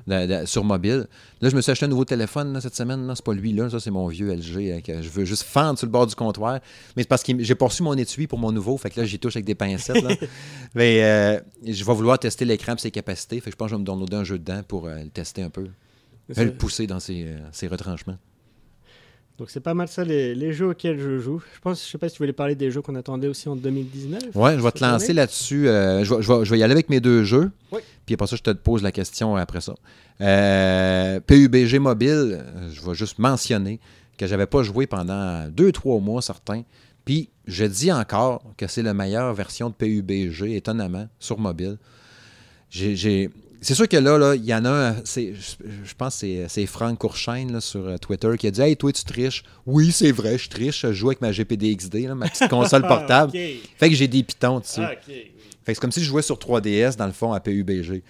euh, 0.07 0.45
sur 0.45 0.63
mobile. 0.63 1.07
Là, 1.41 1.49
je 1.49 1.55
me 1.57 1.59
suis 1.59 1.69
acheté 1.69 1.85
un 1.85 1.89
nouveau 1.89 2.05
téléphone 2.05 2.53
là, 2.53 2.61
cette 2.61 2.75
semaine. 2.75 3.05
là. 3.07 3.13
C'est 3.15 3.25
pas 3.25 3.33
lui, 3.33 3.51
là. 3.51 3.69
Ça, 3.69 3.81
c'est 3.81 3.91
mon 3.91 4.07
vieux 4.07 4.31
LG. 4.33 4.71
hein, 4.77 4.79
que 4.81 5.01
je 5.01 5.09
veux 5.09 5.25
juste 5.25 5.43
fendre 5.43 5.77
sur 5.77 5.85
le 5.85 5.91
bord 5.91 6.07
du 6.07 6.15
comptoir. 6.15 6.61
Mais 6.95 7.03
c'est 7.03 7.09
parce 7.09 7.23
que 7.23 7.33
j'ai 7.43 7.55
reçu 7.59 7.83
mon 7.83 7.95
étui 7.97 8.25
pour 8.25 8.39
mon 8.39 8.53
nouveau. 8.53 8.77
Fait 8.77 8.89
que 8.89 9.01
là, 9.01 9.05
j'y 9.05 9.19
touche 9.19 9.35
avec 9.35 9.45
des 9.45 9.55
pincettes. 9.55 10.01
là. 10.01 10.15
Mais 10.75 11.03
euh, 11.03 11.39
je 11.65 11.83
vais 11.83 11.93
vouloir 11.93 12.17
tester 12.17 12.45
l'écran 12.45 12.75
et 12.75 12.79
ses 12.79 12.89
capacités. 12.91 13.41
Fait 13.41 13.49
que 13.49 13.51
je 13.51 13.57
pense 13.57 13.65
que 13.65 13.71
je 13.71 13.75
vais 13.75 13.81
me 13.81 13.85
downloader 13.85 14.15
un 14.15 14.23
jeu 14.23 14.39
dedans 14.39 14.61
pour 14.65 14.87
euh, 14.87 15.03
le 15.03 15.09
tester 15.09 15.41
un 15.43 15.49
peu. 15.49 15.67
Je 16.29 16.41
le 16.43 16.53
pousser 16.53 16.87
dans 16.87 17.01
ses, 17.01 17.25
euh, 17.25 17.39
ses 17.51 17.67
retranchements. 17.67 18.17
Donc 19.37 19.49
c'est 19.49 19.59
pas 19.59 19.73
mal 19.73 19.87
ça 19.87 20.03
les, 20.03 20.35
les 20.35 20.53
jeux 20.53 20.67
auxquels 20.69 20.99
je 20.99 21.17
joue. 21.19 21.41
Je 21.55 21.59
pense, 21.61 21.83
je 21.83 21.89
sais 21.91 21.97
pas 21.97 22.07
si 22.09 22.15
tu 22.15 22.19
voulais 22.21 22.33
parler 22.33 22.53
des 22.55 22.69
jeux 22.69 22.81
qu'on 22.81 22.93
attendait 22.95 23.27
aussi 23.27 23.49
en 23.49 23.55
2019. 23.55 24.35
Ouais, 24.35 24.55
je 24.57 24.61
vais 24.61 24.71
te 24.71 24.83
lancer 24.83 25.13
là-dessus. 25.13 25.67
Euh, 25.67 26.03
je, 26.03 26.13
vais, 26.13 26.21
je 26.21 26.31
vais- 26.31 26.45
je 26.45 26.51
vais 26.51 26.59
y 26.59 26.63
aller 26.63 26.73
avec 26.73 26.89
mes 26.89 26.99
deux 26.99 27.23
jeux. 27.23 27.49
Oui. 27.71 27.79
Puis 28.05 28.13
après 28.15 28.27
ça, 28.27 28.35
je 28.35 28.43
te 28.43 28.51
pose 28.51 28.83
la 28.83 28.91
question 28.91 29.35
après 29.35 29.61
ça. 29.61 29.73
Euh, 30.19 31.19
PUBG 31.21 31.79
Mobile, 31.79 32.09
euh, 32.43 32.69
je 32.71 32.85
vais 32.85 32.93
juste 32.93 33.17
mentionner 33.19 33.79
que 34.17 34.27
j'avais 34.27 34.45
pas 34.45 34.61
joué 34.61 34.85
pendant 34.85 35.47
deux, 35.49 35.71
trois 35.71 35.99
mois 35.99 36.21
certains. 36.21 36.61
Puis 37.05 37.29
je 37.47 37.65
dis 37.65 37.91
encore 37.91 38.43
que 38.57 38.67
c'est 38.67 38.83
la 38.83 38.93
meilleure 38.93 39.33
version 39.33 39.69
de 39.69 39.73
PUBG, 39.73 40.55
étonnamment, 40.55 41.07
sur 41.19 41.39
mobile. 41.39 41.77
J'ai- 42.69 43.29
C'est 43.63 43.75
sûr 43.75 43.87
que 43.87 43.97
là, 43.97 44.17
là, 44.17 44.33
il 44.35 44.43
y 44.43 44.53
en 44.55 44.65
a 44.65 44.95
je, 45.05 45.33
je 45.83 45.93
pense 45.95 46.19
que 46.21 46.47
c'est- 46.47 46.65
Franck 46.65 46.97
Courchaine 46.97 47.53
là, 47.53 47.61
sur 47.61 47.85
euh, 47.87 47.97
Twitter 47.97 48.29
qui 48.39 48.47
a 48.47 48.51
dit 48.51 48.61
Hey, 48.61 48.75
toi, 48.75 48.91
tu 48.91 49.03
triches. 49.03 49.43
Oui, 49.67 49.91
c'est 49.91 50.11
vrai, 50.11 50.37
je 50.39 50.49
triche. 50.49 50.81
Je 50.81 50.93
joue 50.93 51.09
avec 51.09 51.21
ma 51.21 51.31
GPD 51.31 51.75
XD, 51.75 52.07
là, 52.07 52.15
ma 52.15 52.27
petite 52.27 52.49
console 52.49 52.81
portable. 52.87 53.31
Ah, 53.35 53.67
Fait 53.77 53.89
que 53.89 53.95
j'ai 53.95 54.07
des 54.07 54.23
pitons 54.23 54.59
dessus. 54.59 54.81
ok. 54.81 54.87
ok. 55.07 55.13
Fait 55.13 55.23
que 55.25 55.31
c'est 55.65 55.75
comme 55.79 55.91
si 55.91 55.99
je 56.01 56.05
jouais 56.05 56.23
sur 56.23 56.37
3DS, 56.37 56.95
dans 56.97 57.05
le 57.05 57.11
fond, 57.11 57.33
à 57.33 57.39
PUBG. 57.39 58.01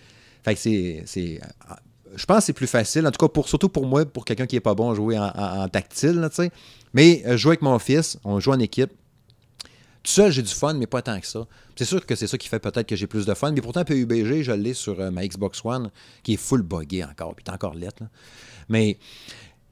Fait 0.44 0.56
que 0.56 0.60
c'est. 0.62 1.04
euh, 1.18 1.76
Je 2.16 2.26
pense 2.26 2.38
que 2.40 2.44
c'est 2.46 2.54
plus 2.54 2.68
facile, 2.68 3.06
en 3.06 3.12
tout 3.12 3.26
cas, 3.26 3.30
pour, 3.30 3.50
surtout 3.50 3.68
pour 3.70 3.86
moi, 3.86 4.06
pour 4.06 4.24
quelqu'un 4.24 4.46
qui 4.46 4.56
est 4.56 4.62
pas 4.62 4.74
bon 4.74 4.90
à 4.92 4.96
jouer 4.96 5.18
en, 5.20 5.26
en- 5.36 5.64
en 5.64 5.68
tactile, 5.68 6.26
tu 6.30 6.36
sais. 6.44 6.52
Mais 6.94 7.24
euh, 7.26 7.36
jouer 7.38 7.52
avec 7.52 7.62
mon 7.62 7.78
fils, 7.80 8.18
on 8.24 8.40
joue 8.40 8.52
en 8.52 8.60
équipe. 8.60 8.92
Tout 10.04 10.12
seul, 10.12 10.32
j'ai 10.32 10.42
du 10.42 10.54
fun, 10.54 10.74
mais 10.74 10.88
pas 10.88 11.02
tant 11.02 11.20
que 11.20 11.28
ça. 11.28 11.46
C'est 11.76 11.86
sûr 11.86 12.06
que 12.06 12.16
c'est 12.16 12.28
ça 12.28 12.38
qui 12.38 12.48
fait 12.48 12.60
peut-être 12.60 12.88
que 12.88 12.96
j'ai 12.96 13.08
plus 13.08 13.26
de 13.26 13.34
fun. 13.34 13.52
Mais 13.52 13.62
pourtant, 13.62 13.84
PUBG, 13.84 14.42
je 14.42 14.52
l'ai 14.52 14.74
sur 14.74 15.00
euh, 15.00 15.12
ma 15.12 15.28
Xbox 15.28 15.64
One, 15.64 15.92
qui 16.24 16.34
est 16.34 16.38
full 16.38 16.64
buggé 16.64 17.04
encore, 17.04 17.36
puis 17.36 17.44
t'es 17.44 17.52
encore 17.52 17.76
lettre. 17.76 18.04
Mais, 18.68 18.98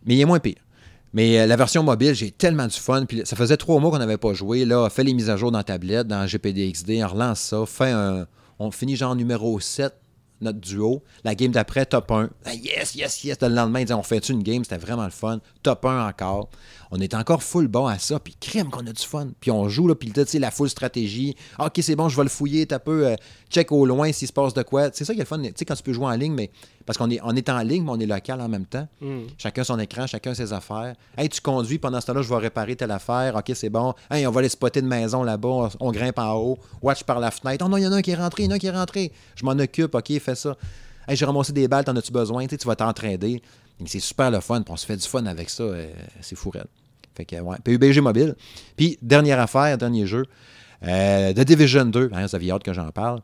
mais 0.05 0.15
il 0.15 0.21
est 0.21 0.25
moins 0.25 0.39
pire. 0.39 0.57
Mais 1.13 1.39
euh, 1.39 1.47
la 1.47 1.55
version 1.55 1.81
mobile, 1.81 2.13
j'ai 2.13 2.29
tellement 2.29 2.67
du 2.67 2.77
fun. 2.77 3.05
Puis 3.05 3.23
ça 3.25 3.35
faisait 3.35 3.57
trois 3.57 3.79
mois 3.79 3.89
qu'on 3.89 3.97
n'avait 3.97 4.17
pas 4.17 4.33
joué. 4.33 4.65
Là, 4.65 4.89
fais 4.89 5.03
les 5.03 5.13
mises 5.13 5.31
à 5.31 5.37
jour 5.37 5.51
dans 5.51 5.57
la 5.57 5.63
tablette, 5.63 6.07
dans 6.07 6.27
GPDXD, 6.27 7.01
on 7.03 7.07
relance 7.07 7.39
ça, 7.39 7.65
fait. 7.65 7.93
On 8.59 8.71
finit 8.71 8.97
genre 8.97 9.15
numéro 9.15 9.59
7, 9.59 9.93
notre 10.41 10.59
duo. 10.59 11.03
La 11.23 11.33
game 11.35 11.51
d'après, 11.51 11.85
top 11.85 12.11
1. 12.11 12.29
Ah, 12.45 12.53
yes, 12.53 12.95
yes, 12.95 13.23
yes. 13.23 13.37
Le 13.41 13.47
lendemain, 13.47 13.85
on 13.91 14.03
fait 14.03 14.27
une 14.29 14.43
game, 14.43 14.63
c'était 14.63 14.77
vraiment 14.77 15.05
le 15.05 15.11
fun. 15.11 15.39
Top 15.63 15.85
1 15.85 16.07
encore. 16.07 16.49
On 16.91 16.99
est 16.99 17.13
encore 17.13 17.43
full 17.43 17.67
bon 17.67 17.85
à 17.85 17.99
ça, 17.99 18.19
puis 18.19 18.35
crème 18.39 18.69
qu'on 18.69 18.85
a 18.87 18.91
du 18.91 19.03
fun. 19.03 19.27
Puis 19.39 19.51
on 19.51 19.69
joue, 19.69 19.87
là, 19.87 19.95
puis 19.95 20.11
tu 20.11 20.25
sais, 20.25 20.39
la 20.39 20.49
full 20.49 20.69
stratégie. 20.69 21.35
Ah, 21.57 21.67
ok, 21.67 21.79
c'est 21.81 21.95
bon, 21.95 22.09
je 22.09 22.17
vais 22.17 22.23
le 22.23 22.29
fouiller, 22.29 22.65
t'as 22.65 22.79
peu, 22.79 23.07
euh, 23.07 23.15
check 23.49 23.71
au 23.71 23.85
loin 23.85 24.11
s'il 24.11 24.27
se 24.27 24.33
passe 24.33 24.53
de 24.53 24.63
quoi. 24.63 24.89
C'est 24.91 25.05
ça 25.05 25.13
qui 25.13 25.19
est 25.19 25.23
le 25.23 25.27
fun, 25.27 25.39
tu 25.39 25.51
sais, 25.55 25.65
quand 25.65 25.75
tu 25.75 25.83
peux 25.83 25.93
jouer 25.93 26.07
en 26.07 26.15
ligne, 26.15 26.33
mais 26.33 26.49
parce 26.85 26.97
qu'on 26.97 27.09
est, 27.11 27.19
on 27.23 27.35
est 27.35 27.47
en 27.49 27.59
ligne, 27.59 27.83
mais 27.83 27.91
on 27.91 27.99
est 27.99 28.07
local 28.07 28.41
en 28.41 28.49
même 28.49 28.65
temps. 28.65 28.87
Hmm. 29.01 29.27
Chacun 29.37 29.63
son 29.63 29.77
écran, 29.77 30.07
chacun 30.07 30.33
ses 30.33 30.51
affaires. 30.51 30.95
Hey, 31.15 31.29
tu 31.29 31.41
conduis, 31.41 31.77
pendant 31.77 32.01
ce 32.01 32.07
temps-là, 32.07 32.23
je 32.23 32.29
vais 32.29 32.37
réparer 32.37 32.75
telle 32.75 32.91
affaire. 32.91 33.35
OK, 33.35 33.51
c'est 33.53 33.69
bon. 33.69 33.93
Hey, 34.09 34.25
on 34.25 34.31
va 34.31 34.39
aller 34.39 34.49
spotter 34.49 34.81
de 34.81 34.87
maison 34.87 35.21
là-bas. 35.21 35.47
On, 35.47 35.69
on 35.79 35.91
grimpe 35.91 36.17
en 36.17 36.33
haut. 36.33 36.57
Watch 36.81 37.03
par 37.03 37.19
la 37.19 37.29
fenêtre. 37.29 37.63
Oh 37.63 37.69
non, 37.69 37.77
il 37.77 37.83
y 37.83 37.87
en 37.87 37.91
a 37.91 37.97
un 37.97 38.01
qui 38.01 38.11
est 38.11 38.15
rentré, 38.15 38.43
il 38.43 38.45
y 38.47 38.49
en 38.49 38.53
a 38.53 38.55
un 38.55 38.57
qui 38.59 38.67
est 38.67 38.71
rentré. 38.71 39.11
Je 39.35 39.45
m'en 39.45 39.51
occupe. 39.51 39.93
OK, 39.93 40.19
fais 40.19 40.33
ça. 40.33 40.57
Hey, 41.07 41.15
j'ai 41.15 41.25
ramassé 41.25 41.53
des 41.53 41.67
balles, 41.67 41.85
t'en 41.85 41.95
as-tu 41.95 42.11
besoin? 42.11 42.43
Tu 42.45 42.51
sais, 42.51 42.57
tu 42.57 42.67
vas 42.67 42.75
t'entraider. 42.75 43.41
C'est 43.85 43.99
super 43.99 44.31
le 44.31 44.39
fun. 44.39 44.61
puis 44.61 44.71
on 44.71 44.77
se 44.77 44.85
fait 44.85 44.97
du 44.97 45.07
fun 45.07 45.25
avec 45.25 45.49
ça. 45.49 45.63
euh, 45.63 45.91
c'est 46.21 46.35
fou. 46.35 46.51
Fait 47.15 47.25
que, 47.25 47.35
ouais. 47.35 47.57
PUBG 47.63 48.01
mobile. 48.01 48.35
Puis, 48.75 48.97
dernière 49.01 49.39
affaire, 49.39 49.77
dernier 49.77 50.05
jeu. 50.05 50.25
Euh, 50.83 51.33
The 51.33 51.41
Division 51.41 51.85
2. 51.85 52.09
Hein, 52.13 52.25
vous 52.25 52.35
aviez 52.35 52.53
que 52.63 52.73
j'en 52.73 52.89
parle 52.91 53.21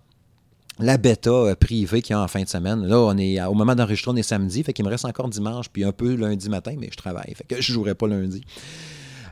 la 0.77 0.97
bêta 0.97 1.29
euh, 1.29 1.55
privée 1.55 2.01
qu'il 2.01 2.13
y 2.13 2.17
a 2.17 2.21
en 2.21 2.27
fin 2.27 2.43
de 2.43 2.49
semaine. 2.49 2.85
Là, 2.85 2.99
on 2.99 3.17
est, 3.17 3.41
au 3.43 3.53
moment 3.53 3.75
d'enregistrer, 3.75 4.11
on 4.11 4.15
est 4.17 4.23
samedi, 4.23 4.61
fait 4.61 4.73
qu'il 4.73 4.83
me 4.83 4.89
reste 4.89 5.05
encore 5.05 5.29
dimanche, 5.29 5.69
puis 5.69 5.85
un 5.85 5.93
peu 5.93 6.15
lundi 6.15 6.49
matin, 6.49 6.75
mais 6.77 6.89
je 6.91 6.97
travaille, 6.97 7.33
fait 7.33 7.45
que 7.47 7.61
je 7.61 7.71
jouerai 7.71 7.95
pas 7.95 8.07
lundi. 8.07 8.43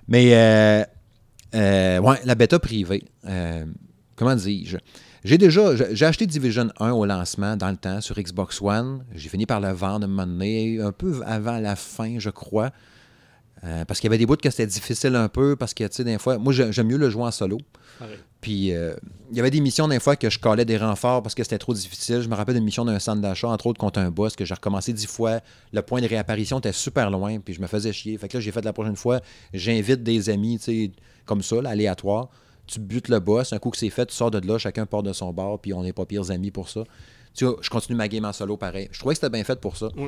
Mais, 0.08 0.30
ouais, 1.54 2.20
la 2.24 2.36
bêta 2.36 2.60
privée, 2.60 3.04
comment 4.16 4.36
dis-je? 4.36 4.78
J'ai 5.24 5.38
déjà, 5.38 5.72
j'ai 5.94 6.06
acheté 6.06 6.26
Division 6.26 6.70
1 6.80 6.92
au 6.92 7.06
lancement 7.06 7.56
dans 7.56 7.70
le 7.70 7.78
temps 7.78 8.02
sur 8.02 8.16
Xbox 8.20 8.62
One. 8.62 9.06
J'ai 9.16 9.30
fini 9.30 9.46
par 9.46 9.62
le 9.62 9.72
vendre 9.72 10.04
un 10.06 10.08
moment 10.08 10.28
donné, 10.28 10.82
un 10.82 10.92
peu 10.92 11.22
avant 11.26 11.60
la 11.60 11.76
fin, 11.78 12.20
je 12.20 12.30
crois. 12.30 12.72
Euh, 13.64 13.86
parce 13.86 14.02
qu'il 14.02 14.10
y 14.10 14.12
avait 14.12 14.18
des 14.18 14.26
bouts 14.26 14.36
que 14.36 14.50
c'était 14.50 14.68
difficile 14.68 15.16
un 15.16 15.30
peu, 15.30 15.56
parce 15.56 15.74
que, 15.74 15.86
tu 15.86 15.94
sais, 15.96 16.04
des 16.04 16.18
fois, 16.18 16.38
moi, 16.38 16.52
j'ai- 16.52 16.74
j'aime 16.74 16.88
mieux 16.88 16.98
le 16.98 17.10
jouer 17.10 17.24
en 17.24 17.32
solo. 17.32 17.60
Pareil. 17.98 18.18
Puis 18.42 18.74
euh, 18.74 18.94
il 19.32 19.38
y 19.38 19.40
avait 19.40 19.52
des 19.52 19.62
missions 19.62 19.88
des 19.88 20.02
fois 20.02 20.18
que 20.18 20.30
je 20.30 20.38
collais 20.38 20.66
des 20.66 20.76
renforts 20.76 21.24
parce 21.24 21.34
que 21.34 21.44
c'était 21.44 21.58
trop 21.58 21.74
difficile. 21.74 22.20
Je 22.22 22.28
me 22.28 22.36
rappelle 22.36 22.56
d'une 22.56 22.66
mission 22.66 22.84
d'un 22.84 23.00
centre 23.00 23.22
d'achat, 23.22 23.48
entre 23.48 23.68
autres 23.68 23.80
contre 23.80 24.00
un 24.00 24.12
boss 24.12 24.36
que 24.36 24.44
j'ai 24.44 24.54
recommencé 24.54 24.92
dix 24.92 25.06
fois. 25.08 25.40
Le 25.72 25.82
point 25.82 26.02
de 26.02 26.08
réapparition 26.08 26.60
était 26.60 26.74
super 26.74 27.10
loin, 27.10 27.40
puis 27.40 27.54
je 27.54 27.62
me 27.62 27.68
faisais 27.68 27.94
chier. 27.94 28.18
Fait 28.18 28.28
que 28.28 28.36
là, 28.36 28.42
j'ai 28.42 28.52
fait 28.52 28.66
la 28.66 28.74
prochaine 28.74 28.98
fois, 28.98 29.22
j'invite 29.54 30.04
des 30.04 30.30
amis, 30.30 30.58
tu 30.60 30.66
sais, 30.66 30.92
comme 31.24 31.42
ça, 31.42 31.62
là, 31.62 31.70
aléatoire. 31.70 32.28
Tu 32.68 32.80
butes 32.80 33.10
le 33.10 33.20
boss, 33.20 33.52
un 33.54 33.60
coup 33.60 33.70
que 33.72 33.78
c'est 33.78 33.90
fait, 33.90 34.06
tu 34.06 34.14
sors 34.16 34.32
de 34.32 34.40
là, 34.48 34.58
chacun 34.58 34.86
part 34.86 35.04
de 35.04 35.12
son 35.14 35.34
bord, 35.34 35.60
puis 35.60 35.74
on 35.74 35.84
n'est 35.84 35.92
pas 35.94 36.06
pires 36.06 36.32
amis 36.32 36.52
pour 36.52 36.70
ça. 36.70 36.84
Tu 37.34 37.46
vois, 37.46 37.58
je 37.62 37.70
continue 37.70 37.98
ma 37.98 38.08
game 38.08 38.24
en 38.26 38.32
solo 38.34 38.56
pareil. 38.58 38.88
Je 38.92 39.00
trouvais 39.00 39.16
que 39.16 39.20
c'était 39.22 39.32
bien 39.32 39.44
fait 39.44 39.60
pour 39.60 39.76
ça. 39.76 39.90
Oui. 39.98 40.08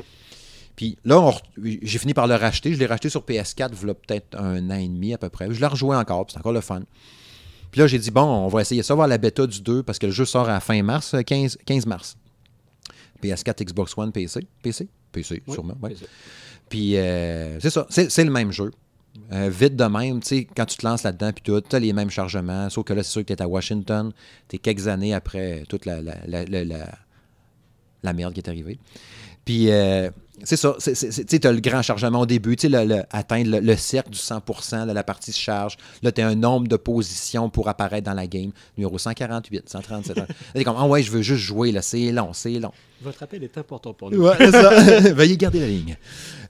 Puis 0.74 0.96
là, 1.04 1.16
re- 1.16 1.78
j'ai 1.82 1.98
fini 1.98 2.14
par 2.14 2.26
le 2.26 2.34
racheter. 2.34 2.72
Je 2.74 2.78
l'ai 2.78 2.86
racheté 2.86 3.08
sur 3.08 3.22
PS4, 3.22 3.70
il 3.82 3.86
y 3.86 3.90
a 3.90 3.94
peut-être 3.94 4.36
un 4.38 4.70
an 4.70 4.74
et 4.78 4.88
demi 4.88 5.12
à 5.14 5.18
peu 5.18 5.28
près. 5.28 5.48
Je 5.50 5.60
l'ai 5.60 5.66
rejoué 5.66 5.96
encore, 5.96 6.24
puis 6.26 6.32
c'est 6.34 6.38
encore 6.38 6.52
le 6.52 6.60
fun. 6.60 6.82
Puis 7.72 7.80
là, 7.80 7.86
j'ai 7.86 7.98
dit, 7.98 8.10
bon, 8.10 8.22
on 8.22 8.48
va 8.48 8.60
essayer 8.62 8.82
ça, 8.82 8.94
voir 8.94 9.08
la 9.08 9.18
bêta 9.18 9.46
du 9.46 9.60
2, 9.60 9.82
parce 9.82 9.98
que 9.98 10.06
le 10.06 10.12
jeu 10.12 10.24
sort 10.24 10.48
à 10.48 10.52
la 10.52 10.60
fin 10.60 10.80
mars, 10.82 11.14
euh, 11.14 11.22
15, 11.22 11.58
15 11.66 11.86
mars. 11.86 12.16
PS4, 13.22 13.64
Xbox 13.64 13.96
One, 13.98 14.12
PC. 14.12 14.46
PC? 14.62 14.88
PC, 15.12 15.42
Oui, 15.46 15.54
sûrement. 15.54 15.76
ouais. 15.82 15.94
Puis 16.68 16.96
euh, 16.96 17.58
c'est 17.60 17.70
ça, 17.70 17.86
c'est 17.90 18.24
le 18.24 18.30
même 18.30 18.52
jeu. 18.52 18.70
Euh, 19.32 19.48
vite 19.50 19.76
de 19.76 19.84
même, 19.84 20.20
tu 20.20 20.28
sais, 20.28 20.46
quand 20.56 20.66
tu 20.66 20.76
te 20.76 20.86
lances 20.86 21.02
là-dedans, 21.02 21.32
puis 21.32 21.42
tout, 21.42 21.60
tu 21.60 21.74
as 21.74 21.78
les 21.78 21.92
mêmes 21.92 22.10
chargements, 22.10 22.68
sauf 22.70 22.84
que 22.84 22.92
là, 22.92 23.02
c'est 23.02 23.10
sûr 23.10 23.22
que 23.22 23.26
tu 23.26 23.32
es 23.32 23.42
à 23.42 23.48
Washington, 23.48 24.12
tu 24.48 24.56
es 24.56 24.58
quelques 24.58 24.86
années 24.88 25.14
après 25.14 25.64
toute 25.68 25.84
la, 25.86 26.00
la, 26.02 26.14
la, 26.26 26.44
la- 28.02 28.12
merde 28.12 28.34
qui 28.34 28.40
est 28.40 28.48
arrivée. 28.48 28.78
Puis 29.44 29.70
euh, 29.70 30.10
c'est 30.44 30.56
ça, 30.56 30.74
c'est- 30.78 30.94
c'est- 30.94 31.10
c'est- 31.12 31.24
tu 31.24 31.36
sais, 31.36 31.40
tu 31.40 31.46
as 31.48 31.52
le 31.52 31.60
grand 31.60 31.82
chargement 31.82 32.20
au 32.20 32.26
début, 32.26 32.56
tu 32.56 32.62
sais, 32.62 32.68
le- 32.68 32.84
le- 32.84 33.02
atteindre 33.10 33.50
le, 33.52 33.60
le 33.60 33.76
cercle 33.76 34.10
du 34.10 34.18
100%, 34.18 34.84
là, 34.84 34.92
la 34.92 35.02
partie 35.04 35.32
se 35.32 35.38
charge. 35.40 35.76
Là, 36.02 36.12
tu 36.12 36.20
as 36.20 36.28
un 36.28 36.34
nombre 36.34 36.68
de 36.68 36.76
positions 36.76 37.48
pour 37.50 37.68
apparaître 37.68 38.04
dans 38.06 38.14
la 38.14 38.26
game, 38.26 38.50
numéro 38.76 38.98
148, 38.98 39.68
137. 39.68 40.16
Là, 40.16 40.26
t'es 40.54 40.64
comme, 40.64 40.76
ah 40.78 40.86
ouais, 40.86 41.02
je 41.02 41.10
veux 41.10 41.22
juste 41.22 41.42
jouer, 41.42 41.72
là, 41.72 41.82
c'est 41.82 42.12
long, 42.12 42.32
c'est 42.32 42.58
long. 42.58 42.72
Votre 43.02 43.22
appel 43.24 43.42
est 43.44 43.58
important 43.58 43.92
pour 43.92 44.10
nous. 44.10 44.22
Ouais, 44.26 44.34
c'est 44.38 44.52
ça. 44.52 44.70
Veuillez 45.14 45.36
garder 45.36 45.60
la 45.60 45.66
ligne. 45.68 45.96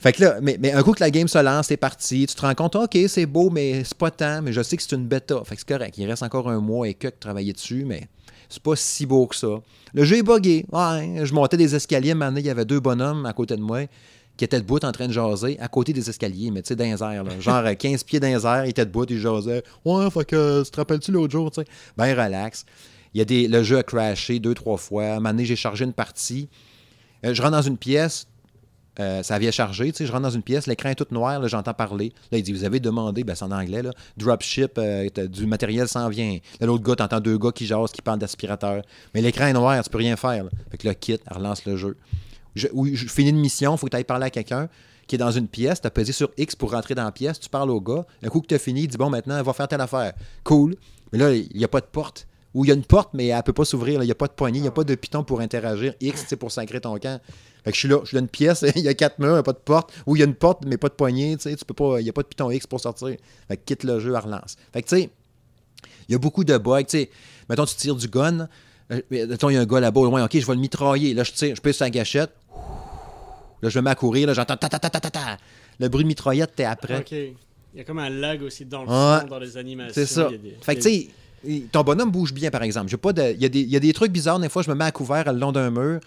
Fait 0.01 0.12
que 0.12 0.22
là, 0.22 0.39
mais, 0.41 0.57
mais 0.61 0.72
un 0.72 0.82
coup 0.82 0.93
que 0.93 1.01
la 1.01 1.11
game 1.11 1.26
se 1.28 1.39
lance, 1.43 1.66
c'est 1.68 1.76
parti, 1.76 2.26
tu 2.28 2.34
te 2.34 2.41
rends 2.43 2.55
compte, 2.55 2.76
OK, 2.76 2.97
c'est 3.09 3.26
beau, 3.26 3.51
mais 3.51 3.82
c'est 3.84 3.97
pas 3.97 4.11
tant, 4.11 4.43
mais 4.43 4.53
je 4.53 4.62
sais 4.62 4.76
que 4.76 4.82
c'est 4.82 4.95
une 4.95 5.07
bêta. 5.07 5.43
Fait 5.45 5.57
que 5.57 5.62
c'est 5.66 5.68
correct. 5.76 5.97
Il 5.99 6.07
reste 6.07 6.22
encore 6.22 6.49
un 6.49 6.61
mois 6.61 6.89
et 6.89 6.95
que 6.95 7.09
de 7.09 7.14
travailler 7.18 7.53
dessus, 7.53 7.84
mais 7.84 8.09
c'est 8.49 8.63
pas 8.63 8.77
si 8.77 9.07
beau 9.07 9.27
que 9.27 9.37
ça. 9.37 9.61
Le 9.95 10.05
jeu 10.05 10.19
est 10.19 10.23
buggé. 10.23 10.67
Ouais, 10.73 11.25
je 11.25 11.33
montais 11.35 11.57
des 11.57 11.75
escaliers, 11.75 12.15
maintenant, 12.15 12.41
il 12.41 12.47
y 12.47 12.51
avait 12.51 12.65
deux 12.65 12.81
bonhommes 12.81 13.27
à 13.27 13.33
côté 13.33 13.57
de 13.57 13.63
moi 13.63 13.87
qui 14.37 14.45
étaient 14.45 14.61
debout 14.61 14.79
en 14.85 14.93
train 14.93 15.09
de 15.09 15.13
jaser 15.13 15.59
à 15.61 15.69
côté 15.69 15.93
des 15.93 16.11
escaliers, 16.11 16.51
mais 16.51 16.63
tu 16.63 16.69
sais, 16.69 16.77
dans 16.77 16.85
les 16.85 17.03
airs, 17.03 17.25
là. 17.25 17.41
genre 17.41 17.57
euh, 17.65 17.75
15 17.75 18.05
pieds 18.05 18.21
dans 18.21 18.29
les 18.29 18.47
airs, 18.47 18.67
ils 18.67 18.71
étaient 18.71 18.85
debout, 18.85 19.07
ils 19.09 19.19
jasaient. 19.19 19.63
Ouais, 19.85 20.11
fait 20.11 20.25
que, 20.27 20.63
tu 20.63 20.71
te 20.71 20.77
rappelles-tu 20.77 21.13
l'autre 21.13 21.33
jour, 21.33 21.51
tu 21.51 21.63
sais? 21.63 21.67
Ben 21.97 22.13
relax. 22.13 22.65
Il 23.15 23.19
y 23.19 23.23
a 23.23 23.25
des, 23.25 23.49
le 23.49 23.63
jeu 23.63 23.79
a 23.79 23.83
crashé 23.83 24.39
deux, 24.39 24.55
trois 24.55 24.77
fois. 24.77 25.05
À 25.05 25.13
un 25.13 25.15
moment 25.15 25.31
donné, 25.31 25.47
j'ai 25.47 25.57
chargé 25.57 25.87
une 25.87 25.95
partie. 25.95 26.49
Euh, 27.25 27.33
je 27.33 27.41
rentre 27.41 27.57
dans 27.57 27.63
une 27.63 27.79
pièce. 27.79 28.27
Euh, 29.01 29.23
ça 29.23 29.39
vient 29.39 29.51
charger. 29.51 29.93
Tu 29.93 29.99
sais, 29.99 30.07
je 30.07 30.13
rentre 30.13 30.25
dans 30.25 30.31
une 30.31 30.43
pièce, 30.43 30.67
l'écran 30.67 30.91
est 30.91 30.95
tout 30.95 31.07
noir, 31.11 31.41
là, 31.41 31.49
j'entends 31.49 31.75
parler. 31.75 32.13
Là, 32.33 32.39
il 32.39 32.43
dit 32.43 32.53
Vous 32.53 32.65
avez 32.65 32.81
demandé, 32.81 33.25
ben, 33.25 33.35
c'est 33.35 33.45
en 33.45 33.53
anglais, 33.53 33.83
là, 33.83 33.91
dropship, 34.17 34.79
euh, 34.79 35.09
du 35.29 35.47
matériel 35.47 35.89
s'en 35.89 36.09
vient. 36.09 36.39
Là, 36.61 36.67
l'autre 36.67 36.85
gars, 36.85 36.97
t'entends 36.97 37.21
deux 37.21 37.39
gars 37.39 37.53
qui 37.53 37.67
jasent, 37.67 37.93
qui 37.93 38.03
parlent 38.03 38.19
d'aspirateur. 38.19 38.83
Mais 39.15 39.21
l'écran 39.21 39.47
est 39.47 39.53
noir, 39.53 39.83
tu 39.83 39.91
peux 39.91 39.99
rien 39.99 40.17
faire. 40.17 40.45
Fait 40.71 40.79
que 40.79 40.87
là, 40.87 40.95
quitte, 40.95 41.23
elle 41.31 41.37
relance 41.37 41.65
le 41.67 41.77
jeu. 41.77 41.97
Je, 42.55 42.69
je 42.95 43.07
finis 43.09 43.31
une 43.31 43.41
mission, 43.41 43.77
faut 43.77 43.87
que 43.87 43.91
tu 43.91 43.97
ailles 43.97 44.05
parler 44.05 44.27
à 44.27 44.31
quelqu'un 44.31 44.69
qui 45.07 45.15
est 45.15 45.19
dans 45.19 45.31
une 45.31 45.49
pièce, 45.49 45.81
tu 45.81 45.87
as 45.87 45.91
pesé 45.91 46.13
sur 46.13 46.31
X 46.37 46.57
pour 46.57 46.73
rentrer 46.73 46.95
dans 46.95 47.05
la 47.05 47.13
pièce, 47.13 47.39
tu 47.39 47.49
parles 47.49 47.71
au 47.71 47.81
gars, 47.81 48.05
un 48.23 48.29
coup 48.29 48.41
que 48.41 48.47
tu 48.47 48.55
as 48.55 48.59
fini, 48.59 48.83
il 48.83 48.89
dit 48.89 48.97
bon 48.97 49.11
maintenant, 49.11 49.41
va 49.43 49.53
faire 49.53 49.69
telle 49.69 49.81
affaire. 49.81 50.13
Cool. 50.43 50.75
Mais 51.13 51.19
là, 51.19 51.33
il 51.33 51.57
n'y 51.57 51.65
a 51.65 51.69
pas 51.69 51.81
de 51.81 51.87
porte. 51.87 52.27
Ou 52.57 52.65
il 52.65 52.69
y 52.69 52.71
a 52.71 52.75
une 52.75 52.85
porte, 52.85 53.11
mais 53.13 53.27
elle 53.27 53.37
ne 53.37 53.43
peut 53.43 53.53
pas 53.53 53.65
s'ouvrir. 53.67 54.03
Il 54.03 54.07
n'y 54.07 54.11
a 54.11 54.15
pas 54.15 54.29
de 54.29 54.33
poignée, 54.33 54.59
il 54.59 54.63
n'y 54.63 54.69
a 54.69 54.73
pas 54.73 54.83
de 54.85 54.95
piton 54.95 55.23
pour 55.25 55.41
interagir. 55.41 55.93
X, 56.01 56.23
tu 56.23 56.29
sais, 56.29 56.37
pour 56.37 56.51
sacrer 56.51 56.81
ton 56.81 56.97
camp. 56.99 57.21
Fait 57.65 57.71
que 57.71 57.75
je 57.75 57.79
suis 57.81 57.89
là, 57.89 57.99
je 58.03 58.07
suis 58.09 58.15
dans 58.15 58.21
une 58.23 58.29
pièce, 58.29 58.65
il 58.77 58.83
y 58.83 58.89
a 58.89 58.95
quatre 58.95 59.19
murs, 59.19 59.29
il 59.31 59.33
n'y 59.35 59.39
a 59.39 59.43
pas 59.43 59.53
de 59.53 59.59
porte. 59.59 59.93
Ou 60.07 60.17
il 60.17 60.21
y 60.21 60.23
a 60.23 60.25
une 60.27 60.35
porte, 60.35 60.65
mais 60.67 60.79
pas 60.79 60.89
de 60.89 60.95
poignée, 60.95 61.37
tu 61.37 61.43
sais, 61.51 61.55
tu 61.57 61.65
peux 61.65 61.75
pas, 61.75 62.01
il 62.01 62.05
n'y 62.05 62.09
a 62.11 62.13
pas 62.13 62.23
de 62.23 62.29
piton 62.29 62.51
X 62.51 62.67
pour 62.67 62.81
sortir. 62.81 63.17
Fait 63.49 63.57
que 63.57 63.63
quitte 63.65 63.85
le 63.85 64.01
jeu, 64.01 64.13
elle 64.17 64.23
relance. 64.25 64.57
Fait 64.73 64.83
que 64.83 64.89
tu 64.89 64.97
sais, 64.97 65.11
il 66.09 66.13
y 66.13 66.15
a 66.15 66.19
beaucoup 66.19 66.45
de 66.45 66.57
bugs. 66.57 66.83
Tu 66.85 66.99
sais, 66.99 67.11
mettons, 67.49 67.67
tu 67.67 67.75
tires 67.77 67.95
du 67.97 68.09
gun. 68.09 68.49
euh, 68.91 69.01
Mettons, 69.11 69.51
il 69.51 69.55
y 69.55 69.57
a 69.57 69.61
un 69.61 69.67
gars 69.67 69.81
là-bas 69.81 70.01
au 70.01 70.05
loin. 70.07 70.25
OK, 70.25 70.39
je 70.39 70.47
vais 70.47 70.55
le 70.55 70.61
mitrailler. 70.61 71.13
Là, 71.15 71.25
je 71.25 71.33
tire, 71.33 71.55
je 71.55 71.61
pèse 71.61 71.81
la 71.81 71.91
gâchette. 71.91 72.31
Là, 73.63 73.69
je 73.69 73.79
me 73.79 73.85
mets 73.85 73.91
à 73.91 73.95
courir. 73.95 74.27
Là, 74.27 74.33
j'entends 74.35 74.57
ta 74.57 74.69
ta 74.69 74.79
ta 74.79 74.89
ta 74.91 75.01
ta 75.01 75.11
ta. 75.11 75.37
Le 75.79 75.89
bruit 75.89 76.05
de 76.05 76.09
mitraillette, 76.09 76.55
t'es 76.55 76.65
après. 76.65 76.99
Ok. 77.01 77.13
Il 77.13 77.35
y 77.75 77.81
a 77.81 77.85
comme 77.85 77.99
un 77.99 78.09
lag 78.09 78.43
aussi 78.43 78.65
dans 78.65 78.83
le 78.83 78.89
son, 78.89 79.27
dans 79.29 79.39
les 79.39 79.57
animations. 79.59 79.93
C'est 79.95 80.07
ça. 80.07 80.29
des- 80.31 80.57
Fait 80.63 80.77
que, 80.77 80.81
tu 80.83 80.89
sais, 80.89 81.09
ton 81.72 81.82
bonhomme 81.82 82.11
bouge 82.11 82.32
bien, 82.32 82.51
par 82.51 82.62
exemple. 82.62 82.89
J'ai 82.89 82.97
pas 82.97 83.12
de... 83.12 83.32
il, 83.32 83.43
y 83.43 83.45
a 83.45 83.49
des... 83.49 83.61
il 83.61 83.70
y 83.70 83.76
a 83.76 83.80
des 83.80 83.93
trucs 83.93 84.12
bizarres. 84.12 84.41
Des 84.41 84.49
fois, 84.49 84.62
je 84.62 84.70
me 84.70 84.74
mets 84.74 84.84
à 84.84 84.93
couvert 84.93 85.32
le 85.32 85.39
long 85.39 85.53
d'un 85.53 85.70
mur. 85.70 86.01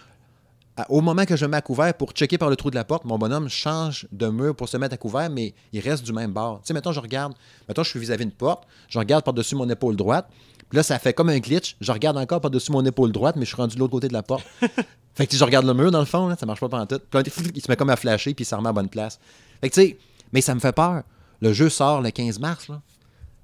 Au 0.88 1.00
moment 1.00 1.24
que 1.26 1.36
je 1.36 1.44
me 1.44 1.50
mets 1.50 1.58
à 1.58 1.62
couvert 1.62 1.92
pour 1.94 2.12
checker 2.12 2.38
par 2.38 2.48
le 2.48 2.56
trou 2.56 2.70
de 2.70 2.74
la 2.74 2.84
porte, 2.84 3.04
mon 3.04 3.18
bonhomme 3.18 3.48
change 3.48 4.06
de 4.12 4.28
mur 4.28 4.54
pour 4.54 4.68
se 4.68 4.76
mettre 4.76 4.94
à 4.94 4.96
couvert, 4.96 5.28
mais 5.28 5.52
il 5.72 5.80
reste 5.80 6.04
du 6.04 6.12
même 6.12 6.32
bord. 6.32 6.60
Tu 6.60 6.68
sais, 6.68 6.74
mettons, 6.74 6.92
je 6.92 7.00
regarde. 7.00 7.34
Mettons, 7.68 7.82
je 7.82 7.90
suis 7.90 7.98
vis-à-vis 7.98 8.24
une 8.24 8.30
porte. 8.30 8.66
Je 8.88 8.98
regarde 8.98 9.24
par-dessus 9.24 9.56
mon 9.56 9.68
épaule 9.68 9.96
droite. 9.96 10.28
Puis 10.68 10.76
là, 10.76 10.82
ça 10.82 10.98
fait 10.98 11.12
comme 11.12 11.28
un 11.28 11.38
glitch. 11.38 11.76
Je 11.80 11.92
regarde 11.92 12.16
encore 12.16 12.40
par-dessus 12.40 12.72
mon 12.72 12.84
épaule 12.84 13.12
droite, 13.12 13.36
mais 13.36 13.42
je 13.44 13.48
suis 13.48 13.56
rendu 13.56 13.74
de 13.74 13.80
l'autre 13.80 13.92
côté 13.92 14.08
de 14.08 14.12
la 14.12 14.22
porte. 14.22 14.46
fait 15.14 15.26
que 15.26 15.32
si 15.32 15.38
je 15.38 15.44
regarde 15.44 15.66
le 15.66 15.74
mur, 15.74 15.90
dans 15.90 15.98
le 15.98 16.06
fond, 16.06 16.28
là, 16.28 16.36
ça 16.38 16.46
marche 16.46 16.60
pas 16.60 16.68
pendant 16.68 16.86
tout. 16.86 17.00
Puis 17.10 17.22
là, 17.22 17.30
il 17.54 17.60
se 17.60 17.70
met 17.70 17.76
comme 17.76 17.90
à 17.90 17.96
flasher, 17.96 18.34
puis 18.34 18.44
il 18.44 18.46
se 18.46 18.54
remet 18.54 18.68
à 18.68 18.72
bonne 18.72 18.88
place. 18.88 19.18
Fait 19.60 19.68
que, 19.68 19.74
tu 19.74 19.80
sais, 19.80 19.98
mais 20.32 20.40
ça 20.40 20.54
me 20.54 20.60
fait 20.60 20.72
peur. 20.72 21.02
Le 21.40 21.52
jeu 21.52 21.68
sort 21.68 22.00
le 22.00 22.10
15 22.10 22.38
mars, 22.38 22.68
là. 22.68 22.80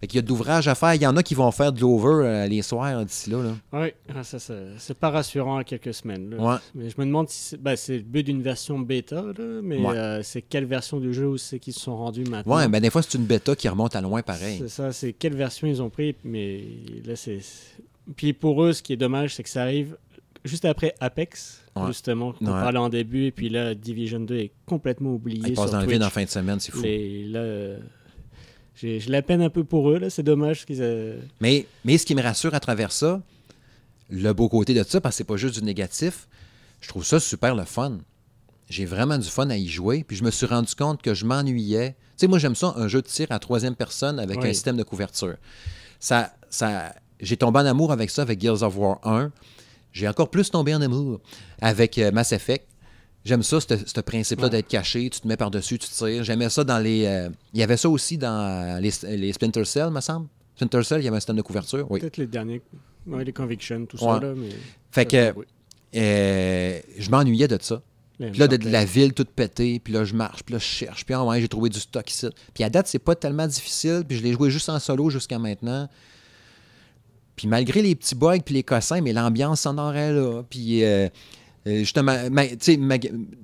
Fait 0.00 0.06
qu'il 0.06 0.16
y 0.16 0.18
a 0.18 0.22
de 0.22 0.28
l'ouvrage 0.28 0.68
à 0.68 0.74
faire. 0.74 0.94
Il 0.94 1.00
y 1.00 1.06
en 1.06 1.16
a 1.16 1.22
qui 1.22 1.34
vont 1.34 1.50
faire 1.50 1.72
de 1.72 1.80
l'over 1.80 2.26
euh, 2.26 2.46
les 2.46 2.60
soirs 2.60 3.02
d'ici 3.04 3.30
là. 3.30 3.42
là. 3.42 3.52
Oui, 3.72 3.88
ah, 4.14 4.22
ça, 4.22 4.38
ça- 4.38 4.52
c'est 4.76 4.96
pas 4.98 5.08
rassurant 5.10 5.56
à 5.56 5.64
quelques 5.64 5.94
semaines. 5.94 6.30
là. 6.30 6.36
Ouais. 6.42 6.56
Mais 6.74 6.90
je 6.90 6.94
me 6.98 7.06
demande 7.06 7.30
si 7.30 7.38
c'est 7.40 7.56
ben, 7.62 7.76
c'est 7.76 7.96
le 7.96 8.02
but 8.02 8.22
d'une 8.22 8.42
version 8.42 8.78
bêta, 8.78 9.16
là, 9.22 9.60
mais 9.62 9.78
Ouais. 9.78 9.96
euh, 9.96 10.22
c'est 10.22 10.42
quelle 10.42 10.66
version 10.66 11.00
du 11.00 11.14
jeu 11.14 11.26
où 11.28 11.38
c'est 11.38 11.58
qu'ils 11.58 11.72
se 11.72 11.80
sont 11.80 11.96
rendus 11.96 12.24
maintenant? 12.24 12.56
Ouais, 12.56 12.68
ben 12.68 12.80
des 12.80 12.90
fois, 12.90 13.00
c'est 13.02 13.16
une 13.16 13.24
bêta 13.24 13.56
qui 13.56 13.68
remonte 13.68 13.96
à 13.96 14.02
loin 14.02 14.20
pareil. 14.22 14.58
C'est 14.58 14.68
ça, 14.68 14.92
c'est 14.92 15.14
quelle 15.14 15.34
version 15.34 15.66
ils 15.66 15.80
ont 15.80 15.88
pris, 15.90 16.14
mais 16.24 16.62
là 17.06 17.16
c'est. 17.16 17.38
Puis 18.16 18.34
pour 18.34 18.62
eux, 18.62 18.72
ce 18.74 18.82
qui 18.82 18.92
est 18.92 18.96
dommage, 18.98 19.34
c'est 19.34 19.42
que 19.42 19.48
ça 19.48 19.62
arrive 19.62 19.96
juste 20.44 20.66
après 20.66 20.94
Apex, 21.00 21.62
Ouais. 21.74 21.86
justement, 21.88 22.32
qu'on 22.34 22.44
Ouais. 22.44 22.50
parlait 22.52 22.78
en 22.78 22.88
début, 22.90 23.24
et 23.24 23.30
puis 23.32 23.48
là, 23.48 23.74
Division 23.74 24.20
2 24.20 24.36
est 24.36 24.50
complètement 24.66 25.10
oublié. 25.14 25.40
Ils 25.44 25.54
passent 25.54 25.64
sur 25.64 25.72
dans 25.72 25.78
le 25.80 25.84
Twitch. 25.86 25.94
vide 25.94 26.02
en 26.04 26.10
fin 26.10 26.22
de 26.22 26.28
semaine, 26.28 26.60
c'est 26.60 26.70
fou. 26.72 26.82
Là, 26.82 27.76
j'ai 28.76 28.98
la 29.08 29.22
peine 29.22 29.42
un 29.42 29.50
peu 29.50 29.64
pour 29.64 29.90
eux, 29.90 29.98
là, 29.98 30.10
c'est 30.10 30.22
dommage 30.22 30.64
qu'ils 30.66 30.80
aient- 30.82 31.18
Mais, 31.40 31.66
mais 31.84 31.98
ce 31.98 32.06
qui 32.06 32.14
me 32.14 32.22
rassure 32.22 32.54
à 32.54 32.60
travers 32.60 32.92
ça, 32.92 33.20
le 34.10 34.32
beau 34.32 34.48
côté 34.48 34.74
de 34.74 34.82
ça, 34.82 35.00
parce 35.00 35.14
que 35.14 35.18
c'est 35.18 35.24
pas 35.24 35.36
juste 35.36 35.54
du 35.58 35.64
négatif, 35.64 36.28
je 36.80 36.88
trouve 36.88 37.04
ça 37.04 37.18
super 37.18 37.54
le 37.54 37.64
fun. 37.64 37.98
J'ai 38.68 38.84
vraiment 38.84 39.16
du 39.18 39.28
fun 39.28 39.48
à 39.50 39.56
y 39.56 39.66
jouer. 39.68 40.04
Puis 40.06 40.16
je 40.16 40.24
me 40.24 40.30
suis 40.30 40.46
rendu 40.46 40.74
compte 40.74 41.00
que 41.00 41.14
je 41.14 41.24
m'ennuyais. 41.24 41.90
Tu 41.90 41.96
sais, 42.16 42.26
moi, 42.26 42.38
j'aime 42.38 42.56
ça, 42.56 42.74
un 42.76 42.88
jeu 42.88 43.00
de 43.00 43.06
tir 43.06 43.28
à 43.30 43.38
troisième 43.38 43.76
personne 43.76 44.18
avec 44.18 44.40
Oui. 44.40 44.48
un 44.48 44.52
système 44.52 44.76
de 44.76 44.82
couverture. 44.82 45.36
Ça, 46.00 46.32
ça, 46.50 46.92
j'ai 47.20 47.36
tombé 47.36 47.60
en 47.60 47.66
amour 47.66 47.92
avec 47.92 48.10
ça 48.10 48.22
avec 48.22 48.40
Gears 48.40 48.62
of 48.62 48.76
War 48.76 48.98
1. 49.04 49.30
J'ai 49.92 50.08
encore 50.08 50.30
plus 50.30 50.50
tombé 50.50 50.74
en 50.74 50.82
amour 50.82 51.20
avec 51.60 51.96
euh, 51.98 52.10
Mass 52.10 52.32
Effect. 52.32 52.66
J'aime 53.26 53.42
ça, 53.42 53.58
ce 53.60 54.00
principe-là 54.00 54.44
Ouais. 54.46 54.50
d'être 54.50 54.68
caché, 54.68 55.10
tu 55.10 55.20
te 55.20 55.26
mets 55.26 55.36
par-dessus, 55.36 55.78
tu 55.78 55.88
tires. 55.88 56.22
J'aimais 56.22 56.48
ça 56.48 56.62
dans 56.64 56.78
les. 56.78 57.04
euh, 57.06 57.28
Il 57.52 57.60
y 57.60 57.62
avait 57.64 57.76
ça 57.76 57.88
aussi 57.90 58.16
dans 58.16 58.76
euh, 58.76 58.80
les, 58.80 59.16
les 59.16 59.32
Splinter 59.32 59.64
Cell, 59.64 59.90
me 59.90 60.00
semble. 60.00 60.28
Splinter 60.54 60.82
Cell, 60.84 61.00
il 61.00 61.04
y 61.04 61.08
avait 61.08 61.16
un 61.16 61.20
système 61.20 61.36
de 61.36 61.42
couverture. 61.42 61.86
Oui. 61.90 62.00
Peut-être 62.00 62.18
les 62.18 62.26
derniers, 62.28 62.62
ouais, 63.06 63.24
les 63.24 63.32
Convictions, 63.32 63.84
tout 63.86 63.96
Ouais. 64.02 64.14
ça, 64.14 64.20
là, 64.20 64.32
mais... 64.36 64.48
Fait 64.92 65.06
que 65.06 65.32
oui. 65.36 65.44
euh, 65.96 66.78
je 66.98 67.10
m'ennuyais 67.10 67.48
de 67.48 67.58
ça. 67.60 67.82
Puis 68.18 68.30
là, 68.38 68.48
de, 68.48 68.56
de 68.56 68.70
la 68.70 68.84
ville 68.86 69.12
toute 69.12 69.28
pétée, 69.30 69.78
puis 69.78 69.92
là, 69.92 70.04
je 70.04 70.14
marche, 70.14 70.42
puis 70.42 70.54
là, 70.54 70.58
je 70.58 70.64
cherche, 70.64 71.04
puis 71.04 71.12
ah 71.14 71.22
ouais, 71.22 71.38
j'ai 71.40 71.48
trouvé 71.48 71.68
du 71.68 71.78
stock 71.80 72.10
ici. 72.10 72.26
Puis 72.54 72.64
à 72.64 72.70
date, 72.70 72.86
c'est 72.86 72.98
pas 72.98 73.14
tellement 73.14 73.46
difficile, 73.46 74.04
puis 74.08 74.16
je 74.16 74.22
l'ai 74.22 74.32
joué 74.32 74.50
juste 74.50 74.70
en 74.70 74.78
solo 74.78 75.10
jusqu'à 75.10 75.38
maintenant. 75.38 75.86
Puis 77.34 77.46
malgré 77.48 77.82
les 77.82 77.94
petits 77.94 78.14
bugs 78.14 78.38
puis 78.42 78.54
les 78.54 78.62
cossins, 78.62 79.02
mais 79.02 79.12
l'ambiance 79.12 79.60
sonore 79.62 79.94
est 79.96 80.12
là. 80.14 80.42
Puis 80.48 80.82
euh, 80.84 81.08
euh, 81.66 81.78
justement, 81.78 82.16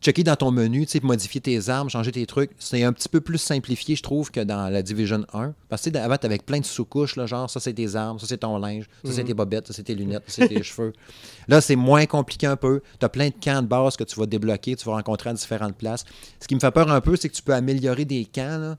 checker 0.01 0.23
dans 0.25 0.37
ton 0.37 0.51
menu, 0.51 0.87
modifier 1.03 1.41
tes 1.41 1.69
armes, 1.69 1.91
changer 1.91 2.13
tes 2.13 2.25
trucs, 2.27 2.51
c'est 2.59 2.83
un 2.85 2.93
petit 2.93 3.09
peu 3.09 3.21
plus 3.21 3.39
simplifié, 3.39 3.97
je 3.97 4.03
trouve, 4.03 4.31
que 4.31 4.41
dans 4.41 4.69
la 4.69 4.83
Division 4.83 5.25
1. 5.33 5.55
Parce 5.69 5.83
que 5.83 5.91
tu 5.91 5.97
sais, 5.97 6.01
avant, 6.03 6.17
t'avais 6.17 6.39
plein 6.39 6.61
de 6.61 6.65
sous-couches, 6.65 7.17
là, 7.17 7.27
genre, 7.27 7.51
ça 7.51 7.59
c'est 7.61 7.73
tes 7.73 7.97
armes, 7.97 8.19
ça 8.19 8.27
c'est 8.27 8.39
ton 8.39 8.59
linge, 8.59 8.85
ça 9.05 9.13
c'est 9.13 9.23
Mhm. 9.23 9.29
tes 9.29 9.35
bobettes, 9.35 9.67
ça 9.67 9.73
c'est 9.73 9.83
tes 9.83 9.95
lunettes, 9.95 10.23
ça 10.27 10.43
c'est 10.43 10.49
tes 10.49 10.63
cheveux. 10.63 10.93
Là, 11.49 11.61
c'est 11.61 11.77
moins 11.77 12.07
compliqué 12.07 12.47
un 12.47 12.57
peu. 12.57 12.81
Tu 13.01 13.05
as 13.05 13.09
plein 13.09 13.29
de 13.29 13.35
camps 13.43 13.63
de 13.63 13.67
base 13.67 13.97
que 13.97 14.05
tu 14.05 14.19
vas 14.19 14.27
débloquer, 14.27 14.77
tu 14.77 14.85
vas 14.85 14.93
rencontrer 14.93 15.31
à 15.31 15.33
différentes 15.35 15.77
places. 15.77 16.05
Ce 16.41 16.47
qui 16.47 16.55
me 16.55 16.61
fait 16.61 16.71
peur 16.71 16.91
un 16.91 17.01
peu, 17.01 17.17
c'est 17.17 17.29
que 17.29 17.35
tu 17.35 17.43
peux 17.43 17.55
améliorer 17.55 18.05
des 18.05 18.25
camps. 18.25 18.59
Là. 18.59 18.77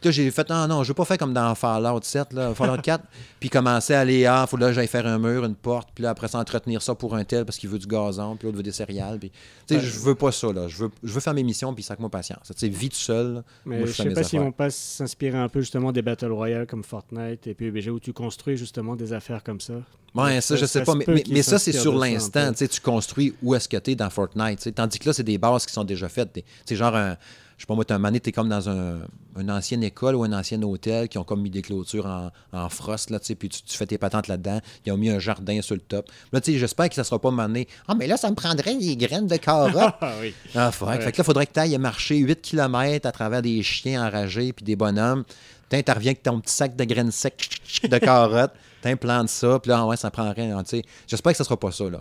Puis 0.00 0.08
Là, 0.08 0.10
j'ai 0.12 0.30
fait, 0.30 0.48
non, 0.48 0.66
non, 0.66 0.82
je 0.82 0.88
veux 0.88 0.94
pas 0.94 1.04
faire 1.04 1.18
comme 1.18 1.32
dans 1.34 1.54
Fallout 1.54 2.00
7, 2.02 2.32
là, 2.32 2.54
Fallout 2.54 2.80
4, 2.80 3.04
puis 3.40 3.50
commencer 3.50 3.94
à 3.94 4.00
aller, 4.00 4.24
ah, 4.26 4.46
faut 4.48 4.56
là, 4.56 4.72
j'aille 4.72 4.86
faire 4.86 5.06
un 5.06 5.18
mur, 5.18 5.44
une 5.44 5.54
porte, 5.54 5.90
puis 5.94 6.02
là, 6.02 6.10
après 6.10 6.28
ça, 6.28 6.38
entretenir 6.38 6.80
ça 6.82 6.94
pour 6.94 7.14
un 7.14 7.24
tel 7.24 7.44
parce 7.44 7.58
qu'il 7.58 7.68
veut 7.68 7.78
du 7.78 7.86
gazon, 7.86 8.36
puis 8.36 8.46
l'autre 8.46 8.56
veut 8.56 8.62
des 8.62 8.72
céréales. 8.72 9.18
Puis, 9.18 9.30
tu 9.66 9.74
sais, 9.74 9.80
je 9.80 9.98
veux 10.00 10.14
pas 10.14 10.32
ça, 10.32 10.52
là. 10.52 10.68
Je 10.68 10.76
veux, 10.78 10.90
je 11.02 11.12
veux 11.12 11.20
faire 11.20 11.34
mes 11.34 11.42
missions, 11.42 11.74
puis 11.74 11.82
ça 11.82 11.96
que 11.96 12.00
moi 12.00 12.10
patience. 12.10 12.46
Tu 12.46 12.54
sais, 12.56 12.68
vie 12.68 12.88
tout 12.88 12.96
seul. 12.96 13.34
là. 13.34 13.42
Mais 13.66 13.78
Moi, 13.78 13.86
je 13.86 13.92
je 13.92 13.96
sais 14.02 14.04
pas 14.10 14.22
s'ils 14.22 14.38
affaires. 14.38 14.42
vont 14.42 14.52
pas 14.52 14.70
s'inspirer 14.70 15.38
un 15.38 15.48
peu 15.48 15.60
justement 15.60 15.92
des 15.92 16.02
Battle 16.02 16.32
Royale 16.32 16.66
comme 16.66 16.82
Fortnite 16.84 17.46
et 17.46 17.54
PUBG 17.54 17.88
où 17.90 18.00
tu 18.00 18.12
construis 18.12 18.56
justement 18.56 18.96
des 18.96 19.12
affaires 19.12 19.42
comme 19.42 19.60
ça. 19.60 19.74
Ouais, 20.14 20.40
ça, 20.40 20.56
je 20.56 20.64
sais 20.66 20.80
ça 20.80 20.84
pas, 20.84 20.94
mais, 20.96 21.22
mais, 21.30 21.42
ça, 21.42 21.58
c'est 21.58 21.72
sur 21.72 21.96
l'instant. 21.96 22.52
Tu 22.52 22.80
construis 22.80 23.32
où 23.42 23.54
est-ce 23.54 23.68
que 23.68 23.76
tu 23.76 23.92
es 23.92 23.94
dans 23.94 24.10
Fortnite. 24.10 24.74
Tandis 24.74 24.98
que 24.98 25.08
là, 25.08 25.12
c'est 25.12 25.22
des 25.22 25.38
bases 25.38 25.66
qui 25.66 25.72
sont 25.72 25.84
déjà 25.84 26.08
faites. 26.08 26.32
T'es- 26.32 26.44
C'est 26.64 26.74
genre, 26.74 26.96
un, 26.96 27.16
je 27.60 27.64
sais 27.64 27.66
pas 27.66 27.74
moi, 27.74 27.84
t'as 27.84 27.96
un 27.96 27.98
moment 27.98 28.18
t'es 28.18 28.32
comme 28.32 28.48
dans 28.48 28.70
un, 28.70 29.00
une 29.38 29.50
ancienne 29.50 29.82
école 29.82 30.14
ou 30.14 30.24
un 30.24 30.32
ancien 30.32 30.62
hôtel 30.62 31.10
qui 31.10 31.18
ont 31.18 31.24
comme 31.24 31.42
mis 31.42 31.50
des 31.50 31.60
clôtures 31.60 32.06
en, 32.06 32.30
en 32.54 32.68
frost, 32.70 33.10
là, 33.10 33.20
tu 33.20 33.26
sais, 33.26 33.34
puis 33.34 33.50
tu, 33.50 33.60
tu 33.60 33.76
fais 33.76 33.84
tes 33.84 33.98
patentes 33.98 34.28
là-dedans. 34.28 34.62
Ils 34.86 34.92
ont 34.92 34.96
mis 34.96 35.10
un 35.10 35.18
jardin 35.18 35.60
sur 35.60 35.74
le 35.74 35.82
top. 35.82 36.08
Là, 36.32 36.40
tu 36.40 36.52
sais, 36.52 36.58
j'espère 36.58 36.88
que 36.88 36.94
ça 36.94 37.04
sera 37.04 37.20
pas 37.20 37.30
mané. 37.30 37.68
Ah, 37.86 37.94
mais 37.94 38.06
là, 38.06 38.16
ça 38.16 38.30
me 38.30 38.34
prendrait 38.34 38.76
des 38.76 38.96
graines 38.96 39.26
de 39.26 39.36
carottes. 39.36 39.94
Ah 40.00 40.14
oui. 40.22 40.32
Ah. 40.54 40.70
Ouais. 40.80 41.00
Fait 41.00 41.12
que 41.12 41.18
là, 41.18 41.22
il 41.22 41.24
faudrait 41.24 41.46
que 41.46 41.52
tu 41.52 41.60
ailles 41.60 41.76
marcher 41.76 42.16
8 42.16 42.40
km 42.40 43.06
à 43.06 43.12
travers 43.12 43.42
des 43.42 43.62
chiens 43.62 44.06
enragés 44.06 44.54
puis 44.54 44.64
des 44.64 44.74
bonhommes. 44.74 45.24
Tu 45.68 45.76
interviens 45.76 46.12
avec 46.12 46.22
ton 46.22 46.40
petit 46.40 46.54
sac 46.54 46.76
de 46.76 46.84
graines 46.84 47.10
secs 47.10 47.46
de 47.82 47.98
carottes. 47.98 48.54
Tu 48.80 48.88
implantes 48.88 49.28
ça. 49.28 49.58
Puis 49.58 49.68
là, 49.68 49.80
ah 49.80 49.86
ouais, 49.86 49.98
ça 49.98 50.10
prendrait. 50.10 50.50
hein, 50.50 50.62
tu 50.62 50.78
sais. 50.78 50.82
J'espère 51.06 51.32
que 51.32 51.38
ce 51.38 51.44
sera 51.44 51.58
pas 51.60 51.72
ça. 51.72 51.90
Là. 51.90 51.98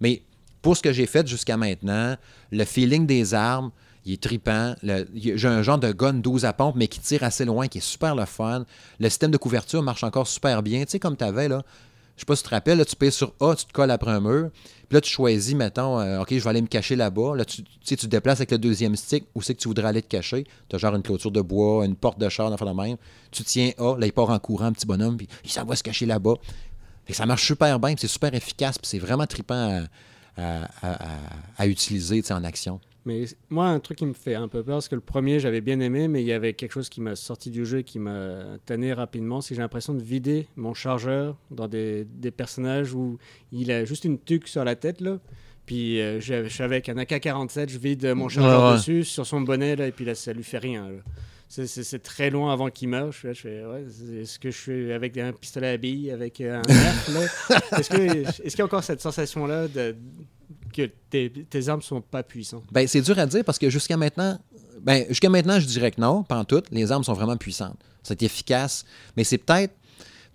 Mais 0.00 0.22
pour 0.62 0.74
ce 0.74 0.80
que 0.80 0.90
j'ai 0.90 1.06
fait 1.06 1.26
jusqu'à 1.26 1.58
maintenant, 1.58 2.16
le 2.50 2.64
feeling 2.64 3.06
des 3.06 3.34
armes, 3.34 3.70
il 4.04 4.14
est 4.14 4.22
tripant. 4.22 4.74
J'ai 5.14 5.48
un 5.48 5.62
genre 5.62 5.78
de 5.78 5.92
gun 5.92 6.14
12 6.14 6.44
à 6.44 6.52
pompe, 6.52 6.76
mais 6.76 6.88
qui 6.88 7.00
tire 7.00 7.22
assez 7.22 7.44
loin, 7.44 7.68
qui 7.68 7.78
est 7.78 7.82
super 7.82 8.14
le 8.14 8.24
fun. 8.24 8.64
Le 8.98 9.08
système 9.08 9.30
de 9.30 9.36
couverture 9.36 9.82
marche 9.82 10.02
encore 10.04 10.26
super 10.26 10.62
bien. 10.62 10.80
Tu 10.84 10.90
sais, 10.92 10.98
comme 10.98 11.16
tu 11.16 11.24
avais, 11.24 11.48
là. 11.48 11.62
Je 12.16 12.20
sais 12.22 12.26
pas 12.26 12.36
si 12.36 12.42
tu 12.42 12.48
te 12.50 12.54
rappelles, 12.54 12.76
là, 12.78 12.84
tu 12.84 12.94
payes 12.94 13.10
sur 13.10 13.32
A, 13.40 13.54
tu 13.56 13.64
te 13.64 13.72
colles 13.72 13.90
après 13.90 14.10
un 14.10 14.20
mur. 14.20 14.50
Puis 14.52 14.94
là, 14.96 15.00
tu 15.00 15.10
choisis, 15.10 15.54
mettons, 15.54 15.98
euh, 15.98 16.20
OK, 16.20 16.28
je 16.30 16.38
vais 16.44 16.50
aller 16.50 16.60
me 16.60 16.66
cacher 16.66 16.94
là-bas. 16.94 17.34
Là, 17.36 17.44
tu, 17.46 17.62
sais, 17.82 17.96
tu 17.96 18.04
te 18.04 18.06
déplaces 18.06 18.38
avec 18.40 18.50
le 18.50 18.58
deuxième 18.58 18.94
stick. 18.96 19.24
Où 19.34 19.40
c'est 19.40 19.54
que 19.54 19.60
tu 19.60 19.68
voudrais 19.68 19.88
aller 19.88 20.02
te 20.02 20.08
cacher? 20.08 20.44
Tu 20.68 20.76
as 20.76 20.78
genre 20.78 20.94
une 20.94 21.02
clôture 21.02 21.30
de 21.30 21.40
bois, 21.40 21.86
une 21.86 21.96
porte 21.96 22.18
de 22.18 22.28
char, 22.28 22.50
dans 22.54 22.64
le 22.64 22.74
même. 22.74 22.96
Tu 23.30 23.42
tiens 23.44 23.70
A, 23.78 23.96
là, 23.98 24.04
il 24.06 24.12
part 24.12 24.28
en 24.28 24.38
courant, 24.38 24.70
petit 24.72 24.86
bonhomme, 24.86 25.16
puis 25.16 25.26
il 25.44 25.50
s'en 25.50 25.64
va 25.64 25.74
se 25.74 25.82
cacher 25.82 26.04
là-bas. 26.04 26.34
Ça 27.10 27.24
marche 27.26 27.46
super 27.46 27.80
bien, 27.80 27.94
c'est 27.98 28.08
super 28.08 28.32
efficace, 28.34 28.76
c'est 28.82 28.98
vraiment 28.98 29.26
trippant 29.26 29.82
à, 30.36 30.40
à- 30.42 30.68
à- 30.82 30.98
à- 31.58 31.66
utiliser 31.66 32.22
en 32.30 32.44
action. 32.44 32.78
Mais 33.04 33.24
moi, 33.50 33.66
un 33.68 33.80
truc 33.80 33.98
qui 33.98 34.06
me 34.06 34.12
fait 34.12 34.34
un 34.36 34.46
peu 34.48 34.62
peur, 34.62 34.76
parce 34.76 34.88
que 34.88 34.94
le 34.94 35.00
premier, 35.00 35.40
j'avais 35.40 35.60
bien 35.60 35.80
aimé, 35.80 36.06
mais 36.06 36.22
il 36.22 36.26
y 36.26 36.32
avait 36.32 36.52
quelque 36.54 36.72
chose 36.72 36.88
qui 36.88 37.00
m'a 37.00 37.16
sorti 37.16 37.50
du 37.50 37.66
jeu 37.66 37.78
et 37.78 37.84
qui 37.84 37.98
m'a 37.98 38.58
tanné 38.64 38.92
rapidement, 38.92 39.40
c'est 39.40 39.50
que 39.50 39.54
j'ai 39.56 39.62
l'impression 39.62 39.92
de 39.94 40.02
vider 40.02 40.46
mon 40.56 40.72
chargeur 40.74 41.36
dans 41.50 41.66
des, 41.66 42.04
des 42.04 42.30
personnages 42.30 42.94
où 42.94 43.18
il 43.50 43.70
a 43.72 43.84
juste 43.84 44.04
une 44.04 44.18
tuque 44.20 44.46
sur 44.46 44.64
la 44.64 44.76
tête, 44.76 45.00
là. 45.00 45.18
Puis 45.66 46.00
euh, 46.00 46.20
je 46.20 46.48
suis 46.48 46.62
avec 46.62 46.88
un 46.88 46.96
AK-47, 46.96 47.68
je 47.70 47.78
vide 47.78 48.04
mon 48.14 48.28
chargeur 48.28 48.62
Ouais, 48.62 48.68
ouais. 48.70 48.76
dessus, 48.76 49.04
sur 49.04 49.26
son 49.26 49.40
bonnet, 49.40 49.74
là, 49.76 49.86
et 49.88 49.92
puis 49.92 50.04
là, 50.04 50.14
ça 50.14 50.32
lui 50.32 50.44
fait 50.44 50.58
rien. 50.58 50.88
C'est- 51.48 51.66
C'est 51.66 51.84
c'est 51.84 51.98
très 51.98 52.30
loin 52.30 52.50
avant 52.52 52.70
qu'il 52.70 52.88
meure. 52.88 53.12
Je 53.12 53.32
je 53.34 53.46
ouais, 53.48 53.84
c'est- 53.90 54.22
est-ce 54.22 54.38
que 54.38 54.50
je 54.50 54.56
suis 54.58 54.92
avec 54.92 55.16
un 55.18 55.32
pistolet 55.32 55.68
à 55.68 55.76
billes, 55.76 56.10
avec 56.10 56.40
un 56.40 56.62
nerf, 56.62 57.10
là? 57.12 57.20
Est-ce 57.78 57.90
qu'il 57.90 58.58
y 58.58 58.62
a 58.62 58.64
encore 58.64 58.82
cette 58.82 59.00
sensation-là 59.02 59.68
de 59.68 59.94
que 60.72 60.90
tes, 61.10 61.30
tes 61.30 61.68
armes 61.68 61.82
sont 61.82 62.00
pas 62.00 62.22
puissantes? 62.22 62.64
Ben, 62.72 62.86
c'est 62.88 63.02
dur 63.02 63.18
à 63.18 63.26
dire 63.26 63.44
parce 63.44 63.58
que 63.58 63.70
jusqu'à 63.70 63.96
maintenant, 63.96 64.38
ben, 64.80 65.04
jusqu'à 65.08 65.28
maintenant, 65.28 65.60
je 65.60 65.66
dirais 65.66 65.90
que 65.90 66.00
non, 66.00 66.22
pas 66.22 66.38
en 66.38 66.44
tout. 66.44 66.62
Les 66.70 66.90
armes 66.90 67.04
sont 67.04 67.12
vraiment 67.12 67.36
puissantes. 67.36 67.78
C'est 68.02 68.22
efficace. 68.22 68.84
Mais 69.16 69.24
c'est 69.24 69.38
peut-être, 69.38 69.74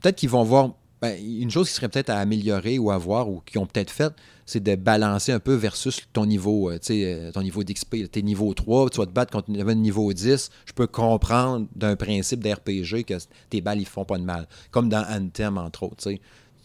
peut-être 0.01 0.15
qu'ils 0.15 0.29
vont 0.29 0.43
voir, 0.43 0.71
ben, 1.01 1.17
une 1.21 1.51
chose 1.51 1.67
qui 1.67 1.75
serait 1.75 1.89
peut-être 1.89 2.09
à 2.09 2.19
améliorer 2.19 2.79
ou 2.79 2.91
à 2.91 2.97
voir 2.97 3.29
ou 3.29 3.41
qu'ils 3.45 3.59
ont 3.59 3.65
peut-être 3.65 3.91
fait, 3.91 4.13
c'est 4.45 4.63
de 4.63 4.75
balancer 4.75 5.33
un 5.33 5.41
peu 5.41 5.53
versus 5.53 6.01
ton 6.13 6.25
niveau, 6.25 6.71
euh, 6.71 6.79
euh, 6.89 7.31
ton 7.33 7.41
niveau 7.41 7.63
d'XP. 7.63 8.09
T'es 8.09 8.21
niveau 8.21 8.53
3, 8.53 8.89
tu 8.89 8.97
vas 8.99 9.05
te 9.05 9.11
battre 9.11 9.31
contre 9.31 9.51
un 9.51 9.75
niveau 9.75 10.11
10. 10.11 10.49
Je 10.65 10.73
peux 10.73 10.87
comprendre 10.87 11.67
d'un 11.75 11.97
principe 11.97 12.39
d'RPG 12.39 13.03
que 13.03 13.15
tes 13.49 13.59
balles, 13.59 13.81
ils 13.81 13.87
font 13.87 14.05
pas 14.05 14.17
de 14.17 14.23
mal. 14.23 14.47
Comme 14.71 14.87
dans 14.87 15.05
Anthem, 15.09 15.57
entre 15.57 15.83
autres. 15.83 16.09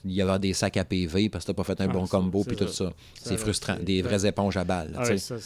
Il 0.05 0.13
y 0.13 0.21
avoir 0.23 0.41
des 0.41 0.53
sacs 0.53 0.77
à 0.77 0.85
PV 0.85 1.29
parce 1.29 1.45
que 1.45 1.53
t'as 1.53 1.55
pas 1.55 1.65
fait 1.65 1.81
un 1.81 1.85
Ah, 1.89 1.93
bon 1.93 2.07
combo 2.07 2.43
puis 2.45 2.57
tout 2.57 2.67
ça. 2.69 2.87
ça. 2.87 2.93
C'est 3.23 3.37
frustrant. 3.37 3.77
Des 3.81 4.03
vraies 4.03 4.27
éponges 4.27 4.57
à 4.57 4.65
balles. 4.65 4.93
Ah 4.97 5.03
ouais, 5.05 5.19
ça. 5.19 5.37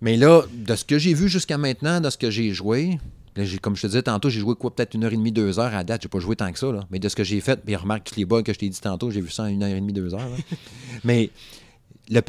Mais 0.00 0.16
là, 0.16 0.42
de 0.52 0.74
ce 0.74 0.84
que 0.84 0.98
j'ai 0.98 1.14
vu 1.14 1.28
jusqu'à 1.28 1.58
maintenant, 1.58 2.00
de 2.00 2.10
ce 2.10 2.18
que 2.18 2.30
j'ai 2.30 2.52
joué, 2.52 2.98
là, 3.34 3.44
comme 3.62 3.76
je 3.76 3.82
te 3.82 3.86
disais 3.88 4.02
tantôt, 4.02 4.28
j'ai 4.30 4.40
joué 4.40 4.54
quoi, 4.54 4.74
peut-être 4.74 4.94
une 4.94 5.04
heure 5.04 5.12
et 5.12 5.16
demie, 5.16 5.32
deux 5.32 5.58
heures 5.58 5.74
à 5.74 5.84
date. 5.84 6.02
J'ai 6.02 6.08
pas 6.08 6.18
joué 6.18 6.36
tant 6.36 6.50
que 6.52 6.58
ça, 6.58 6.70
là. 6.72 6.86
Mais 6.90 6.98
de 6.98 7.08
ce 7.08 7.16
que 7.16 7.24
j'ai 7.24 7.40
fait, 7.40 7.62
puis 7.64 7.76
remarque 7.76 8.04
tous 8.04 8.16
les 8.16 8.24
bugs 8.24 8.42
que 8.42 8.52
je 8.52 8.58
t'ai 8.58 8.68
dit 8.68 8.80
tantôt, 8.80 9.10
j'ai 9.10 9.20
vu 9.20 9.30
ça 9.30 9.44
en 9.44 9.46
une 9.46 9.62
heure 9.62 9.70
et 9.70 9.80
demie, 9.80 9.92
deux 9.92 10.14
heures. 10.14 10.20
là. 10.28 10.36
Mais 11.04 11.30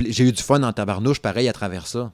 j'ai 0.09 0.23
eu 0.25 0.31
du 0.31 0.41
fun 0.41 0.61
en 0.63 0.73
tabarnouche, 0.73 1.19
pareil, 1.19 1.47
à 1.47 1.53
travers 1.53 1.87
ça. 1.87 2.11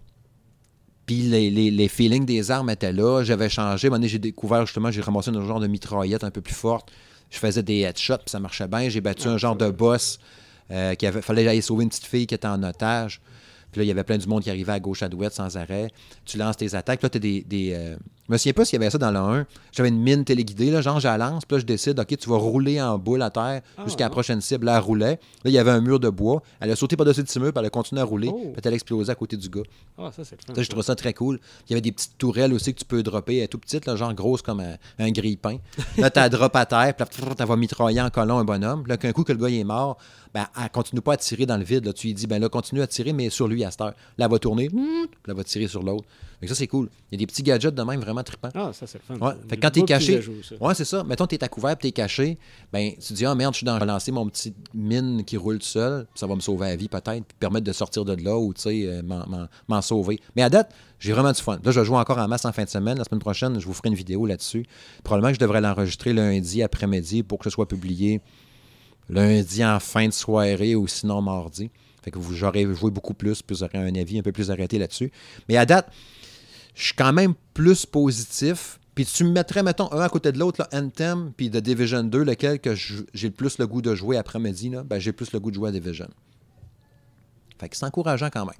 Puis 1.05 1.21
les, 1.23 1.49
les- 1.49 1.71
les 1.71 1.87
feelings 1.87 2.25
des 2.25 2.49
armes 2.51 2.69
étaient 2.69 2.93
là. 2.93 3.23
J'avais 3.23 3.49
changé. 3.49 3.87
À 3.87 3.87
un 3.87 3.89
moment 3.91 3.97
donné, 3.99 4.07
j'ai 4.07 4.19
découvert 4.19 4.65
justement, 4.65 4.89
j'ai 4.91 5.01
ramassé 5.01 5.29
un 5.31 5.45
genre 5.45 5.59
de 5.59 5.67
mitraillette 5.67 6.23
un 6.23 6.31
peu 6.31 6.41
plus 6.41 6.53
forte. 6.55 6.91
Je 7.33 7.39
faisais 7.39 7.63
des 7.63 7.79
headshots, 7.79 8.19
puis 8.19 8.29
ça 8.29 8.39
marchait 8.39 8.67
bien. 8.67 8.89
J'ai 8.89 9.01
battu 9.01 9.27
un 9.27 9.37
genre 9.37 9.55
de 9.55 9.71
boss 9.71 10.19
euh, 10.69 10.93
qui 10.93 11.07
avait 11.07 11.23
fallait 11.23 11.47
aller 11.47 11.61
sauver 11.61 11.83
une 11.83 11.89
petite 11.89 12.05
fille 12.05 12.27
qui 12.27 12.35
était 12.35 12.47
en 12.47 12.61
otage. 12.61 13.21
Puis 13.73 13.79
là, 13.79 13.85
il 13.85 13.87
y 13.87 13.91
avait 13.91 14.03
plein 14.03 14.19
du 14.19 14.27
monde 14.27 14.43
qui 14.43 14.51
arrivait 14.51 14.71
à 14.71 14.79
gauche 14.79 15.01
à 15.01 15.09
douette 15.09 15.33
sans 15.33 15.57
arrêt. 15.57 15.91
Tu 16.25 16.37
lances 16.37 16.57
tes 16.57 16.75
attaques. 16.75 17.01
Là, 17.01 17.09
tu 17.09 17.17
as 17.17 17.19
des. 17.19 17.41
des 17.41 17.73
euh, 17.73 17.95
Je 18.27 18.31
me 18.31 18.37
souviens 18.37 18.53
pas 18.53 18.65
s'il 18.65 18.79
y 18.79 18.81
avait 18.81 18.91
ça 18.91 18.99
dans 18.99 19.09
le 19.09 19.17
1. 19.17 19.45
J'avais 19.71 19.89
une 19.89 19.99
mine 19.99 20.23
téléguidée, 20.23 20.69
là, 20.69 20.81
genre, 20.81 20.99
je 20.99 21.07
la 21.07 21.17
lance. 21.17 21.43
Puis 21.45 21.55
là, 21.55 21.59
je 21.59 21.65
décide, 21.65 21.99
OK, 21.99 22.15
tu 22.15 22.29
vas 22.29 22.37
rouler 22.37 22.79
en 22.79 22.99
boule 22.99 23.23
à 23.23 23.31
terre 23.31 23.61
Ah, 23.75 23.83
jusqu'à 23.85 24.03
la 24.03 24.11
prochaine 24.11 24.41
cible. 24.41 24.67
Là, 24.67 24.75
elle 24.77 24.83
roulait. 24.83 25.19
Là, 25.43 25.45
il 25.45 25.51
y 25.51 25.57
avait 25.57 25.71
un 25.71 25.81
mur 25.81 25.99
de 25.99 26.09
bois. 26.09 26.43
Elle 26.59 26.69
a 26.69 26.75
sauté 26.75 26.95
par-dessus 26.95 27.21
le 27.21 27.25
petit 27.25 27.39
mur, 27.39 27.51
puis 27.51 27.59
elle 27.59 27.65
a 27.65 27.69
continué 27.71 28.01
à 28.01 28.05
rouler. 28.05 28.29
Oh. 28.31 28.51
Puis 28.53 28.61
elle 28.63 28.71
a 28.71 28.75
explosé 28.75 29.11
à 29.11 29.15
côté 29.15 29.35
du 29.35 29.49
gars. 29.49 29.63
Ah, 29.97 30.11
ça, 30.15 30.23
c'est 30.23 30.37
le 30.39 30.45
fun. 30.45 30.53
Ça, 30.53 30.61
je 30.61 30.69
trouve 30.69 30.83
ça 30.83 30.95
très 30.95 31.13
cool. 31.13 31.39
Il 31.67 31.71
y 31.71 31.73
avait 31.73 31.81
des 31.81 31.91
petites 31.91 32.17
tourelles 32.19 32.53
aussi 32.53 32.73
que 32.75 32.79
tu 32.79 32.85
peux 32.85 33.01
dropper, 33.01 33.43
euh, 33.43 33.47
tout 33.47 33.57
petites, 33.57 33.87
là, 33.87 33.95
genre 33.95 34.13
grosses 34.13 34.43
comme 34.43 34.59
un, 34.59 34.75
un 34.99 35.11
grille-pain. 35.11 35.57
Là, 35.97 36.11
tu 36.11 36.29
drop 36.29 36.55
à 36.55 36.65
terre, 36.67 36.93
puis 36.95 37.05
là, 37.25 37.35
tu 37.35 37.43
vas 37.43 37.55
mitrailler 37.55 38.01
en 38.01 38.11
colon 38.11 38.37
un 38.37 38.45
bonhomme. 38.45 38.83
Puis 38.83 38.89
là, 38.91 38.97
qu'un 38.97 39.11
coup 39.11 39.23
que 39.23 39.33
le 39.33 39.39
gars 39.39 39.49
il 39.49 39.59
est 39.59 39.63
mort, 39.63 39.97
ben, 40.33 40.47
elle 40.61 40.69
continue 40.71 41.01
pas 41.01 41.13
à 41.13 41.17
tirer 41.17 41.45
dans 41.45 41.57
le 41.57 41.63
vide. 41.63 41.85
Là. 41.85 41.93
Tu 41.93 42.07
lui 42.07 42.13
dis, 42.13 42.27
ben 42.27 42.39
là, 42.41 42.49
continue 42.49 42.81
à 42.81 42.87
tirer, 42.87 43.13
mais 43.13 43.29
sur 43.29 43.47
lui 43.47 43.63
à 43.63 43.71
cette 43.71 43.81
heure. 43.81 43.93
Là, 44.17 44.25
elle 44.25 44.31
va 44.31 44.39
tourner, 44.39 44.69
puis 44.69 44.79
elle 45.27 45.33
va 45.35 45.43
tirer 45.43 45.67
sur 45.67 45.83
l'autre. 45.83 46.05
Donc 46.41 46.49
ça, 46.49 46.55
c'est 46.55 46.67
cool. 46.67 46.89
Il 47.09 47.15
y 47.15 47.17
a 47.17 47.19
des 47.19 47.27
petits 47.27 47.43
gadgets 47.43 47.73
de 47.73 47.83
même 47.83 48.01
vraiment 48.01 48.21
trippants. 48.23 48.49
Ah, 48.53 48.71
ça, 48.73 48.85
c'est 48.85 48.99
le 49.07 49.15
fun. 49.17 49.25
Ouais. 49.25 49.33
Fait 49.47 49.55
que 49.55 49.61
quand 49.61 49.71
t'es 49.71 49.83
caché, 49.83 50.17
ajouts, 50.17 50.33
ouais, 50.59 50.75
c'est 50.75 50.83
ça. 50.83 51.01
Mettons, 51.05 51.25
t'es 51.25 51.41
à 51.41 51.47
couvert, 51.47 51.77
t'es 51.77 51.91
caché, 51.93 52.37
ben, 52.73 52.91
tu 52.93 52.99
te 52.99 53.13
dis, 53.13 53.25
ah 53.25 53.33
merde, 53.33 53.53
je 53.53 53.57
suis 53.59 53.65
dans 53.65 53.79
relancer 53.79 54.11
mon 54.11 54.27
petit 54.27 54.53
mine 54.73 55.23
qui 55.23 55.37
roule 55.37 55.59
tout 55.59 55.65
seul, 55.65 56.05
ça 56.15 56.27
va 56.27 56.35
me 56.35 56.41
sauver 56.41 56.67
la 56.67 56.75
vie 56.75 56.89
peut-être, 56.89 57.23
puis 57.23 57.37
permettre 57.39 57.65
de 57.65 57.71
sortir 57.71 58.03
de 58.03 58.13
là 58.21 58.37
ou, 58.37 58.53
tu 58.53 58.61
sais, 58.61 58.81
euh, 58.87 59.01
m'en- 59.67 59.81
sauver. 59.81 60.19
Mais 60.35 60.41
à 60.41 60.49
date, 60.49 60.73
j'ai 60.99 61.13
vraiment 61.13 61.31
du 61.31 61.41
fun. 61.41 61.59
Là, 61.63 61.71
je 61.71 61.79
vais 61.79 61.85
jouer 61.85 61.97
encore 61.97 62.17
en 62.17 62.27
masse 62.27 62.43
en 62.43 62.51
fin 62.51 62.63
de 62.65 62.69
semaine. 62.69 62.97
La 62.97 63.03
semaine 63.05 63.21
prochaine, 63.21 63.59
je 63.59 63.65
vous 63.65 63.73
ferai 63.73 63.87
une 63.89 63.95
vidéo 63.95 64.25
là-dessus. 64.25 64.65
Probablement 65.03 65.29
que 65.29 65.35
je 65.35 65.39
devrais 65.39 65.61
l'enregistrer 65.61 66.11
lundi 66.11 66.61
après-midi 66.61 67.23
pour 67.23 67.37
que 67.37 67.45
ce 67.45 67.49
soit 67.51 67.67
publié 67.67 68.19
lundi 69.09 69.63
en 69.65 69.79
fin 69.79 70.07
de 70.07 70.13
soirée 70.13 70.75
ou 70.75 70.87
sinon 70.87 71.21
mardi. 71.21 71.69
Fait 72.03 72.11
que 72.11 72.19
vous- 72.19 72.35
j'aurais 72.35 72.65
joué 72.73 72.91
beaucoup 72.91 73.13
plus, 73.13 73.41
puis 73.41 73.55
vous 73.55 73.63
un 73.63 73.95
avis 73.95 74.19
un 74.19 74.21
peu 74.23 74.31
plus 74.31 74.51
arrêté 74.51 74.77
là-dessus. 74.77 75.11
Mais 75.47 75.57
à 75.57 75.65
date, 75.65 75.91
je 76.75 76.83
suis 76.85 76.95
quand 76.95 77.13
même 77.13 77.33
plus 77.53 77.85
positif. 77.85 78.79
Puis 78.95 79.05
tu 79.05 79.23
me 79.23 79.31
mettrais, 79.31 79.63
mettons, 79.63 79.91
un 79.91 80.01
à 80.01 80.09
côté 80.09 80.31
de 80.31 80.37
l'autre, 80.37 80.67
Anthem, 80.71 81.31
puis 81.35 81.49
The 81.49 81.57
Division 81.57 82.03
2, 82.03 82.23
lequel 82.23 82.59
que 82.59 82.75
j'ai 82.75 83.27
le 83.27 83.33
plus 83.33 83.57
le 83.57 83.65
goût 83.65 83.81
de 83.81 83.95
jouer 83.95 84.17
après-midi, 84.17 84.71
ben, 84.85 84.99
j'ai 84.99 85.13
plus 85.13 85.31
le 85.31 85.39
goût 85.39 85.49
de 85.49 85.55
jouer 85.55 85.69
à 85.69 85.71
Division. 85.71 86.07
Fait 87.59 87.69
que 87.69 87.77
c'est 87.77 87.85
encourageant 87.85 88.29
quand 88.31 88.45
même. 88.45 88.55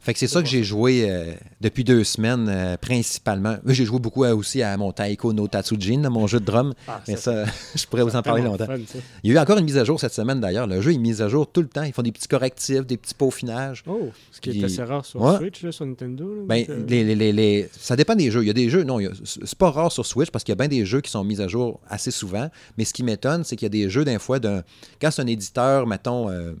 Fait 0.00 0.12
que 0.14 0.20
c'est 0.20 0.28
ça 0.28 0.40
que 0.42 0.48
j'ai 0.48 0.62
joué 0.62 1.10
euh, 1.10 1.32
depuis 1.60 1.82
deux 1.84 2.04
semaines, 2.04 2.46
euh, 2.48 2.76
principalement. 2.76 3.56
J'ai 3.66 3.84
joué 3.84 3.98
beaucoup 3.98 4.24
euh, 4.24 4.34
aussi 4.34 4.62
à 4.62 4.74
mon 4.76 4.92
Taiko 4.92 5.32
no 5.32 5.48
Tatsujin, 5.48 6.08
mon 6.08 6.26
jeu 6.26 6.38
de 6.40 6.44
drum. 6.44 6.72
Ah, 6.86 7.02
mais 7.08 7.16
ça, 7.16 7.44
je 7.74 7.84
pourrais 7.86 8.04
vous 8.04 8.14
en 8.16 8.22
parler 8.22 8.42
longtemps. 8.42 8.66
fun. 8.66 8.76
Il 9.22 9.30
y 9.30 9.36
a 9.36 9.36
eu 9.36 9.42
encore 9.42 9.58
une 9.58 9.64
mise 9.64 9.76
à 9.76 9.84
jour 9.84 9.98
cette 10.00 10.14
semaine 10.14 10.40
d'ailleurs. 10.40 10.66
Le 10.66 10.80
jeu 10.80 10.92
est 10.94 10.98
mis 10.98 11.20
à 11.20 11.28
jour 11.28 11.50
tout 11.50 11.60
le 11.60 11.68
temps. 11.68 11.82
Ils 11.82 11.92
font 11.92 12.02
des 12.02 12.12
petits 12.12 12.28
correctifs, 12.28 12.86
des 12.86 12.96
petits 12.96 13.12
peaufinages. 13.14 13.82
Oh, 13.86 14.10
ce 14.30 14.40
qui 14.40 14.50
est 14.58 14.64
assez 14.64 14.82
rare 14.84 15.04
sur 15.04 15.20
Ouais. 15.20 15.36
Switch, 15.36 15.62
là, 15.62 15.72
sur 15.72 15.84
Nintendo. 15.84 16.32
là, 16.32 16.42
Ben, 16.46 16.64
donc, 16.64 16.88
les, 16.88 17.02
les- 17.04 17.14
les- 17.16 17.32
les- 17.32 17.68
ça 17.72 17.96
dépend 17.96 18.14
des 18.14 18.30
jeux. 18.30 18.42
Il 18.44 18.46
y 18.46 18.50
a 18.50 18.54
des 18.54 18.70
jeux, 18.70 18.84
non, 18.84 19.00
a- 19.00 19.10
c'est 19.24 19.58
pas 19.58 19.70
rare 19.70 19.90
sur 19.92 20.06
Switch 20.06 20.30
parce 20.30 20.44
qu'il 20.44 20.52
y 20.52 20.56
a 20.56 20.56
bien 20.56 20.68
des 20.68 20.86
jeux 20.86 21.00
qui 21.00 21.10
sont 21.10 21.24
mis 21.24 21.40
à 21.40 21.48
jour 21.48 21.80
assez 21.88 22.12
souvent. 22.12 22.48
Mais 22.78 22.84
ce 22.84 22.94
qui 22.94 23.02
m'étonne, 23.02 23.42
c'est 23.44 23.56
qu'il 23.56 23.66
y 23.66 23.66
a 23.66 23.70
des 23.70 23.90
jeux, 23.90 24.04
d'un 24.04 24.20
fois, 24.20 24.38
d'un, 24.38 24.62
quand 25.02 25.10
c'est 25.10 25.22
un 25.22 25.26
éditeur, 25.26 25.86
mettons, 25.88 26.30
euh, 26.30 26.52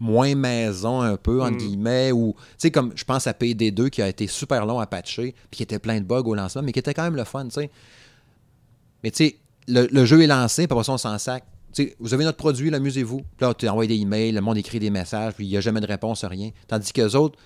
moins 0.00 0.34
maison 0.34 1.02
un 1.02 1.16
peu, 1.16 1.42
entre 1.42 1.52
Mm. 1.56 1.58
guillemets, 1.58 2.12
ou, 2.12 2.34
tu 2.38 2.44
sais, 2.58 2.70
comme 2.70 2.92
je 2.96 3.04
pense 3.04 3.26
à 3.26 3.32
PD2 3.32 3.90
qui 3.90 4.00
a 4.02 4.08
été 4.08 4.26
super 4.26 4.64
long 4.66 4.80
à 4.80 4.86
patcher, 4.86 5.34
puis 5.50 5.58
qui 5.58 5.62
était 5.62 5.78
plein 5.78 6.00
de 6.00 6.04
bugs 6.06 6.22
au 6.24 6.34
lancement, 6.34 6.62
mais 6.62 6.72
qui 6.72 6.78
était 6.78 6.94
quand 6.94 7.04
même 7.04 7.16
le 7.16 7.24
fun, 7.24 7.44
tu 7.44 7.50
sais. 7.50 7.70
Mais 9.04 9.10
tu 9.10 9.24
sais, 9.24 9.36
le, 9.68 9.86
le 9.92 10.04
jeu 10.04 10.22
est 10.22 10.26
lancé, 10.26 10.66
puis 10.66 10.72
après 10.72 10.84
ça, 10.84 10.92
on 10.92 10.98
s'en 10.98 11.18
sac. 11.18 11.44
Tu 11.72 11.84
sais, 11.84 11.96
vous 12.00 12.12
avez 12.14 12.24
notre 12.24 12.38
produit, 12.38 12.74
amusez-vous. 12.74 13.18
Puis 13.18 13.46
là, 13.46 13.54
tu 13.54 13.68
envoies 13.68 13.86
des 13.86 13.94
emails, 13.96 14.32
le 14.32 14.40
monde 14.40 14.58
écrit 14.58 14.78
des 14.80 14.90
messages, 14.90 15.34
puis 15.34 15.46
il 15.46 15.50
n'y 15.50 15.56
a 15.56 15.60
jamais 15.60 15.80
de 15.80 15.86
réponse, 15.86 16.24
rien. 16.24 16.50
Tandis 16.66 16.92
que 16.92 17.14
autres, 17.14 17.38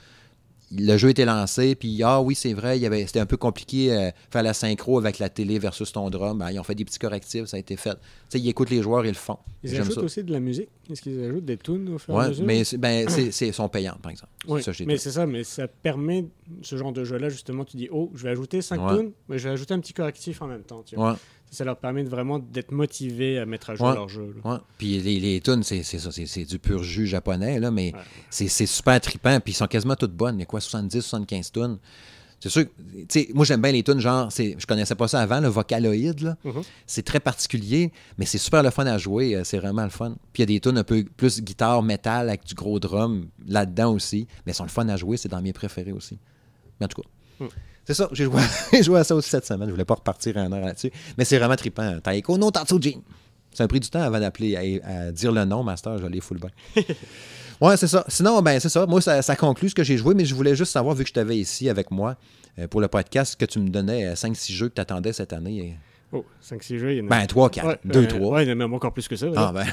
le 0.77 0.97
jeu 0.97 1.11
était 1.11 1.25
lancé, 1.25 1.75
puis 1.75 2.03
ah 2.03 2.21
oui, 2.21 2.35
c'est 2.35 2.53
vrai, 2.53 2.79
c'était 3.07 3.21
un 3.21 3.27
peu 3.27 3.37
compliqué 3.37 3.93
euh, 3.93 4.11
faire 4.31 4.43
la 4.43 4.55
synchro 4.55 4.99
avec 4.99 5.19
la 5.19 5.29
télé 5.29 5.59
versus 5.59 5.93
ton 5.93 6.11
drum. 6.11 6.39
Ben, 6.39 6.51
ils 6.51 6.59
ont 6.59 6.63
fait 6.65 6.75
des 6.75 6.85
petits 6.85 6.99
correctifs, 6.99 7.47
ça 7.47 7.57
a 7.57 7.61
été 7.61 7.77
fait. 7.77 7.95
Tu 7.95 7.99
sais, 8.31 8.41
ils 8.41 8.49
écoutent 8.49 8.71
les 8.71 8.83
joueurs, 8.83 9.05
ils 9.05 9.09
le 9.11 9.15
font. 9.15 9.39
Ils 9.63 9.77
ajoutent 9.81 9.95
ça. 9.95 10.01
aussi 10.03 10.23
de 10.25 10.33
la 10.33 10.41
musique? 10.41 10.69
Est-ce 10.91 11.03
qu'ils 11.03 11.23
ajoutent 11.25 11.45
des 11.45 11.57
tunes 11.57 11.89
au 11.95 11.99
fur 11.99 12.15
et 12.21 12.25
à 12.25 12.29
mesure? 12.29 12.45
mais 12.47 12.65
c'est- 12.65 12.77
ben, 12.77 13.09
c'est, 13.09 13.53
sont 13.53 13.69
payants, 13.69 13.97
par 14.03 14.11
exemple. 14.13 14.33
Oui, 14.49 14.63
Ça, 14.63 14.73
mais 14.87 14.99
c'est 14.99 15.13
ça, 15.13 15.27
mais 15.27 15.45
ça 15.45 15.69
permet 15.69 16.27
ce 16.63 16.77
genre 16.77 16.93
de 16.93 17.05
jeu-là, 17.05 17.29
justement, 17.29 17.65
tu 17.65 17.77
dis, 17.77 17.89
oh, 17.91 18.11
je 18.15 18.25
vais 18.25 18.31
ajouter 18.31 18.61
5 18.63 18.81
Ouais. 18.91 18.97
tunes, 18.99 19.13
mais 19.29 19.39
je 19.39 19.45
vais 19.49 19.55
ajouter 19.55 19.75
un 19.75 19.81
petit 19.81 19.93
correctif 19.95 20.43
en 20.43 20.47
même 20.47 20.63
temps. 20.63 20.83
Tu 20.85 20.97
vois. 20.97 21.13
Ouais, 21.13 21.19
Ça 21.55 21.65
leur 21.65 21.77
permet 21.79 22.05
de 22.05 22.09
vraiment 22.09 22.39
d'être 22.39 22.73
motivés 22.73 23.39
à 23.39 23.47
mettre 23.47 23.71
à 23.71 23.75
jour 23.77 23.87
Ouais. 23.89 23.95
leur 23.95 24.09
jeu. 24.09 24.35
ouais. 24.45 24.57
Puis 24.77 24.99
les, 24.99 25.21
les 25.21 25.41
tunes, 25.41 25.63
c'est, 25.63 25.83
c'est 25.83 25.99
ça, 25.99 26.11
c'est, 26.13 26.45
du 26.45 26.59
pur 26.59 26.83
jus 26.83 27.07
japonais, 27.07 27.59
là, 27.61 27.71
mais 27.71 27.93
Ouais. 27.95 28.01
c'est, 28.29 28.49
c'est 28.49 28.67
super 28.67 29.01
trippant, 29.01 29.39
puis 29.41 29.53
ils 29.53 29.57
sont 29.57 29.67
quasiment 29.67 29.97
toutes 29.97 30.13
bonnes. 30.15 30.37
Il 30.37 30.41
y 30.41 30.43
a 30.43 30.47
quoi, 30.47 30.61
70, 30.61 31.01
75 31.01 31.53
tunes? 31.53 31.79
C'est 32.41 32.51
sûr, 32.51 32.65
que, 32.65 32.71
tu 32.93 33.07
sais, 33.09 33.29
moi 33.33 33.47
j'aime 33.47 33.63
bien 33.63 33.73
les 33.73 33.83
tunes, 33.83 34.01
genre, 34.01 34.31
c'est, 34.31 34.55
je 34.59 34.67
connaissais 34.67 34.95
pas 34.95 35.09
ça 35.09 35.21
avant, 35.21 35.41
le 35.41 35.49
vocaloïde, 35.49 36.21
là. 36.21 36.37
Mhm. 36.45 36.61
C'est 36.85 37.03
très 37.03 37.21
particulier, 37.21 37.91
mais 38.19 38.27
c'est 38.27 38.37
super 38.37 38.63
le 38.63 38.69
fun 38.71 38.85
à 38.85 38.99
jouer. 38.99 39.35
euh, 39.35 39.45
C'est 39.45 39.57
vraiment 39.59 39.85
le 39.85 39.89
fun. 39.91 40.15
Puis 40.35 40.43
il 40.43 40.51
y 40.51 40.55
a 40.55 40.57
des 40.57 40.61
tunes 40.61 40.77
un 40.77 40.85
peu 40.85 41.05
plus 41.17 41.41
guitare, 41.41 41.83
métal 41.83 42.29
avec 42.29 42.45
du 42.45 42.55
gros 42.55 42.79
drum 42.81 43.29
là-dedans 43.47 43.95
aussi. 43.95 44.27
Mais 44.45 44.51
elles 44.51 44.55
sont 44.57 44.65
le 44.65 44.69
fun 44.69 44.87
à 44.89 44.97
jouer. 44.99 45.17
C'est 45.17 45.31
dans 45.31 45.41
mes 45.41 45.55
préférés 45.55 45.93
aussi. 45.93 46.19
Mais 46.81 46.85
en 46.85 46.89
tout 46.89 47.01
cas, 47.01 47.09
Mm. 47.41 47.47
C'est 47.87 47.95
ça. 47.95 48.09
J'ai 48.13 48.25
joué, 48.83 48.99
à 48.99 49.05
ça 49.05 49.15
aussi 49.15 49.31
cette 49.31 49.47
semaine. 49.47 49.69
Je 49.69 49.73
voulais 49.73 49.85
pas 49.85 49.95
repartir 49.95 50.37
en 50.37 50.51
heure 50.53 50.65
là-dessus. 50.65 50.91
Mais 51.19 51.25
c'est 51.25 51.39
vraiment 51.39 51.57
trippant. 51.57 52.01
Taiko 52.01 52.39
no 52.39 52.51
Tatsujin. 52.51 53.01
Ça 53.53 53.65
a 53.65 53.69
pris 53.69 53.81
du 53.81 53.89
temps 53.89 54.03
avant 54.03 54.19
d'appeler, 54.19 54.81
à, 54.83 54.91
à 54.91 55.13
dire 55.13 55.31
le 55.31 55.45
nom, 55.45 55.63
Master. 55.63 55.99
Je 55.99 56.07
l'ai 56.07 56.21
full 56.21 56.39
bien. 56.39 56.85
Ouais, 57.61 57.77
c'est 57.77 57.87
ça. 57.87 58.05
Sinon, 58.09 58.43
ben 58.43 58.59
c'est 58.59 58.69
ça. 58.69 58.85
Moi, 58.87 59.01
ça, 59.01 59.23
ça 59.23 59.37
conclut 59.37 59.69
ce 59.69 59.75
que 59.75 59.85
j'ai 59.85 59.97
joué, 59.97 60.15
mais 60.15 60.25
je 60.25 60.35
voulais 60.35 60.57
juste 60.57 60.73
savoir, 60.73 60.95
vu 60.95 61.05
que 61.05 61.09
je 61.09 61.15
t'avais 61.15 61.37
ici 61.37 61.69
avec 61.69 61.91
moi 61.91 62.17
euh, 62.59 62.67
pour 62.67 62.81
le 62.81 62.89
podcast, 62.89 63.37
que 63.37 63.45
tu 63.45 63.59
me 63.61 63.69
donnais 63.69 64.15
5-6 64.15 64.53
jeux 64.53 64.69
que 64.69 64.75
tu 64.75 64.81
attendais 64.81 65.13
cette 65.13 65.33
année. 65.33 65.77
Oh, 66.13 66.25
5-6 66.43 66.79
jeux, 66.79 66.93
il 66.93 66.99
y 66.99 67.01
en 67.01 67.07
a. 67.07 67.11
Ben, 67.11 67.27
3, 67.27 67.51
4, 67.51 67.67
Ouais, 67.67 67.79
2, 67.85 68.01
euh, 68.03 68.07
3. 68.07 68.29
Ouais, 68.29 68.45
il 68.45 68.49
y 68.49 68.51
en 68.51 68.53
a 68.53 68.57
même 68.57 68.75
encore 68.75 68.93
plus 68.93 69.09
que 69.09 69.17
ça. 69.17 69.27
Ah, 69.37 69.53
ben. 69.55 69.67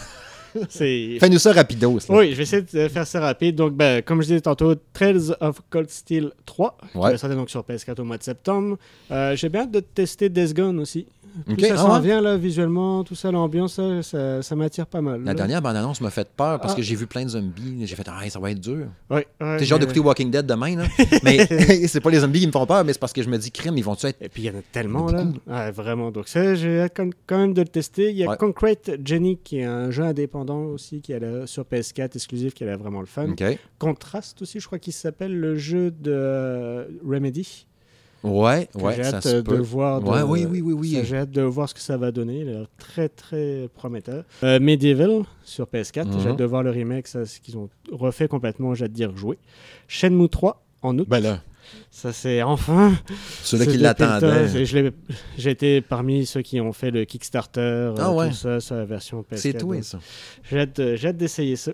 fais-nous 0.70 1.38
ça 1.40 1.54
rapidos. 1.54 2.00
là. 2.10 2.16
Oui, 2.18 2.32
je 2.32 2.36
vais 2.36 2.44
essayer 2.44 2.62
de 2.62 2.88
faire 2.88 3.08
ça 3.08 3.20
rapide. 3.20 3.56
Donc, 3.56 3.74
ben, 3.74 4.02
comme 4.02 4.22
je 4.22 4.28
disais 4.28 4.42
tantôt, 4.42 4.74
Trails 4.94 5.32
of 5.40 5.62
Cold 5.70 5.90
Steel 5.90 6.32
3, 6.46 6.78
qui 6.92 6.98
Ouais. 6.98 7.12
va 7.12 7.18
sortir 7.18 7.38
donc 7.38 7.50
sur 7.50 7.62
PS4 7.64 8.00
au 8.00 8.04
mois 8.04 8.18
de 8.18 8.24
septembre. 8.24 8.78
Euh, 9.12 9.36
J'ai 9.36 9.50
bien 9.50 9.62
hâte 9.62 9.72
de 9.72 9.80
tester 9.80 10.30
Death 10.30 10.54
Gone 10.56 10.80
aussi. 10.80 11.08
Plus 11.46 11.54
Ok, 11.54 11.62
ça 11.62 11.74
ah 11.74 11.78
s'en 11.78 11.94
ouais? 11.96 12.02
vient, 12.02 12.22
là, 12.22 12.38
visuellement, 12.38 13.04
tout 13.04 13.16
ça, 13.16 13.32
l'ambiance, 13.32 13.74
ça, 13.74 14.02
ça, 14.04 14.42
ça 14.42 14.56
m'attire 14.56 14.86
pas 14.88 15.02
mal. 15.02 15.20
La 15.22 15.32
là. 15.32 15.34
dernière 15.34 15.62
bande-annonce 15.62 16.02
m'a 16.02 16.10
fait 16.10 16.28
peur 16.36 16.60
parce 16.60 16.74
Ah. 16.74 16.76
que 16.78 16.82
j'ai 16.82 16.96
vu 16.96 17.08
plein 17.08 17.24
de 17.24 17.30
zombies. 17.30 17.86
J'ai 17.86 17.96
fait, 17.96 18.08
ah, 18.08 18.30
ça 18.30 18.40
va 18.40 18.52
être 18.52 18.60
dur. 18.60 18.88
Ouais, 19.10 19.28
ouais, 19.40 19.56
C'est 19.60 19.66
genre 19.66 19.80
d'écouter 19.80 20.00
Walking 20.00 20.30
Dead 20.32 20.46
demain, 20.46 20.76
là. 20.78 20.84
mais 21.24 21.46
c'est 21.88 22.02
pas 22.02 22.10
les 22.10 22.20
zombies 22.20 22.42
qui 22.42 22.48
me 22.48 22.52
font 22.52 22.66
peur, 22.66 22.84
mais 22.84 22.94
c'est 22.94 23.00
parce 23.00 23.14
que 23.14 23.24
je 23.24 23.30
me 23.30 23.38
dis, 23.38 23.52
crime, 23.52 23.78
ils 23.78 23.84
vont-tu 23.84 24.08
être. 24.08 24.22
Et 24.22 24.30
puis 24.30 24.44
il 24.44 24.46
y 24.46 24.50
en 24.50 24.60
a 24.60 24.62
tellement 24.72 25.08
là. 25.12 25.26
Ouais, 25.48 25.72
vraiment. 25.72 26.12
Donc 26.12 26.28
ça, 26.28 26.56
j'ai 26.56 26.82
hâte 26.82 26.98
quand 27.28 27.38
même 27.38 27.54
de 27.54 27.62
le 27.62 27.68
tester. 27.68 28.12
Il 28.12 28.18
y 28.18 28.24
a. 28.26 28.36
Concrete 28.36 28.92
Jenny 29.06 29.38
qui 29.38 29.60
est 29.60 29.66
un 29.66 29.92
jeu 29.92 30.04
indépendant 30.04 30.64
aussi 30.64 31.02
qui 31.02 31.12
est 31.12 31.20
là 31.20 31.46
sur 31.48 31.64
PS4 31.64 32.16
exclusif 32.16 32.54
qui 32.54 32.64
a 32.64 32.76
vraiment 32.78 33.00
le 33.02 33.06
fun. 33.06 33.30
OK. 33.30 33.44
Contrast 33.80 34.42
aussi, 34.42 34.60
je 34.60 34.66
crois 34.66 34.80
qu'il 34.80 34.94
s'appelle 34.94 35.38
le 35.40 35.56
jeu 35.56 35.92
de 35.92 36.12
euh, 36.12 36.86
Remedy. 37.08 37.66
Ouais, 38.24 38.70
ouais, 38.76 38.96
j'ai 38.96 39.04
ça 39.04 39.18
hâte 39.18 39.26
euh, 39.26 39.42
peut. 39.42 39.58
de 39.58 39.62
voir. 39.62 40.00
de- 40.02 40.08
Ouais, 40.08 40.22
oui, 40.22 40.46
oui, 40.50 40.62
oui, 40.62 40.74
oui. 40.74 40.94
ça, 40.94 41.04
J'ai 41.04 41.18
hâte 41.18 41.32
de 41.32 41.42
voir 41.42 41.68
ce 41.70 41.74
que 41.74 41.80
ça 41.80 41.98
va 41.98 42.12
donner. 42.12 42.42
Il 42.42 42.50
a 42.50 42.52
l'air 42.52 42.68
très, 42.78 43.10
très 43.10 43.68
prometteur. 43.76 44.24
Euh, 44.44 44.60
Medieval 44.60 45.24
sur 45.44 45.66
PS4. 45.66 46.06
Mhm. 46.08 46.20
J'ai 46.22 46.30
hâte 46.30 46.38
de 46.40 46.46
voir 46.46 46.62
le 46.64 46.70
remake, 46.70 47.08
ça, 47.08 47.26
ce 47.26 47.40
qu'ils 47.40 47.58
ont 47.58 47.70
refait 47.92 48.28
complètement. 48.28 48.76
J'ai 48.76 48.86
hâte 48.86 48.92
d'y 48.94 49.06
rejouer. 49.06 49.38
Shenmue 49.88 50.30
3 50.30 50.64
en 50.84 50.98
août. 51.00 51.08
Ben 51.10 51.20
là, 51.20 51.42
Ça, 51.90 52.12
c'est 52.12 52.42
enfin. 52.42 52.94
C'est 53.44 53.58
qui 53.66 53.78
de 53.78 53.84
la 53.84 53.94
Pelton. 53.94 54.28
l'attendaient. 54.28 54.66
Je 54.66 54.78
l'ai- 54.78 54.92
J'ai 55.38 55.52
été 55.52 55.80
parmi 55.82 56.26
ceux 56.26 56.42
qui 56.42 56.60
ont 56.60 56.74
fait 56.74 56.92
le 56.92 57.06
Kickstarter, 57.06 57.60
euh, 57.62 57.96
Ah 57.98 58.12
ouais. 58.12 58.30
tout 58.30 58.36
ça, 58.36 58.60
sur 58.60 58.76
la 58.76 58.86
version 58.86 59.22
PS4. 59.24 59.38
C'est 59.38 59.54
tout, 59.58 59.82
ça. 59.82 60.00
J'ai 60.50 60.60
hâte, 60.60 60.80
hâte 60.80 61.18
d'essayer 61.18 61.56
ça. 61.56 61.72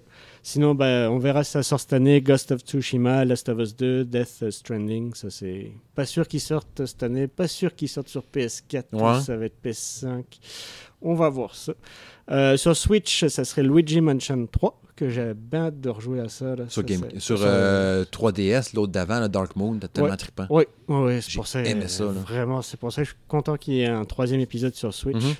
Sinon, 0.48 0.76
ben, 0.76 1.10
on 1.10 1.18
verra 1.18 1.44
si 1.44 1.52
ça 1.52 1.62
sort 1.62 1.78
cette 1.78 1.92
année. 1.92 2.22
Ghost 2.22 2.54
of 2.54 2.62
Tsushima, 2.62 3.26
Last 3.26 3.50
of 3.50 3.60
Us 3.60 3.76
2, 3.76 4.06
Death 4.06 4.50
Stranding. 4.50 5.14
Ça, 5.14 5.30
c'est 5.30 5.74
pas 5.94 6.06
sûr 6.06 6.26
qu'ils 6.26 6.40
sortent 6.40 6.86
cette 6.86 7.04
année. 7.04 7.28
Pas 7.28 7.50
sûr 7.50 7.76
qu'ils 7.76 7.90
sortent 7.90 8.08
sur 8.08 8.24
PS4. 8.34 8.86
Ouais. 8.94 9.20
Ça 9.20 9.36
va 9.36 9.44
être 9.44 9.62
PS5. 9.62 10.24
On 11.02 11.16
va 11.16 11.28
voir 11.28 11.54
ça. 11.54 11.74
Euh, 12.32 12.56
sur 12.56 12.78
Switch, 12.78 13.26
ça 13.26 13.44
serait 13.44 13.64
Luigi 13.64 14.00
Mansion 14.00 14.48
3, 14.50 14.82
que 14.98 15.10
j'ai 15.10 15.34
bien 15.34 15.68
hâte 15.68 15.80
de 15.80 15.90
rejouer 15.90 16.20
à 16.20 16.28
ça. 16.28 16.56
là. 16.56 16.66
Sur, 16.68 16.82
Ça, 16.82 16.84
Game- 16.84 17.20
sur 17.20 17.38
ça- 17.40 17.46
euh, 17.46 18.04
3DS, 18.12 18.74
l'autre 18.74 18.92
d'avant, 18.92 19.22
le 19.22 19.30
Dark 19.30 19.56
Moon, 19.56 19.78
t'as 19.80 19.88
tellement 19.88 20.10
Ouais. 20.10 20.18
trippant. 20.18 20.48
Oui, 20.50 20.64
ouais, 20.90 21.22
c'est 21.22 21.36
pour 21.36 21.48
ça. 21.48 21.64
aimé 21.64 21.88
ça, 21.88 22.04
là. 22.06 22.12
Vraiment, 22.12 22.62
c'est 22.62 22.78
pour 22.78 22.92
ça 22.92 23.02
que 23.04 23.06
je 23.06 23.12
suis 23.12 23.20
content 23.28 23.56
qu'il 23.56 23.76
y 23.76 23.82
ait 23.82 23.86
un 23.88 24.04
troisième 24.04 24.42
épisode 24.42 24.74
sur 24.76 24.94
Switch. 24.94 25.16
Mhm. 25.24 25.34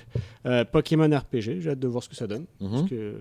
Euh, 0.46 0.64
Pokémon 0.64 1.10
RPG, 1.14 1.60
j'ai 1.60 1.70
hâte 1.70 1.78
de 1.78 1.88
voir 1.88 2.02
ce 2.02 2.08
que 2.08 2.16
ça 2.16 2.26
donne. 2.26 2.46
Mhm. 2.60 2.70
Parce 2.70 2.88
que, 2.88 3.14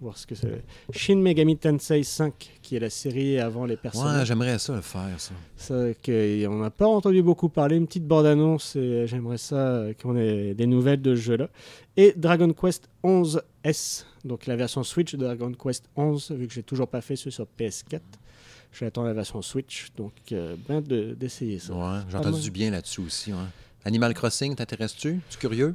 voir 0.00 0.16
ce 0.18 0.26
que 0.26 0.34
c'est. 0.34 0.62
Shin 0.92 1.16
Megami 1.16 1.56
Tensei 1.56 2.02
5, 2.02 2.32
qui 2.62 2.76
est 2.76 2.80
la 2.80 2.90
série 2.90 3.38
avant 3.38 3.66
les 3.66 3.74
Ouais, 3.74 3.80
personnages. 3.82 4.26
j'aimerais 4.28 4.58
ça 4.58 4.74
le 4.74 4.80
faire, 4.80 5.08
ça. 5.18 5.32
ça, 5.56 5.74
que- 6.02 6.46
on 6.46 6.58
n'a 6.58 6.70
pas 6.70 6.86
entendu 6.86 7.22
beaucoup 7.22 7.48
parler. 7.48 7.76
Une 7.76 7.86
petite 7.86 8.06
bande-annonce, 8.06 8.76
et 8.76 9.06
j'aimerais 9.06 9.38
ça 9.38 9.56
euh, 9.56 9.92
qu'on 10.00 10.16
ait 10.16 10.54
des 10.54 10.66
nouvelles 10.66 11.02
de 11.02 11.14
ce 11.14 11.20
jeu-là. 11.20 11.48
Et 11.96 12.14
Dragon 12.16 12.52
Quest 12.52 12.88
11S, 13.04 14.04
donc 14.24 14.46
la 14.46 14.56
version 14.56 14.82
Switch 14.82 15.12
de 15.12 15.18
Dragon 15.24 15.52
Quest 15.52 15.84
11, 15.96 16.30
vu 16.32 16.46
que 16.48 16.54
j'ai 16.54 16.62
toujours 16.62 16.88
pas 16.88 17.00
fait 17.00 17.16
celui 17.16 17.32
sur 17.32 17.46
PS4. 17.58 18.00
J'attends 18.72 19.04
la 19.04 19.12
version 19.12 19.42
Switch, 19.42 19.88
donc 19.96 20.12
euh, 20.32 20.56
ben 20.66 20.80
de- 20.80 21.12
d'essayer 21.12 21.58
ça. 21.58 21.74
Ouais, 21.74 22.00
j'ai 22.10 22.16
entendu 22.16 22.40
du 22.40 22.50
bien 22.50 22.70
là-dessus 22.70 23.02
aussi. 23.02 23.32
Ouais. 23.32 23.38
Animal 23.84 24.14
Crossing, 24.14 24.54
t'intéresses-tu? 24.54 25.20
Tu 25.30 25.36
es 25.36 25.40
curieux? 25.40 25.74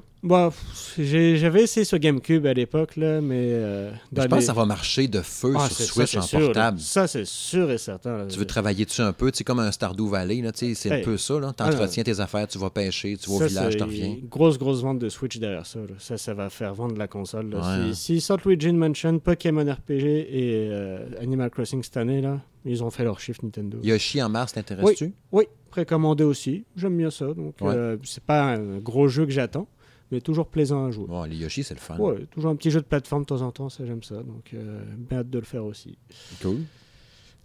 J'avais 0.97 1.63
essayé 1.63 1.83
sur 1.83 1.99
GameCube 1.99 2.45
à 2.45 2.53
l'époque, 2.53 2.95
là, 2.95 3.21
mais. 3.21 3.35
euh, 3.51 3.91
je 3.91 4.21
pense 4.21 4.23
les- 4.31 4.37
que 4.39 4.41
ça 4.41 4.53
va 4.53 4.65
marcher 4.65 5.07
de 5.07 5.21
feu 5.21 5.53
Ah, 5.57 5.67
sur 5.67 5.75
c'est- 5.77 5.83
ça, 5.83 5.93
Switch 5.93 6.11
c'est 6.11 6.17
en 6.17 6.21
sûr, 6.21 6.39
là. 6.39 6.45
portable. 6.45 6.79
Ça, 6.79 7.07
c'est 7.07 7.25
sûr 7.25 7.69
et 7.71 7.77
certain. 7.77 8.17
là. 8.19 8.25
Tu 8.27 8.39
veux 8.39 8.45
travailler 8.45 8.85
dessus 8.85 9.01
un 9.01 9.13
peu, 9.13 9.31
sais, 9.33 9.43
comme 9.43 9.59
un 9.59 9.71
Stardew 9.71 10.07
Valley, 10.09 10.43
c'est 10.55 10.91
un 10.91 11.01
peu 11.03 11.17
ça. 11.17 11.35
Tu 11.55 11.63
entretiens 11.63 12.03
tes 12.03 12.19
affaires, 12.19 12.47
tu 12.47 12.57
vas 12.57 12.69
pêcher, 12.69 13.17
tu 13.17 13.29
vas 13.29 13.35
au 13.35 13.39
village, 13.47 13.73
c'est 13.73 13.77
tu 13.77 13.83
reviens. 13.83 14.17
Grosse, 14.29 14.57
grosse 14.57 14.81
vente 14.81 14.99
de 14.99 15.09
Switch 15.09 15.37
derrière 15.37 15.65
ça. 15.65 15.79
Ça, 15.99 16.17
ça 16.17 16.33
va 16.33 16.49
faire 16.49 16.73
vendre 16.73 16.97
la 16.97 17.07
console. 17.07 17.53
Ouais, 17.53 17.93
Si- 17.93 18.15
hein. 18.15 18.19
Sortent 18.19 18.45
Luigi 18.45 18.71
Mansion, 18.71 19.19
Pokémon 19.19 19.65
RPG 19.71 20.03
et 20.29 20.69
euh, 20.71 21.05
Animal 21.21 21.49
Crossing 21.49 21.83
cette 21.83 21.97
année, 21.97 22.21
là, 22.21 22.39
ils 22.65 22.83
ont 22.83 22.89
fait 22.89 23.03
leur 23.03 23.19
chiffre 23.19 23.41
Nintendo. 23.43 23.77
Yoshi 23.83 24.21
en 24.21 24.29
mars, 24.29 24.53
t'intéresses-tu? 24.53 25.13
Oui, 25.31 25.45
précommandé 25.81 26.23
aussi. 26.23 26.65
J'aime 26.75 26.97
bien 26.97 27.11
ça. 27.11 27.27
Donc, 27.27 27.55
Ouais. 27.61 27.73
euh, 27.75 27.97
c'est 28.03 28.23
pas 28.23 28.43
un 28.55 28.77
gros 28.79 29.07
jeu 29.07 29.25
que 29.25 29.31
j'attends, 29.31 29.67
mais 30.11 30.21
toujours 30.21 30.47
plaisant 30.47 30.85
à 30.87 30.91
jouer. 30.91 31.05
Bon, 31.07 31.23
les 31.23 31.35
Yoshi, 31.37 31.63
c'est 31.63 31.73
le 31.75 31.79
fun. 31.79 31.97
Ouais, 31.97 32.25
toujours 32.31 32.49
un 32.51 32.55
petit 32.55 32.71
jeu 32.71 32.79
de 32.81 32.85
plateforme 32.85 33.23
de 33.23 33.27
temps 33.27 33.41
en 33.41 33.51
temps, 33.51 33.69
ça 33.69 33.85
j'aime 33.85 34.01
ça. 34.03 34.15
Donc, 34.15 34.51
euh, 34.53 34.81
bien 34.97 35.19
hâte 35.19 35.29
de 35.29 35.39
le 35.39 35.45
faire 35.45 35.63
aussi. 35.65 35.97
Cool. 36.41 36.61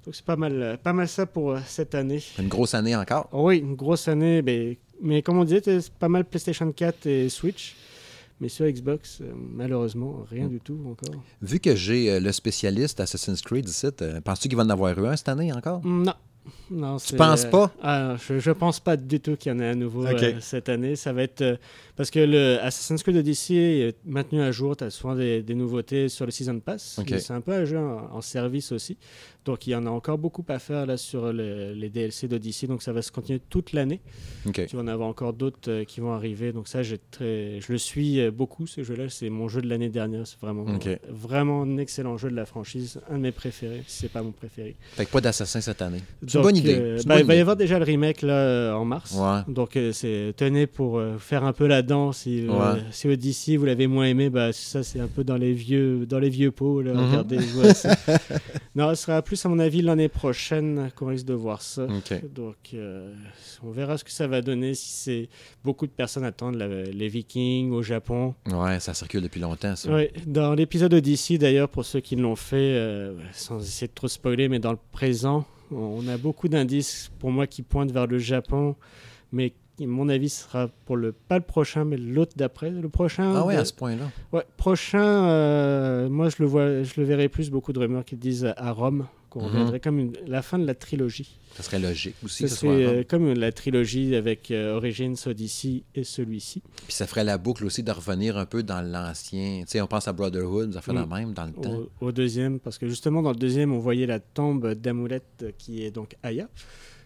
Donc, 0.04 0.14
c'est 0.14 0.24
pas 0.24 0.36
mal, 0.36 0.78
pas 0.82 0.92
mal 0.92 1.06
ça 1.08 1.26
pour 1.26 1.52
euh, 1.52 1.58
cette 1.66 1.94
année. 1.94 2.20
Une 2.38 2.48
grosse 2.48 2.74
année 2.74 2.96
encore? 2.96 3.28
Oh 3.32 3.48
oui, 3.48 3.58
une 3.58 3.74
grosse 3.76 4.08
année, 4.08 4.40
mais, 4.42 4.78
mais 5.00 5.22
comme 5.22 5.38
on 5.38 5.44
disait, 5.44 5.62
c'est 5.64 5.92
pas 5.92 6.08
mal 6.08 6.24
PlayStation 6.24 6.70
4 6.72 7.06
et 7.06 7.28
Switch. 7.28 7.76
Mais 8.40 8.48
sur 8.48 8.66
Xbox, 8.66 9.20
euh, 9.20 9.30
malheureusement, 9.36 10.24
rien 10.28 10.46
Mm. 10.46 10.50
du 10.50 10.60
tout 10.60 10.78
encore. 10.90 11.22
Vu 11.42 11.60
que 11.60 11.76
j'ai 11.76 12.10
euh, 12.10 12.18
le 12.18 12.32
spécialiste 12.32 12.98
Assassin's 12.98 13.40
Creed 13.42 13.68
ici, 13.68 13.86
euh, 14.00 14.20
penses-tu 14.20 14.48
qu'il 14.48 14.56
va 14.56 14.64
en 14.64 14.70
avoir 14.70 14.98
eu 14.98 15.06
un 15.06 15.14
cette 15.14 15.28
année 15.28 15.52
encore? 15.52 15.80
Non. 15.86 16.14
Non, 16.70 16.98
c'est, 16.98 17.16
penses 17.16 17.44
pas? 17.44 17.70
Ah, 17.82 18.16
je, 18.16 18.38
je 18.38 18.50
pense 18.50 18.80
pas 18.80 18.96
du 18.96 19.20
tout 19.20 19.36
qu'il 19.36 19.52
y 19.52 19.54
en 19.54 19.60
ait 19.60 19.68
à 19.68 19.74
nouveau 19.74 20.04
euh, 20.06 20.40
cette 20.40 20.68
année. 20.68 20.96
Ça 20.96 21.12
va 21.12 21.22
être. 21.22 21.58
Parce 21.96 22.10
que 22.10 22.20
le 22.20 22.58
Assassin's 22.62 23.02
Creed 23.02 23.16
Odyssey 23.16 23.54
est 23.88 23.96
maintenu 24.06 24.40
à 24.40 24.50
jour. 24.52 24.76
Tu 24.76 24.84
as 24.84 24.90
souvent 24.90 25.14
des, 25.14 25.42
des 25.42 25.54
nouveautés 25.54 26.08
sur 26.08 26.24
le 26.24 26.30
Season 26.32 26.58
Pass. 26.60 27.00
C'est 27.18 27.32
un 27.32 27.40
peu 27.40 27.52
un 27.52 27.64
jeu 27.64 27.78
en, 27.78 28.08
en 28.12 28.20
service 28.20 28.72
aussi. 28.72 28.96
Donc 29.44 29.66
il 29.66 29.70
y 29.70 29.74
en 29.74 29.86
a 29.86 29.90
encore 29.90 30.18
beaucoup 30.18 30.44
à 30.48 30.60
faire 30.60 30.86
là 30.86 30.96
sur 30.96 31.32
le- 31.32 31.72
les 31.72 31.90
DLC 31.90 32.28
d'Odyssey. 32.28 32.66
Donc 32.68 32.80
ça 32.82 32.92
va 32.92 33.02
se 33.02 33.10
continuer 33.10 33.40
toute 33.50 33.72
l'année. 33.72 34.00
Tu 34.52 34.76
vas 34.76 34.82
en 34.82 34.86
avoir 34.86 35.08
encore 35.08 35.32
d'autres 35.32 35.58
euh, 35.68 35.84
qui 35.84 36.00
vont 36.00 36.12
arriver. 36.12 36.52
Donc 36.52 36.68
ça, 36.68 36.80
très... 37.10 37.60
je 37.60 37.72
le 37.72 37.78
suis 37.78 38.20
euh, 38.20 38.30
beaucoup, 38.30 38.66
ce 38.68 38.84
jeu-là. 38.84 39.08
C'est 39.08 39.30
mon 39.30 39.48
jeu 39.48 39.60
de 39.60 39.68
l'année 39.68 39.88
dernière. 39.88 40.26
C'est 40.26 40.38
vraiment, 40.40 40.64
vraiment 41.10 41.62
un 41.62 41.76
excellent 41.78 42.16
jeu 42.16 42.30
de 42.30 42.36
la 42.36 42.46
franchise. 42.46 43.00
Un 43.10 43.16
de 43.16 43.22
mes 43.22 43.32
préférés, 43.32 43.82
c'est 43.88 44.10
pas 44.10 44.22
mon 44.22 44.30
préféré. 44.32 44.76
Fait 44.92 45.06
que 45.06 45.10
pas 45.10 45.20
d'assassin 45.20 45.60
cette 45.60 45.82
année. 45.82 46.02
C'est 46.26 46.38
une 46.38 46.42
bonne 46.44 46.56
idée. 46.56 46.76
euh, 46.78 46.96
bah, 47.04 47.14
bonne 47.16 47.18
il 47.20 47.26
va 47.26 47.34
y 47.34 47.40
avoir 47.40 47.56
déjà 47.56 47.78
le 47.80 47.84
remake 47.84 48.22
là, 48.22 48.74
en 48.76 48.84
mars. 48.84 49.14
Ouais. 49.18 49.52
Donc 49.52 49.76
c'est 49.92 50.32
tenez 50.36 50.66
pour 50.68 51.02
faire 51.18 51.42
un 51.44 51.52
peu 51.52 51.66
la 51.66 51.82
Si, 52.12 52.46
euh, 52.46 52.50
Ouais. 52.74 52.80
si 52.90 53.08
Odyssey 53.08 53.56
vous 53.56 53.64
l'avez 53.66 53.86
moins 53.86 54.06
aimé, 54.06 54.30
bah, 54.30 54.52
ça 54.52 54.82
c'est 54.82 55.00
un 55.00 55.08
peu 55.08 55.24
dans 55.24 55.36
les 55.36 55.52
vieux, 55.52 56.06
dans 56.06 56.18
les 56.18 56.28
vieux 56.30 56.50
pots. 56.50 56.80
Là, 56.82 56.92
Mhm. 56.94 57.06
Regardez, 57.08 57.36
non, 58.74 58.94
ce 58.94 59.02
sera 59.02 59.22
plus 59.22 59.44
à 59.44 59.48
mon 59.48 59.58
avis 59.58 59.82
l'année 59.82 60.08
prochaine 60.08 60.90
qu'on 60.96 61.06
risque 61.06 61.26
de 61.26 61.34
voir 61.34 61.62
ça. 61.62 61.86
Donc, 62.34 62.56
euh, 62.74 63.12
on 63.62 63.70
verra 63.70 63.98
ce 63.98 64.04
que 64.04 64.10
ça 64.10 64.26
va 64.26 64.40
donner 64.42 64.74
si 64.74 64.90
c'est 64.90 65.28
beaucoup 65.64 65.86
de 65.86 65.92
personnes 65.92 66.24
attendent 66.24 66.56
la- 66.56 66.84
les 66.84 67.08
Vikings 67.08 67.70
au 67.70 67.82
Japon. 67.82 68.34
Ouais, 68.50 68.80
ça 68.80 68.94
circule 68.94 69.22
depuis 69.22 69.40
longtemps, 69.40 69.76
ça. 69.76 69.92
Ouais, 69.92 70.12
dans 70.26 70.54
l'épisode 70.54 70.94
Odyssey, 70.94 71.38
d'ailleurs, 71.38 71.68
pour 71.68 71.84
ceux 71.84 72.00
qui 72.00 72.16
l'ont 72.16 72.36
fait, 72.36 72.56
euh, 72.56 73.14
sans 73.32 73.60
essayer 73.62 73.88
de 73.88 73.92
trop 73.94 74.08
spoiler, 74.08 74.48
mais 74.48 74.58
dans 74.58 74.72
le 74.72 74.78
présent, 74.92 75.44
on 75.70 76.06
a 76.08 76.16
beaucoup 76.18 76.48
d'indices 76.48 77.10
pour 77.18 77.30
moi 77.30 77.46
qui 77.46 77.62
pointent 77.62 77.92
vers 77.92 78.06
le 78.06 78.18
Japon, 78.18 78.76
mais 79.32 79.52
qui, 79.76 79.84
à 79.84 79.86
mon 79.86 80.08
avis, 80.08 80.28
sera 80.28 80.68
pour 80.86 80.96
le 80.96 81.12
pas 81.12 81.36
le 81.38 81.44
prochain, 81.44 81.84
mais 81.84 81.96
l'autre 81.96 82.32
d'après. 82.36 82.70
Le 82.70 82.88
prochain. 82.88 83.32
Ah 83.36 83.44
ouais, 83.46 83.54
de- 83.56 83.60
à 83.60 83.64
ce 83.64 83.72
point-là. 83.72 84.10
Ouais, 84.32 84.44
prochain, 84.56 85.02
euh, 85.28 86.08
moi 86.08 86.28
je 86.28 86.36
le 86.40 86.46
vois, 86.46 86.82
je 86.82 86.92
le 87.00 87.04
verrai 87.04 87.28
plus 87.28 87.50
beaucoup 87.50 87.72
de 87.72 87.78
rumeurs 87.78 88.04
qui 88.04 88.16
disent 88.16 88.52
à 88.56 88.70
Rome 88.72 89.06
qu'on 89.30 89.48
Mhm. 89.48 89.64
verrait 89.64 89.80
comme 89.80 89.98
une- 89.98 90.12
la 90.26 90.42
fin 90.42 90.58
de 90.58 90.66
la 90.66 90.74
trilogie. 90.74 91.38
Ça 91.54 91.62
serait 91.62 91.78
logique 91.78 92.14
aussi 92.22 92.42
Ça 92.46 92.54
ce 92.54 92.60
serait 92.60 92.84
euh, 92.84 93.02
comme 93.08 93.32
la 93.32 93.50
trilogie 93.50 94.14
avec 94.14 94.50
euh, 94.50 94.74
Origins, 94.76 95.14
Odyssey 95.24 95.84
et 95.94 96.04
celui-ci. 96.04 96.62
Puis 96.86 96.92
ça 96.92 97.06
ferait 97.06 97.24
la 97.24 97.38
boucle 97.38 97.64
aussi 97.64 97.82
de 97.82 97.90
revenir 97.90 98.36
un 98.36 98.44
peu 98.44 98.62
dans 98.62 98.82
l'ancien. 98.82 99.60
Tu 99.62 99.68
sais, 99.68 99.80
on 99.80 99.86
pense 99.86 100.06
à 100.06 100.12
Brotherhood, 100.12 100.74
ça 100.74 100.82
fait 100.82 100.92
la 100.92 101.06
Mm. 101.06 101.14
même 101.14 101.32
dans 101.32 101.46
le 101.46 101.52
temps. 101.52 101.74
Au, 102.00 102.06
au 102.08 102.12
deuxième, 102.12 102.58
parce 102.60 102.76
que 102.76 102.86
justement 102.86 103.22
dans 103.22 103.30
le 103.30 103.36
deuxième, 103.36 103.72
on 103.72 103.78
voyait 103.78 104.06
la 104.06 104.20
tombe 104.20 104.74
d'Amoulette 104.74 105.24
euh, 105.44 105.50
qui 105.56 105.82
est 105.82 105.90
donc 105.90 106.14
Aya, 106.22 106.48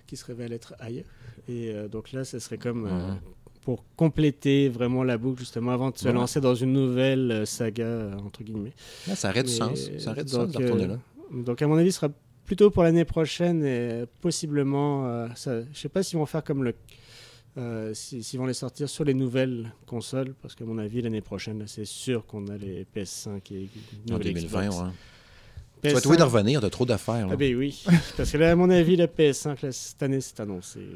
qui 0.06 0.16
se 0.16 0.24
révèle 0.24 0.52
être 0.52 0.74
Aya. 0.78 1.02
Et 1.48 1.70
euh, 1.70 1.88
donc 1.88 2.12
là, 2.12 2.24
ce 2.24 2.38
serait 2.38 2.58
comme 2.58 2.86
euh, 2.86 3.14
pour 3.62 3.84
compléter 3.96 4.68
vraiment 4.68 5.02
la 5.04 5.18
boucle, 5.18 5.40
justement, 5.40 5.72
avant 5.72 5.90
de 5.90 5.98
se 5.98 6.08
lancer 6.14 6.40
dans 6.40 6.54
une 6.54 6.72
nouvelle 6.72 7.30
euh, 7.30 7.44
saga, 7.44 8.10
entre 8.24 8.42
guillemets. 8.44 8.72
Là, 9.08 9.16
ça 9.16 9.30
aurait 9.30 9.42
du 9.42 9.50
sens. 9.50 9.90
Ça 9.98 10.12
aurait 10.12 10.24
du 10.24 10.30
sens 10.32 10.48
de 10.52 10.58
retourner 10.58 10.86
là. 10.86 10.98
Donc 11.44 11.60
à 11.62 11.66
mon 11.66 11.76
avis, 11.76 11.90
ce 11.92 11.96
sera 12.00 12.08
plutôt 12.44 12.70
pour 12.70 12.84
l'année 12.84 13.04
prochaine 13.04 13.64
et 13.64 14.04
possiblement, 14.20 15.26
ça, 15.34 15.62
je 15.72 15.78
sais 15.78 15.88
pas 15.88 16.02
s'ils 16.04 16.16
vont 16.18 16.26
faire 16.26 16.44
comme 16.44 16.62
le, 16.62 16.74
euh, 17.58 17.92
si- 17.94 18.22
s'ils 18.22 18.38
vont 18.38 18.46
les 18.46 18.52
sortir 18.54 18.88
sur 18.88 19.02
les 19.02 19.14
nouvelles 19.14 19.72
consoles, 19.86 20.34
parce 20.42 20.54
qu'à 20.54 20.64
mon 20.64 20.78
avis 20.78 21.02
l'année 21.02 21.22
prochaine, 21.22 21.64
c'est 21.66 21.84
sûr 21.84 22.24
qu'on 22.26 22.46
a 22.46 22.56
les 22.56 22.84
PS5 22.94 23.40
et 23.52 23.68
En 24.10 24.12
nouvelles 24.18 24.34
2020, 24.34 24.60
Xbox. 24.68 24.76
ouais. 24.82 24.90
Tu 25.88 25.94
vas 25.94 25.98
PS5 25.98 26.02
trouver 26.02 26.16
de 26.18 26.22
revenir, 26.22 26.60
t'as 26.60 26.70
trop 26.70 26.86
d'affaires. 26.86 27.28
Ah 27.30 27.36
ben 27.36 27.54
oui, 27.56 27.84
parce 28.16 28.30
que 28.30 28.38
là, 28.38 28.52
à 28.52 28.56
mon 28.56 28.70
avis, 28.70 28.96
le 28.96 29.06
PS5 29.06 29.62
là, 29.64 29.72
cette 29.72 30.02
année, 30.02 30.20
c'est 30.20 30.40
annoncé. 30.40 30.80
là. 30.80 30.86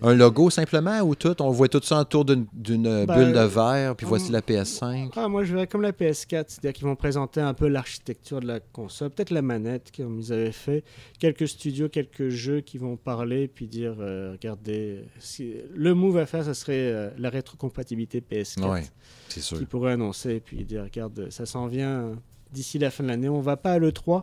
Un 0.00 0.14
logo 0.14 0.48
simplement 0.48 0.98
ou 1.02 1.14
tout? 1.14 1.36
On 1.42 1.50
voit 1.50 1.68
tout 1.68 1.80
ça 1.82 2.00
autour 2.00 2.24
d'une 2.24 2.46
Ben, 2.54 3.04
bulle 3.04 3.32
de 3.34 3.40
verre, 3.44 3.94
puis 3.94 4.06
voici 4.06 4.32
la 4.32 4.40
PS5. 4.40 5.10
Ah, 5.14 5.28
moi, 5.28 5.44
je 5.44 5.52
verrais 5.52 5.66
comme 5.66 5.82
la 5.82 5.92
PS4, 5.92 6.44
c'est-à-dire 6.48 6.72
qu'ils 6.72 6.86
vont 6.86 6.96
présenter 6.96 7.42
un 7.42 7.52
peu 7.52 7.68
l'architecture 7.68 8.40
de 8.40 8.46
la 8.46 8.60
console, 8.60 9.10
peut-être 9.10 9.28
la 9.28 9.42
manette, 9.42 9.92
comme 9.94 10.20
ils 10.20 10.32
avaient 10.32 10.52
fait, 10.52 10.84
quelques 11.18 11.46
studios, 11.48 11.90
quelques 11.90 12.30
jeux 12.30 12.62
qui 12.62 12.78
vont 12.78 12.96
parler, 12.96 13.46
puis 13.46 13.66
dire, 13.66 13.96
euh, 14.00 14.32
regardez, 14.32 15.00
si- 15.18 15.56
le 15.74 15.92
move 15.92 16.16
à 16.16 16.24
faire, 16.24 16.46
ce 16.46 16.54
serait 16.54 16.72
euh, 16.90 17.10
la 17.18 17.28
rétrocompatibilité 17.28 18.22
PS4, 18.22 18.66
Ouais, 18.66 18.84
c'est 19.28 19.42
sûr. 19.42 19.58
qui 19.58 19.66
pourrait 19.66 19.92
annoncer, 19.92 20.40
puis 20.42 20.64
dire, 20.64 20.84
regarde, 20.84 21.26
ça 21.28 21.44
s'en 21.44 21.66
vient 21.66 22.12
d'ici 22.54 22.78
la 22.78 22.90
fin 22.90 23.02
de 23.04 23.08
l'année, 23.08 23.28
on 23.28 23.40
va 23.40 23.56
pas 23.58 23.72
à 23.72 23.78
l'E3, 23.78 24.22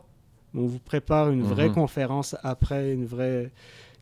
mais 0.53 0.61
on 0.61 0.65
vous 0.67 0.79
prépare 0.79 1.29
une 1.29 1.43
vraie 1.43 1.67
Mhm. 1.69 1.75
conférence 1.75 2.35
après, 2.41 2.93
une 2.93 3.05
vraie 3.05 3.51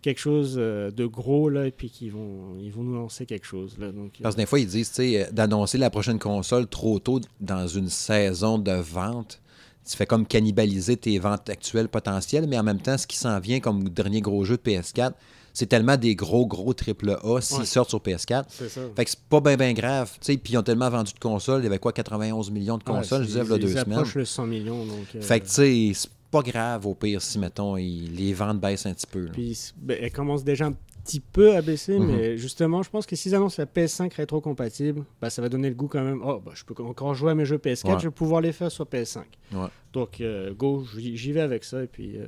quelque 0.01 0.19
chose 0.19 0.55
euh, 0.57 0.91
de 0.91 1.05
gros 1.05 1.49
là 1.49 1.67
et 1.67 1.71
puis 1.71 1.89
qu'ils 1.89 2.13
vont 2.13 2.55
ils 2.61 2.71
vont 2.71 2.83
nous 2.83 2.95
lancer 2.95 3.25
quelque 3.25 3.45
chose 3.45 3.77
là 3.77 3.91
donc 3.91 4.13
Parce 4.21 4.35
que 4.35 4.39
des 4.39 4.45
fois, 4.45 4.57
ils 4.61 4.65
disent, 4.67 4.87
tu 4.89 4.95
sais, 4.95 5.23
euh, 5.25 5.31
d'annoncer 5.31 5.77
la 5.77 5.89
prochaine 5.89 6.19
console 6.19 6.67
trop 6.67 6.99
tôt 6.99 7.19
dans 7.41 7.67
une 7.67 7.89
saison 7.89 8.57
de 8.59 8.71
vente, 8.71 9.41
tu 9.85 9.97
fais 9.97 10.05
comme 10.05 10.25
cannibaliser 10.25 10.95
tes 10.95 11.19
ventes 11.19 11.49
actuelles 11.49 11.89
potentielles, 11.89 12.47
mais 12.47 12.57
en 12.57 12.63
même 12.63 12.79
temps, 12.79 12.97
ce 12.97 13.07
qui 13.07 13.17
s'en 13.17 13.37
vient 13.41 13.59
comme 13.59 13.89
dernier 13.89 14.21
gros 14.21 14.45
jeu 14.45 14.55
de 14.55 14.61
PS4, 14.61 15.11
c'est 15.53 15.65
tellement 15.67 15.97
des 15.97 16.15
gros, 16.15 16.45
gros 16.45 16.73
triple 16.73 17.17
A 17.23 17.41
s'ils 17.41 17.59
Ouais. 17.59 17.65
sortent 17.65 17.89
sur 17.89 17.99
PS4. 17.99 18.45
C'est 18.49 18.69
ça. 18.69 18.81
Fait 18.95 19.05
que 19.05 19.11
c'est 19.11 19.19
pas 19.29 19.39
bien, 19.41 19.57
bien 19.57 19.73
grave. 19.73 20.11
tu 20.19 20.33
sais, 20.33 20.37
Puis 20.37 20.53
ils 20.53 20.57
ont 20.57 20.63
tellement 20.63 20.89
vendu 20.89 21.13
de 21.13 21.19
consoles. 21.19 21.61
Il 21.61 21.65
y 21.65 21.67
avait 21.67 21.79
quoi, 21.79 21.91
91 21.93 22.51
millions 22.51 22.77
de 22.77 22.83
Ouais, 22.89 22.97
consoles, 22.97 23.23
je 23.23 23.27
c'est- 23.29 23.39
disais, 23.39 23.45
il 23.45 23.49
y 23.49 23.53
a 23.53 23.55
ils- 23.57 23.61
deux 23.61 23.67
ils 23.71 23.79
semaines. 23.79 23.97
approchent 23.99 24.15
le 24.15 24.25
100 24.25 24.45
millions. 24.45 24.85
Donc, 24.85 25.05
euh, 25.15 25.21
Fait 25.21 25.39
que, 25.39 25.45
tu 25.45 25.51
sais, 25.51 25.91
c'est 25.93 26.09
pas 26.31 26.41
grave 26.41 26.85
au 26.85 26.93
pire 26.95 27.21
si, 27.21 27.39
mettons, 27.39 27.75
ils- 27.77 28.13
les 28.15 28.33
ventes 28.33 28.59
baissent 28.59 28.85
un 28.85 28.93
petit 28.93 29.07
peu. 29.07 29.25
Puis 29.33 29.57
ben, 29.77 29.97
elle 29.99 30.11
commence 30.11 30.43
déjà 30.43 30.67
un 30.67 30.73
petit 31.03 31.19
peu 31.21 31.55
à 31.55 31.61
baisser, 31.63 31.97
Mhm. 31.97 32.05
mais 32.07 32.37
justement, 32.37 32.83
je 32.83 32.89
pense 32.91 33.07
que 33.07 33.15
s'ils 33.15 33.33
annoncent 33.33 33.55
la 33.57 33.65
PS5 33.65 34.13
rétro-compatible, 34.13 35.03
ben, 35.21 35.29
ça 35.31 35.41
va 35.41 35.49
donner 35.49 35.69
le 35.69 35.73
goût 35.75 35.87
quand 35.87 36.03
même. 36.03 36.21
Oh, 36.23 36.39
ben, 36.45 36.51
je 36.53 36.63
peux 36.63 36.75
encore 36.83 37.15
jouer 37.15 37.31
à 37.31 37.35
mes 37.35 37.45
jeux 37.45 37.57
PS4, 37.57 37.93
Ouais. 37.95 37.99
je 37.99 38.07
vais 38.09 38.13
pouvoir 38.13 38.41
les 38.41 38.51
faire 38.51 38.71
sur 38.71 38.85
PS5. 38.85 39.25
Ouais. 39.53 39.67
Donc, 39.93 40.21
euh, 40.21 40.53
go, 40.53 40.85
j'y 40.95 41.17
j'y 41.17 41.31
vais 41.31 41.41
avec 41.41 41.63
ça. 41.63 41.81
Et 41.83 41.87
puis, 41.87 42.17
euh, 42.17 42.27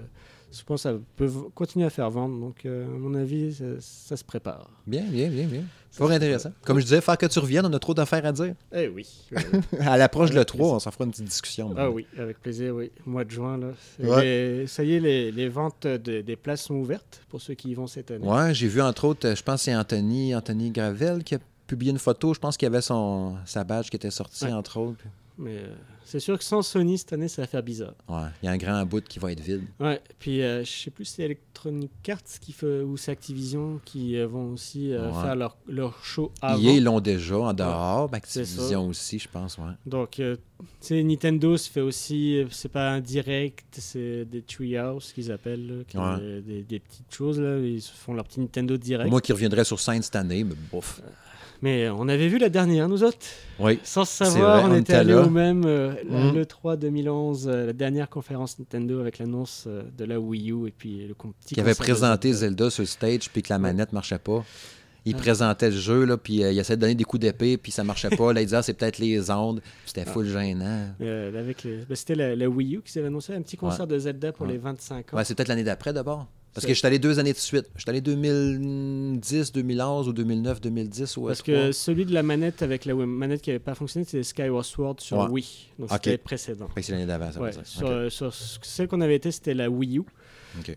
je 0.52 0.64
pense 0.64 0.84
que 0.84 0.90
ça 0.91 0.95
peut 1.15 1.30
continuer 1.56 1.86
à 1.86 1.90
faire 1.90 2.10
vendre. 2.10 2.40
Donc, 2.40 2.65
euh, 2.65 2.86
à 2.86 2.98
mon 2.98 3.14
avis, 3.15 3.53
ça, 3.53 3.65
ça 3.80 4.18
se 4.18 4.23
prépare. 4.23 4.69
Bien, 4.86 5.03
bien, 5.03 5.30
bien, 5.30 5.45
bien. 5.48 5.64
Fort 5.91 6.11
intéressant. 6.11 6.52
Comme 6.64 6.78
je 6.80 6.84
disais, 6.84 7.02
faire 7.02 7.18
que 7.18 7.26
tu 7.26 7.40
reviennes, 7.40 7.65
on 7.65 7.73
a 7.73 7.80
trop 7.80 7.94
d'affaires 7.94 8.26
à 8.26 8.32
dire. 8.32 8.56
Eh 8.73 8.88
oui. 8.88 9.07
À 9.82 9.98
l'approche 9.98 10.30
de 10.32 10.36
Avec 10.38 10.49
l'E3, 10.49 10.57
plaisir. 10.57 10.73
on 10.73 10.80
s'en 10.80 10.91
fera 10.91 11.03
une 11.06 11.11
petite 11.11 11.26
discussion. 11.26 11.73
ah 11.78 11.90
oui, 11.90 12.06
avec 12.18 12.40
plaisir, 12.41 12.76
oui. 12.76 12.91
Mois 13.06 13.26
de 13.26 13.32
juin, 13.32 13.57
là. 13.57 13.68
C'est 13.98 14.07
Ouais. 14.07 14.22
les- 14.61 14.68
ça 14.68 14.84
y 14.84 14.94
est, 14.94 14.99
les, 14.99 15.32
les 15.32 15.49
ventes 15.49 15.86
de- 15.88 16.22
des 16.22 16.36
places 16.38 16.64
sont 16.64 16.76
ouvertes 16.76 17.22
pour 17.30 17.41
ceux 17.41 17.53
qui 17.56 17.72
y 17.72 17.73
vont 17.73 17.88
cette 17.88 18.10
année. 18.11 18.26
Ouais, 18.26 18.53
j'ai 18.53 18.68
vu 18.68 18.82
entre 18.82 19.06
autres, 19.06 19.28
euh, 19.28 19.36
je 19.36 19.44
pense 19.44 19.61
que 19.61 19.65
c'est 19.65 19.76
Anthony, 19.76 20.34
Anthony 20.34 20.72
Gravel 20.72 21.23
qui 21.26 21.36
a 21.36 21.40
publié 21.68 21.91
une 21.91 21.99
photo. 21.99 22.34
Je 22.34 22.40
pense 22.40 22.56
qu'il 22.57 22.65
y 22.65 22.72
avait 22.72 22.82
son, 22.82 23.36
sa 23.45 23.64
badge 23.65 23.90
qui 23.90 23.95
était 23.98 24.11
sortie, 24.11 24.45
Ouais. 24.45 24.53
entre 24.53 24.78
autres. 24.80 25.03
Mais 25.38 25.58
euh, 25.58 25.74
c'est 26.03 26.20
sûr 26.20 26.38
que 26.38 26.44
sans 26.44 26.62
Sony 26.62 26.98
cette 26.98 27.14
année, 27.14 27.28
ça 27.28 27.41
va 27.41 27.48
faire 27.48 27.64
bizarre. 27.64 27.95
Ouais, 28.08 28.28
il 28.44 28.45
y 28.45 28.49
a 28.49 28.52
un 28.52 28.58
grand 28.58 28.86
bout 28.86 29.03
qui 29.03 29.18
va 29.18 29.32
être 29.32 29.40
vide. 29.40 29.64
Ouais, 29.80 29.99
puis 30.20 30.41
euh, 30.44 30.64
je 30.64 30.70
sais 30.70 30.91
plus 30.91 31.06
si 31.06 31.14
c'est 31.16 31.24
Electronic 31.24 31.91
Arts 32.10 32.22
qui 32.40 32.52
fait, 32.52 32.82
ou 32.82 32.98
c'est 32.98 33.12
Activision 33.12 33.80
qui 33.86 34.18
euh, 34.18 34.28
vont 34.28 34.52
aussi 34.53 34.91
Ouais. 34.91 35.12
faire 35.24 35.36
leur, 35.36 35.58
leur 35.68 36.03
show 36.03 36.32
avant. 36.41 36.62
Ils 36.62 36.84
l'ont 36.84 36.99
déjà 36.99 37.38
en 37.38 37.53
dehors. 37.53 38.10
ben, 38.10 38.18
Activision 38.18 38.88
aussi, 38.88 39.18
je 39.20 39.28
pense, 39.30 39.58
ouais. 39.58 39.72
Donc, 39.86 40.12
tu 40.12 40.36
sais, 40.80 41.02
Nintendo 41.02 41.58
se 41.58 41.70
fait 41.72 41.82
aussi, 41.82 42.44
c'est 42.52 42.70
pas 42.70 42.91
un 42.91 42.99
direct, 42.99 43.66
c'est 43.80 44.26
des 44.26 44.41
treehouse 44.44 45.12
qu'ils 45.14 45.32
appellent, 45.32 45.66
là, 45.80 45.84
qui- 45.88 45.98
Ouais. 45.98 46.41
des, 46.41 46.62
des 46.64 46.80
petites 46.80 47.14
choses, 47.14 47.40
là, 47.40 47.58
ils 47.58 47.82
font 47.82 48.14
leur 48.14 48.26
petit 48.26 48.41
Nintendo 48.41 48.78
direct. 48.78 49.10
Moi 49.10 49.22
qui 49.22 49.32
reviendrais 49.34 49.64
sur 49.64 49.80
scène 49.80 50.02
cette 50.03 50.16
année, 50.18 50.44
mais 50.44 50.56
bouf. 50.72 51.02
Mais 51.62 51.90
on 51.90 52.08
avait 52.08 52.28
vu 52.28 52.40
la 52.40 52.50
dernière, 52.50 52.90
nous 52.90 53.04
autres, 53.04 53.20
Oui. 53.60 53.80
sans 53.84 54.04
savoir, 54.06 54.66
vrai, 54.68 54.72
on, 54.72 54.80
était 54.82 54.94
allés 54.96 55.14
au 55.14 55.30
même, 55.30 55.64
euh, 55.66 55.94
Mhm. 56.10 56.34
le 56.36 56.46
3 56.48 56.76
2011, 56.76 57.48
euh, 57.48 57.68
la 57.68 57.74
dernière 57.74 58.10
conférence 58.10 58.58
Nintendo 58.58 59.00
avec 59.00 59.20
l'annonce 59.20 59.66
euh, 59.68 59.84
de 59.96 60.06
la 60.06 60.20
Wii 60.20 60.52
U 60.52 60.68
et 60.68 60.72
puis 60.72 61.08
le 61.08 61.14
petit 61.14 61.54
Qui 61.54 61.60
avait 61.62 61.76
présenté 61.76 62.34
Zelda. 62.34 62.64
Zelda 62.66 62.70
sur 62.72 62.82
le 62.82 62.88
stage, 62.88 63.30
puis 63.32 63.44
que 63.44 63.54
la 63.54 63.60
manette 63.60 63.94
marchait 63.94 64.18
pas. 64.18 64.44
Il 65.06 65.16
Ah. 65.16 65.20
présentait 65.20 65.70
le 65.72 65.78
jeu, 65.78 66.06
là, 66.06 66.18
puis 66.18 66.36
il 66.38 66.60
essayait 66.60 66.78
de 66.78 66.82
donner 66.82 66.96
des 66.96 67.04
coups 67.04 67.22
d'épée, 67.22 67.58
puis 67.58 67.72
ça 67.72 67.84
marchait 67.84 68.10
pas. 68.10 68.34
Là, 68.34 68.42
il 68.42 68.46
disait, 68.46 68.58
ah, 68.58 68.62
c'est 68.64 68.74
peut-être 68.76 68.98
les 69.00 69.30
ondes. 69.32 69.62
C'était 69.86 70.06
full 70.06 70.28
gênant. 70.28 70.90
Avec 71.00 71.64
les- 71.64 71.78
ben, 71.88 71.96
C'était 71.96 72.16
la, 72.16 72.36
la 72.36 72.48
Wii 72.50 72.76
U 72.78 72.82
qui 72.82 72.92
s'avait 72.92 73.08
annoncé 73.08 73.34
un 73.36 73.42
petit 73.42 73.58
concert 73.58 73.86
de 73.88 73.98
Zelda 74.00 74.32
pour 74.32 74.46
Ouais. 74.48 74.54
les 74.54 74.58
25 74.60 75.14
ans. 75.14 75.18
Ouais, 75.18 75.26
c'est 75.26 75.34
peut-être 75.36 75.48
l'année 75.50 75.64
d'après 75.64 75.92
d'abord. 75.94 76.28
Parce 76.53 76.65
que 76.65 76.73
je 76.73 76.78
suis 76.78 76.86
allé 76.88 76.99
deux 76.99 77.18
années 77.19 77.32
de 77.34 77.38
suite. 77.38 77.65
Je 77.76 77.82
suis 77.82 77.90
allé 77.90 78.02
2010, 78.02 79.52
2011 79.53 80.07
ou 80.10 80.14
2009, 80.14 80.61
2010 80.61 81.18
ou 81.18 81.28
Parce 81.28 81.41
que 81.41 81.72
celui 81.72 82.06
de 82.06 82.14
la 82.14 82.23
manette 82.23 82.61
avec 82.61 82.86
la 82.86 82.94
manette 82.94 83.41
qui 83.41 83.49
n'avait 83.52 83.60
pas 83.60 83.76
fonctionné, 83.76 84.06
c'était 84.06 84.23
Skyward 84.23 84.65
Sword 84.65 84.95
sur 84.99 85.18
Ouais. 85.19 85.28
Wii. 85.30 85.45
Donc 85.80 85.91
Ok. 85.91 85.99
c'était 86.03 86.18
précédent. 86.18 86.68
c'est 86.76 86.91
l'année 86.91 87.06
d'avant, 87.06 87.32
ça 87.32 87.40
Ouais, 87.41 88.10
sur, 88.10 88.34
celle 88.34 88.88
qu'on 88.88 89.02
avait 89.02 89.15
été, 89.15 89.32
c'était 89.32 89.53
la 89.53 89.69
Wii 89.69 89.99
U. 89.99 90.03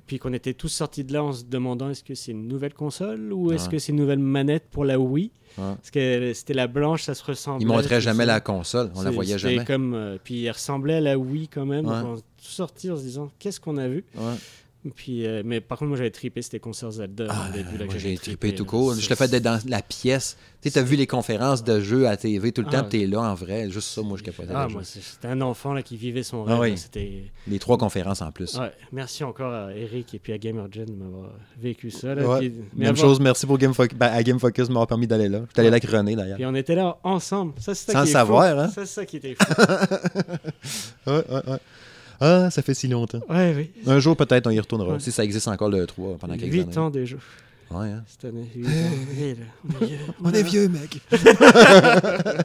Puis 0.06 0.20
qu'on 0.20 0.32
était 0.32 0.54
tous 0.54 0.68
sortis 0.68 1.02
de 1.02 1.12
là 1.12 1.24
en 1.24 1.32
se 1.32 1.42
demandant 1.44 1.90
est-ce 1.90 2.04
que 2.04 2.14
c'est 2.14 2.30
une 2.30 2.46
nouvelle 2.46 2.74
console 2.74 3.32
ou 3.32 3.50
est-ce 3.50 3.64
Ouais. 3.64 3.72
que 3.72 3.78
c'est 3.80 3.90
une 3.90 3.98
nouvelle 3.98 4.20
manette 4.20 4.66
pour 4.70 4.84
la 4.84 4.98
Wii? 5.00 5.32
Parce 5.56 5.90
que 5.90 6.32
c'était 6.34 6.54
la 6.54 6.66
blanche, 6.68 7.02
ça 7.02 7.14
se 7.14 7.24
ressemblait. 7.24 7.64
Ils 7.64 7.68
montraient 7.68 8.00
jamais 8.00 8.24
ça. 8.26 8.32
la 8.34 8.40
console. 8.40 8.90
On 8.94 9.02
la 9.02 9.10
voyait 9.10 9.38
jamais. 9.38 9.64
Comme, 9.64 9.94
euh, 9.94 10.18
puis 10.22 10.44
elle 10.44 10.52
ressemblait 10.52 10.94
à 10.94 11.00
la 11.00 11.18
Wii 11.18 11.48
quand 11.48 11.66
même. 11.66 11.84
Donc 11.84 12.04
on 12.06 12.16
est 12.16 12.22
tous 12.36 12.48
sortis 12.50 12.90
en 12.90 12.96
se 12.96 13.02
disant 13.02 13.30
qu'est-ce 13.40 13.58
qu'on 13.60 13.76
a 13.76 13.88
vu? 13.88 14.04
Puis, 14.94 15.26
euh, 15.26 15.42
mais 15.44 15.62
par 15.62 15.78
contre, 15.78 15.88
moi 15.88 15.96
j'avais 15.96 16.10
trippé, 16.10 16.42
c'était 16.42 16.60
concert 16.60 16.90
Zelda. 16.90 17.24
Ah, 17.30 17.46
au 17.48 17.52
début, 17.56 17.78
là, 17.78 17.86
moi, 17.86 17.94
j'ai 17.96 18.18
trippé 18.18 18.54
tout 18.54 18.66
court. 18.66 18.94
Je 18.94 19.08
le 19.08 19.14
fait 19.16 19.28
d'être 19.28 19.42
dans 19.42 19.58
la 19.66 19.80
pièce. 19.80 20.36
Tu 20.60 20.68
sais, 20.68 20.74
t'as 20.74 20.82
vu 20.82 20.96
les 20.96 21.06
conférences 21.06 21.64
de 21.64 21.80
jeux 21.80 22.06
à 22.06 22.16
TV 22.18 22.52
tout 22.52 22.60
le 22.62 22.68
Ah, 22.70 22.82
temps, 22.82 22.88
puis 22.88 23.00
t'es 23.00 23.06
là 23.06 23.20
en 23.22 23.34
vrai. 23.34 23.70
Juste 23.70 23.88
ça, 23.88 24.02
moi, 24.02 24.18
je 24.18 24.22
capotais. 24.22 24.52
Ah, 24.54 24.68
moi, 24.68 24.82
c'était 24.84 25.28
un 25.28 25.40
enfant 25.40 25.72
là, 25.72 25.82
qui 25.82 25.96
vivait 25.96 26.22
son 26.22 26.44
Ah 26.46 26.58
rêve. 26.58 26.72
oui. 26.72 26.78
C'était... 26.78 27.24
Les 27.48 27.58
trois 27.58 27.78
conférences 27.78 28.20
en 28.22 28.30
plus. 28.30 28.54
Ouais, 28.58 28.72
merci 28.92 29.24
encore 29.24 29.52
à 29.54 29.74
Eric 29.74 30.14
et 30.14 30.18
puis 30.18 30.32
à 30.34 30.38
GamerGen 30.38 30.84
de 30.86 30.92
m'avoir 30.92 31.30
vécu 31.58 31.90
ça. 31.90 32.14
Là, 32.14 32.26
Ouais. 32.28 32.38
puis- 32.40 32.52
mais 32.76 32.84
Même 32.86 32.96
chose, 32.96 33.20
merci 33.20 33.46
pour 33.46 33.56
Game 33.56 33.72
Focus, 33.74 33.96
ben, 33.98 34.08
à 34.08 34.22
Game 34.22 34.38
Focus 34.38 34.68
de 34.68 34.72
m'avoir 34.72 34.86
permis 34.86 35.06
d'aller 35.06 35.28
là. 35.30 35.40
J'étais 35.48 35.60
allé 35.60 35.70
là 35.70 35.76
avec 35.76 35.88
René 35.90 36.14
d'ailleurs. 36.16 36.36
Puis 36.36 36.46
on 36.46 36.54
était 36.54 36.74
là 36.74 36.98
ensemble. 37.04 37.54
Ça, 37.58 37.74
c'est 37.74 37.86
ça 37.90 37.98
Sans 37.98 38.02
qui 38.04 38.10
est 38.10 38.12
savoir, 38.12 38.54
fou. 38.54 38.60
hein? 38.60 38.68
Ça, 38.68 38.86
c'est 38.86 38.92
ça 38.94 39.06
qui 39.06 39.16
était 39.16 39.34
fou. 39.40 39.52
Ouais, 41.06 41.12
ouais, 41.30 41.42
ouais. 41.52 41.58
Ah, 42.26 42.50
ça 42.50 42.62
fait 42.62 42.74
si 42.74 42.88
longtemps. 42.88 43.20
ouais, 43.28 43.52
oui. 43.56 43.70
Un 43.86 43.98
jour, 43.98 44.16
peut-être, 44.16 44.46
on 44.46 44.50
y 44.50 44.58
retournera. 44.60 44.94
Ouais. 44.94 45.00
Si 45.00 45.12
ça 45.12 45.24
existe 45.24 45.46
encore 45.48 45.68
le 45.68 45.86
3 45.86 46.16
pendant 46.18 46.36
quelques 46.36 46.52
8 46.52 46.60
années. 46.62 46.78
ans 46.78 46.90
déjà, 46.90 47.16
Ouais, 47.70 47.88
hein. 47.88 48.02
cette 48.06 48.24
année. 48.26 48.48
8 48.54 48.66
ans. 48.66 48.70
Là, 48.70 49.36
on 49.74 49.82
est 49.82 49.86
vieux. 49.86 49.98
On 50.22 50.32
est 50.32 50.42
vieux, 50.42 50.68
mec. 50.68 51.00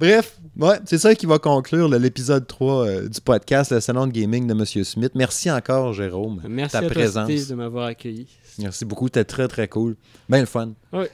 Bref, 0.00 0.38
ouais, 0.58 0.78
c'est 0.84 0.98
ça 0.98 1.14
qui 1.14 1.26
va 1.26 1.38
conclure 1.38 1.88
l'épisode 1.88 2.46
3 2.46 2.86
euh, 2.86 3.08
du 3.08 3.20
podcast, 3.20 3.72
le 3.72 3.80
salon 3.80 4.06
de 4.06 4.12
gaming 4.12 4.46
de 4.46 4.54
Monsieur 4.54 4.84
Smith. 4.84 5.12
Merci 5.14 5.50
encore, 5.50 5.92
Jérôme. 5.92 6.42
Merci 6.48 6.72
ta 6.72 6.78
à 6.78 6.82
présence. 6.88 7.30
Steve, 7.30 7.48
de 7.48 7.54
m'avoir 7.54 7.86
accueilli. 7.86 8.26
Merci 8.58 8.84
beaucoup, 8.84 9.06
c'était 9.06 9.24
très 9.24 9.48
très 9.48 9.68
cool. 9.68 9.96
Bien 10.28 10.40
le 10.40 10.46
fun. 10.46 10.72
Ouais. 10.92 11.10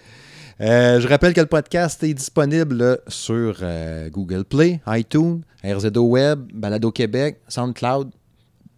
Euh, 0.60 1.00
je 1.00 1.08
rappelle 1.08 1.34
que 1.34 1.40
le 1.40 1.46
podcast 1.46 2.02
est 2.02 2.14
disponible 2.14 2.80
euh, 2.80 2.96
sur 3.08 3.58
euh, 3.60 4.08
Google 4.08 4.44
Play, 4.44 4.80
iTunes, 4.88 5.42
RZO 5.62 6.00
Web, 6.02 6.50
Balado 6.54 6.90
Québec, 6.90 7.40
SoundCloud. 7.48 8.10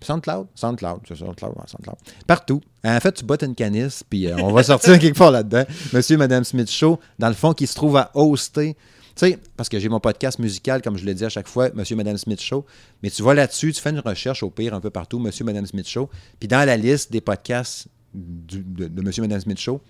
SoundCloud? 0.00 0.46
SoundCloud, 0.54 1.00
c'est 1.06 1.16
SoundCloud, 1.16 1.52
ouais, 1.56 1.64
SoundCloud. 1.66 1.96
Partout. 2.26 2.60
En 2.84 2.98
fait, 3.00 3.12
tu 3.12 3.24
bottes 3.24 3.42
une 3.42 3.54
canisse, 3.54 4.02
puis 4.08 4.26
euh, 4.28 4.36
on 4.38 4.52
va 4.52 4.62
sortir 4.62 4.98
quelque 5.00 5.16
part 5.18 5.30
là-dedans. 5.30 5.64
Monsieur 5.92 6.14
et 6.14 6.18
Madame 6.18 6.44
Smith 6.44 6.70
Show, 6.70 6.98
dans 7.18 7.28
le 7.28 7.34
fond, 7.34 7.52
qui 7.52 7.66
se 7.66 7.74
trouve 7.74 7.96
à 7.96 8.10
hoster. 8.14 8.74
Tu 8.74 9.26
sais, 9.30 9.38
parce 9.56 9.68
que 9.68 9.78
j'ai 9.80 9.88
mon 9.88 9.98
podcast 10.00 10.38
musical, 10.38 10.82
comme 10.82 10.96
je 10.96 11.04
le 11.04 11.14
dis 11.14 11.24
à 11.24 11.28
chaque 11.28 11.48
fois, 11.48 11.70
Monsieur 11.74 11.94
et 11.94 11.96
Madame 11.96 12.16
Smith 12.18 12.40
Show. 12.40 12.64
Mais 13.02 13.10
tu 13.10 13.22
vas 13.22 13.34
là-dessus, 13.34 13.72
tu 13.72 13.80
fais 13.80 13.90
une 13.90 13.98
recherche 14.00 14.42
au 14.44 14.50
pire 14.50 14.74
un 14.74 14.80
peu 14.80 14.90
partout, 14.90 15.18
Monsieur 15.18 15.42
et 15.44 15.46
Madame 15.46 15.66
Smith 15.66 15.88
Show. 15.88 16.08
Puis 16.38 16.48
dans 16.48 16.64
la 16.64 16.76
liste 16.76 17.10
des 17.12 17.20
podcasts 17.20 17.88
du- 18.14 18.62
de, 18.62 18.86
de 18.86 19.02
Monsieur 19.02 19.22
et 19.24 19.26
Madame 19.26 19.40
Smith 19.40 19.58
Show, 19.58 19.80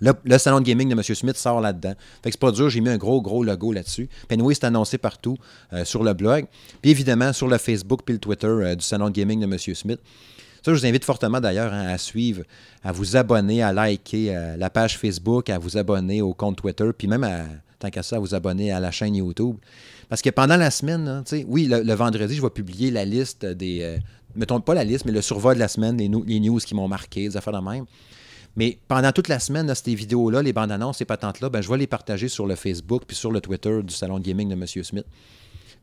le, 0.00 0.38
salon 0.38 0.60
de 0.60 0.64
gaming 0.64 0.88
de 0.88 0.94
M. 0.94 1.02
Smith 1.02 1.36
sort 1.36 1.60
là-dedans. 1.60 1.94
Fait 2.22 2.30
que 2.30 2.32
c'est 2.32 2.40
pas 2.40 2.52
dur, 2.52 2.68
j'ai 2.68 2.80
mis 2.80 2.90
un 2.90 2.98
gros, 2.98 3.22
gros 3.22 3.42
logo 3.42 3.72
là-dessus. 3.72 4.08
Puis 4.28 4.38
c'est 4.52 4.64
annoncé 4.64 4.98
partout 4.98 5.36
euh, 5.72 5.84
sur 5.84 6.04
le 6.04 6.12
blog. 6.12 6.46
Puis 6.82 6.90
évidemment, 6.90 7.32
sur 7.32 7.48
le 7.48 7.58
Facebook 7.58 8.02
puis 8.04 8.14
le 8.14 8.20
Twitter 8.20 8.46
euh, 8.46 8.74
du 8.74 8.84
salon 8.84 9.06
de 9.06 9.14
gaming 9.14 9.40
de 9.40 9.44
M. 9.44 9.58
Smith. 9.58 10.00
Ça, 10.62 10.74
je 10.74 10.80
vous 10.80 10.86
invite 10.86 11.04
fortement 11.04 11.40
d'ailleurs 11.40 11.72
hein, 11.72 11.86
à 11.86 11.96
suivre, 11.96 12.42
à 12.82 12.90
vous 12.90 13.16
abonner, 13.16 13.62
à 13.62 13.72
liker 13.72 14.34
euh, 14.34 14.56
la 14.56 14.68
page 14.68 14.98
Facebook, 14.98 15.48
à 15.48 15.58
vous 15.58 15.76
abonner 15.76 16.22
au 16.22 16.34
compte 16.34 16.56
Twitter, 16.56 16.90
puis 16.96 17.06
même, 17.06 17.22
à, 17.22 17.44
tant 17.78 17.88
qu'à 17.88 18.02
ça, 18.02 18.16
à 18.16 18.18
vous 18.18 18.34
abonner 18.34 18.72
à 18.72 18.80
la 18.80 18.90
chaîne 18.90 19.14
YouTube. 19.14 19.56
Parce 20.08 20.22
que 20.22 20.30
pendant 20.30 20.56
la 20.56 20.70
semaine, 20.70 21.06
hein, 21.08 21.24
oui, 21.46 21.66
le, 21.70 21.94
vendredi, 21.94 22.34
je 22.34 22.42
vais 22.42 22.50
publier 22.50 22.90
la 22.90 23.04
liste 23.04 23.46
des. 23.46 23.98
mettons 24.34 24.60
pas 24.60 24.74
la 24.74 24.84
liste, 24.84 25.04
mais 25.04 25.12
le 25.12 25.22
survol 25.22 25.54
de 25.54 25.60
la 25.60 25.68
semaine, 25.68 25.96
les 25.98 26.40
news 26.40 26.58
qui 26.58 26.74
m'ont 26.74 26.88
marqué, 26.88 27.28
des 27.28 27.36
affaires 27.36 27.60
de 27.60 27.68
même. 27.68 27.86
Mais 28.56 28.78
pendant 28.88 29.12
toute 29.12 29.28
la 29.28 29.38
semaine, 29.38 29.72
ces 29.74 29.94
vidéos-là, 29.94 30.42
les 30.42 30.52
bandes 30.52 30.72
annonces, 30.72 30.98
ces 30.98 31.04
patentes-là, 31.04 31.50
ben, 31.50 31.60
je 31.60 31.68
vais 31.68 31.76
les 31.76 31.86
partager 31.86 32.28
sur 32.28 32.46
le 32.46 32.54
Facebook 32.54 33.02
puis 33.06 33.16
sur 33.16 33.30
le 33.30 33.40
Twitter 33.40 33.82
du 33.82 33.94
Salon 33.94 34.18
de 34.18 34.24
Gaming 34.24 34.48
de 34.48 34.54
M. 34.54 34.66
Smith. 34.66 35.06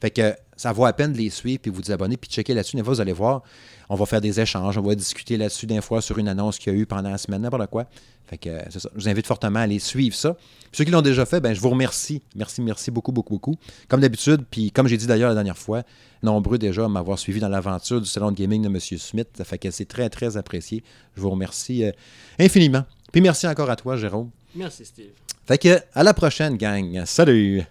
Fait 0.04 0.12
que 0.12 0.36
ça 0.58 0.74
vaut 0.74 0.84
à 0.84 0.92
peine 0.92 1.14
de 1.14 1.18
les 1.18 1.30
suivre 1.30 1.62
puis 1.62 1.72
vous 1.72 1.90
abonner 1.90 2.18
puis 2.18 2.30
checker 2.30 2.54
là-dessus. 2.54 2.76
Des 2.76 2.84
fois, 2.84 2.94
vous 2.94 3.00
allez 3.00 3.14
voir, 3.14 3.42
on 3.88 3.96
va 3.96 4.06
faire 4.06 4.20
des 4.20 4.38
échanges, 4.38 4.78
on 4.78 4.82
va 4.82 4.96
discuter 4.96 5.38
là-dessus 5.38 5.66
d'un 5.66 5.80
fois 5.80 6.02
sur 6.02 6.18
une 6.18 6.28
annonce 6.28 6.60
qu'il 6.60 6.74
y 6.74 6.76
a 6.76 6.80
eu 6.80 6.86
pendant 6.86 7.10
la 7.10 7.18
semaine, 7.18 7.42
n'importe 7.42 7.68
quoi. 7.68 7.86
Fait 8.28 8.38
que 8.38 8.50
c'est 8.70 8.82
ça. 8.82 8.90
Je 8.98 9.02
vous 9.02 9.08
invite 9.08 9.26
fortement 9.26 9.60
à 9.60 9.62
aller 9.62 9.80
suivre 9.80 10.14
ça. 10.14 10.34
Puis 10.34 10.72
ceux 10.74 10.84
qui 10.84 10.92
l'ont 10.92 11.02
déjà 11.02 11.26
fait, 11.26 11.40
ben, 11.40 11.54
je 11.54 11.62
vous 11.62 11.70
remercie. 11.70 12.22
Merci, 12.36 12.62
merci 12.62 12.92
beaucoup, 12.92 13.14
beaucoup, 13.14 13.36
beaucoup. 13.36 13.56
Comme 13.88 14.02
d'habitude, 14.02 14.44
puis 14.52 14.72
comme 14.72 14.90
j'ai 14.90 14.98
dit 14.98 15.08
d'ailleurs 15.08 15.30
la 15.30 15.36
dernière 15.36 15.58
fois, 15.58 15.84
nombreux 16.22 16.58
déjà 16.58 16.84
à 16.84 16.90
m'avoir 16.90 17.18
suivi 17.18 17.40
dans 17.40 17.48
l'aventure 17.48 18.02
du 18.02 18.08
salon 18.08 18.32
de 18.32 18.36
gaming 18.36 18.62
de 18.62 18.68
M. 18.68 18.80
Smith. 18.82 19.30
Ça 19.38 19.46
fait 19.46 19.58
que 19.58 19.72
c'est 19.72 19.86
très, 19.86 20.10
très 20.10 20.36
apprécié. 20.36 20.84
Je 21.16 21.22
vous 21.22 21.30
remercie 21.30 21.86
euh, 21.86 21.92
infiniment. 22.40 22.84
Puis 23.14 23.22
merci 23.22 23.48
encore 23.48 23.70
à 23.70 23.78
toi, 23.78 23.96
Jérôme. 23.96 24.32
Merci, 24.54 24.84
Steve. 24.84 25.12
Fait 25.48 25.58
que 25.58 25.80
à 25.94 26.04
la 26.04 26.14
prochaine, 26.14 26.58
gang. 26.58 27.06
Salut! 27.06 27.64